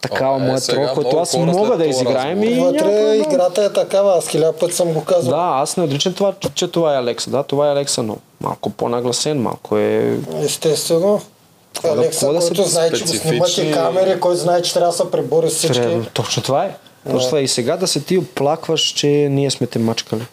такава 0.00 0.36
е, 0.36 0.40
моя 0.40 0.60
сега 0.60 0.78
рол, 0.78 0.94
който 0.94 1.16
аз 1.16 1.36
мога 1.36 1.76
да 1.76 1.86
изиграем 1.86 2.42
и. 2.42 2.54
Вътре 2.54 2.78
проблем. 2.78 3.14
играта 3.22 3.64
е 3.64 3.72
такава, 3.72 4.18
аз 4.18 4.28
хиляда 4.28 4.52
път 4.52 4.74
съм 4.74 4.92
го 4.92 5.04
казвал. 5.04 5.36
Да, 5.36 5.52
аз 5.54 5.76
не 5.76 5.84
отричам 5.84 6.14
това, 6.14 6.34
че, 6.40 6.48
че 6.50 6.68
това 6.68 6.94
е 6.94 6.98
Алекса. 6.98 7.30
Да, 7.30 7.42
това 7.42 7.68
е 7.68 7.72
Алекса, 7.72 8.02
но 8.02 8.16
малко 8.40 8.70
по-нагласен, 8.70 9.42
малко 9.42 9.76
е... 9.76 10.18
Естествено. 10.42 11.20
Да- 11.82 11.88
Алекса, 11.90 12.32
да 12.32 12.40
се 12.40 12.48
който 12.48 12.62
знае, 12.62 12.92
че 12.92 13.02
го 13.02 13.08
снимат 13.08 13.48
и 13.48 13.52
специфични- 13.52 13.74
камери, 13.74 14.20
който 14.20 14.38
знае, 14.40 14.62
че 14.62 14.74
трябва 14.74 14.92
да 14.92 14.96
се 14.96 15.10
пребори 15.10 15.50
с 15.50 15.54
всички. 15.54 15.76
Трябва, 15.76 16.04
точно 16.04 16.42
това 16.42 16.64
е. 16.64 16.76
Точно 17.10 17.28
това 17.28 17.38
е. 17.38 17.42
И 17.42 17.48
сега 17.48 17.76
да 17.76 17.86
се 17.86 18.00
ти 18.00 18.18
оплакваш, 18.18 18.80
че 18.82 19.06
ние 19.08 19.50
сме 19.50 19.66
те 19.66 19.78
мачкали. 19.78 20.26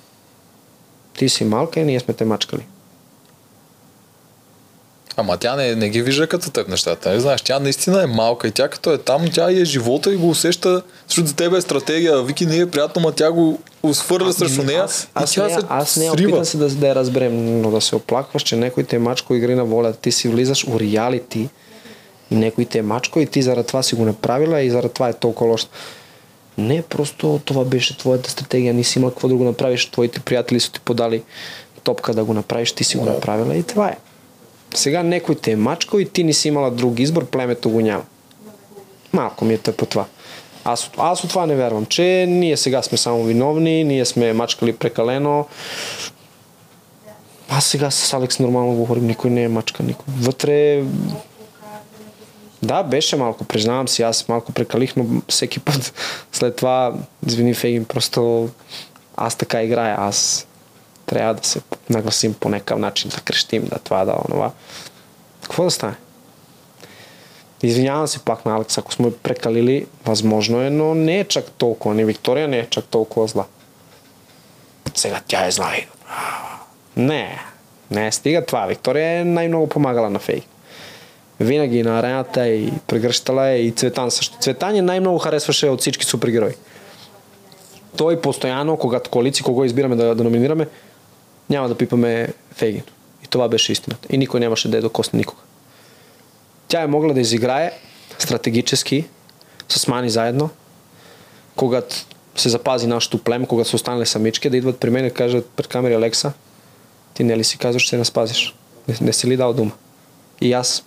Ти 1.17 1.29
си 1.29 1.43
малка 1.45 1.79
и 1.79 1.83
ние 1.83 1.99
сме 1.99 2.13
те 2.13 2.25
мачкали. 2.25 2.61
Ама 5.19 5.37
тя 5.37 5.55
не, 5.55 5.75
не 5.75 5.89
ги 5.89 6.01
вижда 6.01 6.27
като 6.27 6.51
теб 6.51 6.67
нещата. 6.67 7.09
Не 7.09 7.19
знаеш, 7.19 7.41
тя 7.41 7.59
наистина 7.59 8.03
е 8.03 8.07
малка 8.07 8.47
и 8.47 8.51
тя 8.51 8.67
като 8.67 8.93
е 8.93 8.97
там, 8.97 9.25
тя 9.33 9.51
е 9.51 9.65
живота 9.65 10.13
и 10.13 10.15
го 10.15 10.29
усеща, 10.29 10.81
защото 11.07 11.27
за 11.27 11.35
тебе 11.35 11.57
е 11.57 11.61
стратегия. 11.61 12.23
Вики 12.23 12.45
не 12.45 12.57
е 12.57 12.69
приятно, 12.69 13.01
ма 13.01 13.11
тя 13.11 13.31
го 13.31 13.59
схвърля 13.93 14.33
срещу 14.33 14.63
нея 14.63 14.83
Аз, 14.83 15.09
аз, 15.13 15.33
тя 15.33 15.43
не, 15.43 15.53
се 15.53 15.59
аз 15.69 15.97
не 15.97 16.11
опитам 16.11 16.45
се 16.45 16.57
да, 16.57 16.69
да 16.69 16.87
я 16.87 16.95
разберем, 16.95 17.61
но 17.61 17.71
да 17.71 17.81
се 17.81 17.95
оплакваш, 17.95 18.43
че 18.43 18.55
някой 18.55 18.83
те 18.83 18.95
е 18.95 18.99
мачко 18.99 19.35
игри 19.35 19.55
на 19.55 19.65
воля, 19.65 19.93
ти 19.93 20.11
си 20.11 20.27
влизаш 20.27 20.65
в 20.65 20.79
реалити 20.79 21.49
и 22.31 22.35
някой 22.35 22.65
те 22.65 22.77
е 22.77 22.81
мачко 22.81 23.19
и 23.19 23.25
ти 23.25 23.41
заради 23.41 23.67
това 23.67 23.83
си 23.83 23.95
го 23.95 24.05
направила 24.05 24.61
и 24.61 24.69
заради 24.69 24.93
това 24.93 25.09
е 25.09 25.13
толкова 25.13 25.51
лошо. 25.51 25.67
Не, 26.57 26.81
просто 26.81 27.41
това 27.45 27.63
беше 27.63 27.97
твоята 27.97 28.29
стратегия, 28.29 28.73
не 28.73 28.83
си 28.83 28.99
имал 28.99 29.11
какво 29.11 29.27
да 29.27 29.35
го 29.35 29.43
направиш, 29.43 29.85
твоите 29.85 30.19
приятели 30.19 30.59
са 30.59 30.71
ти 30.71 30.79
подали 30.79 31.23
топка 31.83 32.13
да 32.13 32.23
го 32.23 32.33
направиш, 32.33 32.71
ти 32.71 32.83
си 32.83 32.97
го 32.97 33.05
направила 33.05 33.55
и 33.55 33.63
това 33.63 33.87
е. 33.87 33.97
Сега 34.77 35.03
някой 35.03 35.35
те 35.35 35.51
е 35.51 35.55
мачко 35.55 35.99
и 35.99 36.09
ти 36.09 36.23
не 36.23 36.33
си 36.33 36.47
имала 36.47 36.71
друг 36.71 36.99
избор, 36.99 37.25
племето 37.25 37.69
го 37.69 37.81
няма. 37.81 38.03
Малко 39.13 39.45
ми 39.45 39.53
е 39.53 39.57
тъпо 39.57 39.85
това. 39.85 40.05
Аз, 40.63 40.91
аз 40.97 41.23
от 41.23 41.29
това 41.29 41.45
не 41.45 41.55
вярвам, 41.55 41.85
че 41.85 42.25
ние 42.29 42.57
сега 42.57 42.81
сме 42.81 42.97
само 42.97 43.23
виновни, 43.23 43.83
ние 43.83 44.05
сме 44.05 44.33
мачкали 44.33 44.73
прекалено. 44.73 45.45
Аз 47.49 47.65
сега 47.65 47.91
с 47.91 48.13
Алекс 48.13 48.39
нормално 48.39 48.75
говорим, 48.75 49.07
никой 49.07 49.29
не 49.29 49.43
е 49.43 49.47
мачка, 49.47 49.83
никой. 49.83 50.05
Вътре... 50.19 50.83
Да, 52.63 52.83
беше 52.83 53.15
малко, 53.15 53.43
признавам 53.43 53.87
си, 53.87 54.01
аз 54.01 54.27
малко 54.27 54.51
прекалих, 54.51 54.95
но 54.95 55.05
всеки 55.27 55.59
път 55.59 55.93
след 56.31 56.55
това, 56.55 56.93
извини 57.27 57.53
Фейгин, 57.53 57.85
просто 57.85 58.49
аз 59.17 59.35
така 59.35 59.63
играя, 59.63 59.95
аз 59.99 60.47
treba 61.07 61.33
da 61.33 61.43
se 61.43 61.59
naglasim 61.87 62.33
po 62.33 62.49
nekav 62.49 62.79
način, 62.79 63.11
da 63.15 63.21
krštim, 63.23 63.65
da 63.71 63.77
tva, 63.83 64.05
da 64.05 64.19
onova. 64.29 64.51
Kako 65.47 65.63
da 65.63 65.69
stane? 65.69 65.93
Izvinjavam 67.61 68.07
se 68.07 68.19
pak 68.25 68.45
na 68.45 68.55
Aleksa, 68.55 68.81
ako 68.81 68.91
smo 68.91 69.07
je 69.07 69.13
prekalili, 69.23 69.85
vazmožno 70.05 70.61
je, 70.61 70.69
no 70.69 70.93
ne 70.93 71.23
čak 71.23 71.45
toliko, 71.57 71.93
ni 71.93 72.03
Viktorija 72.03 72.47
ne 72.47 72.65
čak 72.69 72.83
toliko 72.89 73.27
zla. 73.27 73.47
Sega 74.93 75.19
tja 75.27 75.39
je 75.39 75.51
zla. 75.51 75.71
Ne, 76.95 77.39
ne 77.89 78.11
stiga 78.11 78.43
tva. 78.45 78.65
Viktorija 78.65 79.07
je 79.07 79.25
najmnogo 79.25 79.65
pomagala 79.67 80.09
na 80.09 80.19
fej. 80.19 80.41
Винаги 81.39 81.83
на 81.83 81.99
арената 81.99 82.47
и 82.47 82.71
прегръщала 82.87 83.47
е 83.47 83.61
и 83.61 83.71
Цветан 83.71 84.11
също. 84.11 84.37
Цветан 84.37 84.75
е 84.75 84.81
най-много 84.81 85.17
харесваше 85.17 85.69
от 85.69 85.81
всички 85.81 86.05
To 86.05 86.53
Той 87.97 88.21
postojano, 88.21 88.77
когато 88.77 89.09
коалиции, 89.09 89.43
кого 89.43 89.65
izbirame 89.65 89.95
da, 89.95 90.13
da 90.13 90.23
номинираме, 90.23 90.67
няма 91.49 91.67
да 91.67 91.77
пипаме 91.77 92.33
Фейгин. 92.51 92.83
И 93.23 93.27
това 93.27 93.47
беше 93.47 93.71
истината. 93.71 94.07
И 94.11 94.17
никой 94.17 94.39
нямаше 94.39 94.71
да 94.71 94.77
е 94.77 94.81
докосне 94.81 95.17
никога. 95.17 95.41
Тя 96.67 96.81
е 96.81 96.87
могла 96.87 97.13
да 97.13 97.19
изиграе 97.19 97.71
стратегически 98.19 99.07
с 99.69 99.87
Мани 99.87 100.09
заедно, 100.09 100.49
когато 101.55 101.95
се 102.35 102.49
запази 102.49 102.87
нашото 102.87 103.23
племе, 103.23 103.47
когато 103.47 103.69
са 103.69 103.75
останали 103.75 104.05
самички, 104.05 104.49
да 104.49 104.57
идват 104.57 104.79
при 104.79 104.89
мен 104.89 105.05
и 105.05 105.13
кажат 105.13 105.49
пред 105.49 105.67
камери 105.67 105.93
Алекса, 105.93 106.33
ти 107.13 107.23
не 107.23 107.37
ли 107.37 107.43
си 107.43 107.57
казваш, 107.57 107.83
че 107.83 107.89
се 107.89 107.97
не 107.97 108.05
спазиш? 108.05 108.55
Не, 108.87 108.95
не 109.01 109.13
си 109.13 109.27
ли 109.27 109.37
дал 109.37 109.53
дума? 109.53 109.71
И 110.41 110.53
аз. 110.53 110.83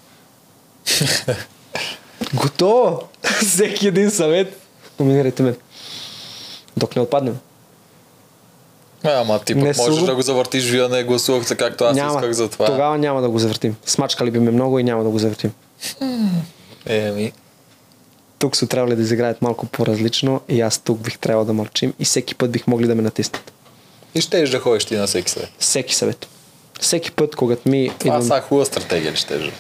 Готово! 2.35 3.09
Всеки 3.47 3.89
един 3.89 4.11
съвет. 4.11 4.61
Номинирайте 5.01 5.43
мен. 5.43 5.57
Док 6.77 6.97
не 6.97 7.03
отпаднем. 7.03 7.39
Е, 9.05 9.09
ама 9.09 9.39
ти 9.39 9.55
Не 9.55 9.73
пък 9.73 9.77
можеш 9.79 10.03
да 10.03 10.15
го 10.15 10.23
завъртиш, 10.23 10.71
вие 10.71 10.89
не 10.89 11.05
гласувахте 11.05 11.57
както 11.57 11.85
аз 11.85 11.97
исках 11.97 12.33
за 12.33 12.49
това. 12.49 12.67
Тогава 12.67 12.99
няма 12.99 13.23
да 13.23 13.29
го 13.29 13.39
завъртим. 13.39 13.77
Смачкали 13.87 14.31
би 14.31 14.39
ме 14.39 14.51
много 14.51 14.79
и 14.79 14.85
няма 14.85 15.05
да 15.05 15.11
го 15.11 15.19
завъртим. 15.19 15.53
Еми, 16.87 17.33
Тук 18.39 18.57
са 18.57 18.67
трябвали 18.67 18.97
да 18.97 19.03
изиграят 19.03 19.43
малко 19.43 19.67
по-различно 19.67 20.41
и 20.49 20.61
аз 20.61 20.79
тук 20.79 20.99
бих 20.99 21.19
трябвало 21.19 21.45
да 21.45 21.53
мълчим 21.53 21.95
и 21.99 22.05
всеки 22.05 22.35
път 22.35 22.51
бих 22.51 22.67
могли 22.67 22.87
да 22.87 22.95
ме 22.95 23.03
натиснат. 23.03 23.53
и 24.15 24.21
ще 24.21 24.43
да 24.43 24.61
ходиш 24.61 24.85
ти 24.85 24.97
на 24.97 25.07
всеки 25.07 25.31
съвет. 25.31 25.51
Всеки 25.59 25.95
съвет. 25.95 26.29
Всеки 26.81 27.13
път, 27.13 27.37
когато 27.37 27.69
ми 27.69 27.91
Това 27.99 28.15
идвам... 28.15 28.29
са 28.29 28.41
хубава 28.41 28.65
стратегия 28.65 29.13
ли 29.13 29.17
ще 29.17 29.53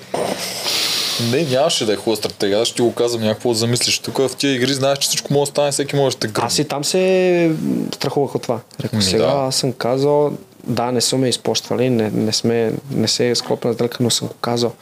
Не, 1.21 1.43
нямаше 1.43 1.87
да 1.87 1.93
е 1.93 1.97
хубава 1.97 2.17
стратегия. 2.17 2.61
Аз 2.61 2.69
ще 2.69 2.77
ти 2.77 2.83
го 2.83 2.95
казвам 2.95 3.23
някакво 3.23 3.49
да 3.49 3.55
замислиш. 3.55 3.99
Тук 3.99 4.19
в 4.19 4.31
тия 4.39 4.55
игри 4.55 4.75
знаеш, 4.75 4.99
че 4.99 5.09
всичко 5.09 5.33
може 5.33 5.51
да 5.51 5.55
стане, 5.55 5.73
всеки 5.73 5.97
може 5.97 6.17
да 6.17 6.21
те 6.21 6.29
гръмне. 6.29 6.47
Аз 6.47 6.59
и 6.59 6.65
там 6.65 6.85
се 6.85 7.53
страхувах 7.95 8.35
от 8.35 8.43
това. 8.43 8.61
Рекох, 8.81 8.97
Ми, 8.97 9.03
сега 9.03 9.27
да. 9.27 9.33
аз 9.33 9.57
съм 9.57 9.73
казал, 9.73 10.33
да, 10.65 10.93
не 10.93 11.01
са 11.01 11.17
ме 11.17 11.29
изпощвали, 11.29 11.91
не, 11.91 12.11
не, 12.11 12.33
сме, 12.33 12.73
не 12.91 13.09
се 13.09 13.31
е 13.31 13.35
склопна 13.35 13.75
далека, 13.75 13.99
но 14.01 14.11
съм 14.11 14.29
го 14.29 14.35
казал 14.35 14.73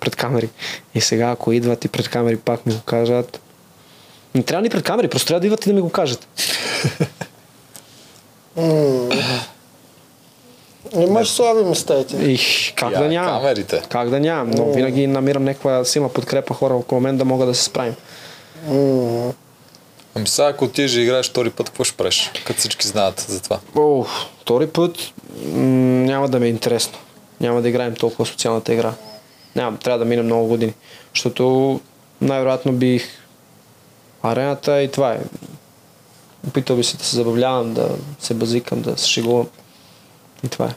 пред 0.00 0.16
камери. 0.16 0.48
И 0.94 1.00
сега, 1.00 1.30
ако 1.30 1.52
идват 1.52 1.84
и 1.84 1.88
пред 1.88 2.08
камери 2.08 2.36
пак 2.36 2.66
ми 2.66 2.74
го 2.74 2.80
кажат, 2.80 3.40
не 4.34 4.42
трябва 4.42 4.62
ни 4.62 4.68
пред 4.68 4.84
камери, 4.84 5.08
просто 5.08 5.26
трябва 5.26 5.40
да 5.40 5.46
идват 5.46 5.66
и 5.66 5.68
да 5.68 5.74
ми 5.74 5.80
го 5.80 5.90
кажат. 5.90 6.28
Имаш 10.94 11.28
слаби 11.28 11.64
места 11.64 11.98
и 11.98 12.06
ти. 12.06 12.16
И 12.16 12.38
как 12.74 12.92
Я, 12.92 12.98
да 12.98 13.08
нямам? 13.08 13.40
камерите. 13.40 13.82
Как 13.88 14.10
да 14.10 14.20
нямам? 14.20 14.50
Но 14.50 14.72
винаги 14.72 15.06
намирам 15.06 15.44
някаква 15.44 15.84
силна 15.84 16.08
подкрепа 16.08 16.54
хора 16.54 16.74
около 16.74 17.00
мен 17.00 17.16
да 17.16 17.24
мога 17.24 17.46
да 17.46 17.54
се 17.54 17.62
справим. 17.62 17.94
Ами 20.14 20.26
сега, 20.26 20.48
ако 20.48 20.64
отидеш 20.64 20.92
да 20.92 21.00
играеш 21.00 21.30
втори 21.30 21.50
път, 21.50 21.68
какво 21.68 21.84
ще 21.84 21.96
правиш? 21.96 22.30
Като 22.44 22.58
всички 22.58 22.88
знаят 22.88 23.20
за 23.20 23.42
това. 23.42 23.60
О, 23.76 24.04
втори 24.40 24.66
път 24.66 24.96
м- 25.44 25.62
няма 26.02 26.28
да 26.28 26.40
ми 26.40 26.46
е 26.46 26.50
интересно. 26.50 26.98
Няма 27.40 27.62
да 27.62 27.68
играем 27.68 27.94
толкова 27.94 28.26
социалната 28.26 28.72
игра. 28.72 28.92
Няма, 29.56 29.76
трябва 29.78 29.98
да 29.98 30.04
мине 30.04 30.22
много 30.22 30.46
години. 30.48 30.74
Защото 31.14 31.80
най-вероятно 32.20 32.72
бих 32.72 33.08
арената 34.22 34.82
и 34.82 34.90
това 34.90 35.12
е. 35.12 35.18
Опитал 36.48 36.76
би 36.76 36.84
се 36.84 36.96
да 36.96 37.04
се 37.04 37.16
забавлявам, 37.16 37.74
да 37.74 37.88
се 38.20 38.34
базикам, 38.34 38.82
да 38.82 38.98
се 38.98 39.08
шегувам. 39.08 39.46
И 40.44 40.48
това 40.48 40.66
е. 40.66 40.74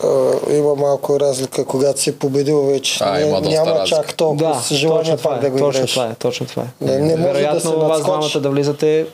Та, 0.00 0.06
има 0.50 0.74
малко 0.74 1.20
разлика, 1.20 1.64
когато 1.64 2.00
си 2.00 2.18
победил 2.18 2.62
вече. 2.62 2.98
А, 3.00 3.12
Не- 3.12 3.24
няма 3.40 3.70
разлика. 3.70 3.84
чак 3.86 4.14
толкова 4.14 4.48
Да, 4.48 4.60
с 4.60 4.74
желание 4.74 5.02
точно 5.02 5.16
това 5.16 5.30
пак 5.30 5.38
е, 5.38 5.44
да 5.44 5.50
го 5.50 5.58
точно 5.58 5.86
това 5.86 6.06
е, 6.06 6.14
точно 6.14 6.46
това 6.46 6.62
е. 6.62 6.66
Не- 6.80 6.92
не 6.92 7.02
може 7.02 7.16
да 7.16 7.32
Вероятно 7.32 7.60
се 7.60 7.68
вас 7.68 8.02
двамата 8.02 8.40
да 8.40 8.50
влизате 8.50 9.06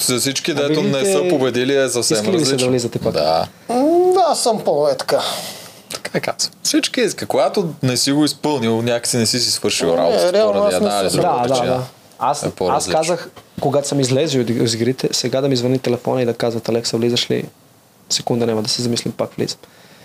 За 0.00 0.18
всички, 0.18 0.50
А 0.50 0.54
дето 0.54 0.82
не 0.82 1.04
са 1.04 1.22
победили, 1.30 1.76
е 1.76 1.88
съвсем 1.88 2.16
искали 2.16 2.32
ли 2.32 2.38
се 2.38 2.44
да 2.44 2.46
различно. 2.46 2.70
влизате 2.70 2.98
пак? 2.98 3.12
Да, 3.12 3.46
М, 3.68 3.74
Да, 4.14 4.24
аз 4.28 4.42
съм 4.42 4.60
по 4.60 4.86
така. 4.90 5.20
така 5.94 6.18
е 6.18 6.20
казвам. 6.20 6.52
Всички 6.62 7.00
иска. 7.00 7.26
Когато 7.26 7.68
не 7.82 7.96
си 7.96 8.12
го 8.12 8.24
изпълнил, 8.24 8.82
някакси 8.82 9.16
не 9.16 9.26
си 9.26 9.40
си 9.40 9.50
свършил 9.50 9.86
Не, 9.86 9.96
работа. 9.96 10.32
реално 10.32 10.52
поради 10.52 10.74
аз 10.74 10.80
не 10.80 10.86
една 10.86 11.00
или 11.00 11.10
съм. 11.10 11.20
друга 11.20 11.32
Да, 11.32 11.42
да, 11.42 11.48
причина. 11.48 11.66
да. 11.68 11.82
Аз, 12.18 12.42
е 12.42 12.50
аз 12.60 12.88
казах, 12.88 13.30
когато 13.60 13.88
съм 13.88 14.00
излезил 14.00 14.42
от 14.42 14.50
из 14.50 14.74
игрите, 14.74 15.08
сега 15.12 15.40
да 15.40 15.48
ми 15.48 15.56
звъни 15.56 15.78
телефона 15.78 16.22
и 16.22 16.26
да 16.26 16.34
казват, 16.34 16.68
Алекса, 16.68 16.96
влизаш 16.96 17.30
ли? 17.30 17.44
Секунда 18.10 18.46
няма 18.46 18.62
да 18.62 18.68
се 18.68 18.82
замислим, 18.82 19.12
пак 19.12 19.30
влизам. 19.34 19.58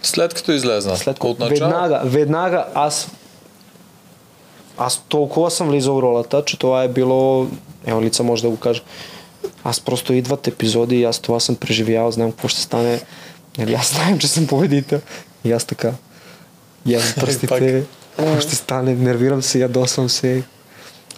След 0.03 0.34
като 0.34 0.51
излезна. 0.51 0.97
След 0.97 1.23
от 1.23 1.39
начало. 1.39 1.69
веднага, 1.69 2.01
веднага 2.05 2.65
аз 2.73 3.11
аз 4.80 5.03
толкова 5.09 5.51
съм 5.51 5.69
влизал 5.69 5.95
в 5.95 6.01
ролята, 6.01 6.43
че 6.45 6.59
това 6.59 6.84
е 6.84 6.88
било, 6.88 7.47
ево 7.85 8.01
лица 8.01 8.23
може 8.23 8.41
да 8.41 8.49
го 8.49 8.57
кажа, 8.57 8.81
аз 9.63 9.80
просто 9.80 10.13
идват 10.13 10.47
епизоди 10.47 10.99
и 10.99 11.03
аз 11.03 11.19
това 11.19 11.39
съм 11.39 11.55
преживял, 11.55 12.11
знам 12.11 12.31
какво 12.31 12.47
ще 12.47 12.61
стане. 12.61 13.01
Нали, 13.57 13.73
аз 13.73 13.93
знаем, 13.93 14.19
че 14.19 14.27
съм 14.27 14.47
победител. 14.47 15.01
И 15.43 15.51
аз 15.51 15.65
така. 15.65 15.91
И 16.85 16.95
аз 16.95 17.15
пръстите, 17.15 17.84
какво 18.17 18.41
ще 18.41 18.55
стане, 18.55 18.95
нервирам 18.95 19.41
се, 19.41 19.59
ядосвам 19.59 20.09
се. 20.09 20.43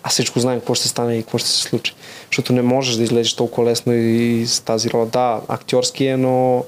Аз 0.03 0.14
всичко 0.14 0.40
знаем 0.40 0.60
какво 0.60 0.76
ще 0.76 0.88
стане 0.88 1.18
и 1.18 1.22
какво 1.22 1.38
ще 1.38 1.49
се 1.49 1.62
случи. 1.62 1.94
Защото 2.28 2.53
не 2.53 2.62
можеш 2.62 2.95
да 2.95 3.03
излезеш 3.03 3.34
толкова 3.34 3.70
лесно 3.70 3.94
и 3.94 4.48
с 4.48 4.60
тази 4.60 4.90
роля. 4.90 5.06
Да, 5.06 5.41
актьорски 5.48 6.06
е, 6.06 6.18
но 6.18 6.66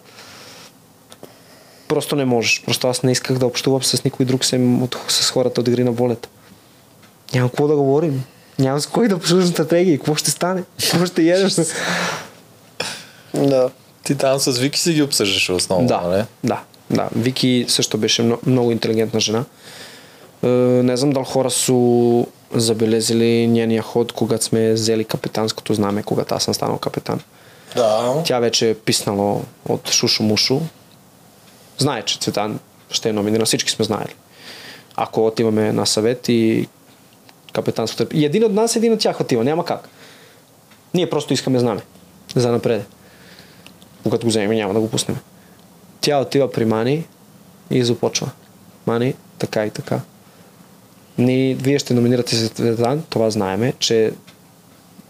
просто 1.94 2.16
не 2.16 2.26
можеш. 2.26 2.64
Просто 2.66 2.88
аз 2.88 3.04
не 3.04 3.12
исках 3.12 3.38
да 3.38 3.46
общувам 3.46 3.84
с 3.84 4.04
никой 4.04 4.26
друг, 4.26 4.42
sem 4.42 4.84
от, 4.84 4.98
с 5.08 5.32
хората 5.32 5.62
от 5.62 5.68
игри 5.68 5.84
на 5.84 5.92
волята. 5.92 6.30
Няма 7.34 7.50
какво 7.50 7.68
да 7.68 7.76
говорим. 7.76 8.24
Няма 8.60 8.82
с 8.82 8.88
кой 8.88 9.08
да 9.08 9.16
обсъждам 9.16 9.48
стратегии. 9.48 9.98
Какво 9.98 10.16
ще 10.16 10.32
стане? 10.32 10.64
Какво 10.92 11.06
ще 11.06 11.22
ядеш? 11.22 11.56
Да. 13.34 13.70
Ти 14.04 14.16
там 14.16 14.40
с 14.40 14.60
Вики 14.60 14.80
си 14.80 14.94
ги 14.94 15.02
обсъждаш 15.02 15.50
основно, 15.50 15.88
Да, 15.88 16.02
нали? 16.02 16.24
да, 16.44 16.62
да. 16.90 17.10
Вики 17.16 17.66
също 17.68 17.98
беше 17.98 18.22
много, 18.22 18.42
много 18.46 18.72
интелигентна 18.72 19.20
жена. 19.20 19.44
Е, 20.44 20.48
не 20.48 20.98
знам 20.98 21.12
дали 21.12 21.26
хора 21.26 21.52
са 21.52 21.74
забелезили 22.54 23.48
нейния 23.48 23.82
ход, 23.82 24.12
когато 24.12 24.44
сме 24.46 24.74
взели 24.74 25.06
капитанското 25.06 25.74
знаме, 25.74 26.04
когато 26.04 26.36
аз 26.36 26.44
съм 26.44 26.54
станал 26.54 26.78
капитан. 26.78 27.20
Да. 27.76 28.14
Тя 28.26 28.40
вече 28.40 28.70
е 28.70 28.76
писнала 28.76 29.42
от 29.70 29.92
Шушо 29.92 30.24
Мушо. 30.24 30.62
Знае, 31.78 32.02
че 32.02 32.20
Цветан 32.20 32.60
ще 32.90 33.10
е 33.10 33.14
номиниран. 33.14 33.46
Всички 33.46 33.72
сме 33.72 33.86
знаели. 33.86 34.16
Ако 34.96 35.26
отиваме 35.26 35.74
на 35.74 35.86
съвет 35.86 36.30
и 36.30 36.68
капитанското... 37.54 38.18
И 38.18 38.26
един 38.26 38.44
от 38.44 38.54
нас, 38.54 38.76
един 38.76 38.94
от 38.94 39.00
тях 39.00 39.22
отива. 39.22 39.44
Няма 39.44 39.66
как. 39.66 39.90
Ние 40.94 41.10
просто 41.10 41.34
искаме 41.34 41.60
знаме. 41.60 41.82
За 42.36 42.52
напред. 42.52 42.88
Когато 44.04 44.26
го 44.26 44.30
вземем, 44.30 44.58
няма 44.58 44.74
да 44.74 44.80
го 44.80 44.90
пуснем. 44.90 45.18
Тя 46.02 46.20
отива 46.20 46.52
при 46.52 46.66
Мани 46.66 47.06
и 47.72 47.84
започва. 47.84 48.30
Мани, 48.88 49.14
така 49.38 49.66
и 49.66 49.70
така. 49.70 50.00
Ни, 51.18 51.56
вие 51.56 51.80
ще 51.80 51.94
номинирате 51.94 52.36
за 52.36 52.50
Цветан, 52.50 53.04
това 53.10 53.30
знаеме, 53.30 53.74
че 53.80 54.14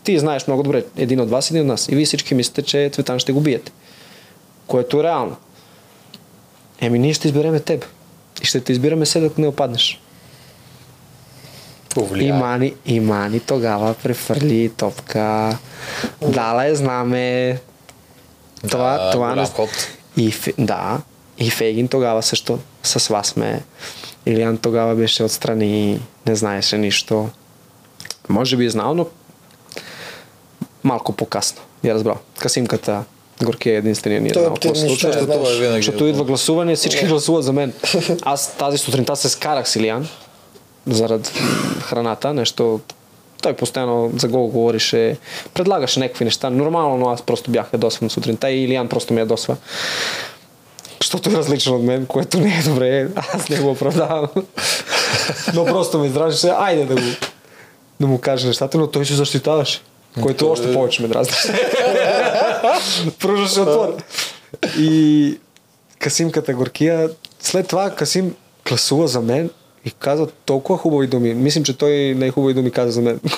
ти 0.03 0.19
знаеш 0.19 0.47
много 0.47 0.63
добре, 0.63 0.83
един 0.97 1.19
от 1.19 1.29
вас, 1.29 1.49
един 1.49 1.61
от 1.61 1.67
нас. 1.67 1.87
И 1.89 1.95
вие 1.95 2.05
всички 2.05 2.35
мислите, 2.35 2.61
че 2.61 2.89
Цветан 2.93 3.19
ще 3.19 3.31
го 3.31 3.41
биете. 3.41 3.71
Което 4.67 4.99
е 4.99 5.03
реално. 5.03 5.35
Еми, 6.83 6.99
ние 6.99 7.13
ще 7.13 7.27
избереме 7.27 7.59
теб. 7.59 7.85
И 8.41 8.45
ще 8.45 8.61
те 8.61 8.71
избираме 8.71 9.05
се, 9.05 9.19
докато 9.19 9.41
не 9.41 9.47
опаднеш. 9.47 9.99
И 11.91 11.95
Повлияе. 11.95 12.33
Мани, 12.33 12.73
и 12.85 12.99
Мани 12.99 13.39
тогава 13.39 13.93
префърли 13.93 14.71
топка. 14.77 15.57
Дала 16.21 16.65
е 16.65 16.75
знаме. 16.75 17.59
Това, 18.69 18.97
Да, 18.97 19.11
това 19.11 19.35
не... 19.35 19.47
И, 20.17 20.33
да, 20.57 21.01
и 21.37 21.49
Фейгин 21.49 21.87
тогава 21.87 22.23
също 22.23 22.59
с 22.83 23.07
вас 23.07 23.27
сме. 23.27 23.63
Илиан 24.25 24.57
тогава 24.57 24.95
беше 24.95 25.23
отстрани, 25.23 26.01
не 26.27 26.35
знаеше 26.35 26.77
нищо. 26.77 27.29
Може 28.29 28.57
би 28.57 28.65
е 28.65 28.69
знал, 28.69 28.93
но 28.93 29.07
малко 30.83 31.13
по-късно. 31.13 31.61
Я 31.83 31.93
разбрал. 31.93 32.17
Касимката 32.39 33.03
Горки 33.41 33.69
е 33.69 33.75
единствения 33.75 34.21
ни 34.21 34.29
е 34.29 34.33
се 34.33 34.49
нищо 34.49 34.75
случва. 34.75 35.11
Това 35.11 35.51
е 35.51 35.59
винаги. 35.59 35.83
Защото 35.83 36.05
идва 36.05 36.23
гласуване, 36.23 36.75
всички 36.75 37.05
гласуват 37.05 37.43
за 37.43 37.53
мен. 37.53 37.73
Аз 38.21 38.55
тази 38.57 38.77
сутринта 38.77 39.15
се 39.15 39.29
скарах 39.29 39.69
с 39.69 39.75
Илиан 39.75 40.07
заради 40.87 41.29
храната, 41.81 42.33
нещо 42.33 42.79
той 43.41 43.53
постоянно 43.53 44.11
за 44.17 44.27
гол 44.27 44.47
говорише, 44.47 45.17
предлагаше 45.53 45.99
някакви 45.99 46.25
неща. 46.25 46.49
Нормално, 46.49 46.97
но 46.97 47.09
аз 47.09 47.21
просто 47.21 47.51
бях 47.51 47.73
ядосван 47.73 48.09
сутринта 48.09 48.51
и 48.51 48.63
Илиан 48.63 48.87
просто 48.87 49.13
ми 49.13 49.19
ядосва. 49.19 49.57
Защото 51.01 51.29
е 51.29 51.33
различен 51.33 51.73
от 51.73 51.83
мен, 51.83 52.05
което 52.05 52.39
не 52.39 52.59
е 52.59 52.69
добре. 52.69 53.07
Аз 53.15 53.49
не 53.49 53.57
го 53.57 53.71
оправдавам. 53.71 54.27
но 55.53 55.65
просто 55.65 55.99
ме 55.99 56.07
издражеше. 56.07 56.47
Айде 56.47 56.85
да 56.85 56.95
го 56.95 57.01
да 57.99 58.07
му 58.07 58.17
каже 58.17 58.47
нещата, 58.47 58.77
но 58.77 58.87
той 58.87 59.05
се 59.05 59.13
защитаваше. 59.13 59.81
Което 60.21 60.51
още 60.51 60.73
повече 60.73 61.01
ме 61.01 61.07
Пружаше 63.19 63.61
отвън. 63.61 63.97
И 64.79 65.37
Касимката 65.99 66.53
Горкия, 66.53 67.09
след 67.39 67.67
това 67.67 67.89
Касим 67.89 68.35
класува 68.67 69.07
за 69.07 69.21
мен 69.21 69.49
и 69.85 69.91
каза 69.91 70.27
толкова 70.27 70.77
хубави 70.79 71.07
думи. 71.07 71.33
Мислим, 71.33 71.63
че 71.63 71.77
той 71.77 72.15
най-хубави 72.17 72.53
думи 72.53 72.71
каза 72.71 72.91
за 72.91 73.01
мен. 73.01 73.19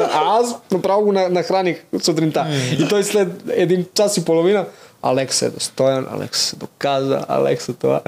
А 0.00 0.38
аз 0.40 0.54
направо 0.70 1.02
го 1.02 1.12
на- 1.12 1.28
нахраних 1.28 1.84
сутринта. 2.02 2.46
И 2.72 2.88
той 2.88 3.04
след 3.04 3.28
един 3.50 3.86
час 3.94 4.16
и 4.16 4.24
половина 4.24 4.66
Алекс 5.02 5.42
е 5.42 5.50
достоен, 5.50 6.06
Алекс 6.10 6.40
се 6.40 6.56
доказа, 6.56 7.24
Алекс 7.28 7.68
е 7.68 7.72
това. 7.72 8.00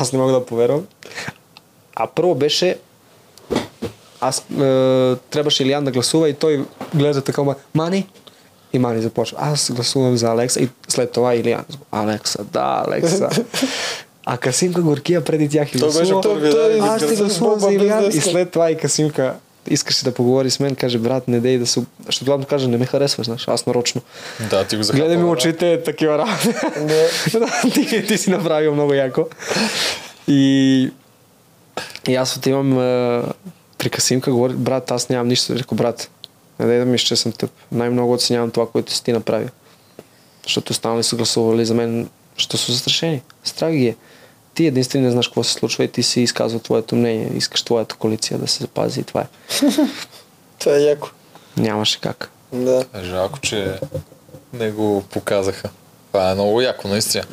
Аз 0.00 0.12
не 0.12 0.18
мога 0.18 0.32
да 0.32 0.46
повярвам. 0.46 0.86
А 1.96 2.06
първо 2.06 2.34
беше 2.34 2.78
аз 4.20 4.38
е, 4.38 4.44
трябваше 5.30 5.62
Илиан 5.62 5.84
да 5.84 5.90
гласува 5.90 6.28
и 6.28 6.34
той 6.34 6.64
гледа 6.94 7.22
така, 7.22 7.42
ма, 7.42 7.54
Мани? 7.74 8.06
И 8.72 8.78
Мани 8.78 9.02
започва. 9.02 9.38
Аз 9.40 9.70
гласувам 9.72 10.16
за 10.16 10.30
Алекса 10.30 10.60
и 10.60 10.68
след 10.88 11.12
това 11.12 11.34
Илиан. 11.34 11.64
Алекса, 11.92 12.44
да, 12.44 12.84
Алекса. 12.86 13.28
А 14.26 14.36
Касимка 14.38 14.80
Горкия 14.80 15.24
преди 15.24 15.48
тях 15.48 15.74
и 15.74 15.78
Той 15.78 15.92
беше 15.92 16.12
гласува. 16.12 16.40
да, 16.40 16.72
и 16.72 16.78
Аз 16.78 17.02
изгърца. 17.02 17.22
гласувам 17.24 17.60
за 17.60 17.72
Илиан. 17.72 18.08
И 18.08 18.20
след 18.20 18.50
това 18.50 18.70
и 18.70 18.76
Касимка 18.76 19.34
искаше 19.70 20.04
да 20.04 20.14
поговори 20.14 20.50
с 20.50 20.60
мен, 20.60 20.74
каже, 20.74 20.98
брат, 20.98 21.28
не 21.28 21.40
дей 21.40 21.58
да 21.58 21.66
се... 21.66 21.80
Ще 22.08 22.24
това 22.24 22.36
му 22.36 22.44
кажа, 22.44 22.68
не 22.68 22.76
ме 22.76 22.86
харесваш, 22.86 23.26
знаеш, 23.26 23.48
аз 23.48 23.66
нарочно. 23.66 24.00
Да, 24.50 24.64
ти 24.64 24.76
го 24.76 24.82
захапа. 24.82 25.00
Гледай 25.04 25.16
ми 25.16 25.24
очите, 25.24 25.82
такива 25.82 26.18
работи. 26.18 26.48
Да. 27.38 27.70
ти, 27.70 28.06
ти 28.06 28.18
си 28.18 28.30
направил 28.30 28.74
много 28.74 28.94
яко. 28.94 29.26
И, 30.28 30.90
и 32.08 32.14
аз 32.14 32.36
отивам 32.36 32.72
е, 32.80 33.22
при 33.78 33.90
Касимка, 33.90 34.32
говори, 34.32 34.52
брат, 34.52 34.90
аз 34.90 35.08
нямам 35.08 35.28
нищо. 35.28 35.54
Реко, 35.54 35.74
брат, 35.74 36.10
не 36.58 36.66
дай 36.66 36.78
да 36.78 36.84
мислиш, 36.84 37.08
че 37.08 37.16
съм 37.16 37.32
тъп. 37.32 37.50
Най-много 37.72 38.12
оценявам 38.12 38.50
това, 38.50 38.68
което 38.68 38.92
си 38.92 39.04
ти 39.04 39.12
направил. 39.12 39.48
Защото 40.42 40.70
останали 40.70 41.02
са 41.02 41.16
гласували 41.16 41.64
за 41.66 41.74
мен, 41.74 42.08
що 42.36 42.56
са 42.56 42.72
застрашени. 42.72 43.22
Страх 43.44 43.72
ги 43.72 43.86
е. 43.86 43.96
Ти 44.54 44.66
единствено 44.66 45.04
не 45.04 45.10
знаеш 45.10 45.28
какво 45.28 45.44
се 45.44 45.52
случва 45.52 45.84
и 45.84 45.88
ти 45.88 46.02
си 46.02 46.20
изказва 46.20 46.60
твоето 46.60 46.96
мнение. 46.96 47.30
Искаш 47.34 47.62
твоята 47.62 47.94
коалиция 47.94 48.38
да 48.38 48.48
се 48.48 48.58
запази 48.58 49.00
и 49.00 49.04
това 49.04 49.20
е. 49.20 49.26
Това 50.58 50.76
е 50.76 50.80
яко. 50.80 51.08
Нямаше 51.56 52.00
как. 52.00 52.30
Да. 52.52 52.84
Е, 52.94 53.04
Жалко, 53.04 53.40
че 53.40 53.80
не 54.52 54.70
го 54.70 55.02
показаха. 55.02 55.68
Това 56.08 56.30
е 56.30 56.34
много 56.34 56.60
яко, 56.60 56.88
наистина. 56.88 57.24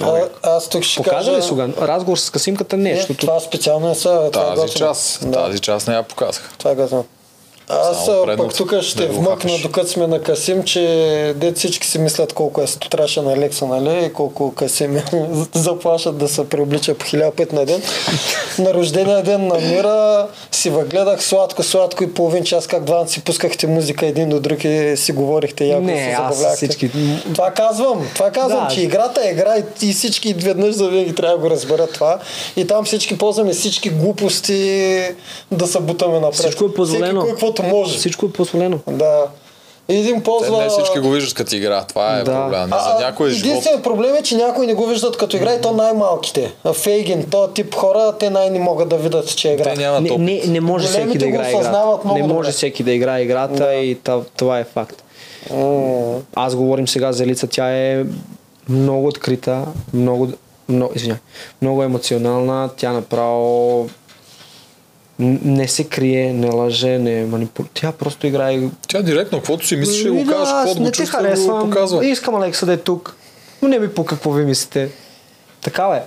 А, 0.00 0.20
аз 0.42 0.68
тук 0.68 0.82
ще 0.82 0.96
Показа 0.96 1.16
кажа... 1.16 1.36
ли 1.36 1.42
сега? 1.42 1.68
Разговор 1.78 2.16
с 2.18 2.30
Касимката 2.30 2.76
не, 2.76 2.90
Не, 2.90 2.96
защото 2.96 3.16
това 3.16 3.40
специално 3.40 3.88
не 3.88 3.94
са. 3.94 4.28
това 4.32 4.44
е 4.44 4.48
Тази 4.48 4.60
готино. 4.60 4.78
част, 4.78 5.20
Да. 5.22 5.44
тази 5.44 5.58
част 5.58 5.88
не 5.88 5.94
я 5.94 6.02
показаха. 6.02 6.50
Това 6.58 6.70
е 6.70 6.74
готино. 6.74 7.04
Аз 7.68 8.10
пък 8.36 8.54
тук 8.56 8.80
ще 8.80 9.06
да 9.06 9.12
вмъкна, 9.12 9.52
докато 9.62 9.88
сме 9.88 10.06
на 10.06 10.22
Касим, 10.22 10.62
че 10.64 10.80
дет 11.36 11.58
всички 11.58 11.86
си 11.86 11.98
мислят 11.98 12.32
колко 12.32 12.62
е 12.62 12.66
стотрашен 12.66 13.24
на 13.24 13.32
Алекса, 13.32 13.66
нали? 13.66 14.04
И 14.06 14.12
колко 14.12 14.54
Касим 14.54 14.96
е 14.96 15.04
заплашат 15.54 16.18
да 16.18 16.28
се 16.28 16.48
преоблича 16.48 16.94
по 16.94 17.06
хиляда 17.06 17.30
път 17.30 17.52
на 17.52 17.64
ден. 17.66 17.82
на 18.58 18.74
рождения 18.74 19.22
ден 19.22 19.46
на 19.46 19.58
Мира 19.58 20.26
си 20.52 20.70
въгледах 20.70 21.24
сладко, 21.24 21.62
сладко 21.62 22.04
и 22.04 22.14
половин 22.14 22.44
час, 22.44 22.66
как 22.66 22.84
двамата 22.84 23.08
си 23.08 23.20
пускахте 23.20 23.66
музика 23.66 24.06
един 24.06 24.28
до 24.28 24.40
друг 24.40 24.64
и 24.64 24.96
си 24.96 25.12
говорихте 25.12 25.64
яко 25.64 25.82
и 25.82 25.84
Не, 25.84 26.04
се 26.04 26.16
забавлявахте. 26.16 26.56
всички... 26.56 26.90
Това 27.34 27.50
казвам, 27.50 28.06
това 28.14 28.30
казвам, 28.30 28.66
Да. 28.68 28.74
че 28.74 28.80
играта 28.80 29.20
е 29.24 29.30
игра 29.30 29.54
и, 29.58 29.88
и 29.88 29.92
всички 29.92 30.34
веднъж 30.34 30.74
за 30.74 30.88
винаги 30.88 31.14
трябва 31.14 31.36
да 31.36 31.42
го 31.42 31.50
разберат 31.50 31.92
това. 31.92 32.18
И 32.56 32.66
там 32.66 32.84
всички 32.84 33.18
ползваме 33.18 33.52
всички 33.52 33.90
глупости 33.90 35.00
да 35.52 35.66
се 35.66 35.80
бутаме 35.80 36.20
напред. 36.20 36.34
Всичко 36.34 36.64
е 36.64 36.74
позволено. 36.74 37.20
Всеки 37.20 37.40
кой 37.40 37.54
каквото 37.58 37.76
може. 37.76 37.98
Всичко 37.98 38.26
е 38.26 38.32
позволено. 38.32 38.78
Да. 38.88 39.24
И 39.90 39.96
един 39.96 40.16
Те 40.16 40.22
ползва... 40.22 40.58
не 40.58 40.68
всички 40.68 40.98
го 40.98 41.10
виждат 41.10 41.34
като 41.34 41.56
игра. 41.56 41.84
Това 41.84 42.16
е 42.16 42.22
Да. 42.22 42.32
проблем. 42.32 42.68
А, 42.72 42.78
За 42.92 43.04
някой 43.04 43.28
е 43.28 43.32
живот. 43.32 43.46
Единственият 43.46 43.82
проблем 43.82 44.14
е, 44.14 44.22
че 44.22 44.36
някои 44.36 44.66
не 44.66 44.74
го 44.74 44.86
виждат 44.86 45.16
като 45.16 45.36
игра 45.36 45.54
и 45.54 45.60
то 45.60 45.72
най-малките. 45.72 46.52
А 46.64 46.72
Фейгин, 46.72 47.24
то 47.30 47.48
тип 47.48 47.74
хора, 47.74 48.14
те 48.18 48.30
най-не 48.30 48.58
могат 48.58 48.88
да 48.88 48.96
видят, 48.96 49.36
че 49.36 49.50
е 49.50 49.54
игра. 49.54 49.64
Те 49.64 49.76
нямат 49.76 50.02
Не, 50.02 50.16
не, 50.18 50.42
не 50.46 50.60
може 50.60 50.86
всеки 50.86 51.18
да 51.18 51.26
играе 51.26 51.50
играта. 51.50 51.98
Не 52.04 52.22
може 52.22 52.28
добре. 52.28 52.52
всеки 52.52 52.82
да 52.82 52.92
играе 52.92 53.22
играта 53.22 53.54
Да. 53.56 53.74
и 53.74 53.98
това 54.36 54.58
е 54.58 54.64
факт. 54.64 55.02
М, 55.50 56.18
Аз 56.34 56.54
говорим 56.56 56.88
сега 56.88 57.12
за 57.12 57.22
Елица, 57.24 57.46
тя 57.46 57.70
е 57.70 58.04
много 58.68 59.06
открита, 59.06 59.62
много, 59.92 60.28
много, 60.68 60.92
извиня, 60.94 61.18
много 61.62 61.82
емоционална, 61.82 62.70
тя 62.76 62.92
направо 62.92 63.88
не 65.18 65.68
се 65.68 65.84
крие, 65.84 66.32
не 66.32 66.50
лъже, 66.50 66.98
не 66.98 67.24
манипулира. 67.24 67.70
Тя 67.74 67.92
просто 67.92 68.26
играе. 68.26 68.60
Тя 68.88 69.02
директно, 69.02 69.38
каквото 69.38 69.66
си 69.66 69.76
мислиш, 69.76 70.00
ще 70.00 70.10
го 70.10 70.24
да, 70.24 70.32
кажеш, 70.32 70.48
каквото 70.48 70.82
не 70.82 70.88
го 70.88 70.92
чувства, 70.92 71.18
го 71.18 71.24
харесвам. 71.24 71.70
показва. 71.70 72.06
Искам 72.06 72.34
Алекса 72.34 72.66
да 72.66 72.72
е 72.72 72.76
тук. 72.76 73.16
Но 73.62 73.68
не 73.68 73.78
ми 73.78 73.88
по 73.88 74.04
какво 74.04 74.32
ви 74.32 74.44
мислите. 74.44 74.90
Такава 75.60 75.96
е. 75.96 76.02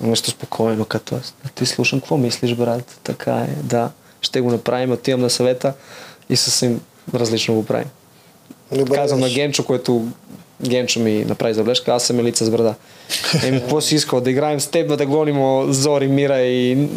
Нещо 0.00 0.30
спокойно, 0.30 0.84
като 0.84 1.14
аз. 1.14 1.34
Ти 1.54 1.66
слушам, 1.66 2.00
какво 2.00 2.16
мислиш, 2.16 2.54
брат? 2.54 2.98
Така 3.04 3.34
е, 3.34 3.48
да. 3.62 3.90
Ще 4.20 4.40
го 4.40 4.50
направим, 4.50 4.92
отивам 4.92 5.20
на 5.20 5.30
съвета 5.30 5.72
и 6.30 6.36
съвсем 6.36 6.80
различно 7.14 7.54
го 7.54 7.64
правим. 7.66 7.88
Добре, 8.72 8.94
Казвам 8.94 9.20
на. 9.20 9.28
Генчо, 9.28 9.64
което 9.64 10.06
Генчо 10.62 11.00
ми 11.00 11.24
направи 11.24 11.54
забележка, 11.54 11.92
аз 11.92 12.04
съм 12.04 12.20
елица 12.20 12.44
с 12.44 12.50
брада. 12.50 12.74
Еми, 13.44 13.60
какво 13.60 13.80
си 13.80 13.94
искал? 13.94 14.20
Да 14.20 14.30
играем 14.30 14.60
с 14.60 14.66
теб, 14.66 14.96
да 14.98 15.06
гоним 15.06 15.72
Зори, 15.72 16.08
Мира 16.08 16.40
и 16.40 16.88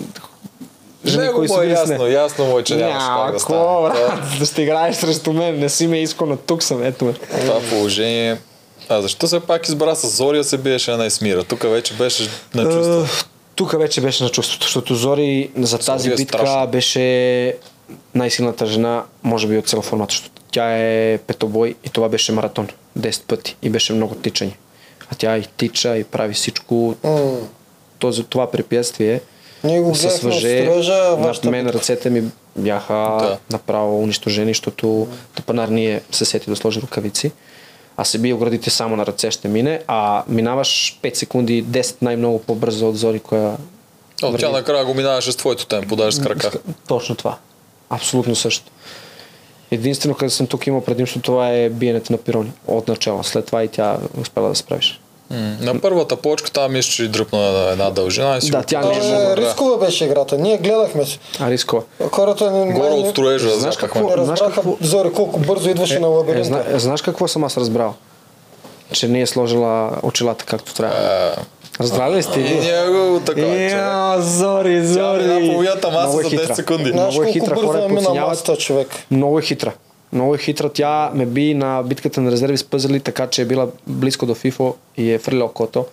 жени, 1.06 1.24
Него 1.24 1.36
кои 1.36 1.48
му 1.48 1.62
е 1.62 1.66
ясно, 1.66 1.98
нея. 1.98 2.14
ясно 2.14 2.46
му 2.46 2.60
е, 2.60 2.64
че 2.64 2.76
нямаш 2.76 2.94
Няма, 2.96 3.26
как 3.26 3.34
да 3.34 3.40
стане. 3.40 3.60
брат? 3.84 4.40
Да 4.40 4.46
ще 4.46 4.62
играеш 4.62 4.96
срещу 4.96 5.34
мен, 5.34 5.60
не 5.60 5.70
си 5.70 5.88
ме 5.88 5.98
искал, 5.98 6.28
но 6.28 6.38
тук 6.38 6.64
съм, 6.64 6.84
ето 6.84 7.06
ме. 7.06 7.14
Това 7.14 7.60
положение... 7.70 8.38
А 8.90 9.02
защо 9.02 9.28
се 9.28 9.40
пак 9.40 9.68
избра 9.68 9.96
с 9.96 10.08
Зория 10.08 10.44
се 10.44 10.58
биеше 10.58 10.92
на 10.92 11.06
Есмира? 11.06 11.44
Тук 11.44 11.64
вече 11.64 11.94
беше 11.94 12.30
на 12.56 12.64
чувство. 12.64 13.02
Е, 13.02 13.26
Тук 13.56 13.80
вече 13.80 14.02
беше 14.02 14.24
на 14.24 14.30
чувството, 14.30 14.66
защото 14.66 14.96
Зори 14.96 15.52
за 15.58 15.78
тази 15.80 16.12
е 16.12 16.16
битка 16.16 16.38
страшна. 16.38 16.68
беше 16.68 17.56
най-силната 18.16 18.66
жена, 18.66 19.04
може 19.24 19.48
би 19.48 19.58
от 19.58 19.68
цяла 19.68 19.84
формата, 19.84 20.12
защото 20.12 20.42
тя 20.52 20.78
е 20.78 21.18
петобой 21.18 21.76
и 21.84 21.90
това 21.90 22.10
беше 22.10 22.32
маратон 22.32 22.68
10 23.00 23.22
пъти 23.22 23.56
и 23.62 23.70
беше 23.70 23.94
много 23.94 24.16
тичане. 24.16 24.58
А 25.12 25.16
тя 25.16 25.38
и 25.38 25.46
тича 25.48 25.98
и 25.98 26.04
прави 26.04 26.34
всичко. 26.34 26.96
М. 27.04 27.32
Този, 28.00 28.24
това 28.24 28.52
препятствие 28.52 29.22
Ние 29.64 29.82
го 29.82 29.96
с 29.96 30.20
въже 30.20 30.62
строежа, 30.64 31.18
над 31.18 31.44
мен 31.44 31.68
ръцете 31.68 32.10
ми 32.10 32.24
бяха 32.56 32.94
Да. 32.94 33.38
направо 33.52 34.04
унищожени, 34.04 34.50
защото 34.50 35.08
тъпанар 35.36 35.68
ние 35.68 36.02
се 36.12 36.26
сети 36.26 36.50
да 36.50 36.56
сложи 36.56 36.82
рукавици. 36.82 37.32
А 37.98 38.04
се 38.04 38.18
бие 38.18 38.34
оградите 38.34 38.70
само 38.70 38.96
на 38.96 39.06
ръце 39.06 39.32
ще 39.32 39.48
мине, 39.48 39.82
а 39.88 40.24
минаваш 40.28 41.00
5 41.04 41.16
секунди, 41.16 41.66
10 41.66 41.96
най-много 42.02 42.40
по-бързо 42.40 42.90
от 42.90 42.98
Зори, 42.98 43.20
коя 43.20 43.52
О, 44.24 44.38
тя 44.38 44.50
накрая 44.50 44.86
го 44.86 44.94
минаваше 44.94 45.32
с 45.32 45.36
твоето 45.36 45.66
темпо, 45.66 45.96
даже 45.96 46.18
с 46.18 46.22
крака. 46.22 46.52
Точно 46.88 47.16
това. 47.16 47.38
Абсолютно 47.90 48.36
също. 48.36 48.72
Единствено, 49.72 50.16
където 50.16 50.36
съм 50.36 50.48
тук 50.48 50.68
имал 50.68 50.82
предимство, 50.82 51.20
това 51.20 51.50
е 51.50 51.70
биенето 51.70 52.12
на 52.12 52.18
пирони. 52.18 52.52
От 52.68 52.88
начало. 52.88 53.24
След 53.24 53.46
това 53.46 53.64
и 53.64 53.68
тя 53.68 53.98
успела 54.22 54.50
да 54.50 54.56
справиш. 54.56 55.00
На 55.60 55.80
първата 55.80 56.16
почка 56.16 56.52
там 56.52 56.74
мисля, 56.74 56.92
че 56.92 57.08
дръпна 57.08 57.40
на 57.42 57.72
една 57.72 57.90
дължина 57.90 58.38
и 58.38 58.42
си 58.42 58.52
Да, 58.52 58.58
го 58.58 58.64
тя 58.64 58.82
не 58.82 58.86
е 58.88 59.02
много 59.02 59.38
рискова 59.38 59.78
беше 59.78 60.06
играта. 60.06 60.38
Ние 60.38 60.58
гледахме 60.58 61.06
се. 61.06 61.18
А 61.40 61.52
рискова. 61.52 61.82
Хората 62.12 62.52
не, 62.52 62.74
Горе 62.74 62.90
от 62.90 63.10
строежа, 63.10 63.50
Знаеш 63.50 63.78
какво? 63.78 64.00
не 64.02 64.18
разбраха 64.18 64.46
какво? 64.46 64.78
Зори 64.82 65.12
колко 65.12 65.40
бързо 65.40 65.70
идваше 65.70 66.00
на 66.00 66.08
Е, 66.08 66.10
лабиринта. 66.10 66.44
зна, 66.44 66.64
знаеш 66.74 67.02
какво 67.02 67.28
съм 67.28 67.44
аз 67.44 67.58
разбрал? 67.58 67.94
Че 68.92 69.08
не 69.08 69.22
е 69.22 69.26
сложила 69.26 69.92
очилата 70.04 70.46
както 70.46 70.74
трябва. 70.74 71.32
Разбрали 71.80 72.16
ли 72.16 72.24
сте 72.24 72.40
И 72.40 72.44
ние 72.44 72.88
го 72.88 73.20
такова. 73.20 73.46
човек. 73.48 73.72
Я, 73.72 74.16
Зори, 74.20 74.76
Тя 74.78 74.86
Зори. 74.86 75.24
мина 75.24 75.40
половината 75.42 75.90
маса 75.90 76.08
Много 76.08 76.20
е 76.20 76.24
за 76.24 76.30
10 76.30 76.30
хитра. 76.32 76.56
секунди. 76.56 76.90
Знаеш 76.90 77.14
Много 77.14 77.30
е 77.30 77.32
хитра, 77.32 77.56
хора 77.56 77.80
е 78.50 78.58
човек. 78.58 78.88
Много 79.12 79.40
е 79.40 79.42
хитра. 79.42 79.72
Много 80.14 80.36
е 80.36 80.38
хитра. 80.38 80.70
Тя 80.70 81.12
ме 81.14 81.26
би 81.26 81.54
на 81.54 81.84
битката 81.84 82.22
на 82.22 82.32
резерви 82.32 82.58
с 82.58 82.64
пъзели, 82.64 83.00
така 83.00 83.28
че 83.28 83.42
е 83.42 83.46
била 83.46 83.68
близко 83.88 84.26
до 84.26 84.36
FIFO 84.36 84.74
и 84.98 85.12
е 85.12 85.20
фрило 85.20 85.46
окото. 85.46 85.86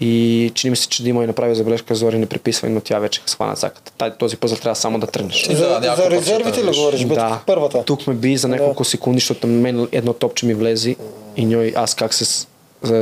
И 0.00 0.52
чини 0.54 0.70
ми 0.70 0.76
се, 0.76 0.88
че 0.88 1.02
Дима 1.02 1.24
и 1.24 1.26
направи 1.26 1.54
забележка 1.54 1.94
Зори 1.94 2.18
не 2.18 2.26
приписвай, 2.26 2.70
но 2.70 2.80
тя 2.80 2.98
вече 2.98 3.22
схвана 3.26 3.56
цаката. 3.56 3.92
Тай- 3.98 4.18
Този 4.18 4.36
пъзел 4.36 4.56
трябва 4.56 4.76
само 4.76 4.98
да 4.98 5.06
тръгнеш. 5.06 5.46
За, 5.46 5.68
да, 5.68 5.80
няколко 5.80 6.02
за 6.02 6.10
резервите 6.10 6.60
ли 6.60 6.66
говориш? 6.66 7.00
Битката, 7.00 7.40
първата. 7.46 7.84
Тук 7.84 8.06
ме 8.06 8.14
би 8.14 8.36
за 8.36 8.48
няколко 8.48 8.84
секунди, 8.84 9.18
защото 9.18 9.46
мен 9.46 9.88
едно 9.92 10.12
топче 10.12 10.46
ми 10.46 10.54
влезе 10.54 10.96
и 11.36 11.44
ньой 11.44 11.72
аз 11.76 11.94
как 11.94 12.14
се 12.14 12.24
за- 12.24 12.46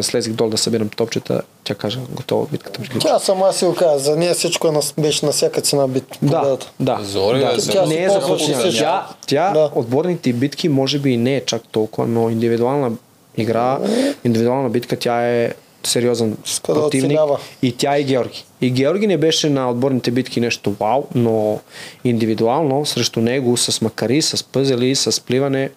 слезих 0.02 0.32
долу 0.32 0.50
да 0.50 0.58
събирам 0.58 0.88
топчета, 0.88 1.42
тя 1.64 1.74
каже, 1.74 1.98
готово, 2.10 2.46
битката 2.46 2.80
приключи. 2.80 3.06
Тя 3.06 3.18
сама 3.18 3.52
си 3.52 3.64
го 3.64 3.74
каза. 3.74 4.04
За 4.04 4.16
нея 4.16 4.34
всичко 4.34 4.68
е 4.68 4.72
на, 4.72 4.80
беше 4.98 5.26
на 5.26 5.32
всяка 5.32 5.60
цена 5.60 5.88
бит. 5.88 6.18
Да, 6.22 6.38
победата. 6.38 6.70
да. 6.80 6.98
Зори 7.02 7.38
да. 7.40 7.54
за- 7.58 7.72
Тя 7.72 7.86
не 7.86 8.04
е 8.04 8.10
започнала. 8.10 8.70
Тя, 8.72 9.06
тя 9.26 9.50
Да. 9.50 9.70
отборните 9.74 10.32
битки 10.32 10.68
може 10.68 10.98
би 10.98 11.10
и 11.10 11.16
не 11.16 11.36
е 11.36 11.40
чак 11.40 11.62
толкова, 11.62 12.08
но 12.08 12.30
индивидуална 12.30 12.90
игра, 13.36 13.78
индивидуална 14.24 14.70
битка, 14.70 14.96
тя 14.96 15.28
е 15.28 15.52
сериозен 15.84 16.30
да 16.30 16.36
противник. 16.64 17.10
оцелява. 17.10 17.38
И 17.62 17.72
тя 17.72 17.98
и 17.98 18.04
Георги. 18.04 18.44
И 18.60 18.70
Георги 18.70 19.06
не 19.06 19.16
беше 19.16 19.50
на 19.50 19.70
отборните 19.70 20.10
битки 20.10 20.40
нещо 20.40 20.70
вау, 20.72 21.04
но 21.14 21.60
индивидуално 22.04 22.86
срещу 22.86 23.20
него 23.20 23.56
с 23.56 23.80
макари, 23.80 24.22
с 24.22 24.44
пъзели, 24.44 24.94
с 24.94 25.20
пливане, 25.20 25.70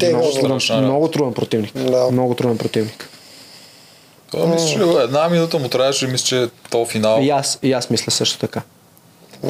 Те 0.00 0.08
много 0.08 0.26
го 0.26 0.58
труден, 0.58 0.84
много 0.84 1.08
труден 1.08 1.34
противник. 1.34 1.72
Да. 1.74 2.10
Много 2.10 2.34
труден 2.34 2.58
противник. 2.58 3.08
Това 4.30 4.46
мисля, 4.46 4.68
че 4.68 5.02
една 5.02 5.28
минута 5.28 5.58
му 5.58 5.68
трябваше, 5.68 6.06
мисля, 6.06 6.26
че 6.26 6.48
то 6.70 6.86
финал. 6.86 7.20
И 7.22 7.30
аз, 7.30 7.58
и 7.62 7.72
аз 7.72 7.90
мисля 7.90 8.10
също 8.10 8.38
така. 8.38 8.62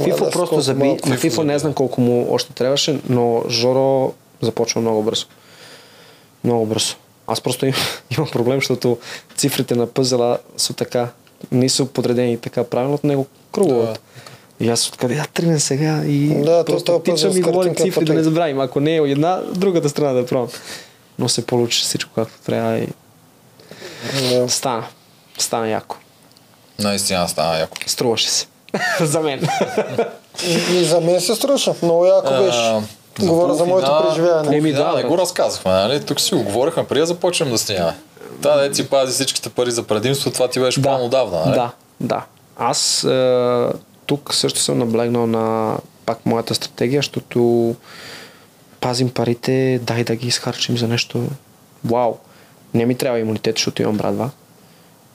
Фифо 0.05 0.25
да, 0.25 0.31
просто 0.31 0.61
заби. 0.61 0.89
На 0.89 0.97
Фифо 0.97 1.17
Фифо 1.17 1.45
не 1.45 1.59
знам 1.59 1.73
да. 1.73 1.77
колко 1.77 2.01
му 2.01 2.35
още 2.35 2.53
трябваше, 2.53 3.01
но 3.09 3.43
Жоро 3.49 4.13
започва 4.41 4.81
много 4.81 5.03
бързо. 5.03 5.27
Много 6.45 6.67
бързо. 6.67 6.95
Аз 7.27 7.41
просто 7.41 7.67
им, 7.67 7.75
имам 8.19 8.31
проблем, 8.31 8.57
защото 8.57 8.99
цифрите 9.37 9.75
на 9.75 9.87
пъзела 9.87 10.39
са 10.57 10.73
така, 10.75 11.09
не 11.53 11.69
са 11.69 11.87
подредени 11.87 12.39
така 12.39 12.65
правилно 12.65 12.95
от 12.95 13.05
него 13.05 13.27
круговата. 13.53 14.01
И 14.61 14.69
аз 14.69 14.89
откъде 14.89 15.15
я 15.15 15.27
тръгна 15.27 15.61
сега 15.61 16.03
и 16.05 16.29
Да, 16.35 16.65
то- 16.65 16.73
просто 16.73 17.01
тичам 17.01 17.37
и 17.37 17.41
говорим 17.41 17.73
е 17.73 17.77
цифри, 17.77 18.05
да 18.05 18.15
не 18.15 18.23
забравим. 18.23 18.61
Ако 18.61 18.81
не 18.81 18.93
е 18.93 19.01
една, 19.01 19.41
другата 19.45 19.89
страна 19.89 20.13
да 20.13 20.27
пробвам. 20.27 20.49
Но 21.19 21.29
се 21.29 21.47
получи 21.47 21.83
всичко 21.83 22.11
както 22.15 22.35
трябва 22.41 22.79
и 22.79 22.89
Да. 24.31 24.49
стана. 24.49 24.85
Стана 25.39 25.69
яко. 25.69 25.97
Наистина 26.79 27.29
стана 27.29 27.59
яко. 27.59 27.77
Струваше 27.87 28.31
се. 28.31 28.47
За 29.01 29.21
мен. 29.21 29.49
И, 30.47 30.53
и 30.73 30.85
за 30.85 31.01
мен 31.01 31.21
се 31.21 31.35
струваше. 31.35 31.73
Много 31.83 32.05
яко 32.07 32.31
беше. 32.35 32.81
Говоря 33.21 33.55
за 33.55 33.65
моето 33.67 34.03
преживяване. 34.05 34.57
Еми, 34.57 34.73
да, 34.73 34.93
не 34.93 35.03
го 35.05 35.19
разказахме, 35.19 35.71
нали? 35.73 36.05
Тук 36.05 36.21
си 36.21 36.35
го 36.35 36.43
говорихме 36.43 36.85
преди 36.85 37.01
да 37.01 37.07
започнем 37.07 37.51
да 37.51 37.59
снимаме. 37.59 37.97
Та 38.43 38.57
да 38.59 38.75
си 38.75 38.89
пази 38.89 39.13
всичките 39.13 39.49
пари 39.49 39.71
за 39.71 39.83
предимство, 39.83 40.31
това 40.31 40.49
ти 40.49 40.61
беше 40.61 40.83
план 40.83 41.03
отдавна, 41.03 41.39
нали? 41.39 41.55
Да, 41.55 41.71
да. 42.01 42.25
Аз 42.57 43.05
е, 43.05 43.67
тук 44.09 44.35
също 44.35 44.61
съм 44.61 44.79
наблегнал 44.79 45.27
на 45.27 45.77
пак 46.07 46.27
моята 46.27 46.55
стратегия, 46.55 46.99
защото 46.99 47.75
пазим 48.81 49.11
парите, 49.11 49.81
дай 49.83 50.05
да 50.05 50.17
ги 50.17 50.29
изхарчим 50.29 50.79
за 50.79 50.89
нещо. 50.89 51.25
Вау! 51.85 52.15
Не 52.75 52.87
ми 52.87 52.95
трябва 52.95 53.19
имунитет, 53.19 53.57
защото 53.57 53.83
имам 53.83 53.97
брадва. 53.97 54.31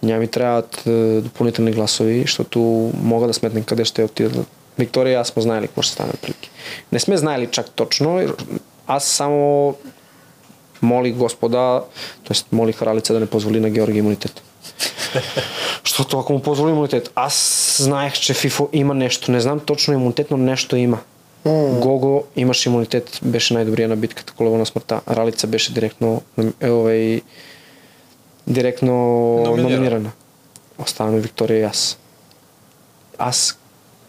Няма 0.03 0.19
ми 0.19 0.27
трябват 0.27 0.87
е, 0.87 1.21
допълнителни 1.21 1.71
гласови, 1.71 2.21
защото 2.21 2.59
мога 3.01 3.27
да 3.27 3.33
сметнем 3.33 3.63
къде 3.63 3.85
ще 3.85 4.03
отидат. 4.03 4.47
Виктория 4.79 5.11
и 5.11 5.15
аз 5.15 5.27
сме 5.27 5.41
знаели 5.41 5.67
какво 5.67 5.81
ще 5.81 5.93
стане 5.93 6.13
прилики. 6.21 6.49
Не 6.91 6.99
сме 6.99 7.17
знаели 7.17 7.47
чак 7.47 7.69
точно. 7.69 8.35
Аз 8.87 9.05
само 9.05 9.75
моли 10.81 11.11
Господа, 11.11 11.83
т.е. 12.27 12.55
молих 12.55 12.81
Ралица 12.81 13.13
да 13.13 13.19
не 13.19 13.25
позволи 13.25 13.59
на 13.59 13.69
Георги 13.69 13.97
имунитет. 13.97 14.41
Защото 15.85 16.19
ако 16.19 16.33
му 16.33 16.41
позволи 16.41 16.71
имунитет, 16.71 17.11
аз 17.15 17.77
знаех, 17.79 18.13
че 18.13 18.33
FIFO 18.33 18.69
има 18.73 18.93
нещо. 18.93 19.31
Не 19.31 19.41
знам 19.41 19.59
точно 19.59 19.93
имунитет, 19.93 20.31
но 20.31 20.37
нещо 20.37 20.75
има. 20.75 20.99
Гого 21.79 22.23
имаше 22.35 22.69
имунитет, 22.69 23.19
беше 23.23 23.53
най-добрия 23.53 23.87
на 23.87 23.95
битката 23.95 24.33
колево 24.33 24.57
на 24.57 24.65
смъртта. 24.65 25.01
Ралица 25.09 25.47
беше 25.47 25.73
директно 25.73 26.21
елове 26.61 26.95
и 26.95 27.21
директно 28.47 28.93
Номинирана. 28.93 29.61
номинирана. 29.61 30.11
Оставаме 30.79 31.19
Виктория 31.19 31.59
и 31.59 31.63
аз. 31.63 31.97
Аз 33.17 33.59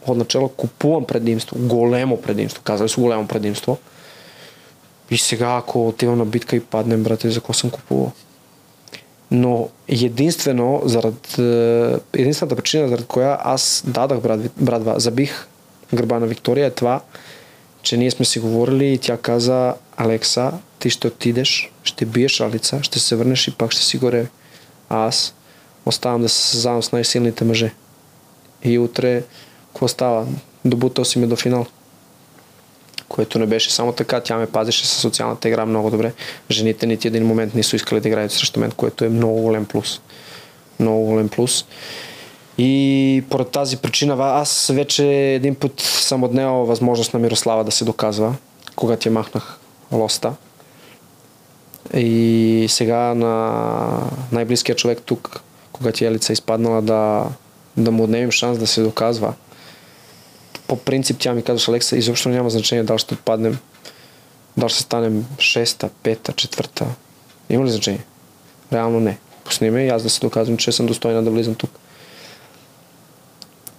отначало 0.06 0.48
купувам 0.48 1.04
предимство, 1.04 1.56
големо 1.58 2.22
предимство, 2.22 2.62
казали 2.62 2.88
са 2.88 3.00
големо 3.00 3.28
предимство. 3.28 3.78
И 5.10 5.18
сега, 5.18 5.56
ако 5.56 5.88
отивам 5.88 6.18
на 6.18 6.24
битка 6.24 6.56
и 6.56 6.60
паднем, 6.60 7.02
брате, 7.02 7.30
за 7.30 7.40
какво 7.40 7.52
съм 7.52 7.70
купувал? 7.70 8.12
Но 9.34 9.68
единствено, 9.88 10.82
заради, 10.84 11.18
е, 11.38 11.96
единствената 12.12 12.56
причина, 12.56 12.88
заради 12.88 13.04
коя 13.04 13.38
аз 13.40 13.82
дадах 13.86 14.20
брат, 14.20 14.40
братва, 14.56 15.00
забих 15.00 15.46
гърба 15.94 16.18
на 16.18 16.26
Виктория 16.26 16.66
е 16.66 16.70
това, 16.70 17.00
че 17.82 17.96
ние 17.96 18.10
сме 18.10 18.24
си 18.24 18.38
говорили 18.38 18.92
и 18.92 18.98
тя 18.98 19.16
каза, 19.16 19.74
Алекса, 19.96 20.52
ти 20.78 20.90
ще 20.90 21.06
отидеш, 21.06 21.72
ще 21.82 22.06
биеш 22.06 22.40
Алица, 22.40 22.82
ще 22.82 22.98
се 22.98 23.16
върнеш 23.16 23.48
и 23.48 23.54
пак 23.54 23.70
ще 23.70 23.82
си 23.82 23.98
горе. 23.98 24.26
А 24.88 25.06
аз 25.06 25.34
оставам 25.86 26.22
да 26.22 26.28
се 26.28 26.40
състезавам 26.40 26.82
с 26.82 26.92
най-силните 26.92 27.44
мъже. 27.44 27.74
И 28.64 28.78
утре, 28.78 29.22
какво 29.66 29.88
става? 29.88 30.26
Добутал 30.64 31.04
си 31.04 31.18
ме 31.18 31.26
до 31.26 31.36
финал. 31.36 31.66
Което 33.14 33.38
не 33.38 33.46
беше 33.46 33.70
само 33.70 33.92
така, 33.92 34.20
тя 34.20 34.36
ме 34.36 34.46
пазеше 34.46 34.86
със 34.86 35.00
социалната 35.00 35.48
игра 35.48 35.66
много 35.66 35.90
добре. 35.90 36.12
Жените 36.50 36.86
нити 36.86 37.08
един 37.08 37.26
момент 37.26 37.54
не 37.54 37.62
са 37.62 37.76
искали 37.76 38.00
да 38.00 38.08
играят 38.08 38.32
срещу 38.32 38.60
мен, 38.60 38.70
което 38.70 39.04
е 39.04 39.08
много 39.08 39.42
голям 39.42 39.64
плюс. 39.64 40.00
Много 40.80 41.04
голям 41.04 41.28
плюс. 41.28 41.64
И 42.58 43.24
поред 43.30 43.48
тази 43.48 43.76
причина 43.76 44.16
аз 44.20 44.70
вече 44.74 45.06
един 45.12 45.54
път 45.54 45.80
съм 45.80 46.24
отнел 46.24 46.52
възможност 46.52 47.14
на 47.14 47.20
Мирослава 47.20 47.64
да 47.64 47.70
се 47.70 47.84
доказва, 47.84 48.34
когато 48.76 49.08
я 49.08 49.12
махнах 49.12 49.58
лоста. 49.92 50.32
И 51.94 52.66
сега 52.68 53.14
на 53.14 54.10
най-близкият 54.32 54.78
човек 54.78 54.98
тук, 55.04 55.40
когато 55.72 56.04
Елица 56.04 56.32
е 56.32 56.34
изпаднала 56.34 56.82
да, 56.82 57.26
да 57.76 57.90
му 57.90 58.04
отнемем 58.04 58.30
шанс 58.30 58.58
да 58.58 58.66
се 58.66 58.82
доказва. 58.82 59.34
По 60.68 60.76
принцип 60.76 61.16
тя 61.20 61.32
ми 61.32 61.42
казваше, 61.42 61.70
Алекса, 61.70 61.96
изобщо 61.96 62.28
няма 62.28 62.50
значение 62.50 62.84
дали 62.84 62.98
ще 62.98 63.14
отпаднем, 63.14 63.58
дали 64.56 64.70
ще 64.70 64.82
станем 64.82 65.26
шеста, 65.38 65.90
пета, 66.02 66.32
четвърта. 66.32 66.86
Има 67.50 67.64
ли 67.64 67.70
значение? 67.70 68.04
Реално 68.72 69.00
не. 69.00 69.18
Пусни 69.44 69.70
ме 69.70 69.84
и 69.84 69.88
аз 69.88 70.02
да 70.02 70.10
се 70.10 70.20
доказвам, 70.20 70.56
че 70.56 70.72
съм 70.72 70.86
достойна 70.86 71.22
да 71.22 71.30
влизам 71.30 71.54
тук. 71.54 71.70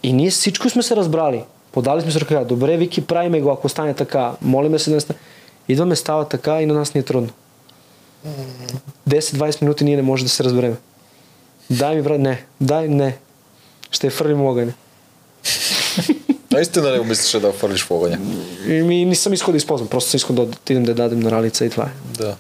И 0.04 0.14
ние 0.14 0.30
всичко 0.30 0.70
сме 0.70 0.84
се 0.84 0.96
разбрали. 0.96 1.44
Подали 1.72 2.02
сме 2.02 2.12
се 2.12 2.20
ръка. 2.20 2.44
Добре, 2.44 2.78
Вики, 2.78 3.08
правиме 3.08 3.42
го, 3.42 3.52
ако 3.52 3.70
стане 3.70 3.94
така. 3.94 4.34
Молиме 4.42 4.80
се 4.80 4.90
да 4.90 4.96
не 4.96 5.02
стане. 5.02 5.20
Идваме, 5.68 5.96
става 5.96 6.28
така 6.28 6.62
и 6.62 6.66
на 6.66 6.74
нас 6.74 6.94
ни 6.94 7.00
е 7.00 7.04
трудно. 7.04 7.30
10-20 9.10 9.62
минути 9.62 9.84
ние 9.84 9.96
не 9.96 10.02
може 10.02 10.24
да 10.24 10.30
се 10.30 10.44
разбереме. 10.44 10.76
Дай 11.70 11.96
ми, 11.96 12.02
брат, 12.02 12.20
не. 12.20 12.46
Дай, 12.62 12.88
не. 12.88 13.18
Ще 13.92 14.10
фърлим 14.10 14.46
огъня. 14.46 14.74
Наистина 16.52 16.92
ли 16.92 17.00
мислеше 17.00 17.40
да 17.40 17.52
фърлиш 17.52 17.84
в 17.84 17.92
огъня? 17.92 18.20
И 18.68 18.72
ми 18.72 19.06
не 19.06 19.16
съм 19.16 19.34
искал 19.34 19.52
да 19.52 19.58
използвам. 19.58 19.90
Просто 19.90 20.10
съм 20.10 20.18
искал 20.18 20.36
да 20.36 20.42
отидем 20.42 20.84
да 20.84 20.94
дадем 20.94 21.20
на 21.20 21.32
ралица 21.32 21.66
и 21.66 21.70
това 21.70 21.84
е. 21.84 22.18
Да. 22.18 22.36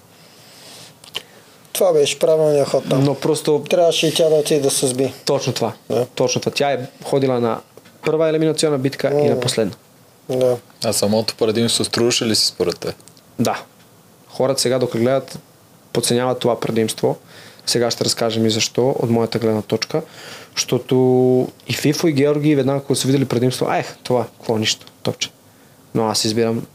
Това 1.74 1.94
беше 1.94 2.20
правилният 2.20 2.70
ход 2.70 2.84
там. 2.90 3.04
Но 3.04 3.16
просто 3.16 3.64
Трябваше 3.70 4.08
и 4.08 4.14
тя 4.14 4.30
да 4.30 4.36
отиде 4.36 4.60
да 4.60 4.72
се 4.72 4.88
сби. 4.88 5.14
точно 5.26 5.54
това. 5.54 5.74
Да. 5.90 6.06
Точно 6.06 6.42
това. 6.42 6.52
Тя 6.56 6.72
е 6.72 6.80
ходила 7.04 7.40
на 7.40 7.60
първа 8.06 8.30
елиминационна 8.30 8.78
битка 8.78 9.22
и 9.26 9.30
на 9.30 9.40
последна. 9.40 9.74
Да. 10.30 10.58
А 10.84 10.94
самото 10.94 11.36
предимство 11.36 11.84
струваше 11.86 12.26
ли 12.26 12.36
си 12.36 12.46
според 12.46 12.80
те? 12.80 12.94
Да. 13.40 13.62
Хората 14.30 14.62
сега, 14.62 14.80
докато 14.80 14.98
гледат, 14.98 15.40
подценяват 15.94 16.40
това 16.40 16.60
предимство. 16.60 17.18
Сега 17.66 17.92
ще 17.92 18.06
разкажем 18.06 18.46
и 18.46 18.50
защо, 18.50 18.90
от 18.90 19.10
моята 19.10 19.40
гледна 19.40 19.62
точка. 19.62 20.02
Защото 20.56 20.96
и 21.68 21.74
Фифо 21.74 22.08
и 22.08 22.14
Георги 22.14 22.56
веднага, 22.56 22.82
когато 22.82 23.00
са 23.00 23.08
видели 23.08 23.26
предимство, 23.26 23.74
ех, 23.74 23.98
това, 24.04 24.28
какво 24.38 24.58
нищо, 24.58 24.86
топче. 25.04 25.30
Но 25.96 26.06
аз 26.08 26.26
избирам 26.26 26.66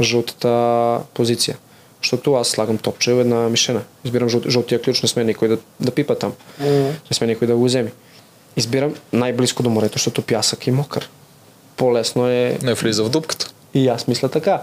жълтата 0.00 1.00
позиция. 1.14 1.58
Защото 2.02 2.34
аз 2.34 2.48
слагам 2.48 2.78
топче 2.78 3.10
една 3.10 3.48
мишена. 3.48 3.82
Избирам 4.04 4.28
жълт, 4.28 4.48
жълтия 4.48 4.82
ключ, 4.82 5.02
не 5.02 5.08
сме 5.08 5.24
никой 5.24 5.48
да, 5.48 5.58
да 5.80 5.90
пипа 5.90 6.14
там. 6.14 6.32
Не 6.60 7.12
сме 7.12 7.26
никой 7.26 7.46
да 7.46 7.56
го 7.56 7.64
вземе. 7.64 7.92
Избирам 8.56 8.94
най-близко 9.12 9.62
до 9.62 9.70
морето, 9.70 9.92
защото 9.92 10.22
пясък 10.22 10.66
и 10.66 10.70
мокър. 10.70 11.10
По-лесно 11.76 12.28
е 12.28 12.58
Не 12.62 12.74
влиза 12.74 13.04
в 13.04 13.10
дупката. 13.10 13.50
и 13.74 13.88
аз 13.88 14.06
мисля 14.08 14.28
така. 14.28 14.62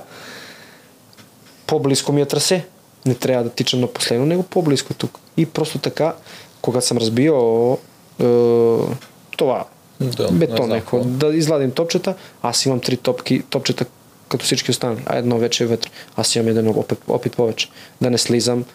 По-близко 1.68 2.12
ми 2.12 2.22
е 2.22 2.26
трасе. 2.26 2.66
Не 3.06 3.16
трябва 3.16 3.44
да 3.44 3.50
тичам 3.50 3.80
на 3.80 3.88
последно, 3.88 4.26
него 4.26 4.44
по-близко 4.44 4.94
тук. 4.94 5.20
И 5.38 5.46
просто 5.46 5.80
така, 5.80 6.16
когато 6.62 6.86
съм 6.88 6.98
разбил 6.98 7.78
това, 9.38 9.66
Да, 10.00 10.32
бетон, 10.32 10.70
какво. 10.70 11.00
да 11.00 11.36
изладим 11.36 11.72
топчета, 11.72 12.16
аз 12.42 12.66
имам 12.66 12.80
три 12.80 12.98
топки, 12.98 13.44
топчета 13.50 13.86
като 14.30 14.46
всички 14.46 14.72
останали, 14.72 15.00
а 15.06 15.18
едно 15.18 15.38
вече 15.38 15.64
е 15.64 15.68
вътре. 15.68 15.90
Аз 16.16 16.36
имам 16.36 16.48
един 16.48 16.68
опит, 16.68 17.00
опит 17.08 17.36
повече. 17.36 17.70
Да 18.02 18.10
не 18.10 18.18
слизам. 18.18 18.66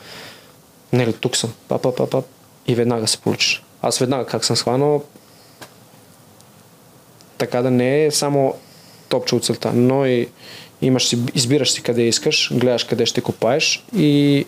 Нели, 0.92 1.12
тук 1.12 1.36
съм. 1.36 1.52
Пап, 1.68 1.82
пап, 1.82 1.96
пап, 1.96 2.10
пап. 2.10 2.24
И 2.66 2.74
веднага 2.74 3.06
се 3.06 3.18
получиш. 3.18 3.62
Аз 3.82 3.98
веднага 3.98 4.26
как 4.26 4.44
съм 4.44 4.56
схванал, 4.56 5.02
така 7.38 7.62
да 7.62 7.70
не 7.70 8.04
е 8.04 8.10
само 8.10 8.54
топче 9.08 9.34
от 9.34 9.44
целта, 9.44 9.72
но 9.72 10.06
и 10.06 10.28
имаш 10.82 11.08
си, 11.08 11.18
избираш 11.34 11.70
си 11.70 11.82
къде 11.82 12.02
искаш, 12.02 12.50
гледаш 12.54 12.84
къде 12.84 13.06
ще 13.06 13.20
копаеш 13.20 13.84
и 13.96 14.46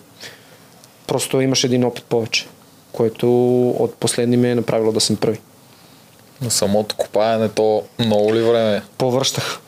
просто 1.07 1.41
имаш 1.41 1.63
един 1.63 1.83
опит 1.83 2.03
повече, 2.03 2.47
който 2.93 3.27
от 3.69 3.95
последни 3.95 4.37
ме 4.37 4.51
е 4.51 4.55
направило 4.55 4.91
да 4.91 5.01
съм 5.01 5.15
първи. 5.15 5.39
На 6.41 6.51
самото 6.51 6.95
копаене 6.95 7.49
то 7.49 7.83
много 7.99 8.35
ли 8.35 8.41
време? 8.41 8.81
Повръщах. 8.97 9.59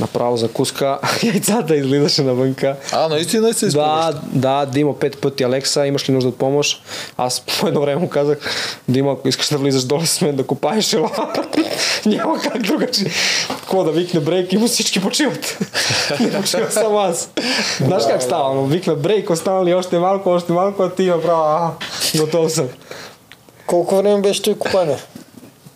Направо 0.00 0.36
закуска, 0.36 0.98
яйцата 1.22 1.76
излизаше 1.76 2.22
навънка. 2.22 2.76
А, 2.92 3.08
наистина 3.08 3.54
се 3.54 3.66
Да, 3.66 3.68
изповеща. 3.68 4.20
да, 4.32 4.66
Дима 4.66 4.98
пет 4.98 5.20
пъти 5.20 5.42
Алекса, 5.42 5.86
имаш 5.86 6.08
ли 6.08 6.12
нужда 6.12 6.28
от 6.28 6.38
помощ? 6.38 6.82
Аз 7.16 7.40
по 7.60 7.66
едно 7.66 7.80
време 7.80 8.00
му 8.00 8.08
казах, 8.08 8.38
Дима, 8.88 9.12
ако 9.12 9.28
искаш 9.28 9.48
да 9.48 9.58
влизаш 9.58 9.84
долу 9.84 10.06
с 10.06 10.20
мен 10.20 10.36
да 10.36 10.46
копаеш, 10.46 10.92
ела. 10.92 11.10
Няма 12.06 12.40
как 12.40 12.62
другаче. 12.62 13.04
Какво 13.48 13.84
да 13.84 13.90
викне 13.92 14.20
брейк 14.20 14.52
и 14.52 14.56
му 14.56 14.66
всички 14.66 15.02
почиват. 15.02 15.58
Не 16.20 16.32
почива 16.32 16.70
само 16.70 16.98
аз. 16.98 17.30
Знаеш 17.80 18.02
как 18.06 18.22
става? 18.22 18.54
Но 18.54 18.64
викна 18.64 18.94
брейк, 18.94 19.30
останали 19.30 19.74
още 19.74 19.98
малко, 19.98 20.30
още 20.30 20.52
малко, 20.52 20.82
а 20.82 20.90
ти 20.90 21.06
направо, 21.06 21.42
а, 21.42 21.70
готов 22.16 22.52
съм. 22.52 22.68
Колко 23.66 23.96
време 23.96 24.20
беше 24.20 24.42
той 24.42 24.54
купане? 24.54 24.96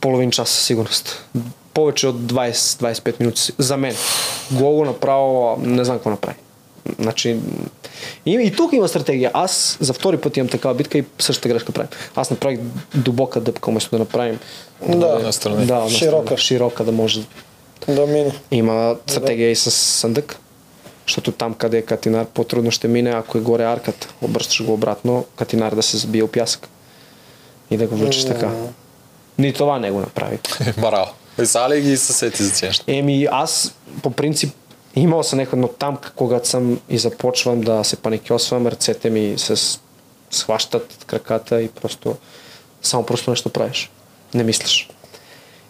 Половин 0.00 0.30
час 0.30 0.48
със 0.48 0.64
сигурност. 0.64 1.24
Повече 1.76 2.06
от 2.06 2.16
20-25 2.16 3.20
минути 3.20 3.52
за 3.58 3.76
мен. 3.76 3.94
Глого 4.50 4.84
направо, 4.84 5.56
не 5.60 5.84
знам 5.84 5.96
какво 5.96 6.10
направи. 6.10 6.36
Значи, 6.98 7.36
и, 8.26 8.32
и 8.32 8.52
тук 8.52 8.72
има 8.72 8.88
стратегия. 8.88 9.30
Аз 9.34 9.78
за 9.80 9.92
втори 9.92 10.18
път 10.18 10.36
имам 10.36 10.48
такава 10.48 10.74
битка 10.74 10.98
и 10.98 11.04
същата 11.18 11.48
грешка 11.48 11.72
правим. 11.72 11.88
Аз 12.14 12.30
направих 12.30 12.58
дълбока 12.94 13.40
дъпка, 13.40 13.70
вместо 13.70 13.90
да 13.90 13.98
направим 13.98 14.38
Да, 14.88 15.18
настрани. 15.18 15.66
да, 15.66 15.88
Широка. 15.88 16.36
широка 16.36 16.84
да 16.84 16.92
може. 16.92 17.20
да 17.88 18.06
мине. 18.06 18.32
Има 18.50 18.96
стратегия 19.06 19.50
и 19.50 19.56
с 19.56 19.70
съндък, 19.70 20.36
защото 21.06 21.32
там 21.32 21.54
къде 21.54 21.78
е 21.78 21.82
катинар 21.82 22.24
по-трудно 22.26 22.70
ще 22.70 22.88
мине, 22.88 23.10
ако 23.10 23.38
е 23.38 23.40
горе 23.40 23.64
арката. 23.64 24.08
Обръщаш 24.22 24.64
го 24.64 24.72
обратно, 24.72 25.24
катинар 25.36 25.74
да 25.74 25.82
се 25.82 25.96
забие 25.96 26.22
от 26.22 26.32
пясък 26.32 26.68
и 27.70 27.76
да 27.76 27.86
го 27.86 27.96
влучиш 27.96 28.24
така. 28.24 28.50
Ни 29.38 29.52
това 29.52 29.78
не 29.78 29.90
го 29.90 30.00
направи. 30.00 30.38
Браво. 30.80 31.10
Писали 31.36 31.80
ги 31.80 31.92
и 31.92 31.96
се 31.96 32.12
сети 32.12 32.42
за 32.42 32.66
неща. 32.66 32.84
Еми, 32.86 33.28
аз 33.30 33.74
по 34.02 34.10
принцип 34.10 34.54
имал 34.96 35.22
съм 35.22 35.38
някой, 35.38 35.58
но 35.58 35.68
там, 35.68 35.98
когато 36.16 36.48
съм 36.48 36.80
и 36.88 36.98
започвам 36.98 37.60
да 37.60 37.84
се 37.84 37.96
паникьосвам, 37.96 38.66
ръцете 38.66 39.10
ми 39.10 39.34
се 39.38 39.78
схващат 40.30 41.04
краката 41.06 41.62
и 41.62 41.68
просто 41.68 42.16
само 42.82 43.06
просто 43.06 43.30
нещо 43.30 43.50
правиш. 43.50 43.90
Не 44.34 44.44
мислиш. 44.44 44.88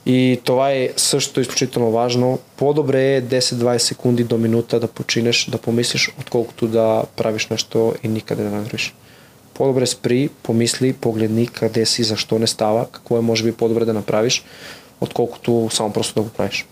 И 0.07 0.41
това 0.45 0.73
е 0.73 0.91
също 0.97 1.41
изключително 1.41 1.91
важно. 1.91 2.39
По-добре 2.57 3.17
е 3.17 3.23
10-20 3.23 3.79
секунди 3.79 4.25
до 4.25 4.39
минута 4.39 4.81
да 4.81 4.89
починеш, 4.89 5.45
да 5.51 5.59
помислиш, 5.59 6.11
отколкото 6.21 6.69
да 6.69 7.05
правиш 7.17 7.47
нещо 7.47 7.95
и 8.03 8.09
никъде 8.09 8.43
да 8.43 8.51
не 8.51 8.61
вървиш. 8.61 8.95
По-добре 9.55 9.87
спри, 9.87 10.29
помисли, 10.43 10.93
погледни 10.93 11.47
къде 11.47 11.87
си, 11.87 12.03
защо 12.03 12.39
не 12.39 12.47
става, 12.47 12.87
какво 12.91 13.19
е 13.19 13.21
може 13.21 13.45
би 13.45 13.53
по-добре 13.53 13.85
да 13.85 13.93
направиш, 13.93 14.45
отколкото 15.01 15.69
само 15.73 15.93
просто 15.93 16.15
да 16.15 16.23
го 16.23 16.29
правиш. 16.29 16.67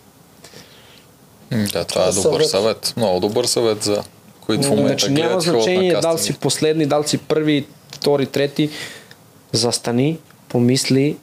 Да, 1.73 1.85
това 1.85 2.09
е 2.09 2.13
Съвет. 2.13 2.23
добър 2.25 2.43
съвет. 2.43 2.95
Много 2.97 3.21
добър 3.21 3.45
съвет 3.45 3.83
за 3.83 4.03
които 4.41 4.63
в 4.63 4.71
момента 4.71 4.89
Значи 4.89 5.11
няма 5.13 5.41
значение 5.41 5.93
на 5.93 6.01
дал 6.01 6.19
си 6.19 6.33
последни, 6.33 6.87
дал 6.87 7.05
си 7.05 7.19
първи, 7.19 7.67
втори, 7.93 8.27
трети. 8.27 8.71
Застани, 9.53 10.19
помисли, 10.49 11.17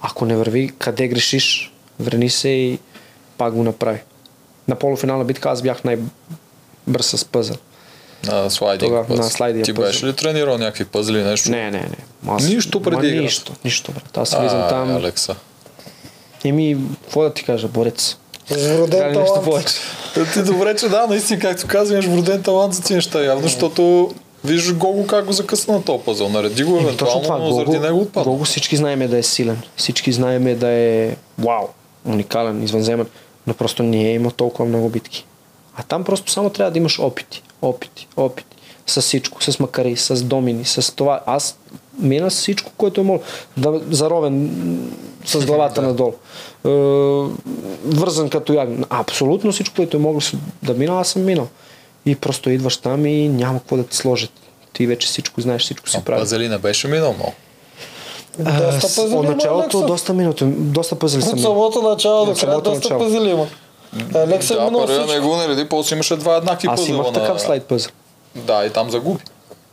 ако 0.00 0.24
не 0.24 0.36
върви, 0.36 0.70
къде 0.78 1.08
грешиш, 1.08 1.72
върни 2.00 2.30
се 2.30 2.48
и 2.48 2.78
пак 3.38 3.54
го 3.54 3.62
направи. 3.62 3.98
На 4.68 4.76
полуфинална 4.76 5.24
битка 5.24 5.48
аз 5.50 5.62
бях 5.62 5.84
най-бърз 5.84 7.06
с 7.06 7.24
пъзъл. 7.24 7.56
На 8.26 8.50
слайдинг. 8.50 8.88
Тогава, 8.90 9.06
път. 9.06 9.16
на 9.16 9.24
слайдинг 9.24 9.64
Ти 9.64 9.74
пъзъл. 9.74 9.88
беше 9.88 10.06
ли 10.06 10.12
тренирал 10.12 10.58
някакви 10.58 10.84
пъзли, 10.84 11.22
нещо? 11.22 11.50
Не, 11.50 11.70
не, 11.70 11.78
не. 11.78 11.96
Аз, 12.28 12.44
Нищо 12.44 12.82
преди 12.82 13.14
ма? 13.14 13.22
Нищо, 13.22 13.52
нищо, 13.64 13.92
брат. 13.92 14.16
Аз 14.16 14.30
влизам 14.30 14.60
А, 14.60 14.68
там. 14.68 14.96
Алекса. 14.96 15.36
Еми, 16.44 16.76
какво 17.02 17.22
да 17.22 17.34
ти 17.34 17.44
кажа, 17.44 17.68
борец. 17.68 18.16
Вроден 18.50 19.12
талант. 19.12 19.44
повече? 19.44 19.74
Ти 20.32 20.42
добре, 20.42 20.76
че 20.76 20.88
да, 20.88 21.06
наистина, 21.06 21.40
както 21.40 21.66
казваш, 21.66 22.04
имаш 22.04 22.16
вроден 22.16 22.42
талант 22.42 22.74
за 22.74 22.82
тези 22.82 22.94
неща, 22.94 23.24
явно, 23.24 23.42
защото 23.42 24.12
виждаш 24.44 24.74
Гого 24.74 25.06
как 25.06 25.24
го 25.24 25.32
закъсна 25.32 25.74
на 25.74 25.84
този 25.84 26.04
пъзъл. 26.04 26.28
Нареди 26.28 26.64
го 26.64 26.76
Еми, 26.76 26.82
евентуално, 26.82 27.38
но 27.38 27.52
заради 27.52 27.78
него 27.78 28.00
отпадна. 28.00 28.32
Гого 28.32 28.44
всички 28.44 28.76
знаеме 28.76 29.08
да 29.08 29.18
е 29.18 29.22
силен. 29.22 29.62
Всички 29.76 30.12
знаеме 30.12 30.54
да 30.54 30.68
е 30.68 31.16
вау, 31.38 31.66
уникален, 32.04 32.62
извънземен, 32.62 33.06
но 33.46 33.54
просто 33.54 33.82
не 33.82 34.08
е 34.08 34.14
имал 34.14 34.30
толкова 34.30 34.64
много 34.64 34.88
битки. 34.88 35.24
А 35.76 35.82
там 35.82 36.04
просто 36.04 36.32
само 36.32 36.50
трябва 36.50 36.70
да 36.70 36.78
имаш 36.78 36.98
опити, 36.98 37.42
опити, 37.62 38.08
опити. 38.16 38.55
С 38.86 39.00
всичко, 39.00 39.42
с 39.42 39.58
макари, 39.58 39.96
с 39.96 40.22
домини, 40.22 40.64
с 40.64 40.94
това. 40.94 41.20
Аз 41.26 41.58
мина 41.98 42.30
с 42.30 42.36
всичко, 42.36 42.72
което 42.72 43.00
е 43.00 43.04
мога. 43.04 43.18
Да, 43.56 43.80
заровен 43.90 44.50
с 45.24 45.46
главата 45.46 45.82
надолу. 45.82 46.12
Е, 46.64 46.68
вързан 47.86 48.28
като 48.28 48.52
яг. 48.52 48.68
Абсолютно 48.90 49.52
всичко, 49.52 49.74
което 49.76 49.96
е 49.96 50.00
могло 50.00 50.20
да 50.62 50.74
мина, 50.74 51.00
аз 51.00 51.08
съм 51.08 51.24
минал. 51.24 51.48
И 52.06 52.16
просто 52.16 52.50
идваш 52.50 52.76
там 52.76 53.06
и 53.06 53.28
няма 53.28 53.58
какво 53.58 53.76
да 53.76 53.84
ти 53.84 53.96
сложат. 53.96 54.30
Ти 54.72 54.86
вече 54.86 55.06
всичко 55.06 55.40
знаеш, 55.40 55.62
всичко 55.62 55.88
си 55.88 55.98
правиш. 56.04 56.20
пъзели 56.22 56.48
не 56.48 56.58
беше 56.58 56.88
минал 56.88 57.12
много. 57.12 57.32
Доста 58.38 58.62
А, 58.66 58.80
с- 58.80 58.96
пъзели 58.96 59.14
От 59.14 59.24
има, 59.24 59.32
началото 59.32 59.76
Алекса. 59.76 59.86
доста 59.86 60.14
минути, 60.14 60.44
доста 60.46 60.94
пъзели 60.94 61.22
съм. 61.22 61.32
От 61.32 61.40
самото 61.40 61.82
начало 61.82 62.26
до 62.26 62.34
края 62.34 62.54
доста 62.54 62.70
начало. 62.74 63.00
пъзели 63.00 63.30
има. 63.30 63.46
Алекса 64.14 64.54
е 64.54 64.56
Да, 64.56 64.64
минал 64.64 64.80
първия 64.80 65.00
не 65.00 65.06
всичко. 65.06 65.28
го 65.28 65.36
нареди, 65.36 65.64
после 65.64 65.94
имаше 65.94 66.16
два 66.16 66.36
еднакви 66.36 66.68
Аз 66.68 66.76
пъзела 66.76 66.94
имах 66.94 67.06
на... 67.06 67.12
такъв 67.14 67.40
слайд 67.40 67.64
пъзъл. 67.64 67.92
Да, 68.36 68.66
и 68.66 68.70
там 68.70 68.90
загуби. 68.90 69.20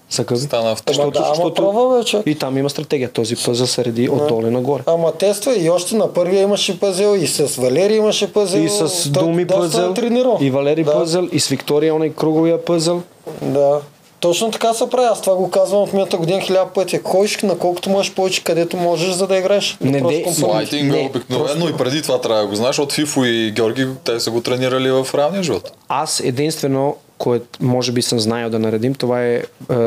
Загъби. 0.10 0.40
Стана 0.42 0.76
втори. 0.76 0.96
Защото- 0.96 1.12
да, 1.12 1.26
ама 1.26 1.36
защото- 1.36 1.54
пробва. 1.54 2.24
И 2.26 2.36
там 2.36 2.58
има 2.58 2.70
стратегия. 2.70 3.12
Този 3.12 3.36
пъзъл 3.36 3.68
се 3.68 3.86
реди 3.86 4.10
отдолу 4.10 4.42
и 4.42 4.50
нагоре. 4.50 4.84
Ама 4.86 5.12
тества 5.12 5.56
и 5.58 5.70
още 5.70 5.96
на 5.96 6.14
първия 6.14 6.42
имаше 6.42 6.80
пъзел, 6.80 7.16
и 7.16 7.28
с 7.28 7.56
Валери 7.56 7.96
имаше 7.96 8.34
пъзел. 8.34 8.60
И 8.60 8.70
с 8.70 9.10
Думи 9.10 9.42
е 9.42 9.48
тренирал. 9.96 10.38
и 10.42 10.50
Валери 10.50 10.84
да, 10.84 10.94
пъзъл, 10.94 11.28
и 11.32 11.40
с 11.40 11.48
Виктория, 11.48 11.96
онай 11.96 12.10
круговия 12.10 12.66
пъзъл. 12.66 13.02
Да. 13.42 13.80
Точно 14.20 14.52
така 14.52 14.74
се 14.74 14.90
прави. 14.90 15.08
Аз 15.08 15.22
това 15.22 15.36
го 15.36 15.50
казвам 15.50 15.82
от 15.82 15.94
миналата 15.94 16.18
година 16.18 16.42
хиляда 16.42 16.66
пъти. 16.66 17.00
Ходиш 17.04 17.38
на 17.44 17.58
колкото 17.58 17.90
можеш 17.90 18.14
повече, 18.14 18.44
където 18.44 18.78
можеш, 18.78 19.12
за 19.12 19.28
да 19.28 19.38
играеш. 19.38 19.78
Не, 19.82 20.00
просто 20.00 20.18
де- 20.18 20.24
компонент. 20.24 20.54
Лайтинга 20.54 20.96
Не, 20.96 21.10
обикновено 21.10 21.70
и 21.70 21.74
преди 21.74 22.02
това 22.02 22.22
трябва 22.22 22.42
да 22.42 22.48
го 22.48 22.56
знаеш, 22.56 22.80
от 22.80 22.94
Фифо 22.94 23.24
и 23.24 23.52
Георги, 23.52 23.88
те 24.04 24.20
са 24.20 24.32
го 24.32 24.42
тренирали 24.42 24.92
в 24.92 25.08
реалния 25.16 25.44
живот. 25.44 25.72
Аз 25.90 26.20
единствено, 26.20 26.96
което 27.24 27.48
може 27.62 27.92
би 27.92 28.02
съм 28.02 28.20
знаел 28.20 28.50
да 28.50 28.60
наредим, 28.60 28.96
това 28.96 29.24
е, 29.24 29.36
е 29.36 29.44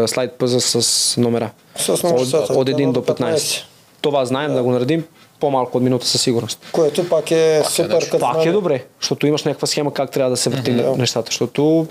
слайд 0.06 0.32
пъзъл 0.32 0.60
с 0.60 1.20
номера. 1.20 1.50
С 1.76 2.02
номер 2.02 2.20
от, 2.20 2.34
от 2.34 2.68
1 2.68 2.86
да, 2.86 2.92
до 2.92 3.00
15. 3.00 3.62
Това 4.00 4.24
знаем 4.24 4.54
да 4.54 4.62
го 4.62 4.70
наредим 4.70 5.04
по-малко 5.40 5.76
от 5.76 5.84
минута 5.84 6.06
със 6.06 6.22
сигурност. 6.22 6.66
Което 6.72 7.08
пак 7.08 7.30
е 7.30 7.62
супер 7.70 7.94
нещо. 7.94 8.10
като 8.10 8.32
Пак 8.32 8.46
е 8.46 8.52
добре, 8.52 8.84
защото 9.00 9.26
имаш 9.26 9.44
някаква 9.44 9.66
схема 9.66 9.94
как 9.94 10.10
трябва 10.10 10.30
да 10.30 10.36
се 10.36 10.50
върти 10.50 10.72
нещата, 10.72 11.26
защото 11.26 11.86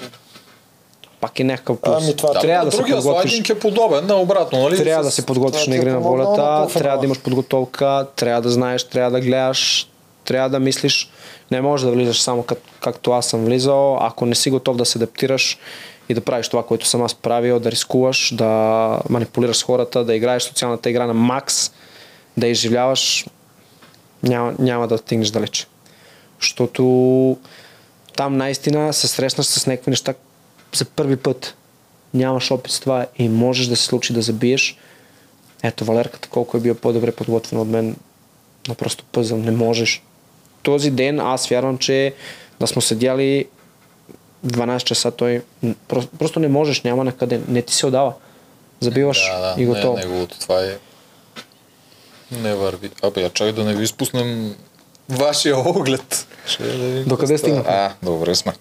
пак 1.22 1.39
е 1.39 1.43
някакъв 1.43 1.77
плюс. 1.81 2.03
Ами 2.03 2.15
това 2.15 2.39
трябва 2.39 2.65
да 2.65 2.72
се 2.72 2.77
другия 2.77 2.95
подготвиш. 2.95 3.31
слайдинг 3.31 3.49
е 3.49 3.59
подобен, 3.59 4.05
на 4.05 4.15
обратно, 4.15 4.59
нали? 4.59 4.77
Трябва 4.77 5.03
да 5.03 5.11
се 5.11 5.26
подготвиш 5.26 5.67
на 5.67 5.76
е 5.76 5.77
игри 5.77 5.91
на 5.91 5.99
волята, 5.99 6.73
трябва 6.73 6.99
да 6.99 7.05
имаш 7.05 7.19
подготовка, 7.19 8.07
трябва 8.15 8.41
да 8.41 8.49
знаеш, 8.49 8.84
трябва 8.84 9.11
да 9.11 9.22
гледаш, 9.22 9.88
трябва 10.26 10.49
да 10.49 10.59
мислиш. 10.59 11.11
Не 11.51 11.61
можеш 11.61 11.85
да 11.85 11.91
влизаш 11.91 12.22
само 12.22 12.43
как, 12.43 12.59
както 12.81 13.11
аз 13.11 13.26
съм 13.26 13.45
влизал. 13.45 13.97
Ако 14.01 14.26
не 14.26 14.35
си 14.35 14.49
готов 14.49 14.77
да 14.77 14.85
се 14.85 14.97
адаптираш 14.97 15.57
и 16.09 16.13
да 16.13 16.22
правиш 16.22 16.49
това, 16.49 16.65
което 16.65 16.88
съм 16.88 17.03
аз 17.03 17.15
правил, 17.15 17.59
да 17.59 17.72
рискуваш, 17.72 18.34
да 18.35 18.99
манипулираш 19.09 19.65
хората, 19.65 20.03
да 20.03 20.15
играеш 20.15 20.43
социалната 20.43 20.89
игра 20.89 21.05
на 21.05 21.13
макс, 21.13 21.72
да 22.38 22.47
изживляваш, 22.47 23.26
няма, 24.23 24.53
няма 24.59 24.88
да 24.88 24.97
стигнеш 24.97 25.30
далеч. 25.30 25.67
Защото 26.41 27.38
там 28.15 28.38
наистина 28.38 28.93
се 28.93 29.07
срещнаш 29.07 29.47
с 29.47 29.67
някакви 29.67 29.91
неща 29.91 30.13
за 30.76 30.85
първи 30.85 31.15
път. 31.15 31.55
Нямаш 32.13 32.51
опит 32.51 32.72
с 32.72 32.80
това 32.80 33.05
и 33.17 33.30
можеш 33.30 33.67
да 33.67 33.76
се 33.76 33.85
случи 33.85 34.13
да 34.13 34.22
забиеш. 34.22 34.77
Ето 35.63 35.85
Валерката 35.85 36.30
колко 36.30 36.57
е 36.57 36.59
бил 36.59 36.76
по-добре 36.76 37.11
подготвен 37.11 37.59
от 37.59 37.67
мен 37.67 37.95
на 38.67 38.76
просто 38.76 39.03
пъзъл. 39.11 39.38
Не 39.38 39.51
можеш. 39.51 40.05
Този 40.65 40.91
ден 40.91 41.19
аз 41.19 41.47
вярвам, 41.47 41.77
че 41.77 42.13
да 42.59 42.67
сме 42.67 42.81
седяли 42.81 43.45
12 44.47 44.83
часа 44.83 45.11
той 45.11 45.41
просто, 46.17 46.39
не 46.39 46.47
можеш, 46.47 46.81
няма 46.81 47.03
на 47.03 47.11
къде. 47.11 47.41
Не 47.47 47.61
ти 47.61 47.73
се 47.73 47.85
отдава. 47.85 48.13
Забиваш 48.79 49.31
Да, 49.31 49.55
да, 49.55 49.61
и 49.61 49.65
готово. 49.65 49.97
Не, 49.97 50.05
неговото 50.05 50.39
това 50.39 50.61
е... 50.61 50.77
Не 52.31 52.55
върви. 52.55 52.89
Абе, 53.03 53.21
я 53.21 53.29
чай 53.29 53.51
да 53.51 53.63
не 53.63 53.75
ви 53.75 53.83
изпуснем 53.83 54.55
вашия 55.09 55.57
оглед. 55.69 56.27
Ще 56.45 56.63
да 56.63 56.69
видим 56.69 57.03
Докъде 57.07 57.37
стигнахме? 57.37 57.71
А, 57.73 57.93
добре 58.03 58.35
сме. 58.35 58.53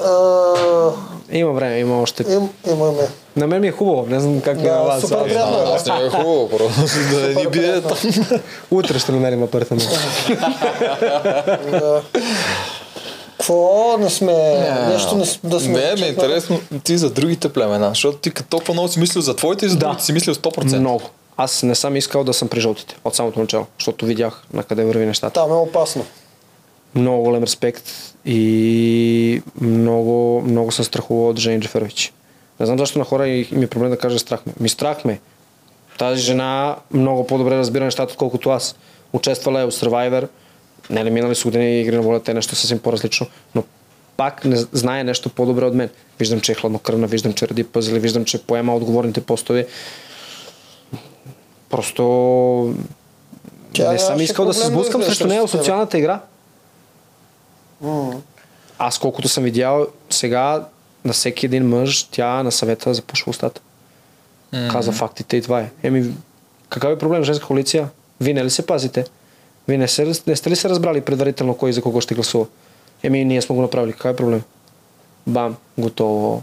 А, 0.00 0.90
Има 1.32 1.52
време, 1.52 1.78
има 1.78 2.02
още. 2.02 2.22
им, 2.24 2.48
имаме. 2.68 3.08
На 3.36 3.46
мен 3.46 3.60
ми 3.60 3.68
е 3.68 3.72
хубаво, 3.72 4.06
не 4.06 4.20
знам 4.20 4.40
как 4.40 4.56
ми 4.56 4.62
е 4.62 4.66
Да, 4.66 4.74
на 4.74 4.82
вас. 4.82 5.00
супер 5.00 5.24
приятно. 5.24 5.56
А, 5.56 5.74
аз 5.74 5.86
не 5.86 5.94
е 5.96 6.10
хубаво, 6.10 6.48
просто 6.48 6.80
да 7.12 7.20
не 7.20 7.34
ни 7.34 7.46
бие 7.46 7.80
там. 7.80 7.96
Утре 8.70 8.98
ще 8.98 9.12
намерим 9.12 9.42
апартамент. 9.42 9.88
Да. 11.70 12.02
Какво 13.30 13.96
не 13.98 14.10
сме... 14.10 14.32
Нещо 14.88 15.16
не, 15.16 15.24
да 15.44 15.60
сме... 15.60 15.72
Не, 15.74 15.94
ми 15.94 16.02
е 16.02 16.08
интересно 16.08 16.60
ти 16.84 16.98
за 16.98 17.10
другите 17.10 17.48
племена, 17.48 17.88
защото 17.88 18.18
ти 18.18 18.30
като 18.30 18.48
толкова 18.48 18.74
много 18.74 18.88
си 18.88 19.00
мислил 19.00 19.22
за 19.22 19.36
твоите 19.36 19.66
и 19.66 19.68
за 19.68 19.76
Да. 19.76 19.80
другите 19.80 20.04
си 20.04 20.12
мислил 20.12 20.34
100%. 20.34 20.78
Много. 20.78 21.02
Аз 21.36 21.62
не 21.62 21.74
съм 21.74 21.96
искал 21.96 22.24
да 22.24 22.34
съм 22.34 22.48
при 22.48 22.60
жълтите 22.60 22.96
от 23.04 23.14
самото 23.14 23.40
начало, 23.40 23.66
защото 23.78 24.06
видях 24.06 24.42
на 24.52 24.62
къде 24.62 24.84
върви 24.84 25.06
нещата. 25.06 25.32
Там 25.32 25.50
е 25.50 25.54
опасно. 25.54 26.04
Много 26.94 27.22
голям 27.22 27.42
респект 27.42 27.84
и 28.26 29.42
много, 29.60 30.42
много 30.46 30.72
съм 30.72 30.84
страхувал 30.84 31.28
от 31.28 31.38
Жени 31.38 31.60
Джеферович. 31.60 32.12
Не 32.60 32.66
знам 32.66 32.78
защо 32.78 32.98
на 32.98 33.04
хора 33.04 33.28
им 33.28 33.62
е 33.62 33.66
проблем 33.66 33.90
да 33.90 33.98
кажа 33.98 34.18
страх 34.18 34.46
ме. 34.46 34.52
Ми 34.60 34.68
страх 34.68 35.04
ме. 35.04 35.20
Тази 35.98 36.22
жена 36.22 36.76
много 36.90 37.26
по-добре 37.26 37.56
разбира 37.56 37.84
нещата, 37.84 38.12
отколкото 38.12 38.50
аз. 38.50 38.76
Участвала 39.12 39.60
е 39.60 39.64
от 39.64 39.74
Survivor. 39.74 40.28
Не 40.90 41.04
ли 41.04 41.10
минали 41.10 41.34
с 41.34 41.44
години 41.44 41.80
игри 41.80 41.96
на 41.96 42.02
волята 42.02 42.30
е 42.30 42.34
нещо 42.34 42.54
съвсем 42.54 42.78
по-различно, 42.78 43.26
но 43.54 43.64
пак 44.16 44.44
не 44.44 44.56
знае 44.56 45.04
нещо 45.04 45.30
по-добре 45.30 45.64
от 45.64 45.74
мен. 45.74 45.88
Виждам, 46.18 46.40
че 46.40 46.52
е 46.52 46.54
хладнокръвна, 46.54 47.06
виждам, 47.06 47.32
че 47.32 47.48
ради 47.48 47.64
пъзели, 47.64 47.98
виждам, 47.98 48.24
че 48.24 48.42
поема 48.42 48.76
отговорните 48.76 49.20
постове. 49.20 49.66
Просто 51.70 52.74
Тя 53.72 53.92
не 53.92 53.98
съм 53.98 54.20
искал 54.20 54.44
да 54.44 54.54
се 54.54 54.66
сблъскам 54.66 55.02
срещу 55.02 55.26
нея 55.26 55.46
в 55.46 55.50
теб. 55.50 55.60
социалната 55.60 55.98
игра. 55.98 56.20
Аз 58.78 58.98
колкото 58.98 59.28
съм 59.28 59.44
видял 59.44 59.86
сега 60.10 60.66
на 61.04 61.12
всеки 61.12 61.46
един 61.46 61.68
мъж, 61.68 62.02
тя 62.04 62.42
на 62.42 62.52
съвета 62.52 62.94
запушва 62.94 63.30
устата. 63.30 63.60
Mm-hmm. 64.54 64.72
Каза 64.72 64.92
фактите 64.92 65.36
и 65.36 65.42
това 65.42 65.60
е. 65.60 65.70
Еми, 65.82 66.10
какъв 66.68 66.90
е 66.90 66.98
проблем 66.98 67.24
женска 67.24 67.46
коалиция? 67.46 67.88
Вие 68.20 68.34
не 68.34 68.44
ли 68.44 68.50
се 68.50 68.66
пазите? 68.66 69.04
Вие 69.68 69.78
не, 69.78 69.88
се, 69.88 70.12
не 70.26 70.36
сте 70.36 70.50
ли 70.50 70.56
се 70.56 70.68
разбрали 70.68 71.00
предварително 71.00 71.56
кой 71.56 71.72
за 71.72 71.82
кого 71.82 72.00
ще 72.00 72.14
гласува? 72.14 72.46
Еми, 73.02 73.24
ние 73.24 73.42
сме 73.42 73.56
го 73.56 73.62
направили. 73.62 73.92
Какъв 73.92 74.12
е 74.12 74.16
проблем? 74.16 74.42
Бам, 75.26 75.56
готово. 75.78 76.42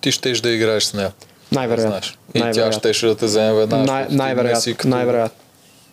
Ти 0.00 0.12
щеш 0.12 0.40
да 0.40 0.50
играеш 0.50 0.84
с 0.84 0.94
нея. 0.94 1.12
Най-вероятно. 1.52 1.98
И 2.34 2.38
тя 2.38 2.44
Най-вероятно. 2.44 2.78
щеше 2.78 3.06
да 3.06 3.16
те 3.16 3.24
вземе 3.26 3.52
веднага. 3.52 3.84
Най- 3.84 4.06
най-вероятно. 4.10 4.72
като- 4.76 4.88
Най-вероятно. 4.88 5.38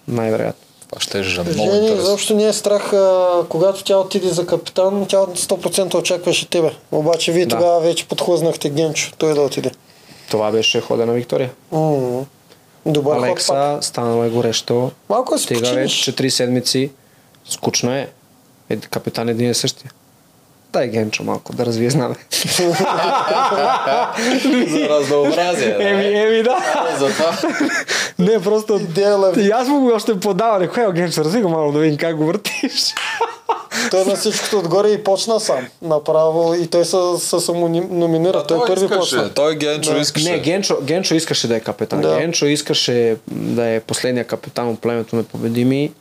Най-вероятно. 0.08 0.62
Това 0.90 1.02
ще 1.02 1.20
е 1.20 1.22
много 1.22 1.52
Жени, 1.52 1.78
интересно. 1.78 2.02
изобщо 2.02 2.36
не 2.36 2.48
е 2.48 2.54
страх, 2.54 2.94
а, 2.94 3.30
когато 3.50 3.84
тя 3.84 3.98
отиде 3.98 4.30
за 4.30 4.46
капитан, 4.46 5.06
тя 5.06 5.18
100% 5.18 5.96
очакваше 5.96 6.50
тебе. 6.50 6.72
Обаче 6.92 7.32
вие 7.32 7.46
Да. 7.46 7.56
тогава 7.56 7.80
вече 7.80 8.08
подхлъзнахте 8.08 8.70
Генчо, 8.70 9.14
той 9.18 9.34
да 9.34 9.42
отиде. 9.42 9.72
Това 10.30 10.52
беше 10.52 10.82
хода 10.82 11.06
на 11.06 11.14
Виктория. 11.14 11.52
М. 11.72 12.26
Добър 12.86 13.16
ход. 13.16 13.24
Алекса, 13.24 13.78
станало 13.82 14.24
е 14.24 14.30
горещо. 14.30 14.92
Малко 15.10 15.38
се 15.38 15.44
Стига 15.44 15.74
вече, 15.74 16.04
че 16.04 16.16
три 16.16 16.32
седмици. 16.32 16.92
Скучно 17.50 17.92
е. 17.92 18.10
е 18.70 18.78
капитан 18.78 19.30
един 19.30 19.50
и 19.50 19.54
същия. 19.54 19.92
Дай 20.74 20.88
Генчо 20.88 21.24
малко 21.24 21.54
да 21.54 21.66
развие 21.66 21.90
знаме. 21.90 22.16
За 24.68 24.90
разнообразие. 24.90 25.76
еми, 25.80 26.06
еми 26.06 26.44
да. 26.44 26.58
Затова. 27.00 27.38
Не, 28.20 28.42
просто... 28.42 28.80
И 29.38 29.50
аз 29.52 29.68
му 29.68 29.80
го 29.80 29.92
още 29.96 30.20
подава. 30.20 30.60
Рекой, 30.60 30.84
е, 30.84 30.92
Генчо, 30.92 31.24
разви 31.24 31.42
го 31.42 31.50
малко 31.50 31.72
да 31.72 31.80
видим 31.80 31.98
как 31.98 32.16
го 32.16 32.26
въртиш. 32.26 32.94
Той 33.92 34.06
на 34.06 34.16
всичкото 34.16 34.60
отгоре 34.60 34.90
и 34.90 35.04
почна 35.04 35.40
сам. 35.40 35.68
Направо 35.82 36.54
и 36.54 36.68
той 36.68 36.86
се, 36.86 36.98
се 37.18 37.40
самономинира. 37.40 38.44
Той, 38.48 38.60
първи 38.68 38.86
искаше, 38.86 39.00
почна. 39.00 39.30
Той 39.34 39.56
Генчо 39.56 39.94
Да. 39.94 40.00
искаше. 40.00 40.32
Не, 40.32 40.40
Генчо, 40.40 40.78
Генчо 40.82 41.16
искаше 41.16 41.48
да 41.48 41.56
е 41.56 41.60
капитан. 41.60 42.02
Да. 42.02 42.18
Генчо 42.18 42.46
искаше 42.46 43.16
да 43.28 43.66
е 43.66 43.80
последния 43.80 44.26
капитан 44.26 44.70
от 44.70 44.80
племето 44.80 45.16
непобедими. 45.16 45.92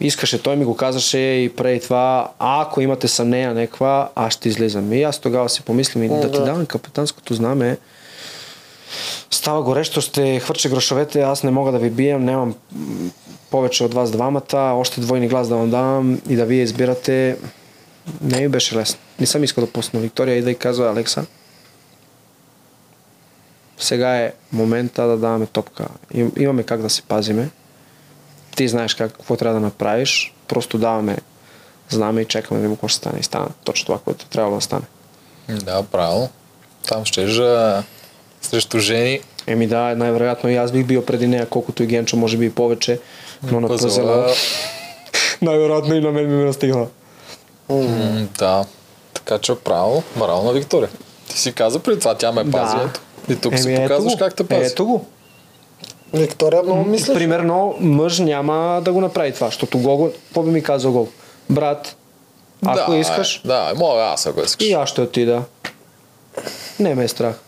Искаше, 0.00 0.42
той 0.42 0.56
ми 0.56 0.64
го 0.64 0.76
казаше 0.76 1.18
и 1.18 1.52
преди 1.56 1.80
това, 1.80 2.30
а 2.38 2.62
ако 2.62 2.80
имате 2.80 3.08
съмнение 3.08 3.54
някаква, 3.54 4.08
аз 4.14 4.32
ще 4.32 4.48
излизам. 4.48 4.92
И 4.92 5.02
аз 5.02 5.18
тогава 5.18 5.48
си 5.48 5.62
помислим 5.62 6.02
и 6.02 6.08
да 6.08 6.20
ти 6.20 6.38
Да. 6.38 6.44
давам 6.44 6.66
капитанското 6.66 7.34
знаме. 7.34 7.78
Става 9.30 9.62
горещо, 9.62 10.00
ще 10.00 10.40
хвърча 10.40 10.68
грошовете, 10.68 11.22
аз 11.22 11.42
не 11.42 11.50
мога 11.50 11.72
да 11.72 11.78
ви 11.78 11.90
бием, 11.90 12.24
нямам 12.24 12.54
повече 13.50 13.84
от 13.84 13.94
вас 13.94 14.10
двамата, 14.10 14.72
още 14.74 15.00
двойни 15.00 15.28
глас 15.28 15.48
да 15.48 15.56
вам 15.56 15.70
давам 15.70 16.20
и 16.28 16.36
да 16.36 16.44
вие 16.44 16.62
избирате. 16.62 17.36
Не 18.20 18.40
ми 18.40 18.48
беше 18.48 18.76
лесно. 18.76 18.98
Не 19.20 19.26
съм 19.26 19.44
искал 19.44 19.64
да 19.64 19.70
пусна 19.70 20.00
Виктория 20.00 20.36
и 20.36 20.42
да 20.42 20.50
й 20.50 20.54
казва 20.54 20.90
Алекса. 20.90 21.26
Сега 23.78 24.16
е 24.16 24.32
момента 24.52 25.06
да 25.06 25.16
даваме 25.16 25.46
топка. 25.46 25.86
Им, 26.14 26.32
имаме 26.38 26.62
как 26.62 26.82
да 26.82 26.90
се 26.90 27.02
пазиме. 27.02 27.48
Ти 28.56 28.68
знаеш 28.68 28.94
как, 28.94 29.12
какво 29.12 29.36
трябва 29.36 29.60
да 29.60 29.66
направиш. 29.66 30.34
Просто 30.48 30.78
даваме 30.78 31.16
знаме 31.88 32.20
и 32.20 32.24
чакаме 32.24 32.58
да 32.58 32.62
видим 32.62 32.76
какво 32.76 32.88
ще 32.88 32.96
стане. 32.96 33.18
И 33.20 33.22
стана 33.22 33.48
точно 33.64 33.86
това, 33.86 33.98
което 33.98 34.26
трябва 34.26 34.54
да 34.54 34.60
стане. 34.60 34.82
Да, 35.48 35.82
правилно. 35.82 36.28
Там 36.88 37.04
ще 37.04 37.26
жа 37.26 37.82
срещу 38.42 38.78
жени. 38.78 39.20
Еми 39.46 39.66
да, 39.66 39.94
най-вероятно 39.96 40.50
и 40.50 40.56
аз 40.56 40.72
бих 40.72 40.86
бил 40.86 41.04
преди 41.04 41.26
нея, 41.26 41.46
колкото 41.46 41.82
и 41.82 41.86
Генчо, 41.86 42.16
може 42.16 42.36
би 42.36 42.46
и 42.46 42.50
повече. 42.50 43.00
Но 43.42 43.60
на 43.60 43.68
Пъзела. 43.68 44.34
най-вероятно 45.42 45.94
и 45.94 46.00
на 46.00 46.12
мен 46.12 46.38
ми 46.38 46.44
настигна. 46.44 46.86
М, 47.68 48.26
Да. 48.38 48.64
Така 49.14 49.38
че 49.38 49.54
право, 49.54 50.02
браво 50.16 50.42
на 50.42 50.52
Виктория. 50.52 50.88
Ти 51.28 51.38
си 51.38 51.52
каза 51.52 51.78
преди 51.78 51.98
това, 52.00 52.14
тя 52.14 52.32
ме 52.32 52.50
пази. 52.50 52.76
Да. 52.76 52.82
Ето. 52.82 53.00
И 53.28 53.36
тук 53.36 53.58
си 53.58 53.64
Еми, 53.64 53.74
ето 53.74 53.82
показваш 53.82 54.12
го. 54.12 54.18
как 54.18 54.34
те 54.34 54.46
пази. 54.46 54.64
Ето 54.66 54.86
го. 54.86 55.06
Виктория 56.14 56.62
много 56.62 56.84
мисля. 56.84 57.14
Примерно, 57.14 57.74
мъж 57.80 58.18
няма 58.18 58.80
да 58.84 58.92
го 58.92 59.00
направи 59.00 59.32
това, 59.32 59.46
защото 59.46 59.78
Гого, 59.78 60.10
какво 60.10 60.42
би 60.42 60.50
ми 60.50 60.62
казал 60.62 60.92
Гого? 60.92 61.08
Брат, 61.50 61.96
ако 62.66 62.90
да, 62.90 62.96
искаш, 62.98 63.36
Е, 63.36 63.48
да, 63.48 63.72
мога 63.76 64.02
аз 64.02 64.26
ако 64.26 64.40
искаш. 64.40 64.66
и 64.66 64.72
аз 64.72 64.88
ще 64.88 65.00
отида. 65.00 65.42
Не 66.80 66.94
ме 66.94 67.04
е 67.04 67.08
страх. 67.08 67.40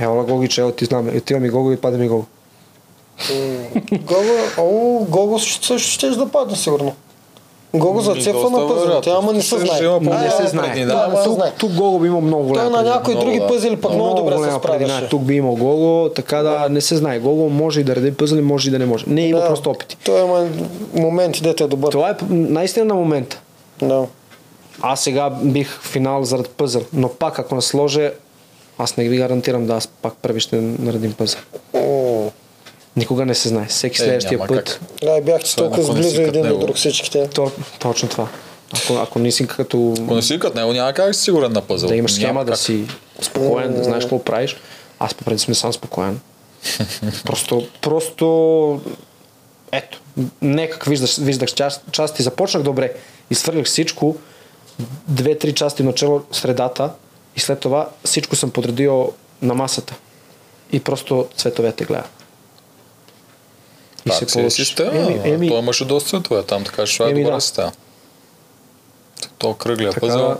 Ева 0.00 0.24
Гогич, 0.24 0.58
ево 0.58 0.72
ти 0.72 0.84
знаме. 0.84 1.12
Отива 1.16 1.40
ми 1.40 1.48
Гого 1.50 1.72
и 1.72 1.76
пада 1.76 1.98
ми 1.98 2.08
Гого. 2.08 2.24
Гого, 3.92 4.32
о, 4.58 5.04
Гого 5.08 5.38
също 5.38 5.78
ще 5.78 6.08
да 6.08 6.28
падне 6.28 6.56
сигурно. 6.56 6.94
Гого 7.74 7.98
Ми, 7.98 8.04
зацепва 8.04 8.50
на 8.50 8.68
пъзелите, 8.68 8.86
вероятно. 8.86 9.12
ама 9.12 9.32
не 9.32 9.42
се 9.42 9.58
знае. 9.58 9.84
има 9.84 10.00
Не 10.10 10.30
се 11.22 11.28
знае. 11.30 11.52
тук, 11.58 11.72
Гого 11.72 11.98
би 11.98 12.06
имал 12.06 12.20
много 12.20 12.42
Той 12.42 12.48
голяма 12.52 12.82
на 12.82 12.82
някои 12.82 13.14
други 13.14 13.40
пъзели 13.48 13.76
пък 13.76 13.94
много 13.94 14.14
добре 14.14 14.38
се 14.38 14.56
справяше. 14.58 15.08
Тук 15.08 15.22
би 15.22 15.34
имал 15.34 15.54
Гого, 15.54 16.08
така 16.08 16.42
да 16.42 16.68
не 16.70 16.80
се 16.80 16.96
знае. 16.96 17.18
Гого 17.18 17.48
може 17.48 17.80
и 17.80 17.84
да 17.84 17.96
реди 17.96 18.14
пъзели, 18.14 18.40
може 18.40 18.68
и 18.68 18.70
да 18.70 18.78
не 18.78 18.86
може. 18.86 19.04
Не 19.08 19.20
има 19.28 19.40
просто 19.46 19.70
опити. 19.70 19.96
Той 20.04 20.24
има 20.24 20.48
моменти, 20.94 21.42
дете 21.42 21.64
е 21.64 21.66
добър. 21.66 21.92
Това 21.92 22.10
е 22.10 22.14
наистина 22.30 22.84
на 22.84 22.94
момента. 22.94 23.40
Да. 23.82 24.04
Аз 24.80 25.00
сега 25.00 25.30
бих 25.30 25.80
финал 25.82 26.24
заради 26.24 26.48
пъзъл, 26.48 26.82
но 26.92 27.08
пак 27.08 27.38
ако 27.38 27.54
не 27.54 27.60
сложа, 27.62 28.10
аз 28.78 28.96
не 28.96 29.08
ви 29.08 29.16
гарантирам 29.16 29.66
да 29.66 29.74
аз 29.74 29.86
пак 29.86 30.14
първи 30.22 30.40
ще 30.40 30.56
наредим 30.56 31.12
пъзъл. 31.12 31.40
Никога 32.96 33.26
не 33.26 33.34
се 33.34 33.48
знае. 33.48 33.66
Всеки 33.66 34.02
Е, 34.02 34.04
следващия 34.04 34.38
няма 34.38 34.46
път. 34.46 34.64
как. 34.64 34.80
Да, 35.02 35.20
бяхте 35.20 35.56
толкова 35.56 35.82
сблизо 35.82 36.22
един 36.22 36.48
до 36.48 36.58
друг 36.58 36.76
всичките. 36.76 37.28
То, 37.28 37.50
точно 37.78 38.08
това. 38.08 38.28
Ако, 38.74 38.94
ако 38.94 39.18
не 39.18 39.30
си 39.32 39.46
като 39.46 39.94
Ако 40.04 40.14
не 40.14 40.22
си 40.22 40.38
като 40.38 40.58
него, 40.58 40.72
няма 40.72 40.92
как 40.92 41.14
си 41.14 41.20
сигурен 41.20 41.52
на 41.52 41.62
пъзъл. 41.62 41.88
да 41.88 41.96
имаш 41.96 42.14
схема, 42.14 42.44
да 42.44 42.56
си 42.56 42.84
спокоен, 43.22 43.74
да 43.74 43.84
знаеш 43.84 44.04
какво 44.04 44.24
правиш, 44.24 44.56
аз 44.98 45.14
по 45.14 45.24
принцип 45.24 45.48
не 45.48 45.54
съм 45.54 45.72
спокоен. 45.72 46.20
просто, 47.24 47.66
просто, 47.80 48.80
ето, 49.72 50.00
не 50.42 50.70
как 50.70 50.84
виждаш, 50.84 51.18
виждах 51.18 51.48
част, 51.54 51.82
части, 51.92 52.22
започнах 52.22 52.62
добре 52.62 52.92
и 53.30 53.34
свърлях 53.34 53.66
всичко, 53.66 54.16
две-три 55.08 55.54
части 55.54 55.82
начало, 55.82 56.22
средата 56.32 56.90
и 57.36 57.40
след 57.40 57.60
това 57.60 57.88
всичко 58.04 58.36
съм 58.36 58.50
подредил 58.50 59.12
на 59.42 59.54
масата. 59.54 59.94
И 60.72 60.80
просто 60.80 61.26
цветовете 61.36 61.84
гледах. 64.04 64.20
Так 64.20 64.30
си 64.30 64.40
е 64.40 64.50
система. 64.50 64.98
Еми, 64.98 65.20
еми, 65.24 65.48
Той 65.48 65.58
имаше 65.58 65.84
доста 65.84 66.10
цветове 66.10 66.42
там, 66.42 66.64
така 66.64 66.86
че 66.86 66.98
това 66.98 67.10
е 67.10 67.12
добра 67.12 67.34
да. 67.34 67.40
система. 67.40 67.72
То 69.38 69.54
кръглия 69.54 69.90
Така- 69.90 70.00
пъзъл. 70.06 70.36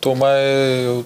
То 0.00 0.14
май 0.14 0.42
е... 0.42 1.02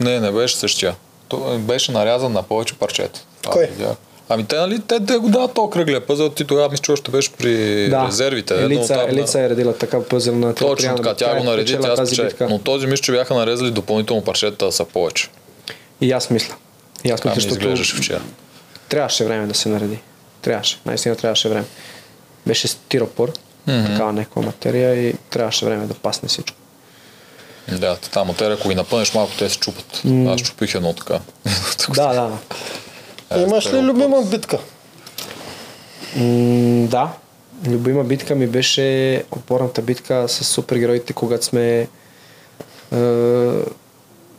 Не, 0.00 0.20
не 0.20 0.30
беше 0.30 0.56
същия. 0.56 0.94
То 1.28 1.58
беше 1.58 1.92
нарязан 1.92 2.32
на 2.32 2.42
повече 2.42 2.74
парчета. 2.74 3.20
Това 3.42 3.52
Кой? 3.52 3.66
видях. 3.66 3.96
Ами 4.28 4.44
те, 4.44 4.56
нали, 4.56 4.80
те, 4.88 5.06
те 5.06 5.16
го 5.16 5.28
дават 5.28 5.54
то 5.54 5.70
кръглия 5.70 6.06
пъзъл, 6.06 6.28
ти 6.28 6.44
тогава 6.44 6.68
мисля, 6.68 6.82
че 6.82 6.92
още 6.92 7.10
беше 7.10 7.32
при 7.32 7.54
да, 7.88 8.06
резервите. 8.06 8.64
Елица, 8.64 8.94
отдавна. 8.94 9.12
Елица 9.12 9.40
е 9.40 9.48
редила 9.48 9.74
така 9.74 10.02
пъзел 10.02 10.34
на 10.34 10.54
Точно 10.54 10.96
така, 10.96 11.14
тя 11.14 11.36
и 11.36 11.38
го 11.38 11.44
нареди, 11.44 11.72
спечела 11.72 11.96
тя 11.96 12.06
спечели. 12.06 12.34
Но 12.40 12.58
този 12.58 12.86
мисля, 12.86 13.02
че 13.02 13.12
бяха 13.12 13.34
нарезали 13.34 13.70
допълнително 13.70 14.22
парчета 14.22 14.66
да 14.66 14.72
са 14.72 14.84
повече. 14.84 15.28
И 16.00 16.12
аз 16.12 16.30
мисля. 16.30 16.54
И 17.04 17.10
аз 17.10 17.24
мисля, 17.24 17.30
ми 17.30 17.34
защото 17.34 17.60
изглеждаше 17.60 17.96
вчера. 17.96 18.22
трябваше 18.88 19.24
време 19.24 19.46
да 19.46 19.54
се 19.54 19.68
нареди. 19.68 19.98
Трябваше. 20.46 20.78
Наистина 20.86 21.16
трябваше 21.16 21.48
време. 21.48 21.64
Беше 22.46 22.68
стиропор, 22.68 23.32
mm-hmm. 23.32 23.86
такава 23.86 24.12
някаква 24.12 24.42
материя 24.42 25.08
и 25.08 25.14
трябваше 25.30 25.64
време 25.64 25.86
да 25.86 25.94
пасне 25.94 26.28
всичко. 26.28 26.56
Да, 27.72 27.96
там 27.96 28.26
материя, 28.26 28.56
ако 28.56 28.68
ги 28.68 28.74
напънеш 28.74 29.14
малко, 29.14 29.32
те 29.38 29.50
се 29.50 29.58
чупат. 29.58 30.02
Аз 30.28 30.40
чупих 30.40 30.74
едно 30.74 30.92
така. 30.92 31.18
да, 31.94 32.12
да. 32.14 32.38
Е, 33.38 33.42
Имаш 33.42 33.72
ли 33.72 33.82
любима 33.82 34.22
битка? 34.22 34.58
М, 36.16 36.86
да. 36.88 37.12
Любима 37.66 38.04
битка 38.04 38.34
ми 38.34 38.46
беше 38.46 39.24
опорната 39.30 39.82
битка 39.82 40.28
с 40.28 40.44
супергероите, 40.44 41.12
когато 41.12 41.44
сме 41.44 41.78
е, 41.80 41.86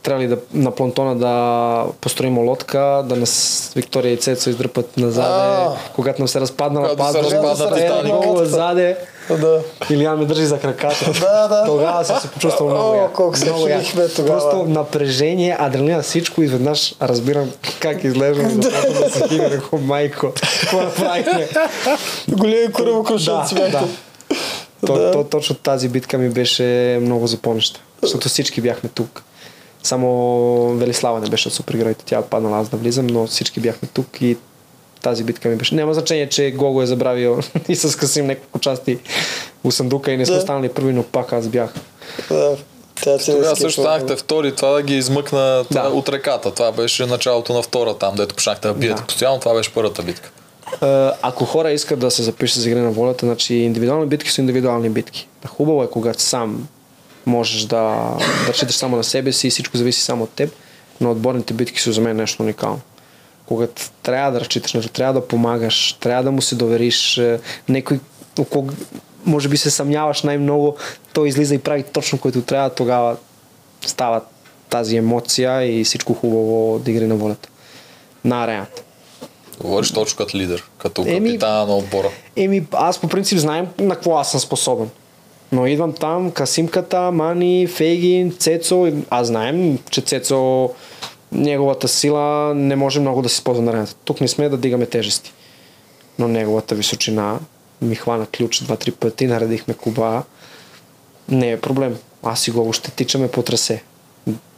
трябвали 0.07 0.27
да, 0.27 0.37
на 0.53 0.71
плантона 0.71 1.15
да 1.15 1.83
построим 2.01 2.37
лодка, 2.37 3.03
да 3.05 3.15
нас 3.15 3.71
Виктория 3.75 4.13
и 4.13 4.17
Цецо 4.17 4.49
издръпат 4.49 4.97
назаде, 4.97 5.27
А. 5.29 5.71
когато 5.95 6.21
нам 6.21 6.27
се 6.27 6.41
разпадна 6.41 6.81
разпадна 6.81 7.19
е, 7.19 7.81
Титаник. 7.81 8.13
много 8.13 8.45
заде. 8.45 8.97
Да. 9.29 9.61
Илиян 9.89 10.19
ме 10.19 10.25
държи 10.25 10.45
за 10.45 10.59
краката. 10.59 11.11
Да, 11.19 11.47
да. 11.47 11.65
Тогава 11.65 12.05
съм 12.05 12.19
се 12.19 12.27
почувствал 12.27 12.69
много 12.69 12.89
О, 12.89 13.09
колко 13.13 13.37
се 13.37 13.45
Много 13.45 13.67
тогава. 14.15 14.39
Просто 14.39 14.63
напрежение, 14.63 15.57
адреналина, 15.59 16.01
всичко 16.01 16.41
изведнъж 16.41 16.95
разбирам 17.01 17.51
как 17.79 18.03
изглеждам 18.03 18.49
започвам 18.61 18.93
да 18.93 19.09
се 19.09 19.27
хига, 19.27 19.49
реко, 19.49 19.77
майко, 19.77 20.31
какво? 20.61 20.81
Големи 22.27 22.73
курва 22.73 23.03
крушенци 23.03 23.55
да, 23.55 23.61
бяхте. 23.61 23.79
да. 23.79 23.87
То, 24.87 24.93
Да. 24.93 25.11
то, 25.11 25.23
точно 25.23 25.55
тази 25.55 25.89
битка 25.89 26.17
ми 26.17 26.29
беше 26.29 26.97
много 27.01 27.27
запомняща, 27.27 27.79
защото 28.01 28.29
всички 28.29 28.61
бяхме 28.61 28.89
тук. 28.89 29.23
Само 29.87 30.69
Велислава 30.73 31.19
не 31.19 31.29
беше 31.29 31.47
от 31.47 31.53
супергероите, 31.53 32.05
тя 32.05 32.19
отпаднала 32.19 32.59
аз 32.59 32.69
да 32.69 32.77
влизам, 32.77 33.07
но 33.07 33.27
всички 33.27 33.59
бяхме 33.59 33.87
тук 33.93 34.21
и 34.21 34.37
тази 35.01 35.23
битка 35.23 35.49
ми 35.49 35.55
беше. 35.55 35.75
Няма 35.75 35.93
значение, 35.93 36.29
че 36.29 36.51
Гого 36.51 36.81
е 36.81 36.85
забравил 36.85 37.39
и 37.69 37.75
с 37.75 37.97
Касим 37.97 38.27
няколко 38.27 38.59
части 38.59 38.99
у 39.63 39.71
сандука 39.71 40.11
и 40.11 40.17
не 40.17 40.25
сме 40.25 40.35
Да. 40.35 40.39
останали 40.39 40.69
първи, 40.69 40.93
но 40.93 41.03
пак 41.03 41.33
аз 41.33 41.47
бях. 41.47 41.73
Да. 42.29 42.57
Тя 43.01 43.17
Тогава 43.17 43.55
също 43.55 43.81
станахте 43.81 44.15
втори, 44.15 44.55
това 44.55 44.69
да 44.69 44.81
ги 44.81 44.97
измъкна 44.97 45.65
Да. 45.71 45.81
да. 45.83 45.89
от 45.89 46.09
реката. 46.09 46.51
Това 46.51 46.71
беше 46.71 47.05
началото 47.05 47.53
на 47.53 47.61
втора 47.61 47.93
там, 47.93 48.15
дето 48.15 48.35
почнахте 48.35 48.67
да 48.67 48.73
биете. 48.73 48.95
Да. 48.95 49.07
Постоянно 49.07 49.39
това 49.39 49.53
беше 49.53 49.73
първата 49.73 50.03
битка. 50.03 50.31
Ако 51.21 51.45
хора 51.45 51.71
искат 51.71 51.99
да 51.99 52.11
се 52.11 52.23
запишат 52.23 52.61
за 52.61 52.69
игри 52.69 52.79
на 52.79 52.91
волята, 52.91 53.25
значи 53.25 53.55
индивидуални 53.55 54.05
битки 54.05 54.31
са 54.31 54.41
индивидуални 54.41 54.89
битки. 54.89 55.27
Хубаво 55.47 55.83
е, 55.83 55.89
когато 55.89 56.21
сам 56.21 56.67
можеш 57.27 57.61
да, 57.61 57.75
да 58.45 58.47
разчиташ 58.47 58.75
само 58.75 58.97
на 58.97 59.03
себе 59.03 59.31
си 59.31 59.47
и 59.47 59.49
всичко 59.49 59.77
зависи 59.77 60.01
само 60.01 60.23
от 60.23 60.29
теб, 60.29 60.53
но 61.01 61.11
отборните 61.11 61.53
битки 61.53 61.81
са 61.81 61.91
за 61.91 62.01
мен 62.01 62.17
нещо 62.17 62.43
уникално. 62.43 62.79
Когато 63.45 63.81
трябва 64.03 64.31
да 64.31 64.39
разчиташ 64.39 64.89
трябва 64.93 65.13
да 65.13 65.27
помагаш, 65.27 65.93
трябва 65.93 66.23
да 66.23 66.31
му 66.31 66.41
се 66.41 66.55
довериш, 66.55 67.17
е, 67.17 67.39
някой 67.69 67.99
около, 68.39 68.69
може 69.25 69.49
би 69.49 69.57
се 69.57 69.71
съмняваш 69.71 70.23
най-много, 70.23 70.75
той 71.13 71.27
излиза 71.27 71.55
и 71.55 71.59
прави 71.59 71.83
точно 71.83 72.19
което 72.19 72.41
трябва, 72.41 72.69
тогава 72.69 73.17
става 73.85 74.21
тази 74.69 74.97
емоция 74.97 75.79
и 75.79 75.83
всичко 75.83 76.13
хубаво 76.13 76.79
да 76.79 76.91
игри 76.91 77.07
на 77.07 77.15
волята. 77.15 77.49
На 78.25 78.43
арената. 78.43 78.81
Говориш 79.59 79.91
точно 79.91 80.17
като 80.17 80.37
лидер, 80.37 80.63
като 80.77 81.01
Еми- 81.01 81.29
капитана 81.29 81.65
на 81.65 81.77
отбора. 81.77 82.09
Еми, 82.35 82.67
аз 82.71 82.99
по 82.99 83.07
принцип 83.07 83.39
знаем 83.39 83.67
на 83.79 83.95
какво 83.95 84.17
аз 84.17 84.31
съм 84.31 84.39
способен. 84.39 84.89
Но 85.51 85.67
идвам 85.67 85.93
там, 85.93 86.31
Касимката, 86.31 87.11
Мани, 87.11 87.67
Фейгин, 87.67 88.31
Цецо. 88.31 88.91
Аз 89.09 89.27
знаем, 89.27 89.79
че 89.89 90.01
Цецо, 90.01 90.69
неговата 91.31 91.87
сила 91.87 92.53
не 92.55 92.75
може 92.75 92.99
много 92.99 93.21
да 93.21 93.29
се 93.29 93.33
използва 93.33 93.63
на 93.63 93.71
арената. 93.71 93.95
Тук 94.05 94.21
не 94.21 94.27
сме 94.27 94.49
да 94.49 94.57
дигаме 94.57 94.85
тежести. 94.85 95.33
Но 96.19 96.27
неговата 96.27 96.75
височина 96.75 97.39
ми 97.81 97.95
хвана 97.95 98.25
ключ 98.37 98.63
два-три 98.63 98.91
пъти, 98.91 99.27
наредихме 99.27 99.73
куба. 99.73 100.23
Не 101.29 101.51
е 101.51 101.59
проблем. 101.59 101.97
Аз 102.23 102.47
и 102.47 102.51
Гого 102.51 102.73
ще 102.73 102.91
тичаме 102.91 103.27
по 103.27 103.43
трасе. 103.43 103.83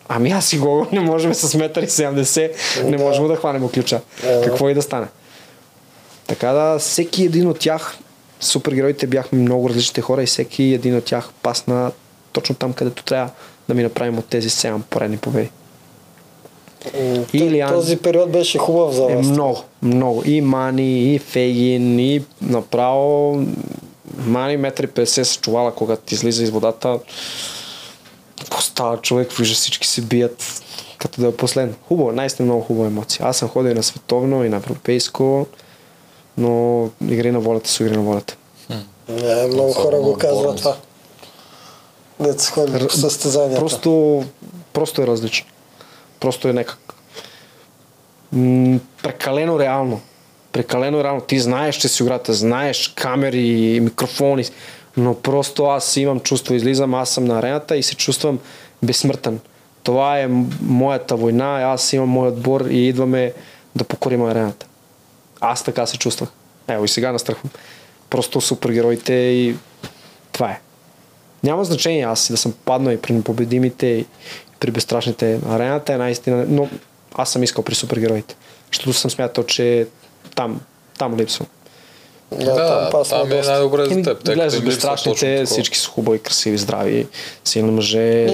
Ами 0.07 0.31
аз 0.31 0.53
и 0.53 0.57
Гого 0.57 0.87
не 0.91 0.99
можем 0.99 1.33
с 1.33 1.57
метър 1.57 1.83
и 1.83 1.87
70, 1.87 2.83
не 2.83 2.97
можем 2.97 3.27
да 3.27 3.35
хванем 3.35 3.69
ключа. 3.69 4.01
Какво 4.43 4.69
и 4.69 4.73
да 4.73 4.81
стане. 4.81 5.07
Така 6.27 6.51
да, 6.51 6.79
всеки 6.79 7.23
един 7.23 7.47
от 7.47 7.59
тях, 7.59 7.97
супергероите 8.39 9.07
бяхме 9.07 9.39
много 9.39 9.69
различните 9.69 10.01
хора 10.01 10.23
и 10.23 10.27
всеки 10.27 10.63
един 10.63 10.97
от 10.97 11.03
тях 11.03 11.29
пасна 11.33 11.91
точно 12.31 12.55
там, 12.55 12.73
където 12.73 13.03
трябва 13.03 13.29
да 13.67 13.73
ми 13.73 13.83
направим 13.83 14.17
от 14.17 14.25
тези 14.25 14.49
7 14.49 14.81
поредни 14.81 15.17
победи. 15.17 15.49
Илиан- 17.33 17.69
Този 17.69 17.97
период 17.97 18.31
беше 18.31 18.57
хубав 18.57 18.93
за 18.93 19.03
Е, 19.03 19.15
вас. 19.15 19.25
много, 19.25 19.61
много. 19.81 20.23
И 20.25 20.41
Мани, 20.41 21.15
и 21.15 21.19
Фейгин, 21.19 21.99
и 21.99 22.21
направо 22.41 23.39
Мани 24.17 24.57
метри 24.57 24.87
50 24.87 25.03
с 25.23 25.37
чувала, 25.37 25.73
когато 25.73 26.13
излиза 26.13 26.43
из 26.43 26.49
водата. 26.49 26.99
Става 28.59 28.97
човек, 28.97 29.31
вижда 29.31 29.55
всички 29.55 29.87
се 29.87 30.01
бият 30.01 30.63
като 30.97 31.21
да 31.21 31.27
е 31.27 31.31
последно. 31.31 31.73
Хубаво, 31.87 32.11
наистина 32.11 32.45
много 32.45 32.61
хубава 32.61 32.87
емоция. 32.87 33.25
Аз 33.25 33.37
съм 33.37 33.49
ходил 33.49 33.73
на 33.73 33.83
световно, 33.83 34.43
и 34.43 34.49
на 34.49 34.55
европейско, 34.57 35.47
но 36.39 36.89
игри 37.07 37.31
на 37.31 37.39
волята 37.39 37.69
са 37.69 37.83
игри 37.83 37.95
на 37.95 38.01
волята. 38.01 38.37
Не, 39.09 39.47
много 39.47 39.73
хора 39.73 39.99
го 39.99 40.17
казват 40.17 40.57
това. 40.57 40.75
Се 42.37 42.51
ходи 42.51 42.87
по 42.87 42.93
състезанията. 42.93 43.59
Просто, 43.59 44.23
просто 44.73 45.01
е 45.01 45.07
различно. 45.07 45.47
Просто 46.19 46.47
е 46.47 46.53
някак. 46.53 46.93
М, 48.31 48.79
прекалено 49.03 49.59
реално. 49.59 50.01
Прекалено 50.51 51.03
реално. 51.03 51.21
Ти 51.21 51.39
знаеш, 51.39 51.75
че 51.75 51.87
си 51.87 52.03
играта, 52.03 52.33
знаеш 52.33 52.87
камери, 52.87 53.79
микрофони, 53.83 54.45
но 54.97 55.15
просто 55.15 55.65
аз 55.65 55.97
имам 55.97 56.19
чувство, 56.19 56.53
излизам, 56.53 56.93
аз 56.93 57.09
съм 57.09 57.25
на 57.25 57.39
арената 57.39 57.77
и 57.77 57.83
се 57.83 57.95
чувствам 57.95 58.39
безсмъртен. 58.83 59.39
Това 59.83 60.19
е 60.19 60.29
моята 60.61 61.15
война, 61.15 61.61
аз 61.61 61.93
имам 61.93 62.09
мой 62.09 62.27
отбор 62.27 62.61
и 62.61 62.87
идваме 62.87 63.33
да 63.75 63.83
покорим 63.83 64.25
арената. 64.25 64.65
Аз 65.41 65.63
така 65.63 65.85
се 65.85 65.97
чувствах. 65.97 66.29
Ево 66.67 66.85
и 66.85 66.87
сега 66.87 67.11
настрахвам. 67.11 67.51
Просто 68.09 68.41
супергероите 68.41 69.13
и 69.13 69.55
това 70.31 70.49
е. 70.49 70.59
Няма 71.43 71.63
значение 71.63 72.03
аз 72.03 72.29
и 72.29 72.33
да 72.33 72.37
съм 72.37 72.53
паднал 72.65 72.91
и 72.93 73.01
при 73.01 73.13
непобедимите 73.13 73.85
и 73.85 74.05
при 74.59 74.71
безстрашните 74.71 75.39
арената 75.49 75.93
е 75.93 75.97
наистина, 75.97 76.45
но 76.47 76.69
аз 77.15 77.31
съм 77.31 77.43
искал 77.43 77.63
при 77.63 77.75
супергероите. 77.75 78.35
Защото 78.73 78.93
съм 78.93 79.11
смятал, 79.11 79.43
че 79.43 79.87
там, 80.35 80.61
там 80.97 81.17
липсвам. 81.17 81.47
Да, 82.31 82.45
Да, 82.45 82.89
там 82.89 83.03
там 83.09 83.31
е 83.31 83.35
доста. 83.35 83.51
най-добре 83.51 83.85
за 83.85 84.01
теб. 84.01 84.23
тъй 84.23 84.35
гледаш 84.35 84.61
безстрашните, 84.61 85.45
всички 85.45 85.77
са 85.77 85.89
хубави, 85.89 86.19
красиви, 86.19 86.57
здрави, 86.57 87.07
силни 87.45 87.71
мъже, 87.71 88.27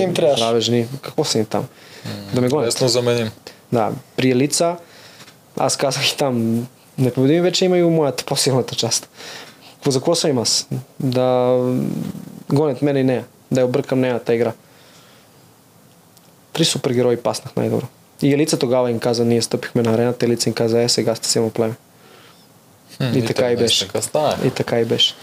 жени. 0.58 0.88
Какво 1.02 1.24
са 1.24 1.38
им 1.38 1.46
там? 1.46 1.66
Да 2.34 2.42
ме 2.42 2.50
гонят. 2.50 2.68
Лесно 2.68 2.88
заменим. 2.88 3.32
Да, 3.72 3.92
при 4.18 4.32
Елица, 4.32 4.76
аз 5.58 5.78
казах 5.78 6.10
и 6.12 6.18
там, 6.18 6.68
непобедими 6.98 7.42
вече 7.42 7.66
има 7.66 7.78
и 7.78 7.84
моята 7.84 8.26
по-силната 8.26 8.76
част. 8.76 9.10
Какво 9.74 9.92
за 9.92 10.00
какво 10.00 10.16
съм 10.16 10.30
им 10.30 10.38
аз? 10.38 10.68
Да 11.00 11.58
гонят 12.54 12.82
мене 12.82 13.00
и 13.00 13.04
нея, 13.04 13.26
да 13.52 13.60
я 13.62 13.66
объркам 13.66 14.00
нейната 14.00 14.36
игра. 14.36 14.54
Три 16.54 16.66
супергерои 16.66 17.18
паснах 17.18 17.56
най-добро. 17.56 17.86
И 18.22 18.34
Елица 18.34 18.60
тогава 18.60 18.92
им 18.92 19.00
каза, 19.00 19.26
ние 19.26 19.42
стъпихме 19.42 19.82
на 19.82 19.94
арената, 19.94 20.26
Елица 20.26 20.50
им 20.50 20.54
каза, 20.54 20.82
е, 20.82 20.90
сега 20.90 21.16
сте 21.16 21.28
силно 21.28 21.50
племе. 21.50 21.74
Хм, 22.98 23.18
И 23.18 23.26
така 23.26 23.52
и 23.52 23.56
беше. 23.56 23.88
И 24.46 24.50
така 24.50 24.80
и 24.80 24.86
беше. 24.86 25.16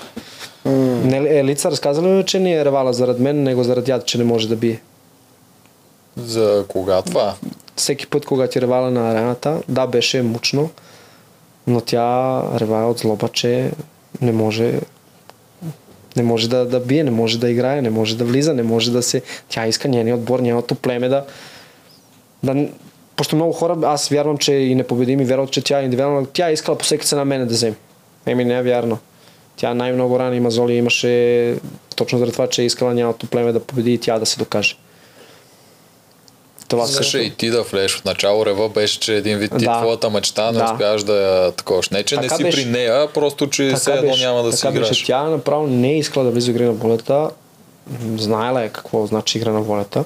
Не, 0.65 1.17
Елица 1.17 1.71
разказа 1.71 2.03
ли, 2.03 2.25
че 2.27 2.39
ни 2.39 2.55
е 2.55 2.65
ревала 2.65 2.93
заради 2.93 3.23
мен, 3.23 3.43
него 3.43 3.65
заради 3.65 3.87
тя, 3.87 4.01
че 4.01 4.19
не 4.19 4.25
може 4.25 4.49
да 4.49 4.57
бие? 4.57 4.81
За 6.17 6.65
кога 6.69 7.03
това? 7.03 7.35
всеки 7.77 8.07
път, 8.07 8.25
когато 8.27 8.53
ти 8.53 8.61
ревала 8.61 8.91
на 8.91 9.11
арената, 9.11 9.63
да, 9.69 9.87
беше 9.87 10.23
мучно, 10.23 10.71
но 11.67 11.81
тя 11.81 12.43
ревала 12.61 12.91
от 12.91 12.99
злоба, 12.99 13.29
че 13.29 13.71
не 14.21 14.33
може 14.33 14.81
не 16.17 16.23
може 16.23 16.49
да, 16.49 16.67
да 16.67 16.81
бие, 16.81 17.05
не 17.05 17.11
може 17.11 17.39
да 17.39 17.51
играе, 17.51 17.83
не 17.83 17.91
може 17.91 18.17
да 18.17 18.25
влиза, 18.25 18.55
не 18.55 18.63
може 18.63 18.93
да 18.93 19.03
се... 19.03 19.23
Тя 19.49 19.67
иска 19.67 19.89
нейния 19.89 20.15
отбор, 20.17 20.41
нейното 20.41 20.75
племе 20.75 21.09
да... 21.09 21.25
да 22.43 22.69
Пощо 23.17 23.37
много 23.37 23.53
хора, 23.53 23.77
аз 23.85 24.09
вярвам, 24.09 24.39
че 24.39 24.53
и 24.53 24.75
непобедими 24.75 25.25
вярват, 25.25 25.51
че 25.51 25.65
тя 25.65 25.81
е 25.81 25.85
индивидуална. 25.85 26.27
Тя 26.33 26.49
е 26.49 26.53
искала 26.53 26.79
по 26.79 26.85
всеки 26.85 27.07
цена 27.07 27.25
мене 27.25 27.45
да 27.45 27.55
вземе. 27.55 27.77
Еми 28.27 28.45
не 28.45 28.55
е 28.55 28.63
вярно. 28.63 28.99
Тя 29.57 29.75
най-много 29.75 30.19
рани 30.19 30.41
мазоли 30.41 30.75
имаше 30.75 31.57
точно 31.97 32.19
заради 32.19 32.33
това, 32.33 32.47
че 32.47 32.63
е 32.63 32.65
искала 32.65 32.95
нямато 32.95 33.27
племе 33.27 33.53
да 33.53 33.61
победи 33.61 33.95
и 33.95 33.99
тя 33.99 34.19
да 34.19 34.27
се 34.27 34.39
докаже. 34.39 34.77
Това 36.73 36.85
Искаше 36.85 37.19
и 37.19 37.31
ти 37.31 37.51
да 37.51 37.63
влезеш 37.63 37.99
от 37.99 38.05
начало. 38.05 38.47
Рева 38.47 38.69
беше, 38.69 39.01
че 39.01 39.15
един 39.15 39.39
вид 39.39 39.53
ти 39.59 39.65
Да. 39.65 39.79
твоята 39.81 40.11
мечта 40.11 40.53
не 40.53 40.59
Да. 40.59 40.65
успяваш 40.73 41.03
да 41.03 41.15
я 41.17 41.53
таковаш. 41.53 41.91
Не, 41.91 42.03
че 42.03 42.17
не 42.17 42.23
Така 42.23 42.37
си 42.37 42.43
беше. 42.43 42.57
при 42.57 42.71
нея, 42.71 43.09
просто 43.13 43.51
че 43.51 43.73
все 43.77 43.93
едно 43.93 44.17
няма 44.17 44.43
да 44.43 44.53
си 44.53 44.63
така 44.63 44.75
играш. 44.75 44.89
Беше. 44.89 45.07
Тя 45.07 45.23
направо 45.23 45.67
не 45.67 45.91
е 45.91 45.99
искала 45.99 46.25
да 46.25 46.31
влиза 46.31 46.47
в 46.47 46.51
игри 46.51 46.65
на 46.65 46.73
волята. 46.73 47.31
Знаела 48.19 48.63
е 48.63 48.69
какво 48.69 49.07
значи 49.07 49.39
игра 49.39 49.51
на 49.51 49.61
волята. 49.61 50.05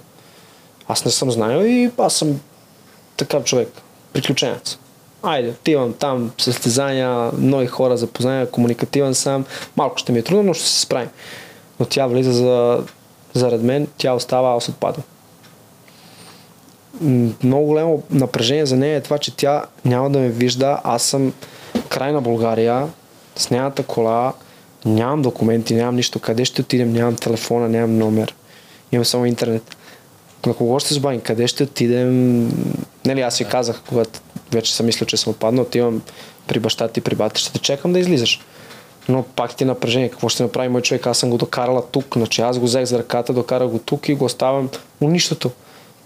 Аз 0.88 1.04
не 1.04 1.10
съм 1.10 1.30
знаел 1.30 1.64
и 1.64 1.90
аз 1.98 2.14
съм 2.14 2.40
такъв 3.16 3.44
човек. 3.44 3.68
Приключенец. 4.12 4.78
Айде, 5.22 5.48
отивам 5.48 5.92
там, 5.92 6.30
състезания, 6.38 7.30
нови 7.38 7.66
хора, 7.66 7.96
запознания, 7.96 8.50
комуникативен 8.50 9.14
съм. 9.14 9.44
Малко 9.76 9.98
ще 9.98 10.12
ми 10.12 10.18
е 10.18 10.22
трудно, 10.22 10.42
но 10.42 10.54
ще 10.54 10.64
се 10.68 10.80
справим. 10.80 11.08
Но 11.80 11.86
тя 11.86 12.06
влиза 12.06 12.32
за, 12.32 12.80
заред 13.34 13.62
мен, 13.62 13.86
тя 13.98 14.12
остава, 14.12 14.56
аз 14.56 14.68
отпадам. 14.68 15.02
Много 17.00 17.66
голямо 17.66 18.02
напрежение 18.10 18.66
за 18.66 18.76
нея 18.76 18.96
е 18.96 19.00
това, 19.00 19.18
че 19.18 19.36
тя 19.36 19.64
няма 19.84 20.10
да 20.10 20.18
ме 20.18 20.28
вижда. 20.28 20.80
Аз 20.84 21.02
съм 21.02 21.32
край 21.88 22.12
на 22.12 22.20
България, 22.20 22.88
с 23.36 23.50
нейната 23.50 23.82
кола, 23.82 24.32
нямам 24.84 25.22
документи, 25.22 25.74
нямам 25.74 25.96
нищо. 25.96 26.20
Къде 26.20 26.44
ще 26.44 26.60
отидем? 26.60 26.92
Нямам 26.92 27.16
телефона, 27.16 27.68
нямам 27.68 27.98
номер. 27.98 28.34
Имам 28.92 29.04
само 29.04 29.26
интернет. 29.26 29.76
На 30.46 30.54
кого 30.54 30.80
ще 30.80 30.88
се 30.88 30.94
забавим? 30.94 31.20
Къде 31.20 31.46
ще 31.46 31.62
отидем? 31.62 32.46
Нали, 33.04 33.20
аз 33.20 33.36
си 33.36 33.44
казах, 33.44 33.82
когато 33.88 34.20
вече 34.52 34.74
съм 34.74 34.86
мислил, 34.86 35.06
че 35.06 35.16
съм 35.16 35.30
отпаднал, 35.30 35.64
отивам 35.64 36.02
при 36.46 36.58
баща 36.58 36.88
ти, 36.88 37.00
при 37.00 37.14
бата, 37.14 37.40
ще 37.40 37.52
те 37.52 37.58
чекам 37.58 37.92
да 37.92 37.98
излизаш. 37.98 38.40
Но 39.08 39.22
пак 39.22 39.56
ти 39.56 39.64
е 39.64 39.66
напрежение. 39.66 40.08
Какво 40.08 40.28
ще 40.28 40.42
направи 40.42 40.68
мой 40.68 40.82
човек? 40.82 41.06
Аз 41.06 41.18
съм 41.18 41.30
го 41.30 41.36
докарала 41.38 41.82
тук. 41.90 42.06
Значи 42.16 42.40
аз 42.42 42.58
го 42.58 42.64
взех 42.64 42.84
за 42.84 42.98
ръката, 42.98 43.32
докарах 43.32 43.68
го 43.68 43.78
тук 43.78 44.08
и 44.08 44.14
го 44.14 44.24
оставям 44.24 44.68
у 45.00 45.08
нищото. 45.08 45.50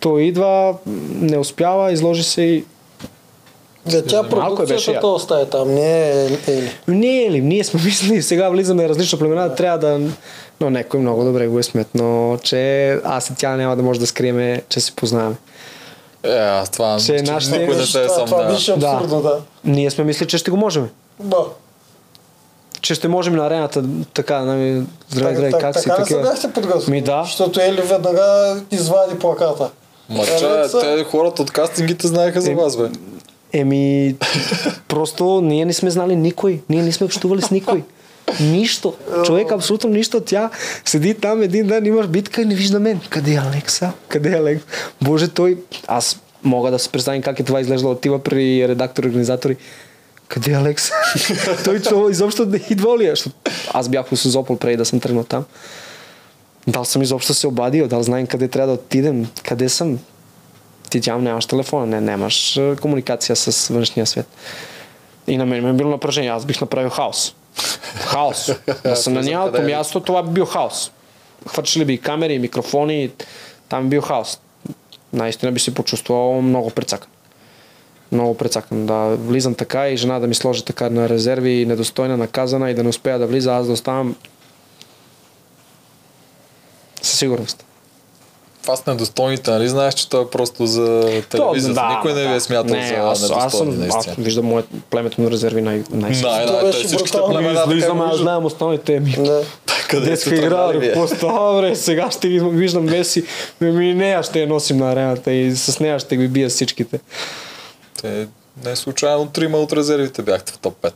Той 0.01 0.22
идва, 0.22 0.74
не 1.10 1.39
успява, 1.39 1.93
изложи 1.93 2.22
се 2.22 2.43
и 2.43 2.64
Да, 3.86 4.05
тя 4.05 4.18
е 4.18 4.22
беше 4.22 4.31
продукцията 4.31 4.90
яко. 4.90 5.01
то 5.01 5.14
остае 5.14 5.44
там, 5.47 5.74
не 5.74 6.01
е 6.02 6.24
Ели. 6.48 6.70
Не 6.89 7.18
е 7.18 7.31
ли? 7.31 7.40
Ние 7.40 7.64
сме 7.64 7.81
мислили, 7.85 8.22
сега 8.22 8.48
влизаме 8.48 8.86
в 8.86 8.89
различна 8.89 9.18
племена, 9.18 9.55
трябва 9.55 9.78
да... 9.78 10.01
Но 10.60 10.70
някой 10.70 11.01
много 11.01 11.24
добре 11.24 11.47
го 11.47 11.59
е 11.59 11.62
сметно, 11.62 12.39
че 12.43 12.90
аз 12.94 13.31
и 13.31 13.35
тя 13.35 13.56
няма 13.56 13.77
да 13.77 13.82
може 13.82 14.01
да 14.01 14.06
скриеме, 14.06 14.62
че 14.68 14.81
се 14.81 14.93
познаваме. 14.93 15.36
Е, 16.22 16.28
аз 16.31 16.70
това 16.70 16.97
Че 16.98 17.16
че 17.16 17.22
нашите- 17.22 17.59
никой 17.59 17.77
не 17.77 17.82
те 17.82 17.98
е 17.98 18.02
това, 18.02 18.09
сам 18.10 18.27
това 18.27 18.43
да. 18.43 18.52
беше 18.52 18.72
Да. 18.72 18.86
абсурдно, 18.89 19.22
да. 19.22 19.39
Ние 19.64 19.90
сме 19.90 20.05
мислили, 20.05 20.28
че 20.28 20.39
ще 20.39 20.51
го 20.51 20.56
можем. 20.56 20.89
Да. 21.20 21.36
Че 22.81 22.94
ще 22.94 23.09
можем 23.09 23.36
на 23.36 23.47
арената 23.47 23.82
така, 24.14 24.40
нали, 24.40 24.82
здравей, 25.09 25.35
здравей, 25.35 25.52
как 25.52 25.60
так- 25.62 25.78
си? 25.78 25.82
Така 25.82 26.02
ли 26.02 26.06
се 26.06 26.09
Такива. 26.09 26.22
бяхте 26.22 26.52
подготвили? 26.52 26.90
Ми 26.90 27.02
да. 27.02 27.22
Защото 27.24 27.60
Ели 27.60 27.81
веднага 27.82 28.24
извади 28.70 29.18
плаката. 29.18 29.62
Ма 29.62 29.68
че, 29.68 29.80
Алекса- 30.12 30.80
те 30.96 31.04
хората 31.04 31.42
от 31.42 31.50
кастингите 31.50 32.06
знаеха 32.06 32.40
за 32.40 32.50
Е, 32.50 32.54
вас, 32.54 32.76
бе. 32.76 32.88
Еми, 33.52 34.14
просто 34.88 35.40
ние 35.40 35.64
не 35.64 35.72
сме 35.72 35.90
знали 35.90 36.16
никой. 36.16 36.60
Ние 36.68 36.82
не 36.82 36.92
сме 36.92 37.06
общували 37.06 37.42
с 37.42 37.50
никой. 37.50 37.82
Нищо. 38.40 38.94
Човек 39.24 39.52
абсолютно 39.52 39.90
нищо. 39.90 40.20
Тя 40.20 40.50
седи 40.84 41.14
там 41.14 41.42
един 41.42 41.66
ден, 41.66 41.86
имаш 41.86 42.06
битка 42.06 42.42
и 42.42 42.44
не 42.44 42.54
вижда 42.54 42.80
мен. 42.80 43.00
Къде 43.10 43.32
е 43.32 43.40
Алекса? 43.46 43.92
Къде 44.08 44.30
е 44.30 44.38
Алекс? 44.38 44.62
Боже, 45.02 45.28
той... 45.28 45.58
Аз 45.86 46.20
мога 46.42 46.70
да 46.70 46.78
се 46.78 46.88
представим 46.88 47.22
как 47.22 47.40
е 47.40 47.44
това 47.44 47.60
изглеждало. 47.60 47.92
Отива 47.92 48.18
при 48.18 48.68
редактори, 48.68 49.08
организатори. 49.08 49.56
Къде 50.28 50.50
е 50.50 50.54
Алекс? 50.54 50.90
той 51.64 51.80
човек 51.80 52.12
изобщо 52.12 52.46
не 52.46 52.60
идва 52.70 52.98
ли? 52.98 53.06
е? 53.06 53.14
Аз 53.72 53.88
бях 53.88 54.06
в 54.06 54.16
Созопол 54.16 54.56
преди 54.56 54.76
да 54.76 54.84
съм 54.84 55.00
тръгнал 55.00 55.24
там. 55.24 55.44
Дал 56.70 56.84
съм 56.84 57.02
изобщо 57.02 57.34
се 57.34 57.47
обадил, 57.47 57.88
дал 57.88 58.02
знаем 58.02 58.26
къде 58.26 58.48
трябва 58.48 58.66
да 58.66 58.72
отидем, 58.72 59.26
къде 59.44 59.68
съм. 59.68 59.98
Ти 60.90 61.01
тя 61.01 61.18
нямаш 61.18 61.47
телефона, 61.47 61.86
не, 61.86 62.01
нямаш 62.01 62.60
комуникация 62.80 63.36
с 63.36 63.68
външния 63.68 64.06
свет. 64.06 64.26
И 65.26 65.36
на 65.36 65.47
мен 65.47 65.64
ми 65.64 65.70
е 65.70 65.72
било 65.72 65.90
напрежение, 65.90 66.30
аз 66.30 66.44
бих 66.44 66.60
направил 66.60 66.90
хаос. 66.90 67.34
Хаос. 67.94 68.51
да 68.84 68.97
съм 68.97 69.12
на 69.14 69.51
къде 69.52 69.72
е. 69.72 69.76
място, 69.76 70.01
това 70.01 70.22
би 70.22 70.30
бил 70.30 70.44
хаос. 70.44 70.92
Хвърчали 71.48 71.84
би 71.84 71.92
и 71.92 71.98
камери, 71.98 72.34
и 72.34 72.38
микрофони, 72.38 73.10
там 73.68 73.82
би 73.82 73.88
бил 73.88 74.01
хаос. 74.01 74.40
Наистина 75.12 75.52
би 75.52 75.60
се 75.60 75.74
почувствал 75.74 76.42
много 76.42 76.70
прецакан. 76.70 77.09
Много 78.12 78.36
прецакан. 78.36 78.86
Да 78.86 79.16
влизам 79.16 79.55
така 79.55 79.88
и 79.88 79.97
жена 79.97 80.18
да 80.18 80.26
ми 80.26 80.34
сложи 80.34 80.64
така 80.64 80.90
на 80.90 81.09
резерви, 81.09 81.66
недостойна, 81.66 82.16
наказана 82.16 82.70
и 82.70 82.74
да 82.74 82.82
не 82.82 82.88
успея 82.88 83.18
да 83.18 83.26
влиза, 83.26 83.56
аз 83.56 83.66
да 83.66 83.72
оставам 83.72 84.16
със 87.02 87.18
сигурност. 87.18 87.64
Това 88.62 88.77
с 88.77 88.86
недостойните, 88.86 89.51
нали 89.51 89.68
знаеш, 89.68 89.94
че 89.94 90.09
това 90.09 90.22
е 90.22 90.27
просто 90.27 90.66
за 90.66 91.01
телевизията. 91.31 91.89
Никой 91.97 92.14
не 92.14 92.28
ви 92.28 92.35
е 92.35 92.40
смятал 92.40 92.77
не, 92.77 92.89
за 92.89 92.94
аз, 92.94 93.22
аз, 93.22 93.31
недостойни, 93.31 93.90
съм, 93.90 93.98
аз 93.98 94.06
виждам 94.18 94.47
моят 94.47 94.68
племето 94.90 95.20
на 95.20 95.31
резерви 95.31 95.62
най- 95.62 95.85
най- 95.90 96.10
Най, 96.22 96.62
беше 96.62 96.82
те 96.82 96.86
всичките 96.86 97.18
племена 97.27 97.55
така 97.55 97.70
Излизам, 97.70 97.98
го 97.98 98.05
аз 98.05 98.18
знам 98.18 98.44
основните 98.44 99.01
ми. 99.01 99.12
Да. 99.18 99.43
Къде 99.89 100.16
сте 100.16 100.35
игра, 100.35 100.48
тръгнали 100.48 100.72
бе, 100.72 100.78
вие? 100.78 100.89
какво 100.89 101.06
става, 101.06 101.60
бре, 101.60 101.77
сега 101.77 102.10
ще 102.10 102.28
ги 102.28 102.40
виждам 102.40 102.85
Меси. 102.85 103.24
Ми, 103.60 103.72
ми 103.72 103.94
нея 103.94 104.22
ще 104.22 104.40
я 104.40 104.47
носим 104.47 104.77
на 104.77 104.93
арената 104.93 105.32
и 105.32 105.56
с 105.56 105.81
нея 105.81 105.98
ще 105.98 106.16
ги 106.16 106.28
бия 106.28 106.48
всичките. 106.48 107.01
Те 108.02 108.27
не 108.64 108.77
случайно 108.77 109.27
трима 109.27 109.59
от 109.59 109.72
резервите 109.72 110.22
бяхте 110.22 110.52
в 110.52 110.59
топ 110.59 110.74
5. 110.82 110.93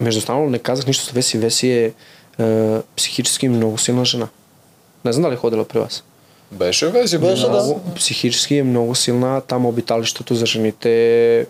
Между 0.00 0.18
останало 0.18 0.50
не 0.50 0.58
казах 0.58 0.86
нищо 0.86 1.04
с 1.04 1.10
Веси. 1.10 1.38
Веси 1.38 1.70
е, 1.70 1.92
е 2.40 2.78
психически 2.96 3.48
много 3.48 3.78
силна 3.78 4.04
жена. 4.04 4.28
Не 5.04 5.12
знам 5.12 5.22
дали 5.22 5.34
е 5.34 5.36
ходила 5.36 5.64
при 5.64 5.78
вас. 5.78 6.04
Беше 6.52 6.90
Беше, 6.90 7.18
да. 7.18 7.50
Много, 7.50 7.80
психически 7.94 8.56
е 8.56 8.62
много 8.62 8.94
силна. 8.94 9.40
Там 9.40 9.66
обиталището 9.66 10.34
за 10.34 10.46
жените 10.46 10.90
е 11.40 11.46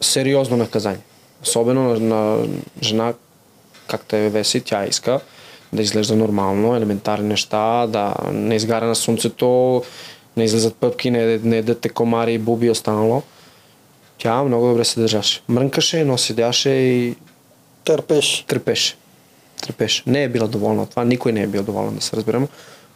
сериозно 0.00 0.56
наказание. 0.56 1.00
Особено 1.42 1.82
на, 1.82 2.00
на 2.00 2.46
жена, 2.82 3.14
както 3.88 4.16
е 4.16 4.28
Веси, 4.28 4.60
тя 4.60 4.86
иска 4.86 5.20
да 5.72 5.82
изглежда 5.82 6.16
нормално, 6.16 6.76
елементарни 6.76 7.28
неща, 7.28 7.86
да 7.86 8.14
не 8.32 8.54
изгаря 8.54 8.86
на 8.86 8.94
слънцето, 8.94 9.82
не 10.36 10.44
излизат 10.44 10.74
пъпки, 10.74 11.10
не, 11.10 11.38
не 11.38 11.56
ядете 11.56 11.88
комари, 11.88 12.38
буби 12.38 12.66
и 12.66 12.70
останало. 12.70 13.22
Тя 14.18 14.42
много 14.42 14.66
добре 14.68 14.84
се 14.84 15.00
държаше. 15.00 15.42
Мрънкаше, 15.48 16.04
но 16.04 16.18
седяше 16.18 16.70
и 16.70 17.16
Търпеш. 17.84 18.44
трепеше. 18.48 18.96
Трепеше. 19.62 20.02
Не 20.06 20.22
е 20.22 20.28
била 20.28 20.46
доволна 20.46 20.82
от 20.82 20.90
това, 20.90 21.04
никой 21.04 21.32
не 21.32 21.42
е 21.42 21.46
бил 21.46 21.62
доволен 21.62 21.94
да 21.94 22.00
се 22.00 22.16
разберем, 22.16 22.48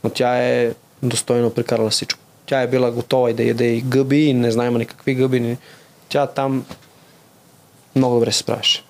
но 0.05 0.11
тя 0.11 0.39
е 0.39 0.73
достойно 1.03 1.51
прекарала 1.51 1.91
всичко. 1.91 2.21
Тя 2.47 2.61
е 2.61 2.67
била 2.67 2.91
готова 2.91 3.31
и 3.31 3.35
да 3.35 3.43
яде 3.43 3.67
и 3.67 3.81
гъби, 3.81 4.25
и 4.25 4.35
не 4.35 4.51
знаем 4.51 4.75
никакви 4.75 5.15
гъби. 5.15 5.57
Тя 6.09 6.27
там 6.27 6.65
много 7.97 8.15
добре 8.15 8.33
се 8.33 8.39
справяше. 8.39 8.85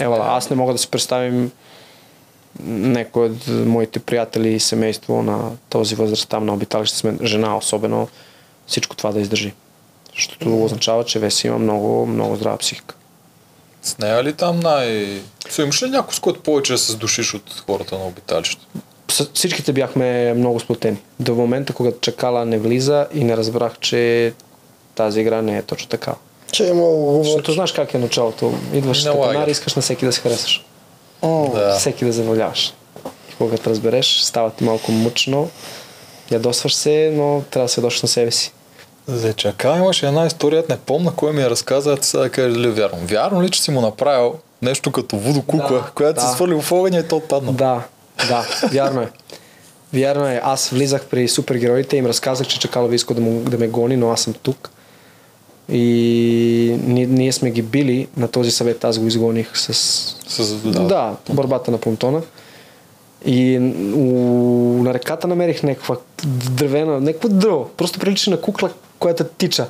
Ева, 0.00 0.18
аз 0.20 0.50
не 0.50 0.56
мога 0.56 0.72
да 0.72 0.78
си 0.78 0.90
представим 0.90 1.50
някой 2.64 3.26
от 3.26 3.46
моите 3.48 3.98
приятели 3.98 4.48
и 4.48 4.60
семейство 4.60 5.22
на 5.22 5.50
този 5.68 5.94
възраст 5.94 6.28
там 6.28 6.46
на 6.46 6.54
обиталище 6.54 6.96
сме, 6.96 7.18
жена 7.22 7.56
особено, 7.56 8.08
всичко 8.66 8.96
това 8.96 9.12
да 9.12 9.20
издържи. 9.20 9.52
Защото 10.14 10.64
означава, 10.64 11.04
че 11.04 11.18
Веси 11.18 11.46
има 11.46 11.58
много, 11.58 12.06
много 12.06 12.36
здрава 12.36 12.56
психика. 12.56 12.94
С 13.82 13.98
нея 13.98 14.24
ли 14.24 14.32
там 14.32 14.60
най... 14.60 15.20
Со 15.50 15.62
имаш 15.62 15.82
ли 15.82 15.88
някой, 15.88 16.14
с 16.14 16.20
който 16.20 16.40
повече 16.40 16.72
да 16.72 16.78
се 16.78 16.92
сдушиш 16.92 17.34
от 17.34 17.62
хората 17.66 17.98
на 17.98 18.04
обиталище? 18.04 18.66
С- 19.10 19.30
Всичките 19.34 19.72
бяхме 19.72 20.34
много 20.34 20.60
сплотени. 20.60 20.96
До 21.20 21.34
момента, 21.34 21.72
когато 21.72 21.98
чакала 22.00 22.44
не 22.44 22.58
влиза 22.58 23.06
и 23.14 23.24
не 23.24 23.36
разбрах, 23.36 23.78
че 23.78 24.32
тази 24.94 25.20
игра 25.20 25.42
не 25.42 25.58
е 25.58 25.62
точно 25.62 25.88
така. 25.88 26.14
Че 26.52 26.64
е 26.64 26.68
имало 26.68 27.24
Защото 27.24 27.52
знаеш 27.52 27.72
как 27.72 27.94
е 27.94 27.98
началото. 27.98 28.52
Идваш 28.72 29.04
Не 29.04 29.10
като 29.10 29.20
лагер. 29.20 29.34
нар, 29.34 29.48
искаш 29.48 29.74
на 29.74 29.82
всеки 29.82 30.04
да 30.04 30.12
се 30.12 30.20
харесаш. 30.20 30.64
М, 31.22 31.50
Да. 31.54 31.76
Всеки 31.78 32.04
да 32.04 32.12
заваляваш. 32.12 32.74
И 33.30 33.34
когато 33.38 33.70
разбереш, 33.70 34.18
става 34.18 34.50
ти 34.50 34.64
малко 34.64 34.92
мъчно. 34.92 35.50
Ядосваш 36.30 36.74
се, 36.74 37.12
но 37.14 37.42
трябва 37.50 37.64
да 37.64 37.68
се 37.68 37.80
ядосваш 37.80 38.02
на 38.02 38.08
себе 38.08 38.30
си. 38.30 38.52
За 39.08 39.32
чака 39.32 39.76
имаше 39.76 40.06
една 40.06 40.26
история, 40.26 40.64
не 40.68 40.76
помна 40.76 41.12
кой 41.12 41.32
ми 41.32 41.42
я 41.42 41.50
разказа, 41.50 41.96
сега 42.00 42.22
да 42.22 42.30
кажеш 42.30 42.52
дали 42.52 42.66
е 42.68 42.70
вярно. 42.70 42.98
Вярно 43.04 43.42
ли, 43.42 43.50
че 43.50 43.62
си 43.62 43.70
му 43.70 43.80
направил 43.80 44.34
нещо 44.62 44.92
като 44.92 45.16
водокукла, 45.16 45.78
Да, 45.78 45.90
която 45.94 46.20
да. 46.20 46.26
си 46.26 46.34
свърли 46.34 46.60
в 46.60 46.72
огъня 46.72 46.98
и 46.98 47.08
то 47.08 47.16
отпадна? 47.16 47.52
Да, 47.52 47.82
да, 48.28 48.46
вярно 48.72 49.00
е. 49.02 49.08
Вярно 49.92 50.26
е. 50.26 50.40
Аз 50.44 50.68
влизах 50.68 51.04
при 51.06 51.28
супергероите 51.28 51.96
и 51.96 51.98
им 51.98 52.06
разказах, 52.06 52.46
че 52.46 52.58
Чакалова 52.60 52.94
иска 52.94 53.14
да, 53.14 53.20
му, 53.20 53.40
да 53.40 53.58
ме 53.58 53.68
гони, 53.68 53.96
но 53.96 54.10
аз 54.10 54.20
съм 54.20 54.34
тук. 54.42 54.70
И 55.72 56.76
ние, 56.84 57.06
ние 57.06 57.32
сме 57.32 57.50
ги 57.50 57.62
били 57.62 58.08
на 58.16 58.28
този 58.28 58.50
съвет. 58.50 58.84
Аз 58.84 58.98
го 58.98 59.06
изгоних 59.06 59.58
с... 59.58 59.74
С, 60.28 60.54
Да, 60.54 60.80
да 60.82 61.16
борбата 61.28 61.70
на 61.70 61.78
понтона. 61.78 62.22
И 63.26 63.58
у, 63.94 64.82
на 64.82 64.94
реката 64.94 65.26
намерих 65.28 65.62
някаква 65.62 65.96
дървена, 66.50 67.00
някаква 67.00 67.28
дърво. 67.28 67.68
Просто 67.76 67.98
прилича 67.98 68.30
на 68.30 68.40
кукла, 68.40 68.70
която 68.98 69.24
тича. 69.24 69.66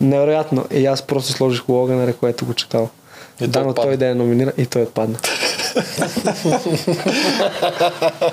Невероятно. 0.00 0.64
И 0.70 0.86
аз 0.86 1.02
просто 1.02 1.32
сложих 1.32 1.68
на 1.68 2.12
което 2.12 2.46
го 2.46 2.54
чакал. 2.54 2.88
И 3.40 3.46
Да, 3.46 3.64
но 3.64 3.74
той 3.74 3.96
да 3.96 4.06
я 4.06 4.14
номинира 4.14 4.52
и 4.58 4.66
той 4.66 4.82
отпадна. 4.82 5.18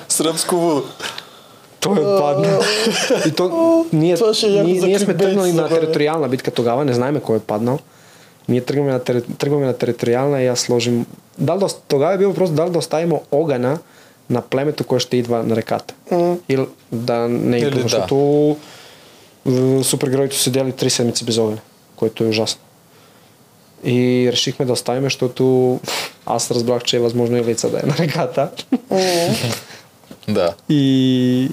Сръбско 0.10 0.56
водо. 0.56 0.84
Той 1.80 2.00
отпадна. 2.00 2.60
и 3.28 3.32
то, 3.32 3.86
ние, 3.94 4.14
е 4.14 4.18
ние, 4.48 4.82
ние 4.82 5.00
сме 5.00 5.18
тръгнали 5.18 5.54
на 5.54 5.70
териториална 5.70 6.30
битка 6.30 6.52
тогава, 6.52 6.86
не 6.86 6.94
знаеме 6.94 7.20
кой 7.20 7.38
е 7.38 7.40
паднал. 7.40 7.80
Ние 8.50 8.62
тръгваме 8.62 8.92
на, 8.92 9.00
тери, 9.00 9.22
тръгваме 9.38 9.66
на 9.66 9.74
териториална 9.74 10.42
и 10.42 10.48
аз 10.48 10.60
сложим... 10.60 11.06
Дал 11.38 11.58
да, 11.58 11.68
тогава 11.88 12.14
е 12.14 12.18
бил 12.18 12.30
въпрос 12.30 12.52
дали 12.52 12.70
да 12.70 12.78
оставим 12.78 13.14
огъня 13.32 13.78
на 14.30 14.42
племето, 14.42 14.84
което 14.84 15.04
ще 15.04 15.18
идва 15.18 15.44
на 15.44 15.56
реката. 15.56 15.94
М. 16.12 16.38
Или 16.50 16.68
да 16.92 17.18
не 17.18 17.58
Или 17.58 17.68
идва, 17.68 17.90
да. 17.90 18.56
Е, 19.47 19.84
супергероите 19.84 20.38
седяли 20.38 20.72
три 20.72 20.89
седмици 20.89 21.26
без 21.26 21.38
огъня, 21.38 21.61
което 21.95 22.23
е 22.23 22.27
ужасно. 22.27 22.61
И 23.84 24.30
решихме 24.31 24.65
да 24.65 24.73
оставим, 24.73 25.03
защото 25.03 25.80
аз 26.26 26.51
разбрах, 26.51 26.84
че 26.84 26.97
е 26.97 26.99
възможно 26.99 27.38
и 27.38 27.43
лица 27.43 27.69
да 27.69 27.80
е 27.80 27.85
на 27.85 27.97
реката. 27.97 28.51
Да. 30.27 30.53
и 30.69 31.49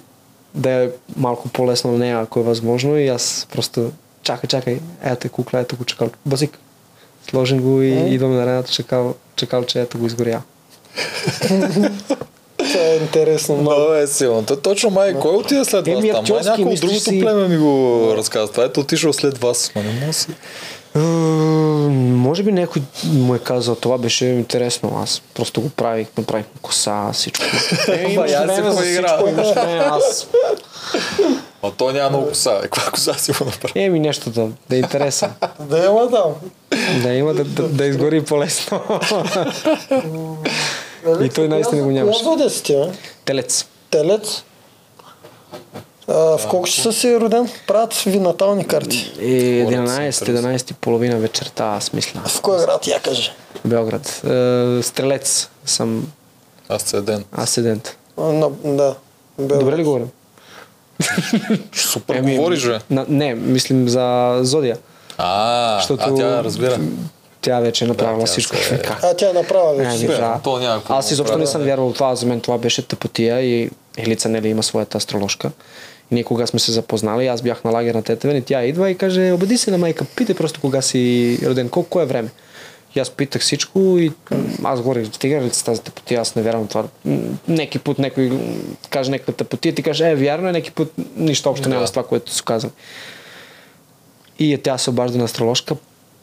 да 0.55 0.70
е 0.70 0.90
малко 1.16 1.48
по-лесно 1.48 1.93
на 1.93 1.98
нея, 1.98 2.20
ако 2.20 2.40
е 2.40 2.43
възможно. 2.43 2.98
И 2.98 3.09
аз 3.09 3.47
просто 3.52 3.93
чакай, 4.23 4.48
чакай, 4.48 4.81
ето 5.02 5.27
е 5.27 5.31
кукла, 5.31 5.60
ето 5.60 5.77
го 5.77 5.85
чакал. 5.85 6.10
Базик. 6.27 6.59
Сложим 7.31 7.62
го 7.62 7.82
и 7.82 8.14
идваме 8.14 8.36
на 8.36 8.43
арената, 8.43 8.73
чакал, 8.73 9.14
чакал, 9.36 9.64
че 9.64 9.81
ето 9.81 9.98
го 9.98 10.06
изгоря. 10.06 10.43
Това 12.73 12.85
е 12.85 12.97
интересно 12.97 13.57
много. 13.57 13.77
Много 13.77 13.94
е 13.94 14.07
силно. 14.07 14.44
То 14.44 14.57
точно 14.57 14.90
май, 14.90 15.15
кой 15.15 15.36
отиде 15.36 15.65
след 15.65 15.89
вас 15.89 16.05
там? 16.05 16.24
Май 16.31 16.40
някой 16.44 16.65
от 16.65 16.81
другото 16.81 17.01
си- 17.01 17.20
племе 17.20 17.49
ми 17.49 17.57
го 17.57 18.15
разказва. 18.16 18.49
Това 18.49 18.65
ето 18.65 18.81
отишъл 18.81 19.12
след 19.12 19.39
вас. 19.39 19.73
Ма 19.77 19.82
не 19.82 20.01
мога 20.01 20.12
си. 20.12 20.27
Е, 20.94 20.99
може 20.99 22.43
би 22.43 22.53
някой 22.53 22.82
му 23.05 23.35
е 23.35 23.39
казал, 23.39 23.74
това 23.74 23.99
беше 23.99 24.24
интересно. 24.24 25.01
Аз 25.03 25.23
просто 25.35 25.61
го 25.61 25.69
правих, 25.69 26.07
направих 26.19 26.47
коса, 26.62 27.11
всичко. 27.12 27.44
Е, 27.89 28.12
имаш 28.12 28.31
време 28.31 28.70
за 28.73 28.82
всичко, 28.82 29.28
имаш 29.28 29.49
време. 29.49 29.85
Аз 29.90 30.27
А 31.62 31.70
той 31.70 31.93
няма 31.93 32.11
много 32.11 32.28
коса. 32.28 32.53
Е, 32.53 32.61
каква 32.61 32.82
коса 32.85 33.15
си 33.15 33.32
го 33.32 33.44
направи? 33.44 33.73
Еми 33.77 34.01
нещо 34.01 34.31
да, 34.31 34.49
да 34.70 34.77
е 34.77 34.78
интересен. 34.78 35.31
Да 35.61 35.78
има 35.78 36.11
там. 36.11 36.32
Да 37.03 37.12
има 37.12 37.35
да, 37.35 37.44
да, 37.44 37.62
да 37.62 37.85
изгори 37.85 38.24
по-лесно. 38.24 38.81
И 41.23 41.29
той 41.29 41.49
наистина 41.49 41.83
го 41.83 41.91
нямаше. 41.91 42.24
Коя 42.24 42.51
си 42.51 42.62
ти? 42.62 42.77
Телец. 43.24 43.66
Телец? 43.91 44.43
А, 46.09 46.39
в 46.39 46.49
колко 46.49 46.69
часа 46.69 46.93
си 46.93 47.20
роден? 47.20 47.49
Правят 47.66 47.95
ви 47.95 48.19
натални 48.19 48.65
карти. 48.66 49.12
И 49.20 49.65
Хората 49.65 49.91
са 49.91 49.99
11, 50.01 50.07
интересни. 50.20 50.59
11 50.59 50.70
и 50.70 50.74
половина 50.74 51.16
вечерта, 51.16 51.65
аз 51.65 51.93
мисля. 51.93 52.20
В 52.27 52.41
кой 52.41 52.59
град 52.59 52.87
я 52.87 53.01
кажи? 53.01 53.31
Белград. 53.65 54.07
Е, 54.24 54.83
стрелец 54.83 55.49
съм 55.66 56.12
Асцендент. 56.69 57.27
асцендент. 57.33 57.97
А, 58.19 58.49
да. 58.65 58.95
Бел. 59.39 59.59
Добре 59.59 59.77
ли 59.77 59.85
говорим? 59.85 60.11
Супер 61.73 62.20
говориш, 62.20 62.66
бе. 62.66 62.81
не, 63.09 63.35
мислим 63.35 63.89
за 63.89 64.39
Зодия. 64.43 64.79
А, 65.19 65.77
Защото 65.79 66.05
а 66.07 66.15
тя 66.15 66.45
разбира. 66.45 66.79
Тя 67.43 67.60
вече 67.60 67.85
е 67.85 67.89
направила 67.89 68.16
Да, 68.16 68.24
тя 68.24 68.27
всичко. 68.27 68.56
се- 68.56 68.78
Как? 68.78 68.98
А 69.02 69.14
тя 69.14 69.31
е 69.31 69.32
направила 69.32 69.73
Не, 69.74 69.85
вече. 69.85 69.98
не, 69.98 70.06
да. 70.09 70.40
то 70.44 70.59
няма 70.59 70.82
Аз 70.89 71.10
изобщо 71.10 71.39
не 71.39 71.47
съм 71.47 71.62
вярвал 71.62 71.90
в 71.90 71.94
това. 71.94 72.14
За 72.14 72.27
мен 72.27 72.40
това 72.40 72.59
беше 72.59 72.82
тъпотия 72.82 73.40
и 73.40 73.70
Елица 73.97 74.28
Нели 74.28 74.48
има 74.48 74.62
своята 74.62 74.98
астрологка. 74.98 75.51
И 76.10 76.14
ние 76.14 76.24
кога 76.24 76.47
сме 76.47 76.59
се 76.59 76.73
запознали, 76.73 77.27
аз 77.27 77.43
бях 77.43 77.64
на 77.64 77.70
лагер 77.70 77.94
на 77.94 78.02
Тетевен 78.02 78.36
и 78.36 78.43
тя 78.43 78.64
идва 78.64 78.90
и 78.90 78.97
каже, 78.97 79.32
обади 79.32 79.59
се 79.59 79.70
на 79.70 79.78
майка, 79.78 80.05
питай 80.06 80.35
просто 80.35 80.60
кога 80.60 80.82
си 80.82 81.02
роден, 81.44 81.69
колко 81.69 82.01
е 82.01 82.06
време. 82.06 82.28
И 82.94 83.01
аз 83.01 83.10
питах 83.10 83.43
всичко 83.43 83.78
и 83.98 84.12
аз 84.64 84.81
говорих, 84.81 85.06
стига 85.06 85.40
ли 85.40 85.51
с 85.51 85.62
тази 85.62 85.81
тъпотия, 85.81 86.20
аз 86.20 86.35
не 86.35 86.43
вярвам 86.43 86.66
това. 86.66 86.85
Неки 87.48 87.78
път 87.78 87.98
някой 87.98 88.32
каже 88.90 89.10
някаква 89.10 89.32
тъпотия, 89.35 89.74
ти 89.74 89.82
каже, 89.82 90.10
е, 90.10 90.14
вярно 90.14 90.48
е, 90.48 90.52
неки 90.52 90.70
път 90.70 90.93
нищо 91.16 91.51
общо 91.51 91.69
няма 91.69 91.81
Да. 91.81 91.86
с 91.86 91.90
това, 91.90 92.02
което 92.02 92.32
си 92.32 92.43
казал. 92.44 92.70
И 94.39 94.59
тя 94.59 94.78
се 94.78 94.90
обажда 94.90 95.19
на 95.19 95.24
астрологка, 95.24 95.74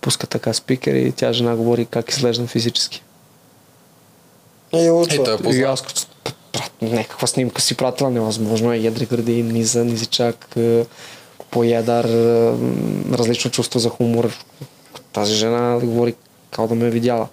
пуска 0.01 0.27
така 0.27 0.53
спикер 0.53 0.93
и 0.93 1.11
тя 1.11 1.34
жена 1.34 1.55
говори 1.55 1.85
как 1.85 2.11
изглеждам 2.11 2.47
физически. 2.47 3.03
И 4.73 4.77
И 4.77 4.91
учва. 4.91 5.23
той 5.23 5.53
е 5.53 5.55
И 5.55 5.63
аз 5.63 5.81
като 5.81 6.01
прат- 6.23 6.71
някаква 6.81 7.27
снимка 7.27 7.61
си 7.61 7.77
пратила, 7.77 8.09
невъзможно 8.09 8.73
е 8.73 8.77
ядри 8.77 9.05
гради, 9.05 9.43
низа, 9.43 9.85
низичак, 9.85 10.47
е, 10.57 10.85
поядър, 11.51 12.03
е, 12.03 12.53
различно 13.13 13.51
чувство 13.51 13.80
за 13.80 13.89
хумор. 13.89 14.31
Тази 15.13 15.34
жена 15.34 15.80
говори 15.80 16.15
как 16.51 16.67
да 16.67 16.76
ме 16.76 16.88
е 16.88 16.91
видяла. 16.91 17.27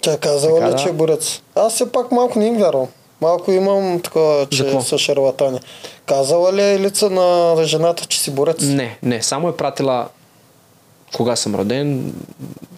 Тя 0.00 0.18
казала 0.18 0.54
Така, 0.54 0.66
ли, 0.68 0.72
да. 0.72 0.78
че 0.78 0.88
е 0.88 0.92
борец? 0.92 1.40
Аз 1.54 1.74
все 1.74 1.92
пак 1.92 2.12
малко 2.12 2.38
не 2.38 2.46
им 2.46 2.56
вярвам. 2.56 2.86
Малко 3.20 3.52
имам 3.52 4.00
такова, 4.00 4.46
че 4.46 4.80
са 4.80 4.98
шарлатани. 4.98 5.60
Казала 6.06 6.52
ли 6.52 6.62
е 6.62 6.80
лица 6.80 7.10
на 7.10 7.56
жената, 7.64 8.06
че 8.06 8.20
си 8.20 8.30
борец? 8.30 8.60
Не, 8.60 8.98
не, 9.02 9.22
само 9.22 9.48
е 9.48 9.56
пратила 9.56 10.08
кога 11.12 11.36
съм 11.36 11.54
роден, 11.54 12.14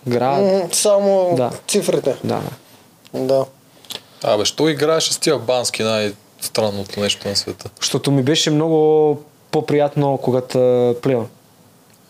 град. 0.09 0.75
Само 0.75 1.35
Да. 1.37 1.51
цифрите. 1.69 2.17
Да, 2.25 2.41
да. 3.15 3.21
Да. 3.21 3.45
Абе, 4.25 4.45
що 4.45 4.69
играеше 4.69 5.13
с 5.13 5.19
тия 5.19 5.39
бански 5.39 5.83
най-странното 5.83 7.01
нещо 7.01 7.29
на 7.29 7.37
света? 7.37 7.71
Защото 7.81 8.11
ми 8.11 8.23
беше 8.23 8.51
много 8.51 9.21
по-приятно, 9.51 10.19
когато 10.19 10.59
пливам. 11.03 11.27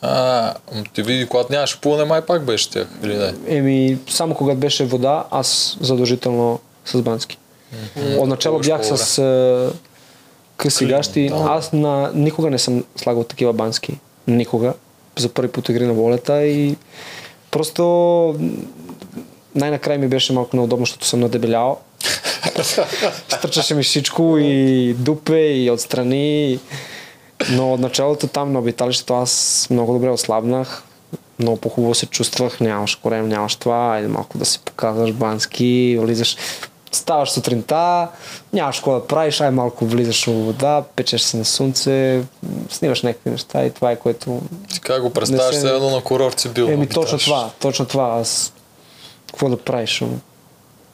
А, 0.02 0.54
ти 0.94 1.02
види, 1.02 1.26
когато 1.26 1.52
нямаше 1.52 1.80
плуване, 1.80 2.04
май 2.04 2.20
пак 2.20 2.44
беше 2.44 2.70
тях, 2.70 2.86
или 3.04 3.16
не? 3.16 3.34
Еми, 3.48 3.98
само 4.10 4.34
когато 4.34 4.58
беше 4.58 4.84
вода, 4.84 5.24
аз 5.30 5.76
задължително 5.80 6.58
с 6.86 7.02
бански. 7.02 7.38
Отначало 8.18 8.54
Повече 8.54 8.70
бях 8.70 8.80
по-добре. 8.80 8.96
с 8.96 9.18
е, 9.18 9.68
къси 10.56 10.86
гащи. 10.86 11.30
Аз 11.34 11.72
на, 11.72 12.10
никога 12.14 12.50
не 12.50 12.58
съм 12.58 12.84
слагал 12.96 13.24
такива 13.24 13.52
бански. 13.52 13.98
Никога. 14.26 14.74
За 15.18 15.28
първи 15.28 15.52
път 15.52 15.68
игри 15.68 15.86
на 15.86 15.92
волята 15.92 16.46
и 16.46 16.76
просто 17.50 17.84
най-накрая 19.54 19.98
ми 19.98 20.08
беше 20.08 20.32
малко 20.32 20.56
неудобно, 20.56 20.86
защото 20.86 21.06
съм 21.06 21.20
надебелял. 21.20 21.80
Стърчаше 23.28 23.74
ми 23.74 23.82
всичко 23.82 24.38
и 24.38 24.94
дупе 24.94 25.38
и 25.38 25.70
отстрани. 25.70 26.60
Но 27.50 27.72
от 27.74 27.80
началото 27.80 28.26
там 28.26 28.52
на 28.52 28.58
обиталището 28.58 29.14
аз 29.14 29.66
много 29.70 29.92
добре 29.92 30.08
ослабнах. 30.08 30.82
Много 31.38 31.56
по-хубаво 31.56 31.94
се 31.94 32.06
чувствах, 32.06 32.60
нямаш 32.60 32.94
корем, 32.94 33.28
нямаш 33.28 33.56
това, 33.56 33.94
айде 33.94 34.08
малко 34.08 34.38
да 34.38 34.44
си 34.44 34.60
показваш 34.64 35.12
бански, 35.12 35.98
влизаш, 36.00 36.36
ставаш 36.94 37.30
сутринта, 37.30 38.08
нямаш 38.52 38.76
какво 38.76 38.94
да 38.94 39.06
правиш, 39.06 39.40
ай 39.40 39.50
малко 39.50 39.86
влизаш 39.86 40.24
в 40.26 40.32
вода, 40.32 40.82
печеш 40.96 41.22
се 41.22 41.36
на 41.36 41.44
слънце, 41.44 42.22
снимаш 42.70 43.02
някакви 43.02 43.30
неща 43.30 43.64
и 43.64 43.70
това 43.70 43.90
е 43.90 43.96
което... 43.96 44.40
Ти 44.72 44.80
как 44.80 45.02
го 45.02 45.10
представяш, 45.10 45.56
се- 45.56 45.68
едно 45.68 45.90
на 45.90 46.00
курорт 46.00 46.40
си 46.40 46.48
бил. 46.48 46.64
Еми 46.66 46.86
точно 46.86 47.18
това, 47.18 47.50
точно 47.60 47.86
това, 47.86 48.18
аз 48.20 48.52
какво 49.26 49.48
да 49.48 49.56
правиш, 49.56 50.02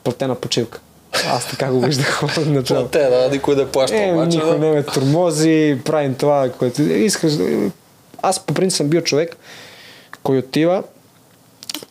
платена 0.05 0.35
почивка. 0.35 0.81
Аз 1.27 1.51
така 1.51 1.71
го 1.71 1.81
виждах 1.81 2.23
от 2.39 2.47
начало. 2.47 2.89
Те, 2.89 3.09
да, 3.09 3.29
никой 3.33 3.55
да 3.55 3.73
плаща. 3.73 3.97
Е, 4.05 4.13
обаче, 4.13 4.37
никой 4.37 4.51
да. 4.53 4.59
не 4.59 4.71
ме 4.71 4.83
тормози, 4.83 5.79
правим 5.85 6.15
това, 6.15 6.51
което 6.59 6.83
искаш. 6.83 7.33
Аз 8.23 8.41
по 8.41 8.55
принцип 8.55 8.77
съм 8.77 8.89
бил 8.89 9.01
човек, 9.01 9.37
кой 10.23 10.39
отива, 10.39 10.83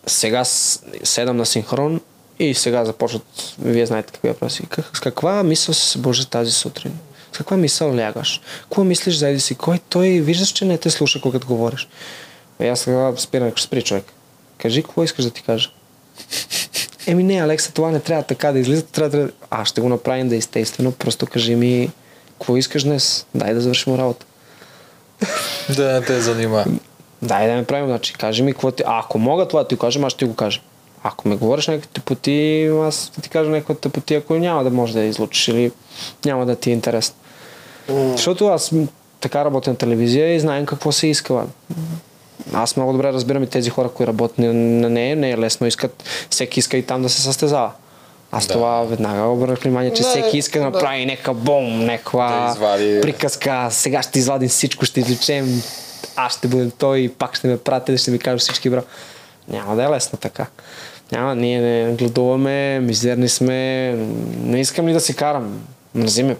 сега 0.07 0.43
седам 1.03 1.37
на 1.37 1.45
синхрон 1.45 2.01
и 2.39 2.53
сега 2.53 2.85
започват, 2.85 3.23
вие 3.61 3.85
знаете 3.85 4.13
какви 4.13 4.27
въпроси. 4.29 4.63
Как- 4.69 4.97
С 4.97 4.99
каква 4.99 5.43
мисъл 5.43 5.73
се 5.73 5.87
събужда 5.87 6.25
тази 6.25 6.51
сутрин? 6.51 6.93
С 7.33 7.37
каква 7.37 7.57
мисъл 7.57 7.95
лягаш? 7.97 8.41
Какво 8.61 8.83
мислиш 8.83 9.15
за 9.15 9.29
еди 9.29 9.39
си? 9.39 9.55
Кой 9.55 9.79
той? 9.89 10.07
Виждаш, 10.09 10.49
че 10.49 10.65
не 10.65 10.77
те 10.77 10.89
слуша, 10.89 11.21
когато 11.21 11.47
говориш. 11.47 11.87
И 12.61 12.67
аз 12.67 12.79
сега 12.79 13.13
спирам, 13.17 13.51
спри 13.57 13.81
човек. 13.81 14.05
Кажи 14.57 14.83
какво 14.83 15.03
искаш 15.03 15.25
да 15.25 15.31
ти 15.31 15.41
кажа. 15.43 15.69
Еми 17.07 17.23
не, 17.23 17.41
Алекса, 17.41 17.73
това 17.73 17.91
не 17.91 17.99
трябва 17.99 18.23
така 18.23 18.51
да 18.51 18.59
излиза. 18.59 18.85
Трябва 18.85 19.17
да... 19.17 19.29
А, 19.49 19.65
ще 19.65 19.81
го 19.81 19.89
направим 19.89 20.29
да 20.29 20.35
е 20.35 20.37
естествено. 20.37 20.91
Просто 20.91 21.25
кажи 21.27 21.55
ми 21.55 21.89
какво 22.31 22.57
искаш 22.57 22.83
днес. 22.83 23.25
Дай 23.35 23.53
да 23.53 23.61
завършим 23.61 23.95
работа. 23.95 24.25
Да 25.75 25.91
не 25.93 26.01
те 26.01 26.21
занима. 26.21 26.65
Дай 27.21 27.47
да 27.47 27.53
ме 27.53 27.65
правим, 27.65 27.87
значи 27.87 28.13
кажи 28.13 28.43
ми 28.43 28.51
какво 28.51 28.71
ти... 28.71 28.83
А, 28.85 28.99
ако 28.99 29.19
мога 29.19 29.47
това 29.47 29.61
да 29.61 29.67
ти 29.67 29.77
кажем, 29.77 30.03
аз 30.03 30.11
ще 30.13 30.19
ти 30.19 30.25
го 30.25 30.35
кажа. 30.35 30.61
Ако 31.03 31.27
ме 31.27 31.35
говориш 31.35 31.67
някакви 31.67 31.87
тъпоти, 31.87 32.69
аз 32.77 33.07
ще 33.07 33.21
ти 33.21 33.29
кажа 33.29 33.49
някаква 33.49 33.75
тъпоти, 33.75 34.15
ако 34.15 34.33
няма 34.35 34.63
да 34.63 34.69
можеш 34.69 34.93
да 34.93 34.99
я 34.99 35.07
излучиш 35.07 35.47
или 35.47 35.71
няма 36.25 36.45
да 36.45 36.55
ти 36.55 36.69
е 36.69 36.73
интересно. 36.73 37.15
Защото 37.89 38.47
аз 38.47 38.71
така 39.19 39.45
работя 39.45 39.69
на 39.69 39.75
телевизия 39.75 40.35
и 40.35 40.39
знаем 40.39 40.65
какво 40.65 40.91
се 40.91 41.07
иска. 41.07 41.43
Аз 42.53 42.75
много 42.75 42.91
добре 42.91 43.07
разбирам 43.07 43.43
и 43.43 43.47
тези 43.47 43.69
хора, 43.69 43.89
които 43.89 44.07
работят 44.07 44.37
на- 44.37 44.53
нея, 44.89 45.15
не 45.15 45.31
е 45.31 45.37
лесно, 45.37 45.67
искат, 45.67 46.03
всеки 46.29 46.59
иска 46.59 46.77
и 46.77 46.83
там 46.83 47.01
да 47.01 47.09
се 47.09 47.21
състезава. 47.21 47.71
Аз 48.31 48.47
Да. 48.47 48.53
това 48.53 48.81
веднага 48.81 49.21
обърнах 49.23 49.59
внимание, 49.59 49.93
че 49.93 50.03
Да, 50.03 50.09
всеки 50.09 50.37
иска 50.37 50.59
да 50.59 50.65
да. 50.65 50.71
направи 50.71 51.05
някакъв 51.05 51.37
бом, 51.37 51.79
някаква 51.79 52.45
Да 52.47 52.53
извади- 52.53 53.01
приказка, 53.01 53.67
сега 53.71 54.01
ще 54.03 54.19
извадим 54.19 54.49
всичко, 54.49 54.85
ще 54.85 54.99
извлечем, 54.99 55.61
аз 56.15 56.33
ще 56.33 56.47
бъдем 56.47 56.71
той 56.71 56.99
и 56.99 57.09
пак 57.09 57.35
ще 57.35 57.47
ме 57.47 57.57
прати, 57.57 57.97
ще 57.97 58.11
ми 58.11 58.19
кажа 58.19 58.37
всички 58.37 58.69
бра. 58.69 58.81
Няма 59.47 59.75
да 59.75 59.83
е 59.83 59.89
лесно 59.89 60.19
така. 60.19 60.45
Няма, 61.11 61.35
ние 61.35 61.61
не 61.61 61.93
гладуваме, 61.93 62.79
мизерни 62.79 63.29
сме, 63.29 63.91
не 64.43 64.59
искам 64.59 64.87
ли 64.87 64.93
да 64.93 64.99
си 64.99 65.15
карам. 65.15 65.61
Мрази 65.95 66.23
ме. 66.23 66.37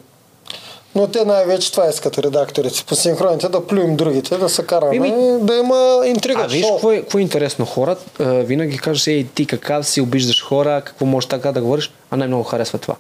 Но 0.96 1.08
те 1.08 1.26
най-вече 1.26 1.72
това 1.72 1.90
искат 1.90 2.18
редакторите 2.18 2.84
по 2.88 2.96
синхроните, 2.96 3.50
да 3.50 3.68
плюем 3.68 3.96
другите, 3.96 4.38
да 4.38 4.50
се 4.50 4.66
караме, 4.66 4.96
Еми, 4.96 5.14
да 5.42 5.56
има 5.56 6.04
интрига. 6.06 6.42
А 6.44 6.48
виж 6.48 6.66
какво 6.72 6.92
е, 6.92 7.00
какво 7.00 7.18
е 7.18 7.22
интересно. 7.22 7.66
Хора, 7.66 7.96
а, 8.20 8.24
винаги 8.24 8.78
кажеш, 8.78 9.08
ей 9.08 9.28
ти 9.36 9.46
кака 9.46 9.84
си 9.84 10.02
обиждаш 10.02 10.44
хора, 10.44 10.82
какво 10.86 11.06
можеш 11.06 11.28
така 11.28 11.52
да 11.52 11.62
говориш, 11.62 11.92
а 12.12 12.18
най-много 12.18 12.44
харесва 12.44 12.80
това. 12.80 12.96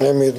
Еми, 0.00 0.32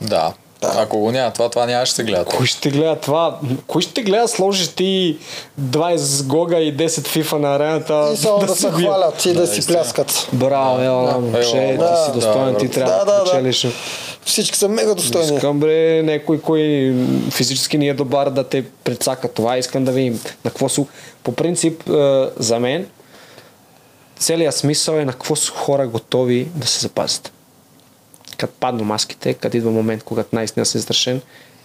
Да. 0.00 0.32
Ако 0.76 0.98
го 0.98 1.10
няма 1.10 1.32
това, 1.32 1.48
това 1.48 1.66
нямаше 1.66 1.92
да 1.92 1.96
се 1.96 2.04
гледа. 2.04 2.24
Кой 2.24 2.46
ще 2.46 2.70
гледа 2.70 2.96
това? 2.96 3.38
Кой 3.66 3.82
ще 3.82 4.02
гледа 4.02 4.28
сложиш 4.28 4.68
ти 4.68 5.18
20 5.60 6.26
гога 6.26 6.58
и 6.58 6.76
10 6.76 7.06
фифа 7.06 7.38
на 7.38 7.54
арената? 7.54 8.10
и 8.14 8.16
само 8.16 8.38
да, 8.38 8.54
си 8.54 8.60
се 8.60 8.70
бие? 8.70 8.86
хвалят 8.86 9.24
и 9.24 9.32
да, 9.32 9.40
Да, 9.40 9.46
си 9.46 9.58
истина. 9.58 9.78
пляскат. 9.78 10.28
Браво, 10.32 10.82
ела, 10.82 11.12
Да, 11.12 11.18
момче, 11.18 11.56
ела, 11.56 11.72
ти 11.72 11.78
да, 11.78 11.96
си 11.96 12.12
да, 12.12 12.12
достоен, 12.12 12.54
ти 12.54 12.66
да, 12.66 12.72
трябва 12.72 12.92
да, 12.92 13.04
да, 13.04 13.12
да, 13.12 13.24
да. 13.24 13.24
печелиш. 13.24 13.66
Всички 14.24 14.58
са 14.58 14.68
мега 14.68 14.94
достойни. 14.94 15.34
Искам 15.34 15.60
бре, 15.60 16.02
някой, 16.02 16.40
кой 16.40 16.94
физически 17.30 17.78
не 17.78 17.86
е 17.86 17.94
добър 17.94 18.30
да 18.30 18.44
те 18.44 18.64
прецака. 18.84 19.28
Това 19.28 19.58
искам 19.58 19.84
да 19.84 19.92
видим. 19.92 20.20
На 20.44 20.50
какво 20.50 20.68
са... 20.68 20.84
По 21.22 21.32
принцип, 21.32 21.88
е, 21.88 22.28
за 22.38 22.58
мен, 22.58 22.86
целият 24.18 24.54
смисъл 24.54 24.94
е 24.94 25.04
на 25.04 25.12
какво 25.12 25.36
са 25.36 25.52
хора 25.52 25.86
готови 25.86 26.48
да 26.54 26.66
се 26.66 26.80
запазят. 26.80 27.33
Като 28.36 28.52
падна 28.60 28.84
маските, 28.84 29.34
като 29.34 29.56
идва 29.56 29.70
момент, 29.70 30.02
когато 30.02 30.36
наистина 30.36 30.66
си 30.66 30.78
застрашен, 30.78 31.20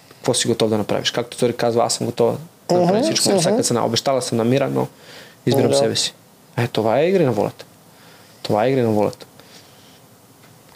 какво 0.10 0.34
си 0.34 0.48
готов 0.48 0.70
да 0.70 0.78
направиш. 0.78 1.12
Както 1.12 1.38
той 1.38 1.54
казва, 1.54 1.84
аз 1.86 1.94
съм 1.94 2.08
готов 2.08 2.38
да 2.70 2.80
направя 2.80 3.04
всичко 3.04 3.30
на 3.30 3.40
всяка 3.40 3.64
цена. 3.64 3.86
Обещала 3.86 4.22
съм 4.22 4.38
на 4.38 4.44
мира, 4.44 4.70
но 4.70 4.88
избирам 5.46 5.72
Да. 5.72 5.78
себе 5.78 5.96
си. 5.96 6.14
Е, 6.58 6.68
това 6.68 7.00
е 7.00 7.10
игри 7.10 7.26
на 7.26 7.32
волята. 7.32 7.66
Това 8.44 8.66
е 8.66 8.70
игри 8.70 8.82
на 8.82 8.90
волята 8.90 9.26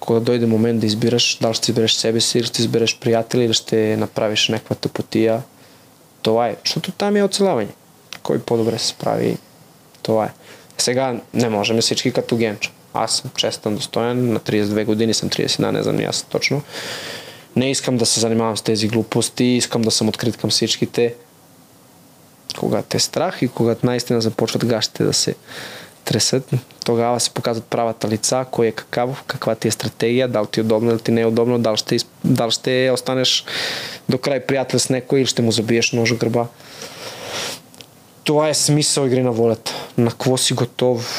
когато 0.04 0.26
дойде 0.26 0.46
момент 0.46 0.80
да 0.80 0.86
избираш, 0.86 1.38
дали 1.42 1.54
ще 1.54 1.72
избереш 1.72 1.94
себе 1.94 2.22
си, 2.22 2.38
или 2.40 2.46
ще 2.46 2.62
избереш 2.62 3.00
приятели, 3.00 3.44
или 3.44 3.54
ще 3.54 3.98
направиш 3.98 4.50
някаква 4.50 4.76
тъпотия. 4.76 5.44
Това 6.22 6.48
е. 6.48 6.56
Защото 6.66 6.92
там 6.92 7.16
е 7.16 7.24
оцеляване. 7.24 7.68
Кой 8.24 8.40
по-добре 8.40 8.80
се 8.80 8.88
справи, 8.88 9.38
това 10.02 10.26
е. 10.26 10.30
Сега 10.78 11.20
не 11.34 11.50
можем 11.50 11.82
всички 11.82 12.12
като 12.14 12.38
Генчо. 12.38 12.72
Аз 12.94 13.16
съм 13.16 13.32
честен, 13.36 13.76
достоен, 13.76 14.34
на 14.34 14.40
32 14.40 14.86
години 14.86 15.14
съм 15.14 15.30
31, 15.30 15.72
не 15.72 15.84
знам 15.84 16.00
аз 16.08 16.24
точно. 16.24 16.62
Не 17.56 17.72
искам 17.72 17.98
да 17.98 18.06
се 18.06 18.20
занимавам 18.20 18.58
с 18.58 18.62
тези 18.62 18.88
глупости, 18.88 19.44
искам 19.44 19.82
да 19.82 19.92
съм 19.92 20.10
открит 20.10 20.38
към 20.38 20.50
всичките. 20.50 21.16
Когато 22.60 22.98
е 22.98 23.00
страх 23.00 23.42
и 23.42 23.48
когато 23.48 23.86
наистина 23.86 24.22
започват 24.22 24.66
гащите 24.66 25.04
да 25.04 25.14
се 25.14 25.36
тресат, 26.06 26.52
тогава 26.86 27.20
се 27.20 27.30
показват 27.30 27.66
правата 27.66 28.08
лица, 28.08 28.46
кой 28.52 28.68
е 28.68 28.72
какав, 28.72 29.24
каква 29.28 29.56
ти 29.56 29.68
е 29.68 29.72
стратегия, 29.72 30.28
дали 30.28 30.48
ти 30.48 30.60
е 30.60 30.64
удобно 30.64 30.92
или 30.92 31.00
ти 31.00 31.12
не 31.12 31.22
е 31.22 31.26
удобно, 31.26 31.60
дали 31.60 31.78
ще, 31.78 31.98
дали 32.26 32.52
ще 32.52 32.92
останеш 32.94 33.46
до 34.10 34.18
край 34.18 34.46
приятел 34.46 34.80
с 34.80 34.90
някой 34.90 35.20
или 35.20 35.28
ще 35.28 35.42
му 35.42 35.52
забиеш 35.52 35.92
нож 35.92 36.14
гърба. 36.14 36.48
Това 38.24 38.50
е 38.50 38.54
смисъл 38.54 39.06
игри 39.06 39.22
на 39.22 39.32
волята. 39.32 39.74
На 39.98 40.10
какво 40.10 40.38
си 40.38 40.54
готов, 40.54 41.10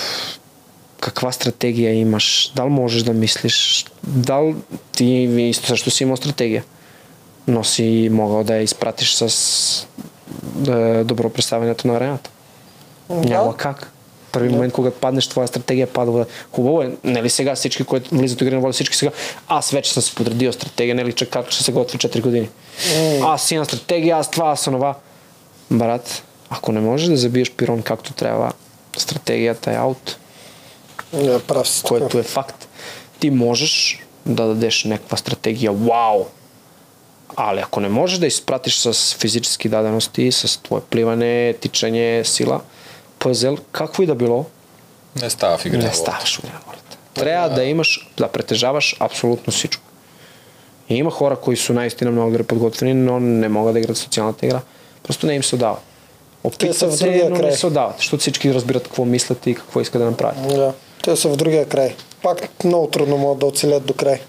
каква 1.05 1.33
стратегия 1.33 1.95
имаш, 1.95 2.53
дал 2.57 2.69
можеш 2.69 3.03
да 3.03 3.13
мислиш, 3.13 3.87
дал 4.03 4.55
ти 4.93 5.53
също 5.55 5.91
си 5.91 6.03
имал 6.03 6.17
стратегия, 6.17 6.65
но 7.49 7.65
си 7.65 8.09
могъл 8.13 8.45
да 8.45 8.57
я 8.57 8.63
изпратиш 8.63 9.15
с 9.15 9.87
е, 10.69 11.05
добро 11.05 11.31
представянето 11.31 11.87
на 11.89 11.97
арената. 11.97 12.31
Няма 13.11 13.57
как. 13.57 13.91
Първи 14.33 14.49
момент, 14.49 14.73
когато 14.73 15.01
паднеш, 15.01 15.27
твоя 15.27 15.49
стратегия 15.49 15.87
падва. 15.87 16.27
Хубаво 16.53 16.83
е, 16.83 16.91
нали 17.05 17.31
сега 17.31 17.55
всички, 17.55 17.85
които 17.85 18.15
влизат 18.15 18.39
в 18.39 18.43
игри 18.43 18.55
на 18.55 18.61
воля, 18.61 18.73
всички 18.73 18.97
сега, 18.97 19.13
аз 19.49 19.71
вече 19.71 19.93
съм 19.93 20.03
си 20.03 20.15
подредил 20.15 20.53
стратегия, 20.53 20.95
нали, 20.95 21.13
че 21.13 21.31
как 21.31 21.51
ще 21.51 21.65
се 21.65 21.73
готви 21.73 21.99
4 21.99 22.21
години. 22.21 22.49
Аз 23.23 23.47
си 23.47 23.55
имам 23.55 23.65
стратегия, 23.65 24.17
аз 24.17 24.31
това, 24.31 24.51
аз 24.51 24.67
онова. 24.67 24.95
Брат, 25.71 26.23
ако 26.51 26.73
не 26.73 26.81
можеш 26.81 27.09
да 27.09 27.17
забиеш 27.17 27.51
пирон 27.51 27.83
както 27.83 28.13
трябва, 28.13 28.53
стратегията 28.97 29.73
е 29.73 29.77
аут, 29.77 30.17
Не, 31.15 31.39
прав 31.39 31.69
си. 31.69 31.83
което 31.83 32.19
е 32.19 32.23
факт. 32.23 32.69
Ти 33.21 33.31
можеш 33.31 34.03
да 34.27 34.47
дадеш 34.47 34.85
някаква 34.85 35.17
стратегия, 35.17 35.73
вау! 35.73 36.25
Але 37.37 37.61
ако 37.61 37.81
не 37.81 37.89
можеш 37.89 38.19
да 38.19 38.27
изпратиш 38.27 38.77
с 38.77 39.15
физически 39.15 39.69
дадености, 39.69 40.33
с 40.33 40.63
твое 40.63 40.81
пливане, 40.81 41.55
тичане, 41.61 42.25
сила, 42.25 42.61
пъзел, 43.19 43.59
какво 43.73 44.03
и 44.03 44.07
да 44.07 44.15
било, 44.15 44.47
Не 45.23 45.31
става 45.31 45.59
в 45.59 45.67
игри 45.67 45.79
на 45.79 45.85
не 45.85 45.95
ставаш 45.95 46.39
игри 46.39 46.49
на 46.49 46.61
волята. 46.67 46.97
Трябва 47.15 47.49
да 47.49 47.65
имаш, 47.65 48.11
да 48.17 48.29
притежаваш 48.29 48.97
абсолютно 49.01 49.53
всичко. 49.53 49.83
И 50.89 50.95
има 50.95 51.11
хора, 51.11 51.37
които 51.37 51.63
са 51.63 51.73
наистина 51.73 52.11
много 52.11 52.31
добре 52.31 52.43
подготвени, 52.43 52.95
но 52.95 53.21
не 53.21 53.49
могат 53.49 53.73
да 53.75 53.79
играят 53.79 53.99
социалната 53.99 54.47
игра. 54.47 54.61
Просто 55.03 55.27
не 55.27 55.35
им 55.35 55.45
се 55.45 55.57
са 55.59 55.77
Опитват 56.45 56.93
в 56.93 56.97
се, 56.97 57.27
но 57.31 57.37
край. 57.37 57.51
не 57.51 57.57
се 57.57 57.67
отдават, 57.67 57.97
защото 57.97 58.21
всички 58.21 58.55
разбират 58.55 58.85
какво 58.85 59.05
мислят 59.05 59.47
и 59.47 59.55
какво 59.55 59.81
искат 59.81 60.03
да 60.03 60.11
направят. 60.11 60.49
Да. 60.49 60.73
Те 61.05 61.17
са 61.17 61.29
в 61.29 61.37
другия 61.37 61.67
край. 61.67 61.95
Пак 62.23 62.65
много 62.65 62.87
трудно 62.87 63.19
могат 63.19 63.39
да 63.39 63.47
оцелят 63.47 63.87
до 63.87 63.95
край. 63.95 64.21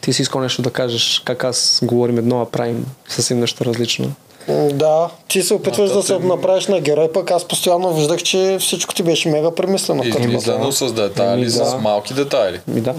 Ти 0.00 0.12
си 0.12 0.22
искал 0.22 0.40
нещо 0.40 0.62
да 0.62 0.70
кажеш, 0.70 1.22
как 1.24 1.44
аз 1.44 1.80
говорим 1.82 2.18
едно, 2.18 2.40
а 2.40 2.46
правим 2.46 2.86
съвсем 3.08 3.40
нещо 3.40 3.64
различно. 3.64 4.12
Да, 4.72 5.10
ти 5.28 5.42
се 5.42 5.54
опитваш 5.54 5.88
да 5.88 5.94
то 5.94 6.02
се 6.02 6.18
те- 6.18 6.24
направиш 6.26 6.66
на 6.66 6.80
герой, 6.80 7.12
пък 7.12 7.30
аз 7.30 7.48
постоянно 7.48 7.94
виждах, 7.94 8.22
че 8.22 8.56
всичко 8.60 8.94
ти 8.94 9.02
беше 9.02 9.28
мега 9.28 9.50
премислено. 9.50 10.04
Измислено 10.04 10.72
с 10.72 10.92
детайли, 10.92 11.40
Еми, 11.40 11.50
с 11.50 11.70
да. 11.70 11.78
малки 11.78 12.14
детайли. 12.14 12.60
Ми 12.68 12.80
да. 12.80 12.94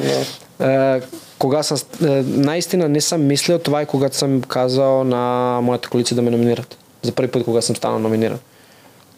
Е, 0.61 1.02
кога 1.39 1.64
съм, 1.64 1.77
е, 2.03 2.06
наистина 2.27 2.89
не 2.89 3.02
съм 3.02 3.27
мислил, 3.27 3.60
това 3.60 3.81
е 3.81 3.85
когато 3.85 4.18
съм 4.18 4.41
казал 4.41 5.03
на 5.03 5.22
моята 5.61 5.89
коалиция 5.89 6.15
да 6.15 6.22
ме 6.22 6.31
номинират. 6.31 6.77
За 7.02 7.11
първи 7.11 7.31
път, 7.31 7.44
когато 7.44 7.65
съм 7.65 7.76
станал 7.76 7.99
номиниран. 7.99 8.39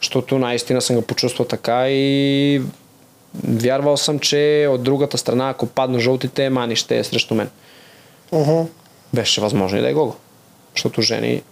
Защото 0.01 0.37
наистина 0.37 0.81
съм 0.81 0.95
го 0.95 1.01
почувствал 1.01 1.45
така 1.47 1.89
и 1.89 2.61
вярвал 3.43 3.97
съм, 3.97 4.19
че 4.19 4.67
от 4.69 4.83
другата 4.83 5.17
страна, 5.17 5.49
ако 5.49 5.65
падна 5.65 5.99
жълтите, 5.99 6.49
Мани 6.49 6.75
ще 6.75 6.97
е 6.99 7.03
срещу 7.03 7.35
мен. 7.35 7.49
Мгм. 8.31 8.61
Беше 9.13 9.41
възможно 9.41 9.77
и 9.77 9.81
да 9.81 9.89
е 9.89 9.93
Гого. 9.93 10.15
Защото 10.75 11.01
Жени 11.01 11.43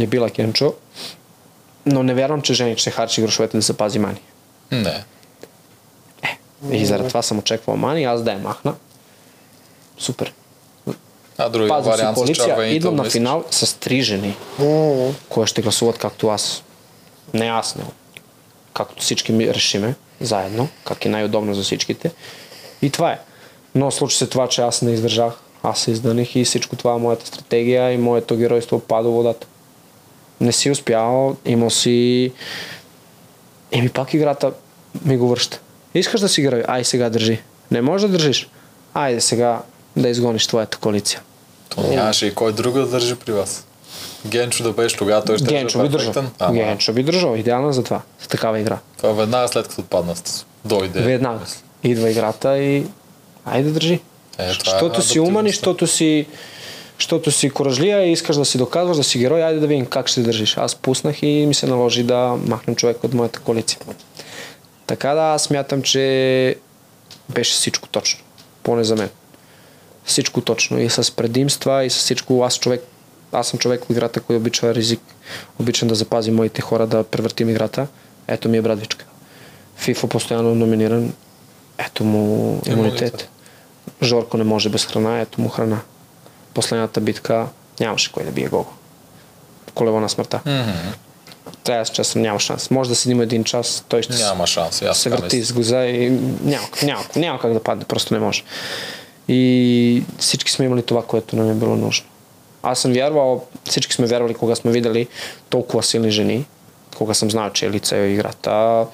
е 0.00 0.06
била 0.06 0.30
Кенчо. 0.30 0.74
Но 1.86 2.02
не 2.02 2.14
вярвам, 2.14 2.42
че 2.42 2.54
Жени 2.54 2.76
ще 2.76 2.90
харчи 2.90 3.22
грошовете 3.22 3.56
да 3.56 3.62
се 3.62 3.76
пази 3.76 3.98
Мани. 3.98 4.20
Не. 4.72 5.04
И 6.70 6.86
заради 6.86 7.08
това 7.08 7.22
съм 7.22 7.38
очаквал 7.38 7.76
Мани, 7.76 8.04
аз 8.04 8.22
да 8.22 8.32
я 8.32 8.38
махна. 8.38 8.74
Супер. 9.98 10.32
А 11.38 11.52
си 11.52 11.58
вариант 11.58 12.16
с 12.16 12.20
коалиция, 12.20 12.66
идвам 12.66 12.96
на 12.96 13.02
мислиш? 13.02 13.12
финал 13.12 13.44
с 13.50 13.80
три 13.80 14.02
жени, 14.02 14.36
М, 14.58 15.12
които 15.28 15.46
ще 15.46 15.62
гласуват 15.62 15.98
както 15.98 16.28
аз. 16.28 16.62
Не 17.34 17.46
аз, 17.46 17.76
не. 17.76 17.84
Както 18.74 19.02
всички 19.02 19.32
ми 19.32 19.54
решиме, 19.54 19.94
заедно, 20.20 20.68
как 20.84 21.04
е 21.04 21.08
най-удобно 21.08 21.54
за 21.54 21.62
всичките. 21.62 22.10
И 22.82 22.90
това 22.90 23.12
е. 23.12 23.18
Но 23.74 23.90
случи 23.90 24.16
се 24.16 24.26
това, 24.26 24.48
че 24.48 24.60
аз 24.60 24.82
не 24.82 24.92
издържах. 24.92 25.32
Аз 25.62 25.80
се 25.80 25.90
изданих 25.90 26.36
и 26.36 26.44
всичко 26.44 26.76
това, 26.76 26.98
моята 26.98 27.26
стратегия 27.26 27.92
и 27.92 27.98
моето 27.98 28.36
геройство 28.36 28.80
пада 28.80 29.08
водата. 29.08 29.46
Не 30.40 30.52
си 30.52 30.70
успял, 30.70 31.36
имал 31.46 31.70
си... 31.70 32.32
Еми 33.72 33.88
пак 33.88 34.14
играта 34.14 34.52
ми 35.04 35.16
го 35.16 35.28
връща. 35.28 35.60
Искаш 35.94 36.20
да 36.20 36.28
си 36.28 36.40
играй, 36.40 36.62
ай 36.68 36.84
сега 36.84 37.10
държи. 37.10 37.42
Не 37.70 37.82
можеш 37.82 38.06
да 38.06 38.12
държиш. 38.12 38.48
Айде 38.94 39.20
сега 39.20 39.62
да 39.96 40.08
изгониш 40.08 40.46
твоята 40.46 40.78
коалиция. 40.78 41.22
То 41.68 41.82
нямаше 41.82 42.26
и 42.26 42.34
кой 42.34 42.52
друг 42.52 42.74
да 42.74 42.86
държи 42.86 43.14
при 43.14 43.32
вас. 43.32 43.66
Генчо 44.26 44.62
да 44.62 44.72
беше 44.72 44.96
тогава, 44.96 45.24
той 45.24 45.38
ще 45.38 45.46
Генчо 45.46 45.82
би 45.82 45.88
държал. 45.88 46.12
Ама, 46.38 46.54
Генчо 46.54 46.92
би 46.92 47.02
държал. 47.02 47.36
Идеална 47.36 47.72
за 47.72 47.84
това. 47.84 48.00
За 48.22 48.28
такава 48.28 48.60
игра. 48.60 48.78
Това 48.96 49.12
веднага 49.12 49.48
след 49.48 49.68
като 49.68 49.80
отпадна 49.80 50.14
дойде. 50.64 51.00
Веднага. 51.00 51.44
Идва 51.84 52.10
играта 52.10 52.58
и 52.58 52.86
айде 53.44 53.70
държи. 53.70 54.00
Е, 54.38 54.52
това 54.52 54.76
е 54.76 54.78
Щото 54.78 55.02
си 55.02 55.20
умен 55.20 55.30
и 55.30 55.48
адаптивността. 55.48 55.60
щото 55.60 55.86
си, 55.86 56.26
щото 56.98 57.30
си 57.30 57.50
коражлия 57.50 58.06
и 58.06 58.12
искаш 58.12 58.36
да 58.36 58.44
си 58.44 58.58
доказваш, 58.58 58.96
да 58.96 59.04
си 59.04 59.18
герой, 59.18 59.44
айде 59.44 59.60
да 59.60 59.66
видим 59.66 59.86
как 59.86 60.08
ще 60.08 60.20
държиш. 60.20 60.56
Аз 60.56 60.74
пуснах 60.74 61.22
и 61.22 61.46
ми 61.46 61.54
се 61.54 61.66
наложи 61.66 62.02
да 62.02 62.36
махнем 62.46 62.76
човек 62.76 63.04
от 63.04 63.14
моята 63.14 63.40
коалиция. 63.40 63.78
Така 64.86 65.14
да, 65.14 65.22
аз 65.22 65.42
смятам, 65.42 65.82
че 65.82 66.56
беше 67.28 67.52
всичко 67.52 67.88
точно. 67.88 68.20
Поне 68.62 68.84
за 68.84 68.96
мен. 68.96 69.08
Всичко 70.04 70.40
точно. 70.40 70.80
И 70.80 70.90
с 70.90 71.16
предимства, 71.16 71.84
и 71.84 71.90
с 71.90 71.94
всичко. 71.94 72.44
Аз 72.44 72.58
човек, 72.58 72.82
аз 73.34 73.48
съм 73.48 73.58
човек 73.58 73.84
в 73.84 73.90
играта, 73.90 74.20
който 74.20 74.40
обича 74.40 74.74
ризик. 74.74 75.00
Обичам 75.58 75.88
да 75.88 75.94
запази 75.94 76.30
моите 76.30 76.62
хора, 76.62 76.86
да 76.86 77.04
превъртим 77.04 77.50
играта. 77.50 77.86
Ето 78.28 78.48
ми 78.48 78.56
е 78.56 78.62
брадвичка. 78.62 79.04
FIFA 79.80 80.06
постоянно 80.06 80.54
номиниран. 80.54 81.12
Ето 81.78 82.04
му 82.04 82.18
имунитет. 82.66 82.68
Имунитет. 82.68 83.28
Жорко 84.02 84.36
не 84.36 84.44
може 84.44 84.68
без 84.68 84.86
храна, 84.86 85.20
ето 85.20 85.40
му 85.40 85.48
храна. 85.48 85.80
Последната 86.54 87.00
битка 87.00 87.46
нямаше 87.80 88.12
кой 88.12 88.24
да 88.24 88.30
бие 88.30 88.48
Гого. 88.48 88.70
Колево 89.74 90.00
на 90.00 90.08
смъртта. 90.08 90.40
Мгм. 90.46 90.92
Трябва 91.64 91.84
честен, 91.84 92.22
няма 92.22 92.40
шанс. 92.40 92.70
Може 92.70 92.90
да 92.90 92.96
седим 92.96 93.20
един 93.20 93.44
час, 93.44 93.84
той 93.88 94.02
ще 94.02 94.16
Няма 94.16 94.46
шанс. 94.46 94.82
Аз 94.82 94.98
се 94.98 95.10
върти 95.10 95.42
с 95.42 95.52
глаза 95.52 95.86
и 95.86 96.10
няма, 96.42 96.66
няма, 96.82 97.04
няма 97.16 97.40
как 97.40 97.52
да 97.52 97.62
падне, 97.62 97.84
просто 97.84 98.14
не 98.14 98.20
може. 98.20 98.42
И 99.28 100.02
всички 100.18 100.52
сме 100.52 100.64
имали 100.64 100.82
това, 100.82 101.02
което 101.02 101.36
нам 101.36 101.50
е 101.50 101.54
било 101.54 101.76
нужно. 101.76 102.06
a 102.64 102.74
sam 102.74 102.92
vjerovao, 102.92 103.44
svički 103.64 103.92
smo 103.92 104.06
vjerovali 104.06 104.34
koga 104.34 104.54
smo 104.54 104.70
videli, 104.70 105.06
toliko 105.48 105.82
силни 105.82 106.10
ženi, 106.10 106.44
koga 106.98 107.14
sam 107.14 107.30
znao 107.30 107.50
Čelica 107.50 107.96
je 107.96 108.14
igrata, 108.14 108.86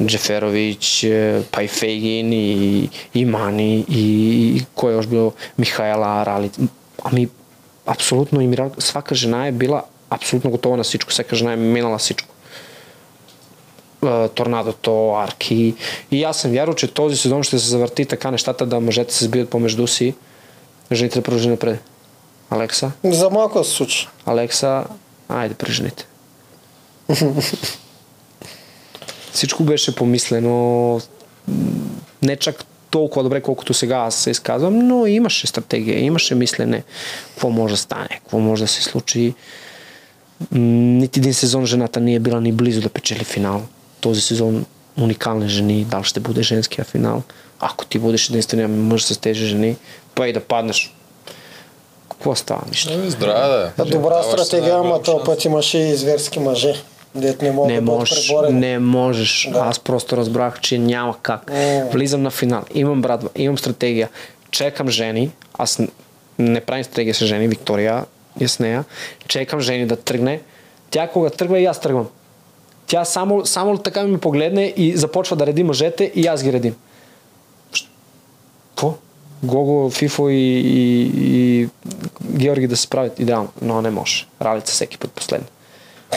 Džeferović, 0.00 1.04
e, 1.04 1.42
pa 1.50 1.62
i 1.62 1.68
Fegin 1.68 2.32
i, 2.32 2.88
i 3.14 3.24
Mani 3.24 3.84
i 3.88 4.62
ko 4.74 4.88
je 4.88 4.94
još 4.94 5.06
bio 5.06 5.32
Mihajla 5.56 6.24
Ralic, 6.24 6.58
A 7.02 7.08
mi 7.12 7.28
apsolutno 7.86 8.40
im 8.40 8.54
svaka 8.78 9.14
žena 9.14 9.46
je 9.46 9.52
bila 9.52 9.82
apsolutno 10.08 10.50
gotova 10.50 10.76
na 10.76 10.84
sičku, 10.84 11.12
svaka 11.12 11.36
žena 11.36 11.50
je 11.50 11.56
menala 11.56 11.98
sičku. 11.98 12.28
E, 14.02 14.28
Tornado 14.34 14.72
to, 14.72 15.16
Arki. 15.16 15.74
I 16.10 16.20
ja 16.20 16.32
sam 16.32 16.50
vjeruo, 16.50 16.74
tozi 16.74 17.16
se 17.16 17.22
сезон 17.22 17.40
da 17.40 17.44
što 17.44 17.58
se 17.58 17.70
zavrti 17.70 18.04
takane 18.04 18.38
štata 18.38 18.64
da 18.64 18.80
možete 18.80 19.12
se 19.12 19.24
zbijati 19.24 19.50
pomeždu 19.50 19.86
si, 19.86 20.12
жените 20.90 21.20
da 21.20 21.22
продължи 21.22 21.48
napred. 21.48 21.78
Алекса, 22.50 22.92
За 23.04 23.30
малко 23.30 23.64
се 23.64 23.70
случи. 23.70 24.08
Алекса, 24.26 24.84
айде 25.28 25.54
при 25.54 25.72
жените. 25.72 26.06
Всичко 29.32 29.62
беше 29.62 29.94
помислено, 29.94 31.00
не 32.22 32.36
чак 32.36 32.64
толкова 32.90 33.22
добре, 33.22 33.40
колкото 33.40 33.74
сега 33.74 33.96
аз 33.96 34.14
се 34.14 34.30
изказвам, 34.30 34.78
но 34.78 35.06
имаше 35.06 35.46
стратегия, 35.46 36.00
имаше 36.00 36.34
мислене, 36.34 36.82
какво 37.28 37.50
може 37.50 37.74
да 37.74 37.78
стане, 37.78 38.08
какво 38.08 38.38
може 38.38 38.62
да 38.62 38.68
се 38.68 38.82
случи. 38.82 39.34
М, 40.52 40.58
Нито 40.98 41.18
един 41.18 41.34
сезон 41.34 41.66
жената 41.66 42.00
не 42.00 42.14
е 42.14 42.20
била 42.20 42.40
ни 42.40 42.52
близо 42.52 42.80
да 42.80 42.88
печели 42.88 43.24
финал. 43.24 43.62
Този 44.00 44.20
сезон 44.20 44.64
уникални 44.98 45.48
жени, 45.48 45.84
дал 45.84 46.02
ще 46.02 46.20
буде 46.20 46.42
женския 46.42 46.84
финал. 46.84 47.22
Ако 47.60 47.86
ти 47.86 47.98
будеш 47.98 48.28
единствения 48.30 48.68
мъж 48.68 49.04
с 49.04 49.16
тези 49.18 49.44
жени, 49.44 49.76
па 50.14 50.28
и 50.28 50.32
да 50.32 50.40
паднеш. 50.40 50.94
Какво 52.20 52.34
става? 52.34 52.62
Нищо. 52.68 52.92
Еми, 52.92 53.10
Здраве 53.10 53.48
да 53.48 53.72
е. 53.78 53.84
Добра 53.84 54.22
стратегия, 54.22 54.74
ама 54.74 55.02
този 55.02 55.24
път 55.24 55.44
имаше 55.44 55.78
и 55.78 55.94
зверски 55.94 56.40
мъже. 56.40 56.74
Дет 57.14 57.42
не 57.42 57.50
Не 57.50 57.74
да 57.74 57.80
можеш, 57.80 58.32
не 58.50 58.78
можеш. 58.78 59.48
Да. 59.52 59.58
Аз 59.58 59.78
просто 59.78 60.16
разбрах, 60.16 60.60
че 60.60 60.78
няма 60.78 61.16
как. 61.22 61.50
М. 61.50 61.84
Влизам 61.92 62.22
на 62.22 62.30
финал, 62.30 62.62
имам 62.74 63.02
братва, 63.02 63.28
имам 63.36 63.58
стратегия, 63.58 64.08
чекам 64.50 64.88
Жени, 64.88 65.30
аз 65.58 65.80
не 66.38 66.60
правим 66.60 66.84
стратегия 66.84 67.14
с 67.14 67.26
Жени, 67.26 67.48
Виктория 67.48 68.04
е 68.40 68.48
с 68.48 68.58
нея, 68.58 68.84
чекам 69.28 69.60
Жени 69.60 69.86
да 69.86 69.96
тръгне, 69.96 70.40
тя 70.90 71.08
кога 71.08 71.30
тръгва 71.30 71.58
и 71.58 71.64
аз 71.64 71.80
тръгвам. 71.80 72.08
Тя 72.86 73.04
само, 73.04 73.46
само 73.46 73.78
така 73.78 74.02
ми 74.02 74.18
погледне 74.18 74.74
и 74.76 74.96
започва 74.96 75.36
да 75.36 75.46
реди 75.46 75.62
мъжете 75.62 76.12
и 76.14 76.26
аз 76.26 76.42
ги 76.42 76.52
редим. 76.52 76.74
Гого, 79.42 79.90
Фифо 79.90 80.28
и, 80.28 80.34
и, 80.34 81.10
и 81.16 81.68
Георги 82.24 82.66
да 82.66 82.76
се 82.76 82.82
справят 82.82 83.20
идеално, 83.20 83.48
но 83.62 83.82
не 83.82 83.90
може. 83.90 84.26
Ралица 84.42 84.72
всеки 84.72 84.98
път 84.98 85.12
последно. 85.12 85.46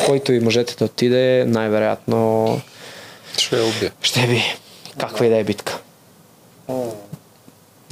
Който 0.05 0.33
и 0.33 0.39
мъжете 0.39 0.75
да 0.75 0.85
отиде, 0.85 1.45
най-вероятно 1.47 2.47
Ще 3.37 3.55
убие. 3.55 3.91
ще 4.01 4.27
би 4.27 4.41
каква 4.97 5.25
и 5.25 5.29
да 5.29 5.37
е 5.37 5.43
битка. 5.43 5.79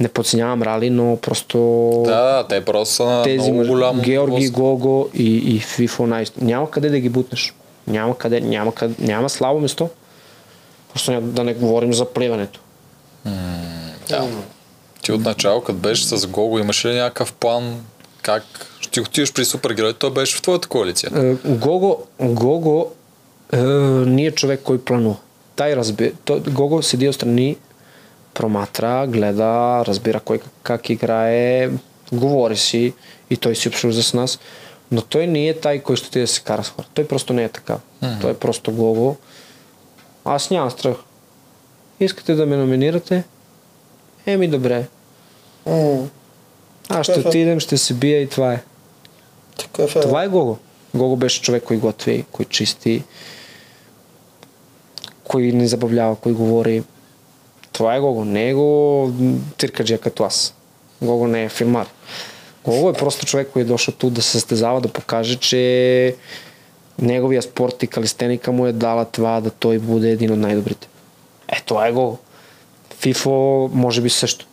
Не 0.00 0.08
подценявам 0.08 0.62
Рали, 0.62 0.90
но 0.90 1.16
просто 1.16 1.58
Да, 2.06 2.46
те 2.48 2.64
просто 2.64 2.94
са 2.94 3.04
на 3.04 3.22
тези 3.22 3.52
много 3.52 3.68
голям 3.68 4.00
Георги. 4.00 4.48
Гого 4.48 5.08
и, 5.14 5.54
и 5.56 5.60
Фифо 5.60 6.06
най- 6.06 6.24
няма 6.40 6.70
къде 6.70 6.90
да 6.90 7.00
ги 7.00 7.08
бутнеш. 7.08 7.54
Няма 7.86 8.18
къде, 8.18 8.40
няма, 8.40 8.74
къде, 8.74 8.94
няма 8.98 9.28
слабо 9.28 9.60
место. 9.60 9.88
Просто 10.92 11.20
да 11.20 11.44
не 11.44 11.54
говорим 11.54 11.94
за 11.94 12.04
плеването. 12.04 12.60
Да. 14.08 14.28
Ти 15.02 15.12
отначало, 15.12 15.60
като 15.60 15.78
беше 15.78 16.06
с 16.06 16.26
Гого, 16.26 16.58
имаш 16.58 16.84
ли 16.84 16.94
някакъв 16.94 17.32
план 17.32 17.84
как 18.22 18.44
ще 18.80 19.00
отидеш 19.00 19.32
при 19.32 19.44
супергерой? 19.44 19.92
Той 19.92 20.10
беше 20.10 20.36
в 20.36 20.42
твоята 20.42 20.68
коалиция. 20.68 21.10
Е, 21.14 21.34
Гого, 21.48 21.98
Гого 22.20 22.90
е, 23.52 23.56
не 23.56 24.24
е 24.24 24.30
човек 24.30 24.60
кой 24.64 24.80
планува. 24.80 25.16
Тай 25.56 25.76
разби... 25.76 26.12
Той, 26.24 26.40
Гого 26.40 26.82
седи 26.82 27.08
отстрани, 27.08 27.56
проматра, 28.34 29.06
гледа, 29.06 29.84
разбира 29.86 30.20
кой 30.20 30.40
как, 30.62 30.90
играе, 30.90 31.70
говори 32.12 32.56
си 32.56 32.94
и 33.30 33.36
той 33.36 33.56
си 33.56 33.68
обсъжда 33.68 34.02
с 34.02 34.14
нас. 34.14 34.38
Но 34.90 35.02
той 35.02 35.26
не 35.26 35.48
е 35.48 35.60
тай, 35.60 35.78
кой 35.78 35.96
ще 35.96 36.08
отиде 36.08 36.20
да 36.20 36.26
се 36.26 36.40
кара 36.40 36.64
с 36.64 36.68
хора. 36.68 36.86
Той 36.94 37.06
просто 37.06 37.32
не 37.32 37.44
е 37.44 37.48
така. 37.48 37.78
Той 38.20 38.30
е 38.30 38.34
просто 38.34 38.72
Гого. 38.72 39.16
Аз 40.24 40.50
нямам 40.50 40.70
страх. 40.70 40.96
Искате 42.00 42.34
да 42.34 42.46
ме 42.46 42.56
номинирате? 42.56 43.24
Еми 44.26 44.48
добре. 44.48 44.86
М, 45.66 46.08
Аз 46.88 47.06
ще 47.06 47.20
е. 47.20 47.22
отидем, 47.28 47.60
ще 47.60 47.76
се 47.76 47.94
бия 47.94 48.22
и 48.22 48.28
това 48.28 48.52
е. 48.52 48.62
Такъв 49.58 49.96
е. 49.96 50.00
Това 50.00 50.24
е 50.24 50.28
Гого. 50.28 50.56
Гого 50.94 51.16
беше 51.16 51.42
човек, 51.42 51.62
кой 51.62 51.76
готви, 51.76 52.24
кой 52.32 52.44
чисти, 52.44 53.02
кой 55.24 55.42
не 55.42 55.66
забавлява, 55.68 56.16
кой 56.16 56.32
говори. 56.32 56.82
Това 57.72 57.94
е 57.94 58.00
Гого. 58.00 58.24
Не 58.24 58.48
е 58.48 58.54
го 58.54 59.12
циркаджия 59.58 59.98
като 59.98 60.24
аз. 60.24 60.54
Гого 61.02 61.26
не 61.26 61.44
е 61.44 61.48
филмар. 61.48 61.86
Гого 62.64 62.90
е 62.90 62.92
просто 62.92 63.26
човек, 63.26 63.48
който 63.52 63.66
е 63.66 63.72
дошъл 63.72 63.94
тук 63.94 64.10
да 64.10 64.22
се 64.22 64.30
състезава, 64.30 64.80
да 64.80 64.88
покаже, 64.88 65.36
че 65.36 66.16
неговия 66.98 67.42
спорт 67.42 67.82
и 67.82 67.86
калистеника 67.86 68.52
му 68.52 68.66
е 68.66 68.72
дала 68.72 69.04
това 69.04 69.40
да 69.40 69.50
той 69.50 69.78
буде 69.78 70.10
един 70.10 70.32
от 70.32 70.38
най-добрите. 70.38 70.88
Е, 71.48 71.60
това 71.66 71.86
е 71.86 71.92
Гого. 71.92 72.18
Фифо 73.02 73.70
може 73.72 74.00
би 74.00 74.10
също. 74.10 74.46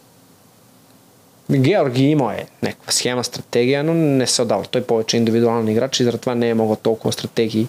Георги 1.51 2.03
има 2.03 2.33
е 2.33 2.45
някаква 2.63 2.91
схема, 2.91 3.23
стратегия, 3.23 3.83
но 3.83 3.93
не 3.93 4.27
се 4.27 4.41
отдава. 4.41 4.65
Той 4.65 4.83
повече 4.83 5.17
е 5.17 5.19
индивидуален 5.19 5.67
играч 5.67 5.99
и 5.99 6.03
заради 6.03 6.21
това 6.21 6.35
не 6.35 6.49
е 6.49 6.53
могъл 6.53 6.75
толкова 6.75 7.11
стратегии 7.11 7.67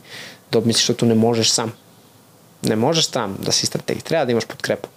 да 0.53 0.59
обмислиш, 0.59 0.83
защото 0.83 1.07
не 1.07 1.15
можеш 1.15 1.49
сам. 1.49 1.73
Не 2.65 2.77
можеш 2.77 3.05
сам 3.05 3.37
да 3.41 3.53
си 3.53 3.67
стратеги. 3.67 4.03
Трябва 4.03 4.27
да 4.27 4.33
имаш 4.33 4.47
подкрепа. 4.47 4.89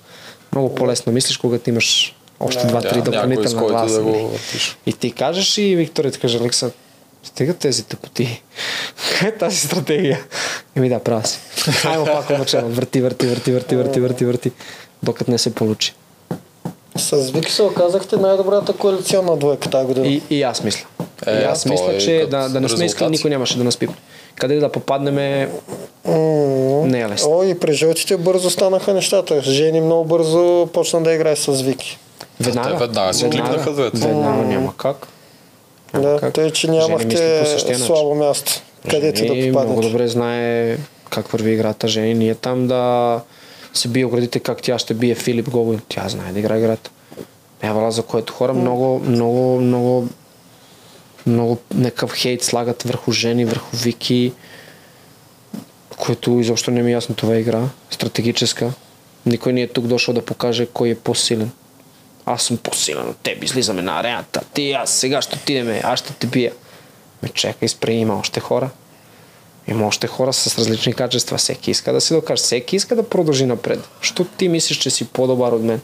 Много 0.52 0.76
по-лесно 0.76 1.14
мислиш, 1.14 1.38
когато 1.38 1.70
имаш 1.70 2.16
още 2.40 2.68
два-три 2.68 3.02
Да, 3.02 3.12
допълнителна 3.12 3.68
гласа. 3.68 3.96
да 3.96 4.04
го 4.04 4.10
нали? 4.10 4.24
въртиш. 4.24 4.78
И 4.86 4.94
ти 4.94 5.12
кажеш 5.12 5.58
и 5.58 5.76
Виктория 5.76 6.12
ти 6.12 6.20
каже, 6.20 6.38
Алекса, 6.38 6.72
стига 7.24 7.54
тези 7.54 7.84
тъпоти. 7.84 8.44
Е 9.26 9.32
тази 9.32 9.58
стратегия? 9.58 10.24
Еми 10.76 10.90
да, 10.90 11.00
права 11.00 11.28
си. 11.28 11.40
Аймо 11.86 12.06
пак 12.06 12.30
начало. 12.30 12.70
Върти, 12.70 13.02
върти, 13.02 13.28
върти, 13.28 13.52
върти, 13.52 13.76
върти, 13.76 14.00
върти, 14.00 14.26
върти. 14.26 14.52
Докато 15.04 15.32
не 15.32 15.38
се 15.38 15.56
получи. 15.56 15.94
С 16.96 17.32
Вики 17.32 17.52
се 17.52 17.64
оказахте 17.64 18.18
най-добрата 18.18 18.74
коалиционна 18.74 19.38
двойка 19.38 19.70
тази 19.70 19.86
година. 19.86 20.08
И, 20.08 20.22
и 20.30 20.44
аз 20.44 20.64
мисля. 20.64 20.86
Е, 21.28 21.42
и 21.42 21.44
аз 21.44 21.66
мисля, 21.66 21.94
е 21.94 21.98
че 21.98 22.28
да, 22.32 22.50
да 22.50 22.62
не 22.62 22.70
сме 22.70 22.86
искали, 22.86 23.10
никой 23.10 23.30
нямаше 23.30 23.58
да 23.58 23.64
нас 23.64 23.78
пипне. 23.78 23.96
Къде 24.36 24.60
да 24.60 24.72
попаднем 24.72 25.50
М, 26.06 26.16
не 26.88 27.02
е 27.02 27.10
лесно. 27.10 27.32
О, 27.32 27.44
и 27.44 27.60
при 27.60 27.74
жълтите 27.74 28.18
бързо 28.18 28.50
станаха 28.50 28.94
нещата. 28.94 29.42
Жени 29.42 29.82
много 29.82 30.06
бързо 30.06 30.68
почна 30.74 31.04
да 31.04 31.14
играе 31.14 31.36
с 31.36 31.62
Вики. 31.62 31.98
Веднага. 32.40 32.70
те 32.70 32.76
веднага 32.76 33.14
си 33.14 33.30
кликнаха 33.30 33.72
двете. 33.72 33.98
Веднага 33.98 34.42
няма 34.44 34.74
как. 34.78 35.08
Няма 35.94 36.10
Да, 36.10 36.20
как. 36.20 36.34
тъй, 36.34 36.52
че 36.52 36.68
нямахте 36.72 37.46
слабо 37.76 38.16
място, 38.16 38.52
където 38.90 39.22
да 39.22 39.28
Жени 39.28 39.50
много 39.50 39.64
попаднете. 39.64 39.88
добре 39.90 40.08
знае 40.08 40.78
как 41.10 41.28
върви 41.28 41.52
играта. 41.52 41.88
Жени 41.88 42.14
ние 42.14 42.36
там 42.36 42.68
да 42.68 43.20
се 43.74 43.88
бие 43.88 44.06
оградите 44.06 44.40
как 44.40 44.62
тя 44.62 44.80
ще 44.80 44.94
бие 44.94 45.16
Филип 45.16 45.50
Гого. 45.50 45.80
Тя 45.90 46.10
знае 46.10 46.32
да 46.32 46.40
играе 46.40 46.60
играта. 46.60 46.92
Явала 47.64 47.92
за 47.92 48.04
което 48.04 48.34
хора 48.34 48.54
много, 48.54 49.00
много, 49.00 49.60
много 49.60 50.10
много 51.26 51.58
някакъв 51.74 52.14
хейт 52.14 52.44
слагат 52.44 52.84
върху 52.84 53.12
жени, 53.12 53.46
върху 53.46 53.78
Вики, 53.78 54.34
което 55.98 56.40
изобщо 56.40 56.72
не 56.72 56.82
ми 56.82 56.90
е 56.90 56.94
ясно 56.94 57.16
това 57.16 57.38
игра. 57.38 57.70
Стратегическа. 57.90 58.74
Никой 59.26 59.54
не 59.54 59.62
е 59.62 59.68
тук 59.68 59.88
дошъл 59.88 60.14
да 60.14 60.26
покаже 60.26 60.66
кой 60.66 60.90
е 60.90 60.96
по-силен. 60.96 61.52
Аз 62.26 62.44
съм 62.44 62.58
по-силен 62.58 63.10
от 63.10 63.18
теб, 63.18 63.44
излизаме 63.44 63.82
на 63.82 64.00
арената. 64.00 64.42
Ти 64.54 64.72
аз 64.72 64.92
сега 64.92 65.22
ще 65.22 65.36
отидеме, 65.36 65.82
аз 65.84 66.00
ще 66.00 66.14
те 66.14 66.28
бия. 66.28 66.54
Ме 67.24 67.30
чакай, 67.30 67.68
спри, 67.68 67.94
има 67.94 68.20
още 68.20 68.40
хора. 68.40 68.70
Има 69.68 69.88
още 69.88 70.08
хора 70.08 70.34
с 70.34 70.58
различни 70.58 70.94
качества. 70.94 71.38
Всеки 71.38 71.72
иска 71.72 71.94
да 71.94 72.02
си 72.02 72.14
докаже. 72.14 72.44
Всеки 72.44 72.76
иска 72.76 72.96
да 72.96 73.10
продължи 73.10 73.46
напред. 73.46 73.80
Що 74.02 74.26
ти 74.26 74.50
мислиш, 74.50 74.78
че 74.78 74.90
си 74.90 75.08
по-добър 75.08 75.52
от 75.52 75.62
мен? 75.62 75.82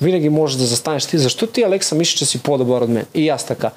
Винаги 0.00 0.28
можеш 0.28 0.56
да 0.56 0.64
застанеш 0.64 1.06
ти. 1.06 1.18
Защо 1.18 1.46
ти, 1.46 1.62
Алекса, 1.62 1.94
мислиш, 1.94 2.18
че 2.18 2.26
си 2.26 2.42
по-добър 2.42 2.80
от 2.80 2.88
мен? 2.88 3.06
И 3.14 3.28
аз 3.28 3.46
така. 3.46 3.70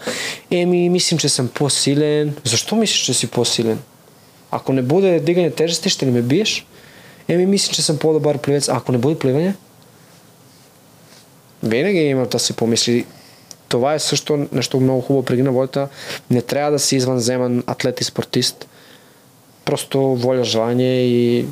Еми, 0.52 0.90
мислим, 0.90 1.18
че 1.18 1.30
съм 1.30 1.48
по-силен. 1.48 2.36
Защо 2.44 2.76
мислиш, 2.76 3.02
че 3.02 3.14
си 3.14 3.28
по-силен? 3.28 3.80
Ако 4.52 4.74
не 4.74 4.82
буде 4.82 5.20
дигане 5.20 5.52
тежести, 5.52 5.90
ще 5.90 6.06
ли 6.06 6.12
ме 6.12 6.22
биеш? 6.22 6.66
Еми, 7.28 7.46
мисля, 7.46 7.74
че 7.74 7.82
съм 7.82 7.98
по-добър 7.98 8.38
плевец. 8.38 8.70
А 8.70 8.78
ако 8.78 8.92
не 8.92 8.98
буде 8.98 9.20
плеване? 9.20 9.56
Винаги 11.64 12.00
има 12.00 12.26
да 12.26 12.40
си 12.40 12.54
помисли. 12.54 13.06
Това 13.70 13.94
е 13.94 14.00
също 14.00 14.48
нещо 14.52 14.80
много 14.80 15.02
хубаво 15.02 15.26
преди 15.26 15.44
на 15.44 15.52
волята. 15.52 15.88
Не 16.32 16.42
трябва 16.42 16.72
да 16.72 16.80
си 16.80 16.96
извънземен 16.96 17.64
атлет 17.68 18.02
и 18.02 18.04
спортист. 18.04 18.68
Просто 19.66 20.00
воля, 20.02 20.44
желание 20.44 21.06
и 21.06 21.46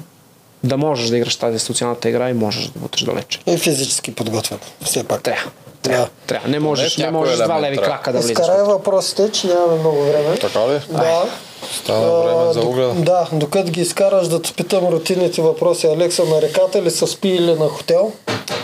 да 0.64 0.77
можеш 0.77 1.10
да 1.10 1.18
играш 1.18 1.35
тази 1.35 1.60
социалната 1.60 2.10
игра 2.10 2.30
и 2.30 2.34
можеш 2.34 2.68
да 2.68 2.80
буташ 2.80 3.03
далече. 3.03 3.40
И 3.48 3.57
физически 3.57 4.15
подготвен, 4.15 4.60
все 4.81 5.03
пак. 5.03 5.23
Трябва. 5.23 5.52
Трябва. 5.81 6.06
Да. 6.06 6.10
Трябва. 6.27 6.49
Не 6.49 6.60
можеш, 6.60 6.98
не 6.98 7.11
можеш 7.11 7.35
два 7.35 7.61
леви 7.61 7.76
трябва. 7.76 7.91
крака 7.91 8.11
да 8.11 8.19
влизаш. 8.19 8.31
Изкарай 8.31 8.64
въпросите, 8.64 9.31
че 9.31 9.48
нямаме 9.48 9.80
много 9.80 10.03
време. 10.03 10.38
Така 10.38 10.60
ли? 10.68 10.80
Да. 10.90 11.26
Става 11.72 12.23
време 12.23 12.53
за 12.53 12.61
огледа. 12.61 12.94
Да, 12.94 13.27
докато 13.34 13.72
ги 13.72 13.81
изкараш 13.81 14.27
да 14.27 14.41
те 14.41 14.53
питам 14.53 14.88
рутинните 14.88 15.41
въпроси. 15.41 15.88
Алекса 15.88 16.26
на 16.26 16.41
реката 16.41 16.81
ли 16.81 16.91
се 16.91 17.07
спи 17.07 17.30
или 17.30 17.56
на 17.56 17.68
хотел? 17.68 18.11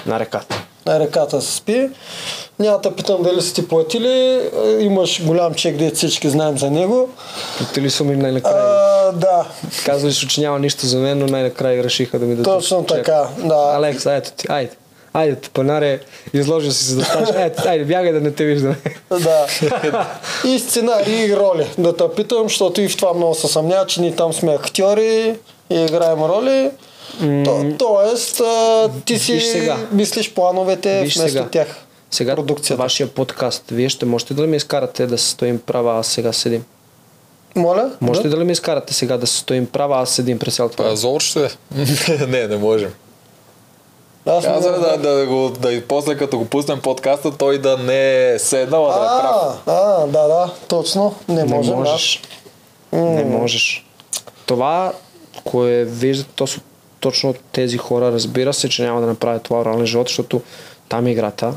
На 0.06 0.20
реката. 0.20 0.62
На 0.86 1.00
реката 1.00 1.42
се 1.42 1.56
спи. 1.56 1.90
Няма 2.60 2.78
да 2.80 2.96
питам 2.96 3.24
дали 3.24 3.42
са 3.42 3.54
ти 3.54 3.68
платили. 3.68 4.42
А, 4.58 4.70
Имаш 4.82 5.24
голям 5.26 5.54
чек, 5.54 5.76
де 5.78 5.92
всички 5.92 6.30
знаем 6.30 6.58
за 6.58 6.72
него. 6.72 7.10
Ти 7.74 7.82
ли 7.82 7.90
са 7.90 8.04
ми 8.04 8.16
най-накрая? 8.16 8.64
А, 8.64 9.12
да, 9.12 9.46
Казваш, 9.86 10.28
че 10.28 10.42
няма 10.42 10.60
нищо 10.60 10.86
за 10.86 10.98
мен, 10.98 11.20
но 11.20 11.26
най-накрая 11.28 11.84
решиха 11.84 12.20
да 12.20 12.26
ми 12.26 12.36
дадат. 12.36 12.46
точно 12.54 12.86
чек. 12.86 12.98
така. 12.98 13.28
Да. 13.38 13.72
Алекс, 13.76 14.06
ето 14.06 14.32
ти, 14.32 14.46
айде. 14.50 14.72
Айде, 15.14 15.36
панаре, 15.54 16.00
изложил 16.34 16.72
си 16.72 16.84
се 16.84 16.96
да 16.96 17.04
станеш. 17.06 17.30
Айде, 17.30 17.56
айде, 17.66 17.86
бягай 17.86 18.12
да 18.14 18.22
не 18.22 18.32
те 18.32 18.46
виждаме. 18.46 18.76
Да. 19.12 19.46
И 20.48 20.60
сценарии 20.60 21.26
и 21.26 21.36
роли. 21.38 21.68
Да 21.78 21.98
те 21.98 22.04
питам, 22.16 22.44
защото 22.44 22.82
и 22.82 22.88
в 22.90 22.98
това 22.98 23.14
много 23.14 23.36
се 23.36 23.48
съмнява, 23.48 23.86
че 23.86 24.02
ние 24.02 24.16
там 24.16 24.34
сме 24.34 24.52
актьори 24.54 25.36
и 25.70 25.76
играем 25.76 26.24
роли. 26.24 26.70
То, 27.46 27.66
тоест, 27.80 28.40
а, 28.40 28.90
ти 29.06 29.20
си 29.20 29.34
Виж 29.34 29.44
сега. 29.46 29.78
мислиш 29.92 30.34
плановете 30.34 31.02
Виж 31.02 31.16
вместо 31.16 31.32
сега. 31.32 31.50
тях. 31.50 31.86
Сега 32.12 32.36
Продукцията. 32.36 32.84
вашия 32.84 33.08
подкаст, 33.08 33.64
вие 33.72 33.90
ще 33.90 34.06
можете 34.06 34.34
да 34.34 34.48
ме 34.48 34.56
изкарате 34.56 35.08
да 35.08 35.18
се 35.18 35.30
стоим 35.30 35.60
права, 35.60 36.00
аз 36.00 36.08
сега 36.08 36.34
седим? 36.34 36.64
Моля? 37.56 37.92
Можете 38.02 38.28
да? 38.28 38.36
да 38.36 38.42
ли 38.42 38.46
ме 38.46 38.52
изкарате 38.52 38.94
сега 38.94 39.18
да 39.18 39.28
се 39.28 39.38
стоим 39.38 39.66
права, 39.66 40.02
аз 40.02 40.10
седим 40.10 40.40
през 40.40 40.56
цялото 40.56 40.84
време? 40.84 40.96
Зор 40.96 41.22
ще. 41.22 41.50
не, 42.28 42.48
не 42.48 42.58
можем. 42.58 42.94
Аз 44.26 44.44
Каза 44.46 44.70
знам. 44.70 44.82
да, 44.82 44.98
да, 44.98 45.26
го, 45.26 45.50
да 45.60 45.74
и 45.74 45.82
после 45.82 46.18
като 46.18 46.38
го 46.38 46.46
пуснем 46.46 46.80
подкаста, 46.82 47.38
той 47.38 47.58
да 47.58 47.78
не 47.78 48.30
е 48.34 48.40
седнал, 48.40 48.90
а 48.92 49.00
да 49.00 49.06
е 49.06 49.22
прав. 49.22 49.62
А, 49.66 49.72
а, 49.74 50.08
да, 50.08 50.28
да, 50.28 50.50
точно. 50.68 51.16
Не, 51.28 51.44
Не 51.44 51.56
можем, 51.56 51.76
можеш. 51.76 52.22
Не 52.94 53.24
можеш. 53.26 53.86
Това, 54.46 54.94
кое 55.44 55.84
виждат 55.84 56.28
точно, 56.36 56.62
точно 57.00 57.34
тези 57.52 57.78
хора, 57.78 58.12
разбира 58.12 58.54
се, 58.54 58.70
че 58.70 58.84
няма 58.84 59.02
да 59.02 59.08
направят 59.08 59.44
това 59.44 59.66
реален 59.66 59.86
живот, 59.86 60.08
защото 60.08 60.42
там 60.90 61.08
е 61.08 61.12
играта. 61.12 61.54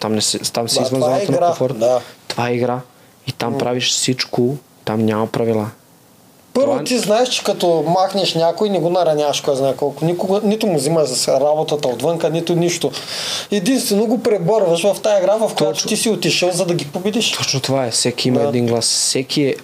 Там, 0.00 0.14
не 0.14 0.20
си, 0.20 0.38
там 0.52 0.68
си 0.68 0.78
Да, 0.78 0.82
извън 0.82 1.00
е 1.00 1.04
зоната 1.04 1.18
на 1.22 1.36
игра, 1.36 1.46
комфорт. 1.46 1.78
да. 1.78 2.00
Това 2.28 2.48
е 2.48 2.54
игра. 2.54 2.80
И 3.26 3.32
там 3.32 3.58
правиш 3.58 3.90
всичко, 3.90 4.56
там 4.84 5.04
няма 5.04 5.26
правила. 5.26 5.70
Първо 6.54 6.72
Това- 6.72 6.84
ти 6.84 6.98
знаеш, 6.98 7.28
че 7.28 7.44
като 7.44 7.84
махнеш 7.88 8.34
някой, 8.34 8.68
не 8.68 8.80
го 8.80 8.90
нараняваш 8.90 9.40
кой 9.40 9.56
знае 9.56 9.76
колко. 9.76 10.04
Никога, 10.04 10.40
нито 10.44 10.66
му 10.66 10.76
взимаш 10.76 11.08
за 11.08 11.40
работата 11.40 11.88
отвънка, 11.88 12.30
нито 12.30 12.54
нищо. 12.54 12.90
Единствено 13.50 14.06
го 14.06 14.22
преборваш 14.22 14.82
в 14.84 15.00
тази 15.02 15.22
игра, 15.22 15.36
в 15.36 15.54
която 15.54 15.72
Точно. 15.72 15.88
ти 15.88 15.96
си 15.96 16.10
отишъл, 16.10 16.50
за 16.50 16.66
да 16.66 16.74
ги 16.74 16.84
победиш. 16.86 17.32
Точно 17.32 17.60
това 17.60 17.86
е. 17.86 17.90
Всеки 17.90 18.28
има 18.28 18.40
Да. 18.40 18.48
един 18.48 18.66
глас. 18.66 18.84
Всеки 18.86 19.42
е 19.42 19.54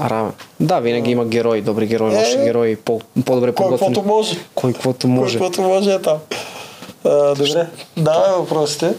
равен. 0.00 0.32
Да, 0.60 0.80
винаги 0.80 1.10
има 1.10 1.24
герои, 1.24 1.60
добри 1.62 1.86
герои, 1.86 2.14
Е, 2.14 2.18
лоши 2.18 2.36
герои, 2.36 2.76
по, 2.76 3.00
по-добре 3.24 3.52
Кой 3.52 3.64
подготвени. 3.64 3.94
каквото 3.94 4.08
може. 4.08 4.38
Кой 4.54 4.72
каквото 4.72 5.08
може. 5.08 5.38
Кой 5.38 5.46
каквото 5.46 5.68
може 5.68 5.92
е 5.92 5.98
там. 5.98 6.18
А, 7.04 7.34
добре. 7.34 7.66
Давай 7.96 8.30
въпросите. 8.32 8.94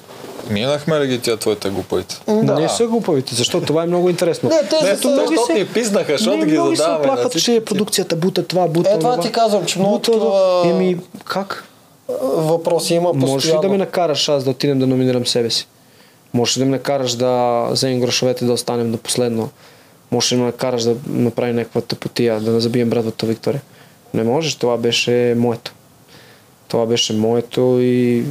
Минахме 0.49 0.99
ли 0.99 1.07
ги 1.07 1.19
тия 1.19 1.37
твоите 1.37 1.69
глупавите? 1.69 2.19
Да. 2.27 2.53
Не 2.53 2.69
са 2.69 2.87
глупавите, 2.87 3.35
защото 3.35 3.65
това 3.65 3.83
е 3.83 3.87
много 3.87 4.09
интересно. 4.09 4.49
Не, 4.49 4.63
те 4.69 4.75
Не, 4.83 4.95
са- 4.97 5.07
много 5.07 5.45
се- 5.45 5.53
ни 5.53 5.65
писнаха, 5.67 6.11
защото 6.11 6.37
не, 6.37 6.45
ги 6.45 6.51
много 6.51 6.69
се 6.69 6.75
задаваме. 6.75 6.97
на 6.97 7.03
оплакват, 7.03 7.31
всички 7.31 7.51
че 7.51 7.65
продукцията 7.65 8.15
бута 8.15 8.43
това, 8.43 8.67
бута 8.67 8.89
Е, 8.89 8.99
това 8.99 9.19
ти 9.19 9.31
казвам, 9.31 9.65
че 9.65 9.79
много 9.79 9.93
Бута, 9.93 10.11
такива- 10.11 10.61
Еми, 10.67 10.97
как? 11.25 11.67
Въпроси 12.23 12.93
има 12.93 13.03
постоянно. 13.05 13.33
Можеш 13.33 13.53
ли 13.53 13.57
да 13.61 13.69
ме 13.69 13.77
накараш 13.77 14.29
аз 14.29 14.43
да 14.43 14.49
отидем 14.49 14.79
да 14.79 14.87
номинирам 14.87 15.25
себе 15.25 15.49
си? 15.49 15.67
Можеш 16.33 16.57
ли 16.57 16.59
да 16.59 16.65
ме 16.65 16.71
накараш 16.71 17.11
да 17.13 17.31
вземем 17.63 17.99
грошовете 17.99 18.45
да 18.45 18.53
останем 18.53 18.91
до 18.91 18.97
последно? 18.97 19.49
Можеш 20.11 20.29
да 20.29 20.35
ме 20.35 20.43
накараш 20.43 20.83
да 20.83 20.95
направим 21.07 21.55
някаква 21.55 21.81
тъпотия, 21.81 22.39
да 22.39 22.51
не 22.51 22.59
забием 22.59 22.89
братвата 22.89 23.25
Виктория? 23.25 23.61
Не 24.13 24.23
можеш, 24.23 24.55
това 24.55 24.77
беше 24.77 25.35
моето. 25.37 25.73
Това 26.67 26.85
беше 26.85 27.13
моето 27.13 27.77
и 27.81 28.23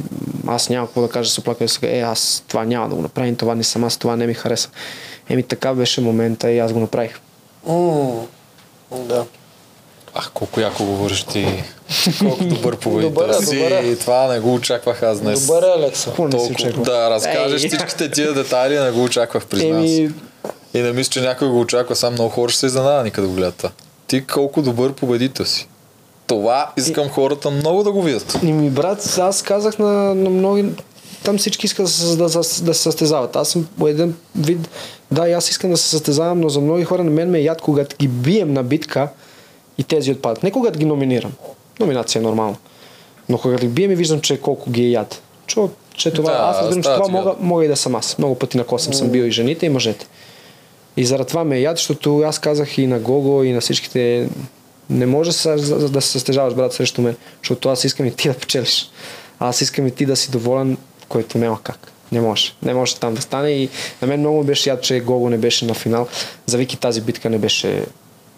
аз 0.47 0.69
няма 0.69 0.87
какво 0.87 1.01
да 1.01 1.09
кажа, 1.09 1.29
се 1.29 1.39
оплаках 1.39 1.71
сега, 1.71 1.87
е, 1.89 1.99
аз 1.99 2.43
това 2.47 2.65
няма 2.65 2.89
да 2.89 2.95
го 2.95 3.01
направим, 3.01 3.35
това 3.35 3.55
не 3.55 3.63
съм 3.63 3.83
аз, 3.83 3.97
това 3.97 4.15
не 4.15 4.27
ми 4.27 4.33
хареса. 4.33 4.69
Еми 5.29 5.43
така 5.43 5.73
беше 5.73 6.01
момента 6.01 6.51
и 6.51 6.59
аз 6.59 6.73
го 6.73 6.79
направих. 6.79 7.19
М, 7.67 8.11
Да. 8.91 9.25
Ах, 10.13 10.31
колко 10.33 10.59
яко 10.59 10.85
говориш 10.85 11.23
ти. 11.23 11.63
Колко 12.19 12.43
добър 12.43 12.75
поведител 12.77 13.09
Добър 13.09 13.29
е, 13.31 13.33
си. 13.35 13.55
добър 13.55 13.71
е. 13.71 13.95
Това 13.95 14.27
не 14.27 14.39
го 14.39 14.53
очаквах 14.53 15.03
аз 15.03 15.19
днес. 15.19 15.41
Добър 15.41 15.63
е, 15.63 15.71
Алекса. 15.77 16.05
Какво 16.05 16.27
не 16.27 16.39
си 16.39 16.53
Толкова, 16.55 16.83
да 16.83 17.09
разкажеш 17.09 17.63
Ей. 17.63 17.69
всичките 17.69 18.11
тия 18.11 18.33
детайли, 18.33 18.79
не 18.79 18.91
го 18.91 19.03
очаквах, 19.03 19.45
признавам 19.45 19.77
Еми. 19.77 20.11
И 20.73 20.81
не 20.81 20.91
мисля, 20.91 21.11
че 21.11 21.21
някой 21.21 21.47
го 21.47 21.59
очаква, 21.59 21.95
сам 21.95 22.13
много 22.13 22.29
хора 22.29 22.49
ще 22.51 22.59
се 22.59 22.65
изненадани 22.65 23.11
като 23.11 23.27
го 23.27 23.33
гледат. 23.33 23.65
Ти 24.07 24.25
колко 24.25 24.61
добър 24.61 24.93
победител 24.93 25.45
си. 25.45 25.67
Това 26.27 26.71
искам 26.77 27.09
хората 27.09 27.49
много 27.49 27.83
да 27.83 27.91
го 27.91 28.01
видят. 28.01 28.39
И 28.43 28.53
ми 28.53 28.69
брат, 28.69 29.17
аз 29.21 29.41
казах 29.41 29.79
на, 29.79 30.15
на 30.15 30.29
много... 30.29 30.63
Там 31.23 31.37
всички 31.37 31.65
искат 31.65 31.85
да 31.85 31.91
се, 31.91 32.15
да, 32.15 32.23
да, 32.63 32.73
се 32.73 32.81
състезават. 32.81 33.35
Аз 33.35 33.49
съм 33.49 33.67
по 33.79 33.87
един 33.87 34.15
вид... 34.35 34.69
Да, 35.11 35.29
и 35.29 35.33
аз 35.33 35.49
искам 35.49 35.71
да 35.71 35.77
се 35.77 35.89
състезавам, 35.89 36.39
но 36.39 36.49
за 36.49 36.61
много 36.61 36.85
хора 36.85 37.03
на 37.03 37.11
мен 37.11 37.29
ме 37.29 37.39
е 37.39 37.43
яд, 37.43 37.61
когато 37.61 37.95
ги 37.97 38.07
бием 38.07 38.53
на 38.53 38.63
битка 38.63 39.09
и 39.77 39.83
тези 39.83 40.11
отпадат. 40.11 40.43
Не 40.43 40.51
когато 40.51 40.79
ги 40.79 40.85
номинирам. 40.85 41.31
Номинация 41.79 42.19
е 42.19 42.23
нормално. 42.23 42.57
Но 43.29 43.37
когато 43.37 43.61
ги 43.61 43.67
бием 43.67 43.91
и 43.91 43.95
виждам, 43.95 44.21
че 44.21 44.41
колко 44.41 44.69
ги 44.69 44.83
е 44.83 44.89
яд. 44.89 45.21
Чу, 45.47 45.67
че 45.93 46.11
това, 46.11 46.31
Да, 46.31 46.37
аз 46.37 46.57
разбирам, 46.57 46.83
че 46.83 46.89
това 46.89 47.07
мога, 47.07 47.35
мога 47.39 47.65
и 47.65 47.67
да 47.67 47.75
съм 47.75 47.95
аз. 47.95 48.17
Много 48.17 48.35
пъти 48.35 48.57
на 48.57 48.63
косъм 48.63 48.93
съм 48.93 49.09
бил 49.09 49.23
и 49.23 49.31
жените, 49.31 49.65
и 49.65 49.69
мъжете. 49.69 50.07
И 50.97 51.05
заради 51.05 51.27
това 51.27 51.43
ме 51.43 51.59
яд, 51.59 51.77
защото 51.77 52.19
аз 52.19 52.39
казах 52.39 52.77
и 52.77 52.87
на 52.87 52.99
Гого, 52.99 53.43
и 53.43 53.51
на 53.51 53.61
всичките, 53.61 54.29
не 54.89 55.05
може 55.05 55.29
да 55.29 56.01
се 56.01 56.11
състежаваш, 56.11 56.53
брат, 56.53 56.73
срещу 56.73 57.01
мен, 57.01 57.15
защото 57.43 57.69
аз 57.69 57.83
искам 57.83 58.05
и 58.05 58.15
ти 58.15 58.27
да 58.27 58.33
печелиш. 58.33 58.89
Аз 59.39 59.61
искам 59.61 59.87
и 59.87 59.91
ти 59.91 60.05
да 60.05 60.15
си 60.15 60.31
доволен, 60.31 60.77
което 61.09 61.37
няма 61.37 61.59
как. 61.63 61.91
Не 62.11 62.21
може. 62.21 62.53
Не 62.63 62.73
може 62.73 62.95
там 62.95 63.13
да 63.13 63.21
стане 63.21 63.49
и 63.49 63.69
на 64.01 64.07
мен 64.07 64.19
много 64.19 64.43
беше 64.43 64.69
яд, 64.69 64.83
че 64.83 64.99
Гого 64.99 65.29
не 65.29 65.37
беше 65.37 65.65
на 65.65 65.73
финал. 65.73 66.07
За 66.45 66.57
Вики 66.57 66.77
тази 66.77 67.01
битка 67.01 67.29
не 67.29 67.37
беше 67.37 67.85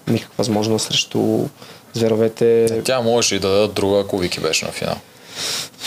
никаква 0.07 0.33
възможност 0.37 0.87
срещу 0.87 1.45
зверовете. 1.93 2.81
Тя 2.83 3.01
можеше 3.01 3.35
и 3.35 3.39
да 3.39 3.49
даде 3.49 3.73
друга, 3.73 3.99
ако 3.99 4.17
Вики 4.17 4.39
беше 4.39 4.65
на 4.65 4.71
финал. 4.71 4.95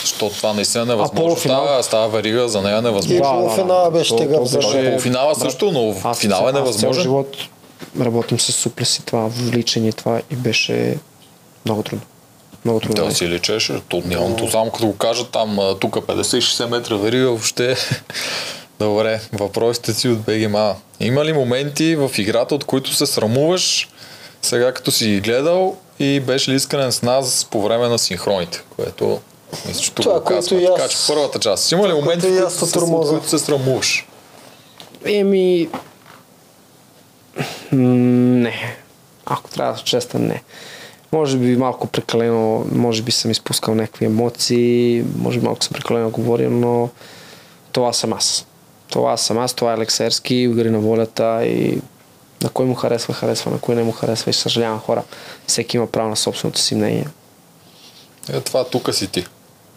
Защото 0.01 0.35
това 0.35 0.53
наистина 0.53 0.83
е 0.83 0.85
невъзможно. 0.85 1.15
полуфинал? 1.15 1.63
Става, 1.63 1.83
става 1.83 2.07
верига 2.09 2.49
за 2.49 2.61
нея 2.61 2.77
И 2.77 2.81
невъзможно. 2.81 3.23
Да, 3.23 3.31
да, 3.31 3.41
полуфинала 3.41 3.91
беше 3.91 4.15
тега. 4.15 4.37
Полуфинала 4.89 5.35
също, 5.35 5.71
но 5.71 5.93
в 5.93 6.05
Аз 6.05 6.19
финал 6.19 6.35
е 6.35 6.39
Аз 6.39 6.51
цял 6.51 6.61
невъзможен. 6.61 7.03
живот 7.03 7.37
работим 7.99 8.39
с 8.39 8.51
суплеси, 8.51 9.05
това 9.05 9.27
вличане, 9.27 9.91
това 9.91 10.21
и 10.31 10.35
беше 10.35 10.97
много 11.65 11.83
трудно. 11.83 12.05
Много 12.65 12.79
трудно. 12.79 13.03
Да 13.03 13.11
е. 13.11 13.15
си 13.15 13.29
лечеше, 13.29 13.81
то 13.89 14.01
няма, 14.05 14.35
то 14.35 14.51
само 14.51 14.71
като 14.71 14.87
го 14.87 14.97
кажат 14.97 15.29
там, 15.29 15.59
тук 15.79 15.95
50-60 15.95 16.67
метра 16.67 16.95
верига, 16.95 17.25
въобще. 17.25 17.75
Добре, 18.79 19.21
въпросите 19.33 19.93
си 19.93 20.09
от 20.09 20.19
БГМА. 20.19 20.75
Има 20.99 21.25
ли 21.25 21.33
моменти 21.33 21.95
в 21.95 22.11
играта, 22.17 22.55
от 22.55 22.63
които 22.63 22.93
се 22.93 23.05
срамуваш, 23.05 23.89
сега 24.41 24.71
като 24.71 24.91
си 24.91 25.05
ги 25.07 25.19
гледал 25.19 25.75
и 25.99 26.19
беше 26.19 26.51
ли 26.51 26.55
искрен 26.55 26.91
с 26.91 27.01
нас 27.01 27.47
по 27.51 27.61
време 27.61 27.87
на 27.87 27.99
синхроните, 27.99 28.63
което 28.75 29.19
мисля, 29.67 29.81
че 29.81 29.91
тук 29.91 30.03
Това, 30.03 30.19
го 30.19 30.25
което 30.25 30.39
казваме. 30.41 30.61
и 30.61 30.65
аз- 30.65 30.75
Така 30.75 30.87
че 30.87 30.97
първата 31.07 31.39
част. 31.39 31.71
Има 31.71 31.87
ли 31.89 31.93
моменти, 31.93 32.27
и 32.27 32.31
в 32.31 32.41
които, 32.59 32.65
се 32.67 32.79
от 32.79 33.09
които 33.09 33.29
се 33.29 33.39
срамуваш? 33.39 34.07
Еми... 35.05 35.69
Не. 37.71 38.77
Ако 39.25 39.49
трябва 39.49 39.71
да 39.71 39.77
съм 39.77 39.85
честен, 39.85 40.27
не. 40.27 40.43
Може 41.11 41.37
би 41.37 41.57
малко 41.57 41.87
прекалено, 41.87 42.65
може 42.71 43.01
би 43.01 43.11
съм 43.11 43.31
изпускал 43.31 43.75
някакви 43.75 44.05
емоции, 44.05 45.03
може 45.15 45.39
би 45.39 45.45
малко 45.45 45.63
съм 45.63 45.73
прекалено 45.73 46.09
говорил, 46.09 46.49
но 46.49 46.89
това 47.71 47.93
съм 47.93 48.13
аз. 48.13 48.45
Това 48.89 49.17
съм 49.17 49.37
аз, 49.37 49.53
това 49.53 49.71
е 49.71 49.75
Алексерски, 49.75 50.35
игри 50.35 50.69
на 50.69 50.79
волята 50.79 51.45
и 51.45 51.81
на 52.43 52.49
кой 52.49 52.65
му 52.65 52.75
харесва, 52.75 53.13
харесва, 53.13 53.51
на 53.51 53.59
кой 53.59 53.75
не 53.75 53.83
му 53.83 53.91
харесва 53.91 54.29
и 54.29 54.33
съжалявам 54.33 54.79
хора. 54.79 55.03
Всеки 55.47 55.77
има 55.77 55.87
право 55.87 56.09
на 56.09 56.15
собственото 56.15 56.59
си 56.59 56.75
мнение. 56.75 57.07
Е, 58.29 58.39
това 58.41 58.63
тук 58.63 58.93
си 58.93 59.07
ти. 59.07 59.25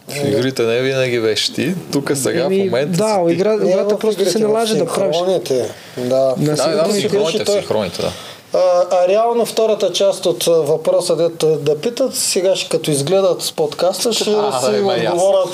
В 0.07 0.27
игрите 0.27 0.63
не 0.63 0.81
винаги 0.81 1.19
беше 1.19 1.53
ти. 1.53 1.75
Тук 1.91 2.11
сега 2.15 2.43
в 2.43 2.49
момента 2.49 2.97
да, 2.97 3.13
си 3.15 3.27
ти. 3.27 3.33
игра, 3.33 3.55
Не, 3.55 3.69
играта 3.69 3.99
просто 3.99 4.21
игрите, 4.21 4.31
се 4.31 4.45
в 4.45 4.47
налаже 4.47 4.75
да 4.75 4.85
правиш. 4.85 5.15
синхроните, 5.15 5.69
Да. 5.97 6.33
На 6.37 6.55
Да, 6.55 6.55
да, 6.55 6.57
Синхроните 6.57 6.89
в 6.89 7.01
синхроните, 7.01 7.43
в 7.43 7.45
той. 7.45 7.55
синхроните, 7.55 8.01
да. 8.01 8.11
А, 8.53 8.59
а 8.91 9.07
реално 9.07 9.45
втората 9.45 9.91
част 9.93 10.25
от 10.25 10.43
въпроса, 10.43 11.15
дето 11.15 11.55
да 11.55 11.77
питат, 11.77 12.15
сега 12.15 12.55
ще 12.55 12.69
като 12.69 12.91
изгледат 12.91 13.41
с 13.41 13.51
подкаста, 13.51 14.13
ще 14.13 14.29
А, 14.29 14.33
да, 14.33 14.59
си 14.59 14.65
аз. 14.65 15.13
отговорят, 15.13 15.49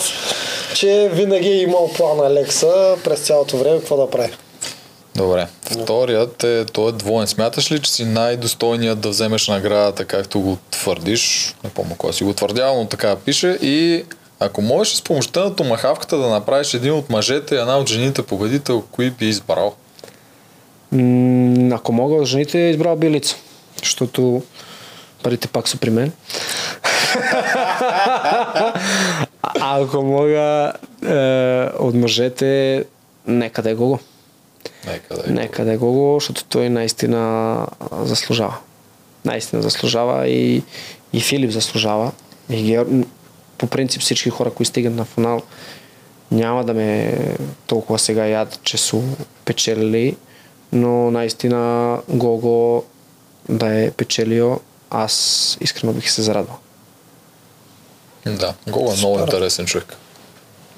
че 0.76 1.10
винаги 1.14 1.49
е 1.49 1.61
имал 1.61 1.90
план 1.98 2.19
Алекса 2.22 2.74
през 3.03 3.19
цялото 3.19 3.57
време 3.57 3.80
какво 3.80 3.98
да 3.98 4.10
прави. 4.10 4.32
Добре. 5.15 5.48
Вторият 5.64 6.44
е, 6.44 6.65
той 6.65 6.90
е 6.90 6.91
двоен. 6.91 7.28
Смяташ 7.28 7.72
ли, 7.72 7.80
че 7.80 7.91
си 7.91 8.06
най-достойният 8.06 8.99
да 8.99 9.10
вземеш 9.10 9.48
наградата, 9.48 10.06
както 10.06 10.40
го 10.40 10.57
твърдиш? 10.72 11.56
Не 11.64 11.69
помня 11.69 11.95
кой 11.98 12.14
си 12.14 12.24
го 12.24 12.34
твърдял, 12.34 12.76
но 12.76 12.88
така 12.88 13.15
пише. 13.15 13.57
И 13.61 14.03
ако 14.39 14.61
можеш 14.61 14.93
с 14.93 15.01
помощта 15.01 15.43
на 15.43 15.55
томахавката 15.55 16.18
да 16.18 16.27
направиш 16.27 16.73
един 16.73 16.93
от 16.93 17.09
мъжете 17.09 17.55
и 17.55 17.57
една 17.57 17.77
от 17.77 17.89
жените 17.89 18.23
победител, 18.23 18.84
кои 18.91 19.09
би 19.11 19.26
избрал? 19.26 19.76
М, 20.91 21.76
ако 21.76 21.91
мога 21.91 22.26
жените, 22.26 22.57
избрал 22.57 22.95
би 22.95 23.09
лица. 23.09 23.35
Защото 23.80 24.43
парите 25.23 25.47
пак 25.47 25.68
са 25.68 25.77
при 25.77 25.89
мен. 25.89 26.11
а 29.41 29.81
ако 29.81 30.01
мога 30.01 30.73
е, 31.05 31.15
от 31.80 31.95
мъжете, 31.95 32.84
нека 33.27 33.61
да 33.61 33.69
е 33.69 33.76
Гого. 33.76 33.99
Нека 34.88 35.15
да 35.15 35.23
е. 35.30 35.34
Нека 35.34 35.65
да 35.65 35.73
е 35.73 35.77
Гого, 35.77 36.19
защото 36.19 36.43
той 36.43 36.69
наистина 36.69 37.65
заслужава. 38.01 38.57
Наистина 39.26 39.61
заслужава 39.61 40.27
и, 40.27 40.64
и 41.14 41.22
Филип 41.22 41.51
заслужава. 41.51 42.11
И 42.49 42.64
Геор... 42.64 42.88
По 43.57 43.67
принцип 43.67 44.01
всички 44.01 44.29
хора, 44.29 44.51
които 44.51 44.69
стигат 44.69 44.93
на 44.93 45.05
финал, 45.05 45.41
няма 46.31 46.63
да 46.63 46.73
ме 46.73 47.17
толкова 47.67 47.99
сега 47.99 48.25
яд, 48.25 48.59
че 48.63 48.77
са 48.77 49.01
печелили, 49.45 50.17
но 50.71 51.11
наистина 51.11 52.01
Гого 52.09 52.84
да 53.49 53.84
е 53.84 53.91
печелил, 53.91 54.59
аз 54.89 55.57
искрено 55.61 55.93
бих 55.93 56.11
се 56.11 56.21
зарадвал. 56.21 56.57
Да, 58.25 58.53
Гол 58.67 58.93
е 58.93 58.97
много 58.97 59.19
интересен 59.19 59.65
човек. 59.65 59.97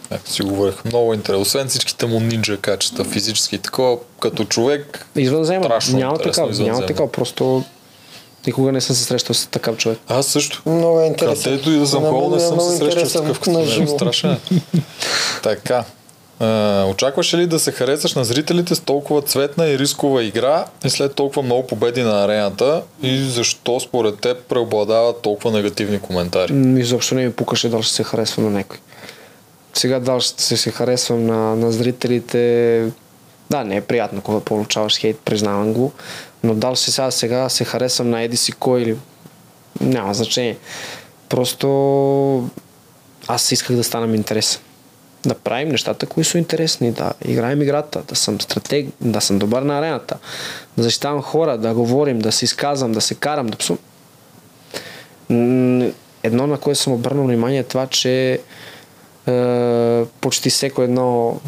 Както 0.10 0.32
си 0.32 0.42
говорих, 0.42 0.86
много 0.86 1.14
интересен. 1.14 1.42
Освен 1.42 1.68
всичките 1.68 2.06
му 2.06 2.20
нинджа 2.20 2.58
качества, 2.58 3.04
физически 3.04 3.56
и 3.56 3.60
такова, 3.60 3.98
като 4.20 4.46
човек, 4.46 5.08
Извънземно. 5.16 5.64
Страшно 5.66 5.98
Няма 6.00 6.18
такава, 6.18 6.52
няма 6.52 6.86
такава, 6.86 7.12
просто 7.12 7.64
никога 8.48 8.72
не 8.72 8.82
съм 8.82 8.96
се 8.96 9.04
срещал 9.04 9.34
с 9.34 9.48
такъв 9.48 9.78
човек. 9.78 10.00
аз 10.08 10.26
също. 10.26 10.62
Много 10.66 11.02
е 11.02 11.06
интересен. 11.06 11.44
Където 11.44 11.72
и 11.72 11.78
да 11.80 11.88
съм 11.88 12.04
ходил, 12.04 12.30
не 12.30 12.40
съм 12.40 12.60
се 12.60 12.78
срещал 12.78 13.06
с 13.06 13.14
такъв 13.14 13.40
като. 13.40 13.88
Страшен 13.88 14.32
е. 14.32 14.40
така. 15.44 15.84
А, 16.40 16.86
очакваш 16.86 17.34
ли 17.34 17.48
да 17.48 17.60
се 17.60 17.72
харесаш 17.72 18.16
на 18.16 18.24
зрителите 18.24 18.76
с 18.76 18.80
толкова 18.80 19.22
цветна 19.22 19.68
и 19.68 19.80
рискова 19.80 20.24
игра 20.24 20.66
и 20.86 20.90
след 20.90 21.16
толкова 21.16 21.42
много 21.42 21.68
победи 21.68 22.04
на 22.04 22.24
арената 22.24 22.82
и 23.02 23.18
защо 23.18 23.80
според 23.80 24.20
теб 24.20 24.38
преобладават 24.38 25.22
толкова 25.22 25.52
негативни 25.52 26.00
коментари? 26.00 26.54
Изобщо 26.82 27.16
не 27.16 27.26
ми 27.26 27.34
пукаше 27.34 27.70
дали 27.70 27.84
ще 27.84 27.94
се 27.94 28.04
харесва 28.04 28.44
на 28.44 28.50
някой. 28.50 28.78
Сега 29.74 30.00
дали 30.00 30.22
ще 30.22 30.44
се, 30.44 30.58
се 30.58 30.72
харесвам 30.72 31.26
на, 31.26 31.56
на 31.56 31.72
зрителите. 31.72 32.86
Да, 33.50 33.64
не 33.64 33.76
е 33.76 33.82
приятно, 33.82 34.22
когато 34.22 34.46
получаваш 34.46 34.98
хейт, 34.98 35.20
признавам 35.26 35.74
го. 35.74 35.92
Но 36.44 36.54
дали 36.54 36.76
се 36.76 36.92
сега, 36.92 37.12
сега 37.12 37.50
се 37.50 37.66
харесвам 37.66 38.10
на 38.10 38.22
еди 38.22 38.38
си 38.38 38.52
кой 38.52 38.82
или... 38.82 38.98
Няма 39.82 40.14
значение. 40.14 40.58
Просто 41.30 42.50
аз 43.28 43.52
исках 43.52 43.76
да 43.76 43.84
станам 43.84 44.16
интересен. 44.16 44.62
Да 45.26 45.36
правим 45.36 45.70
нещата, 45.70 46.06
които 46.06 46.30
са 46.30 46.38
интересни, 46.38 46.92
да 46.92 47.14
играем 47.26 47.62
играта, 47.62 48.04
да 48.08 48.16
съм 48.16 48.42
стратег, 48.42 48.90
да 49.02 49.22
съм 49.22 49.40
добър 49.40 49.62
на 49.62 49.80
арената, 49.80 50.18
да 50.78 50.84
защитавам 50.84 51.22
хора, 51.22 51.58
да 51.58 51.74
говорим, 51.74 52.20
да 52.20 52.32
се 52.32 52.46
изказвам, 52.46 52.92
да 52.92 53.02
се 53.02 53.16
карам, 53.16 53.48
да 53.48 53.58
псувам. 53.58 53.82
Едно, 56.24 56.48
на 56.48 56.58
което 56.58 56.80
съм 56.80 56.94
обърнал 56.94 57.26
внимание 57.26 57.60
е 57.60 57.64
това, 57.64 57.88
че 57.88 58.40
е, 59.28 60.06
почти 60.22 60.50
всеко 60.50 60.82
едно 60.82 61.40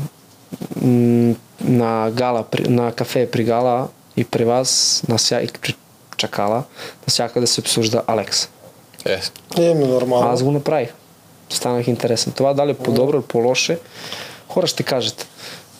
на 1.61 2.11
гала, 2.11 2.45
на 2.59 2.91
кафе 2.91 3.31
при 3.31 3.43
гала 3.43 3.88
и 4.17 4.23
при 4.23 4.45
вас, 4.45 5.03
на 5.07 5.19
ся, 5.19 5.41
и 5.41 5.47
при 5.61 5.75
чакала, 6.17 6.63
навсякъде 7.07 7.47
се 7.47 7.61
обсужда 7.61 8.03
Алекс. 8.07 8.49
Е, 9.05 9.21
Еми, 9.57 9.85
нормално. 9.85 10.29
Аз 10.29 10.43
го 10.43 10.51
направих. 10.51 10.89
Станах 11.49 11.88
интересен. 11.88 12.33
Това 12.33 12.53
дали 12.53 12.73
по-добро 12.73 13.17
или 13.17 13.23
по-лошо, 13.23 13.75
хора 14.47 14.67
ще 14.67 14.83
кажат. 14.83 15.27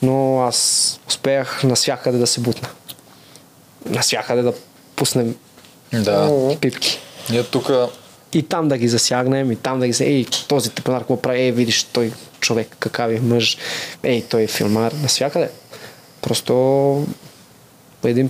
Но 0.02 0.42
аз 0.42 1.00
успеях 1.08 1.64
навсякъде 1.64 2.18
да 2.18 2.28
се 2.28 2.42
бутна. 2.42 2.70
Навсякъде 3.86 4.42
да 4.42 4.54
пуснем 4.96 5.36
да. 5.94 6.56
пипки. 6.62 7.00
Ние 7.30 7.44
тук 7.44 7.72
И 8.34 8.44
там 8.44 8.68
да 8.68 8.78
ги 8.78 8.88
засягнем, 8.88 9.52
и 9.52 9.56
там 9.56 9.80
да 9.80 9.88
ги 9.88 9.94
се... 9.94 10.06
Ей, 10.06 10.26
този 10.48 10.70
типанар 10.70 11.00
какво 11.00 11.22
прави? 11.22 11.40
Ей, 11.40 11.52
видиш, 11.52 11.84
той 11.84 12.12
човек, 12.40 12.76
какав 12.80 13.12
е 13.12 13.20
мъж. 13.20 13.58
Ей, 14.04 14.22
той 14.22 14.44
е 14.44 14.48
филмар. 14.48 14.92
Навсякъде. 14.92 15.50
Просто 16.22 16.54
един, 18.04 18.30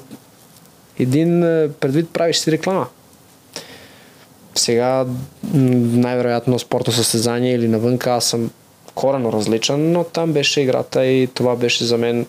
един 0.99 1.43
е, 1.43 1.69
предвид 1.69 2.10
правиш 2.14 2.38
си 2.38 2.52
реклама. 2.52 2.88
Сега 4.56 5.06
най-вероятно 5.53 6.60
спортно 6.60 6.93
състезание 6.93 7.53
или 7.53 7.68
навънка 7.68 8.11
аз 8.11 8.26
съм 8.26 8.52
корено 8.95 9.34
различен, 9.34 9.91
но 9.91 10.03
там 10.03 10.34
беше 10.34 10.61
играта 10.61 11.06
и 11.06 11.27
това 11.27 11.56
беше 11.56 11.85
за 11.85 11.98
мен 11.98 12.26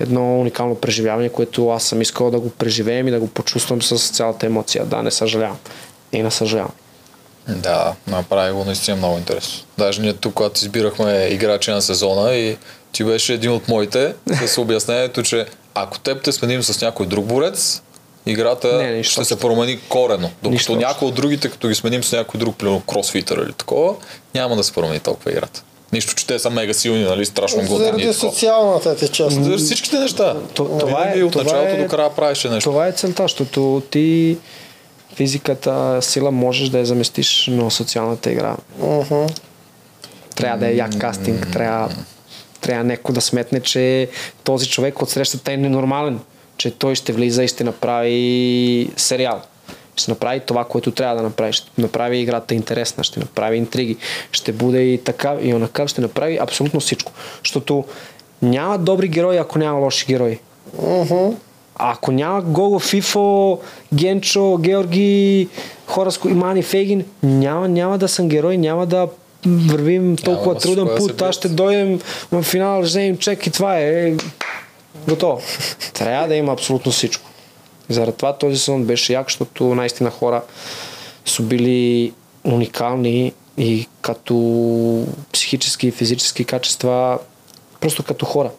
едно 0.00 0.40
уникално 0.40 0.74
преживяване, 0.74 1.28
което 1.28 1.68
аз 1.68 1.84
съм 1.84 2.02
искал 2.02 2.30
да 2.30 2.40
го 2.40 2.50
преживеем 2.50 3.08
и 3.08 3.10
да 3.10 3.20
го 3.20 3.28
почувствам 3.28 3.82
с 3.82 4.10
цялата 4.10 4.46
емоция. 4.46 4.84
Да, 4.84 5.02
не 5.02 5.10
съжалявам. 5.10 5.58
И 6.12 6.22
не 6.22 6.30
съжалявам. 6.30 6.72
Да, 7.48 7.94
направи 8.06 8.52
го 8.52 8.64
наистина 8.64 8.96
много 8.96 9.18
интересно. 9.18 9.64
Даже 9.78 10.02
ние 10.02 10.12
тук, 10.12 10.34
когато 10.34 10.60
избирахме 10.60 11.28
играчи 11.30 11.70
на 11.70 11.82
сезона 11.82 12.34
и 12.34 12.56
ти 12.92 13.04
беше 13.04 13.34
един 13.34 13.50
от 13.50 13.68
моите, 13.68 14.14
с 14.46 14.58
обяснението, 14.58 15.22
че 15.22 15.46
ако 15.74 15.98
теб 15.98 16.22
те 16.22 16.32
сменим 16.32 16.62
с 16.62 16.80
някой 16.80 17.06
друг 17.06 17.24
борец, 17.24 17.82
играта 18.26 18.72
Не, 18.72 18.90
нищо 18.90 19.12
ще 19.12 19.24
се 19.24 19.38
промени 19.38 19.78
корено. 19.80 20.30
Докато 20.42 20.76
някой 20.76 21.08
от 21.08 21.14
другите, 21.14 21.50
като 21.50 21.68
ги 21.68 21.74
сменим 21.74 22.04
с 22.04 22.12
някой 22.12 22.38
друг, 22.40 22.56
примерно 22.56 22.80
кросфитър 22.82 23.36
или 23.38 23.52
такова, 23.52 23.94
няма 24.34 24.56
да 24.56 24.64
се 24.64 24.72
промени 24.72 25.00
толкова 25.00 25.30
играта. 25.30 25.62
Нищо, 25.92 26.14
че 26.14 26.26
те 26.26 26.38
са 26.38 26.50
мега 26.50 26.74
силни, 26.74 27.04
нали, 27.04 27.26
страшно 27.26 27.58
готини. 27.58 27.78
и 27.78 27.84
Заради 27.84 28.12
социалната 28.12 28.96
ти 28.96 29.08
част. 29.08 29.44
За 29.44 29.56
всичките 29.56 29.98
неща. 29.98 30.36
То- 30.54 30.64
това 30.80 31.00
Винаги 31.00 31.20
е- 31.20 31.24
от 31.24 31.32
това 31.32 31.44
началото 31.44 31.70
е- 31.70 31.76
до 31.76 31.88
края 31.88 32.14
правеше 32.14 32.48
нещо. 32.48 32.70
Това 32.70 32.86
е 32.86 32.92
целта, 32.92 33.22
защото 33.22 33.82
ти 33.90 34.38
физиката, 35.16 35.98
сила 36.02 36.30
можеш 36.30 36.68
да 36.68 36.78
я 36.78 36.86
заместиш, 36.86 37.48
но 37.50 37.70
социалната 37.70 38.32
игра 38.32 38.56
Мгм. 38.78 39.26
трябва 40.34 40.58
да 40.58 40.68
е 40.68 40.74
як 40.74 40.98
кастинг, 40.98 41.52
трябва, 41.52 41.88
трябва 42.62 42.84
някой 42.84 43.14
да 43.14 43.20
сметне, 43.20 43.60
че 43.60 44.08
този 44.44 44.68
човек 44.68 45.02
от 45.02 45.10
срещата 45.10 45.52
е 45.52 45.56
ненормален, 45.56 46.20
че 46.56 46.70
той 46.70 46.94
ще 46.94 47.12
влиза 47.12 47.44
и 47.44 47.48
ще 47.48 47.64
направи 47.64 48.90
сериал. 48.96 49.40
Ще 49.96 50.10
направи 50.10 50.40
това, 50.40 50.64
което 50.64 50.90
трябва 50.90 51.16
да 51.16 51.22
направи. 51.22 51.52
Ще 51.52 51.70
направи 51.78 52.18
играта 52.18 52.54
интересна, 52.54 53.04
ще 53.04 53.20
направи 53.20 53.56
интриги, 53.56 53.96
ще 54.32 54.52
буде 54.52 54.80
и 54.80 54.98
така 54.98 55.36
и 55.42 55.54
онакъв, 55.54 55.90
ще 55.90 56.00
направи 56.00 56.38
абсолютно 56.42 56.80
всичко. 56.80 57.12
Защото 57.44 57.84
няма 58.42 58.78
добри 58.78 59.08
герои, 59.08 59.36
ако 59.36 59.58
няма 59.58 59.78
лоши 59.78 60.06
герои. 60.06 60.38
А 61.76 61.92
ако 61.92 62.12
няма 62.12 62.42
Гого, 62.42 62.78
Фифо, 62.78 63.58
Генчо, 63.94 64.56
Георги, 64.60 65.48
хора 65.86 66.10
с 66.10 66.24
Мани 66.24 66.62
Фейгин, 66.62 67.04
няма, 67.22 67.68
няма 67.68 67.98
да 67.98 68.08
съм 68.08 68.28
герой, 68.28 68.56
няма 68.56 68.86
да 68.86 69.08
вървим 69.46 70.16
толкова 70.16 70.60
с 70.60 70.62
труден 70.62 70.88
път. 70.98 71.22
Аз 71.22 71.34
ще 71.34 71.48
дойдем 71.48 72.00
в 72.32 72.42
финал, 72.42 72.80
вземем 72.80 73.18
чек 73.18 73.46
и 73.46 73.50
това 73.50 73.78
е. 73.78 74.14
Готово. 75.08 75.42
Трябва 75.94 76.28
да 76.28 76.34
има 76.34 76.52
абсолютно 76.52 76.92
всичко. 76.92 77.30
Заради 77.88 78.16
това 78.16 78.32
този 78.38 78.58
сезон 78.58 78.84
беше 78.84 79.12
як, 79.12 79.26
защото 79.26 79.74
наистина 79.74 80.10
хора 80.10 80.42
са 81.26 81.42
били 81.42 82.12
уникални 82.44 83.32
и 83.58 83.86
като 84.00 85.06
психически 85.32 85.86
и 85.86 85.90
физически 85.90 86.44
качества, 86.44 87.18
просто 87.80 88.02
като 88.02 88.26
хора. 88.26 88.50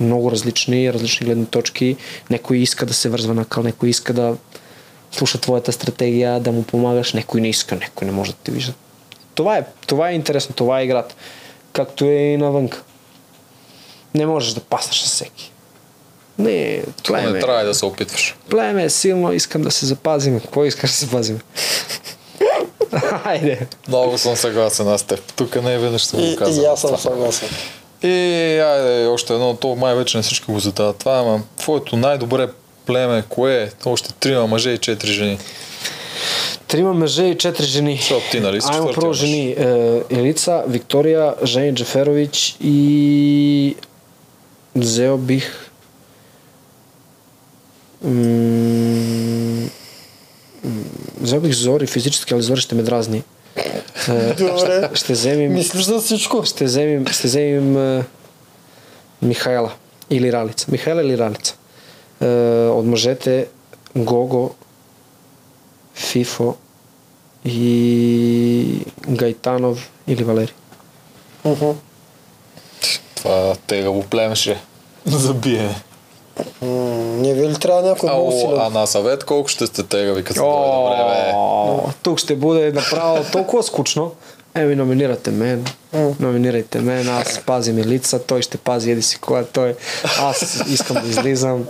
Много 0.00 0.30
различни, 0.30 0.92
различни 0.92 1.26
гледни 1.26 1.46
точки. 1.46 1.96
Некой 2.30 2.56
иска 2.56 2.86
да 2.86 2.94
се 2.94 3.08
вързва 3.08 3.34
на 3.34 3.44
къл, 3.44 3.62
некой 3.62 3.88
иска 3.88 4.12
да 4.12 4.36
слуша 5.12 5.40
твоята 5.40 5.72
стратегия, 5.72 6.40
да 6.40 6.52
му 6.52 6.62
помагаш, 6.62 7.12
некой 7.12 7.40
не 7.40 7.48
иска, 7.48 7.76
некой 7.76 8.06
не 8.06 8.12
може 8.12 8.32
да 8.32 8.38
те 8.44 8.52
вижда. 8.52 8.72
Това 9.34 9.56
е, 9.56 9.64
това 9.86 10.08
е 10.08 10.14
интересно, 10.14 10.54
това 10.54 10.80
е 10.80 10.84
играта. 10.84 11.14
Както 11.72 12.04
е 12.04 12.08
и 12.08 12.36
навънка. 12.36 12.82
Не 14.14 14.26
можеш 14.26 14.52
да 14.52 14.60
паснеш 14.60 14.96
с 14.96 15.04
всеки. 15.04 15.52
Не, 16.38 16.82
племе, 17.04 17.30
Не 17.30 17.40
трябва 17.40 17.62
и 17.62 17.66
да 17.66 17.74
се 17.74 17.84
опитваш. 17.84 18.36
племе 18.48 18.84
е 18.84 18.90
силно, 18.90 19.32
искам 19.32 19.62
да 19.62 19.70
се 19.70 19.86
запазим. 19.86 20.40
Какво 20.40 20.64
искаш 20.64 20.90
да 20.90 20.96
се 20.96 21.04
запазим? 21.04 21.40
Хайде. 23.22 23.66
Много 23.88 24.18
съм 24.18 24.36
съгласен 24.36 24.88
аз 24.88 25.00
с 25.00 25.04
теб. 25.04 25.32
Тук 25.32 25.62
не 25.62 25.74
е 25.74 25.78
веднъж 25.78 26.02
ще 26.02 26.16
И, 26.16 26.30
го 26.30 26.36
казвам. 26.36 26.64
и 26.64 26.66
аз 26.66 26.80
съм 26.80 26.98
съгласен. 26.98 27.48
И 28.02 28.08
айде, 28.60 29.06
още 29.06 29.32
едно, 29.32 29.56
то 29.56 29.76
май 29.76 29.94
вече 29.94 30.16
не 30.16 30.22
всички 30.22 30.52
го 30.52 30.58
задават 30.58 30.96
това, 30.96 31.12
ама 31.12 31.40
твоето 31.56 31.96
най-добре 31.96 32.48
племе, 32.86 33.24
кое 33.28 33.62
е? 33.62 33.70
Още 33.84 34.12
трима 34.12 34.46
мъже 34.46 34.70
и 34.70 34.78
четири 34.78 35.12
жени. 35.12 35.38
Трима 36.68 36.94
мъже 36.94 37.24
и 37.24 37.38
четири 37.38 37.66
жени. 37.66 37.96
Защото 37.96 38.30
ти, 38.30 38.40
нали, 38.40 38.60
си 38.60 38.68
Аймо 38.70 38.76
четвъртия 38.78 38.94
първо 38.94 39.08
мъж. 39.08 39.18
жени. 39.18 39.50
Е, 39.50 40.02
Елица, 40.10 40.64
Виктория, 40.68 41.34
Жени 41.44 41.74
Джаферович 41.74 42.56
и 42.60 43.76
взел 44.76 45.18
бих 45.18 45.70
м- 48.02 49.68
м- 50.64 50.82
взел 51.20 51.40
бих 51.40 51.52
Зори 51.52 51.86
физически, 51.86 52.34
але 52.34 52.42
Зори 52.42 52.60
ще 52.60 52.74
ме 52.74 52.82
дразни. 52.82 53.22
Е, 54.08 54.34
Добре. 54.34 54.90
ще 54.94 55.12
вземем 55.12 55.52
Мислиш 55.52 55.84
за 55.84 56.00
всичко? 56.00 56.44
ще 56.44 56.64
вземем, 56.64 57.06
ще 57.06 57.26
вземем 57.26 57.98
е, 57.98 58.04
Михайла 59.22 59.72
или 60.10 60.32
Ралица. 60.32 60.66
Михайла 60.70 61.02
или 61.02 61.18
Ралица. 61.18 61.54
Е, 62.20 62.26
от 62.66 62.86
мъжете 62.86 63.46
Гого, 63.96 64.54
Фифо 65.94 66.54
и 67.44 68.78
Гайтанов 69.08 69.90
или 70.06 70.24
Валери. 70.24 70.52
Мгм. 71.44 71.70
Това 73.14 73.54
тегаво 73.66 74.02
племе 74.02 74.34
ще 74.34 74.50
е. 74.50 74.56
за 75.06 75.34
биене. 75.34 75.74
Не 76.62 77.34
ви 77.34 77.48
ли 77.48 77.54
трябва 77.58 77.82
някой 77.82 78.08
много 78.08 78.30
Ало, 78.30 78.40
силен? 78.40 78.60
а 78.60 78.68
на 78.68 78.86
съвет 78.86 79.24
колко 79.24 79.48
ще 79.48 79.66
сте 79.66 79.82
тегави, 79.82 80.24
като 80.24 80.40
дойде 80.40 81.02
време? 81.04 81.32
О, 81.34 81.80
Тук 82.02 82.18
ще 82.18 82.36
бъде 82.36 82.72
направо 82.72 83.24
толкова 83.32 83.62
скучно. 83.62 84.12
Еми, 84.54 84.74
номинирате 84.74 85.30
мен. 85.30 85.64
Номинирайте 86.20 86.80
мен, 86.80 87.08
аз 87.08 87.40
пазим 87.46 87.78
и 87.78 87.84
лица, 87.84 88.22
той 88.22 88.42
ще 88.42 88.58
пази 88.58 88.90
еди 88.90 89.02
си 89.02 89.18
коя 89.18 89.44
той. 89.44 89.74
Аз 90.20 90.64
искам 90.68 91.02
да 91.02 91.08
излизам. 91.08 91.64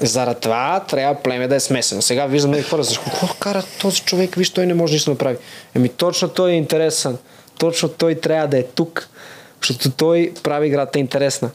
Заради 0.00 0.40
това 0.40 0.84
трябва 0.88 1.22
племе 1.22 1.48
да 1.48 1.56
е 1.56 1.60
смесено. 1.60 2.02
Сега 2.02 2.26
виждам 2.26 2.54
и 2.54 2.62
хора, 2.62 2.82
защо 2.82 3.04
какво 3.04 3.26
кара 3.38 3.62
този 3.80 4.00
човек, 4.00 4.34
виж, 4.34 4.50
той 4.50 4.66
не 4.66 4.74
може 4.74 4.92
нищо 4.92 5.10
да 5.10 5.14
направи. 5.14 5.36
Еми 5.74 5.88
точно 5.88 6.28
той 6.28 6.50
е 6.50 6.54
интересен. 6.54 7.18
Точно 7.58 7.88
той 7.88 8.14
трябва 8.14 8.48
да 8.48 8.58
е 8.58 8.62
тук, 8.62 9.08
защото 9.62 9.90
той 9.90 10.32
прави 10.42 10.66
играта 10.66 10.98
интересна. 10.98 11.50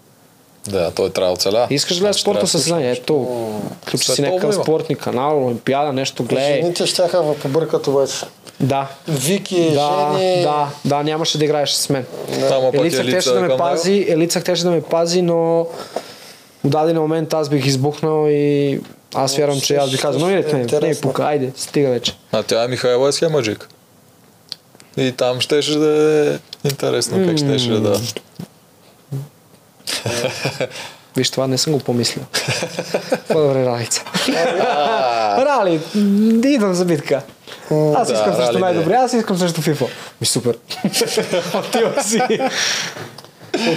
Да, 0.67 0.91
той 0.91 1.09
трябва 1.09 1.29
да 1.29 1.33
оцеля. 1.33 1.67
Искаш 1.69 1.97
да 1.97 2.01
гледаш 2.01 2.15
Значи 2.15 2.23
трябва 2.23 2.41
да 2.41 2.47
състезание? 2.47 2.91
Ето, 2.91 3.27
включи 3.81 4.11
си 4.11 4.21
някакъв 4.21 4.55
спортни 4.55 4.95
канал, 4.95 5.45
Олимпиада, 5.45 5.93
нещо 5.93 6.23
гледай. 6.23 6.61
Жените 6.61 6.85
щяха 6.85 7.17
да 7.17 7.35
побъркат 7.35 7.87
обаче. 7.87 8.25
Да, 8.59 8.87
Вики, 9.07 9.71
да, 9.73 10.15
жени... 10.17 10.41
да, 10.41 10.67
да, 10.85 11.03
нямаше 11.03 11.37
да 11.37 11.45
играеш 11.45 11.71
с 11.71 11.89
мен. 11.89 12.05
Пък 12.49 12.73
Елица 12.73 13.03
щеше 13.03 13.29
да 13.29 13.41
ме 13.41 13.57
пази, 13.57 14.05
Елица 14.09 14.41
щеше 14.41 14.63
да 14.63 14.71
ме 14.71 14.81
пази, 14.81 15.21
но 15.21 15.67
в 16.65 16.69
даден 16.69 16.97
момент 16.97 17.33
аз 17.33 17.49
бих 17.49 17.65
избухнал 17.65 18.27
и 18.29 18.79
аз 19.15 19.37
вярвам, 19.37 19.61
че 19.61 19.75
аз 19.75 19.91
бих 19.91 20.01
казал, 20.01 20.21
но 20.21 20.27
не, 20.27 20.41
не, 20.41 20.79
не, 20.81 20.99
пука, 21.01 21.23
айде, 21.23 21.51
стига 21.55 21.89
вече. 21.89 22.17
А 22.31 22.43
тя 22.43 22.63
е 22.63 22.67
Михайла 22.67 23.13
Схемаджик. 23.13 23.69
И 24.97 25.11
там 25.11 25.41
щеше 25.41 25.77
да 25.77 26.39
е 26.65 26.67
интересно 26.69 27.27
как 27.27 27.37
щеше 27.37 27.69
да... 27.69 27.99
Виж, 31.17 31.29
това 31.29 31.47
не 31.47 31.57
съм 31.57 31.73
го 31.73 31.79
помислил. 31.79 32.23
По-добре 33.27 33.65
Ралица. 33.65 34.03
Рали, 35.37 35.79
идвам 36.45 36.73
за 36.73 36.85
битка. 36.85 37.21
Аз 37.95 38.07
Да, 38.07 38.13
искам 38.13 38.35
също 38.35 38.57
е. 38.57 38.59
най-добре, 38.61 38.93
аз 38.93 39.13
искам 39.13 39.37
също 39.37 39.61
FIFA. 39.61 39.87
Ми 40.21 40.27
супер. 40.27 40.57
Отива 41.53 42.03
си. 42.03 42.21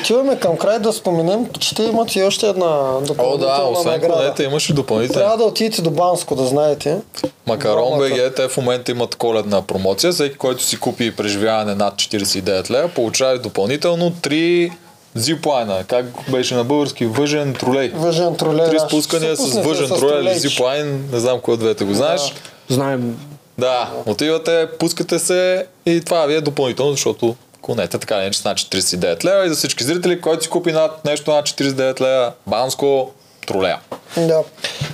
Отиваме 0.00 0.38
към 0.38 0.56
край 0.56 0.78
да 0.78 0.92
споменем, 0.92 1.46
че 1.60 1.74
те 1.74 1.82
имат 1.82 2.16
и 2.16 2.22
още 2.22 2.48
една 2.48 2.66
О, 2.66 3.00
да, 3.00 3.06
допълнителна 3.06 3.70
освен 3.70 4.00
конете 4.00 4.42
имаш 4.42 4.70
и 4.70 4.72
допълнителни. 4.72 5.20
Трябва 5.20 5.36
да 5.36 5.44
отидете 5.44 5.82
до 5.82 5.90
Банско, 5.90 6.34
да 6.34 6.44
знаете. 6.44 6.98
Макарон. 7.46 7.98
БГ, 7.98 8.34
те 8.36 8.48
в 8.48 8.56
момента 8.56 8.90
имат 8.90 9.14
коледна 9.14 9.62
промоция. 9.62 10.12
Всеки, 10.12 10.36
който 10.36 10.62
си 10.62 10.80
купи 10.80 11.16
преживяване 11.16 11.74
над 11.74 11.94
49 11.94 12.70
лева, 12.70 12.88
получава 12.88 13.38
допълнително 13.38 14.10
3 14.10 14.72
зиплайна. 15.14 15.84
Как 15.86 16.06
беше 16.30 16.54
на 16.54 16.64
български? 16.64 17.06
Въжен 17.06 17.54
тролей. 17.54 17.92
Въжен 17.94 18.36
тролей. 18.36 18.66
Три 18.66 18.76
да. 18.76 18.80
спускания 18.80 19.36
с 19.36 19.62
въжен 19.62 19.88
тролей 19.88 20.22
или 20.22 20.38
зиплайн. 20.38 21.08
Не 21.12 21.20
знам 21.20 21.40
кой 21.40 21.54
от 21.54 21.60
двете 21.60 21.84
го 21.84 21.94
знаеш. 21.94 22.34
Знаем, 22.68 23.18
Да, 23.58 23.90
отивате, 24.06 24.68
пускате 24.78 25.18
се 25.18 25.66
и 25.86 26.00
това 26.00 26.26
ви 26.26 26.34
е 26.34 26.40
допълнително, 26.40 26.90
защото 26.90 27.36
конете 27.68 27.98
така 27.98 28.16
не 28.16 28.30
че 28.30 28.40
над 28.44 28.58
49 28.58 29.24
лева 29.24 29.46
и 29.46 29.48
за 29.48 29.56
всички 29.56 29.84
зрители, 29.84 30.20
който 30.20 30.42
си 30.44 30.50
купи 30.50 30.72
над 30.72 31.04
нещо 31.04 31.30
над 31.30 31.46
49 31.46 32.00
лева, 32.00 32.32
Банско, 32.46 33.10
тролея. 33.46 33.78
Да. 34.16 34.42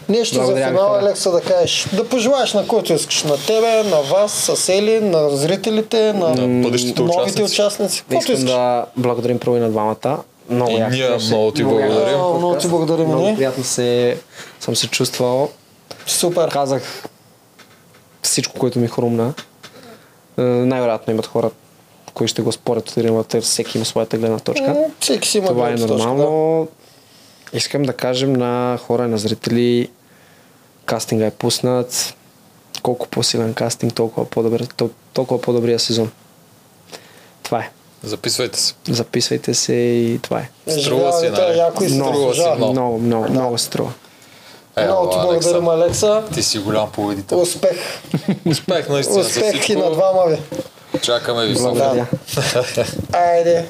Нещо 0.09 0.36
Благодаря 0.36 0.64
за 0.64 0.70
финала. 0.70 0.98
Алекса, 0.98 1.30
да 1.30 1.40
кажеш. 1.40 1.86
Да 1.92 2.09
пожелаеш 2.09 2.52
на 2.52 2.66
който 2.66 2.92
искаш. 2.92 3.22
На 3.22 3.36
тебе, 3.36 3.82
на 3.82 4.01
вас, 4.02 4.32
с 4.32 4.68
Ели, 4.68 5.01
на 5.01 5.30
зрителите, 5.30 6.12
на, 6.12 6.28
На 6.28 6.62
бъдещите 6.62 7.02
новите 7.02 7.20
участници. 7.22 7.52
участници. 7.52 8.01
Каквото 8.01 8.18
искам 8.22 8.34
искаш. 8.34 8.51
да 8.51 8.86
благодарим 8.96 9.38
първо 9.38 9.56
и 9.56 9.60
на 9.60 9.70
двамата. 9.70 10.18
Много 10.51 10.70
И 10.70 10.80
ние 10.80 11.09
много 11.20 11.51
ти 11.51 11.64
благодарим. 11.64 12.16
Много, 12.16 12.38
много 12.38 12.59
ти 12.59 12.68
благодарим, 12.68 13.06
Много 13.06 13.24
ние. 13.24 13.36
приятно 13.36 13.64
се, 13.64 14.18
съм 14.60 14.76
се 14.76 14.86
чувствал. 14.88 15.51
Супер. 16.06 16.48
Казах 16.48 17.05
всичко, 18.22 18.59
което 18.59 18.78
ми 18.78 18.88
хрумна. 18.88 19.34
Е, 20.38 20.42
Най-вероятно 20.42 21.12
имат 21.12 21.26
хора, 21.26 21.51
които 22.15 22.31
ще 22.31 22.43
го 22.43 22.53
спорят 22.53 22.89
от 22.89 22.95
тримата. 22.95 23.41
Всеки 23.41 23.78
има 23.78 23.85
своята 23.85 24.19
гледна 24.19 24.39
точка. 24.39 24.77
Всеки 25.01 25.28
си 25.28 25.39
има 25.39 25.47
Това 25.49 25.69
е 25.69 25.73
гледна 25.73 25.86
точка, 25.86 26.09
нормално. 26.09 26.69
Искам 27.53 27.82
да 27.82 27.93
кажем 27.93 28.32
на 28.32 28.78
хора, 28.82 29.09
на 29.09 29.19
зрители, 29.19 29.91
кастинга 30.85 31.27
е 31.27 31.31
пуснат. 31.31 32.15
Колко 32.82 33.09
по-силен 33.09 33.55
кастинг, 33.55 33.95
толкова, 33.95 34.27
по-добър, 34.27 34.62
тол- 34.66 34.91
толкова 35.12 35.41
по-добрия 35.41 35.78
сезон. 35.78 36.11
Това 37.43 37.59
е. 37.59 37.70
Записвайте 38.03 38.61
се. 38.61 38.74
Записвайте 38.89 39.55
се 39.55 39.73
и 39.74 40.19
това 40.23 40.39
е. 40.39 40.51
Да. 40.66 40.73
Струва 40.73 41.12
си, 41.12 41.27
Живявайте, 41.27 41.43
нали? 41.81 41.95
Много, 41.95 42.12
Струва 42.15 42.35
си 42.35 42.41
заслужава. 42.41 42.57
много. 42.57 42.73
много, 42.73 42.99
много, 42.99 43.28
много 43.31 43.59
струва. 43.59 43.93
Много 44.78 45.11
ти 45.11 45.16
благодарим, 45.16 45.69
Алекса. 45.69 46.23
Ти 46.35 46.43
си 46.43 46.59
голям 46.59 46.93
победител. 46.93 47.41
Успех. 47.41 47.78
Успех 48.47 48.89
наистина 48.89 49.23
за 49.23 49.28
Успех 49.28 49.69
и 49.69 49.77
на 49.77 49.91
двама 49.91 50.23
ви. 50.27 50.39
Чакаме 51.05 51.47
ви. 51.47 51.55
Благодаря. 51.55 52.06
Айде. 53.12 53.64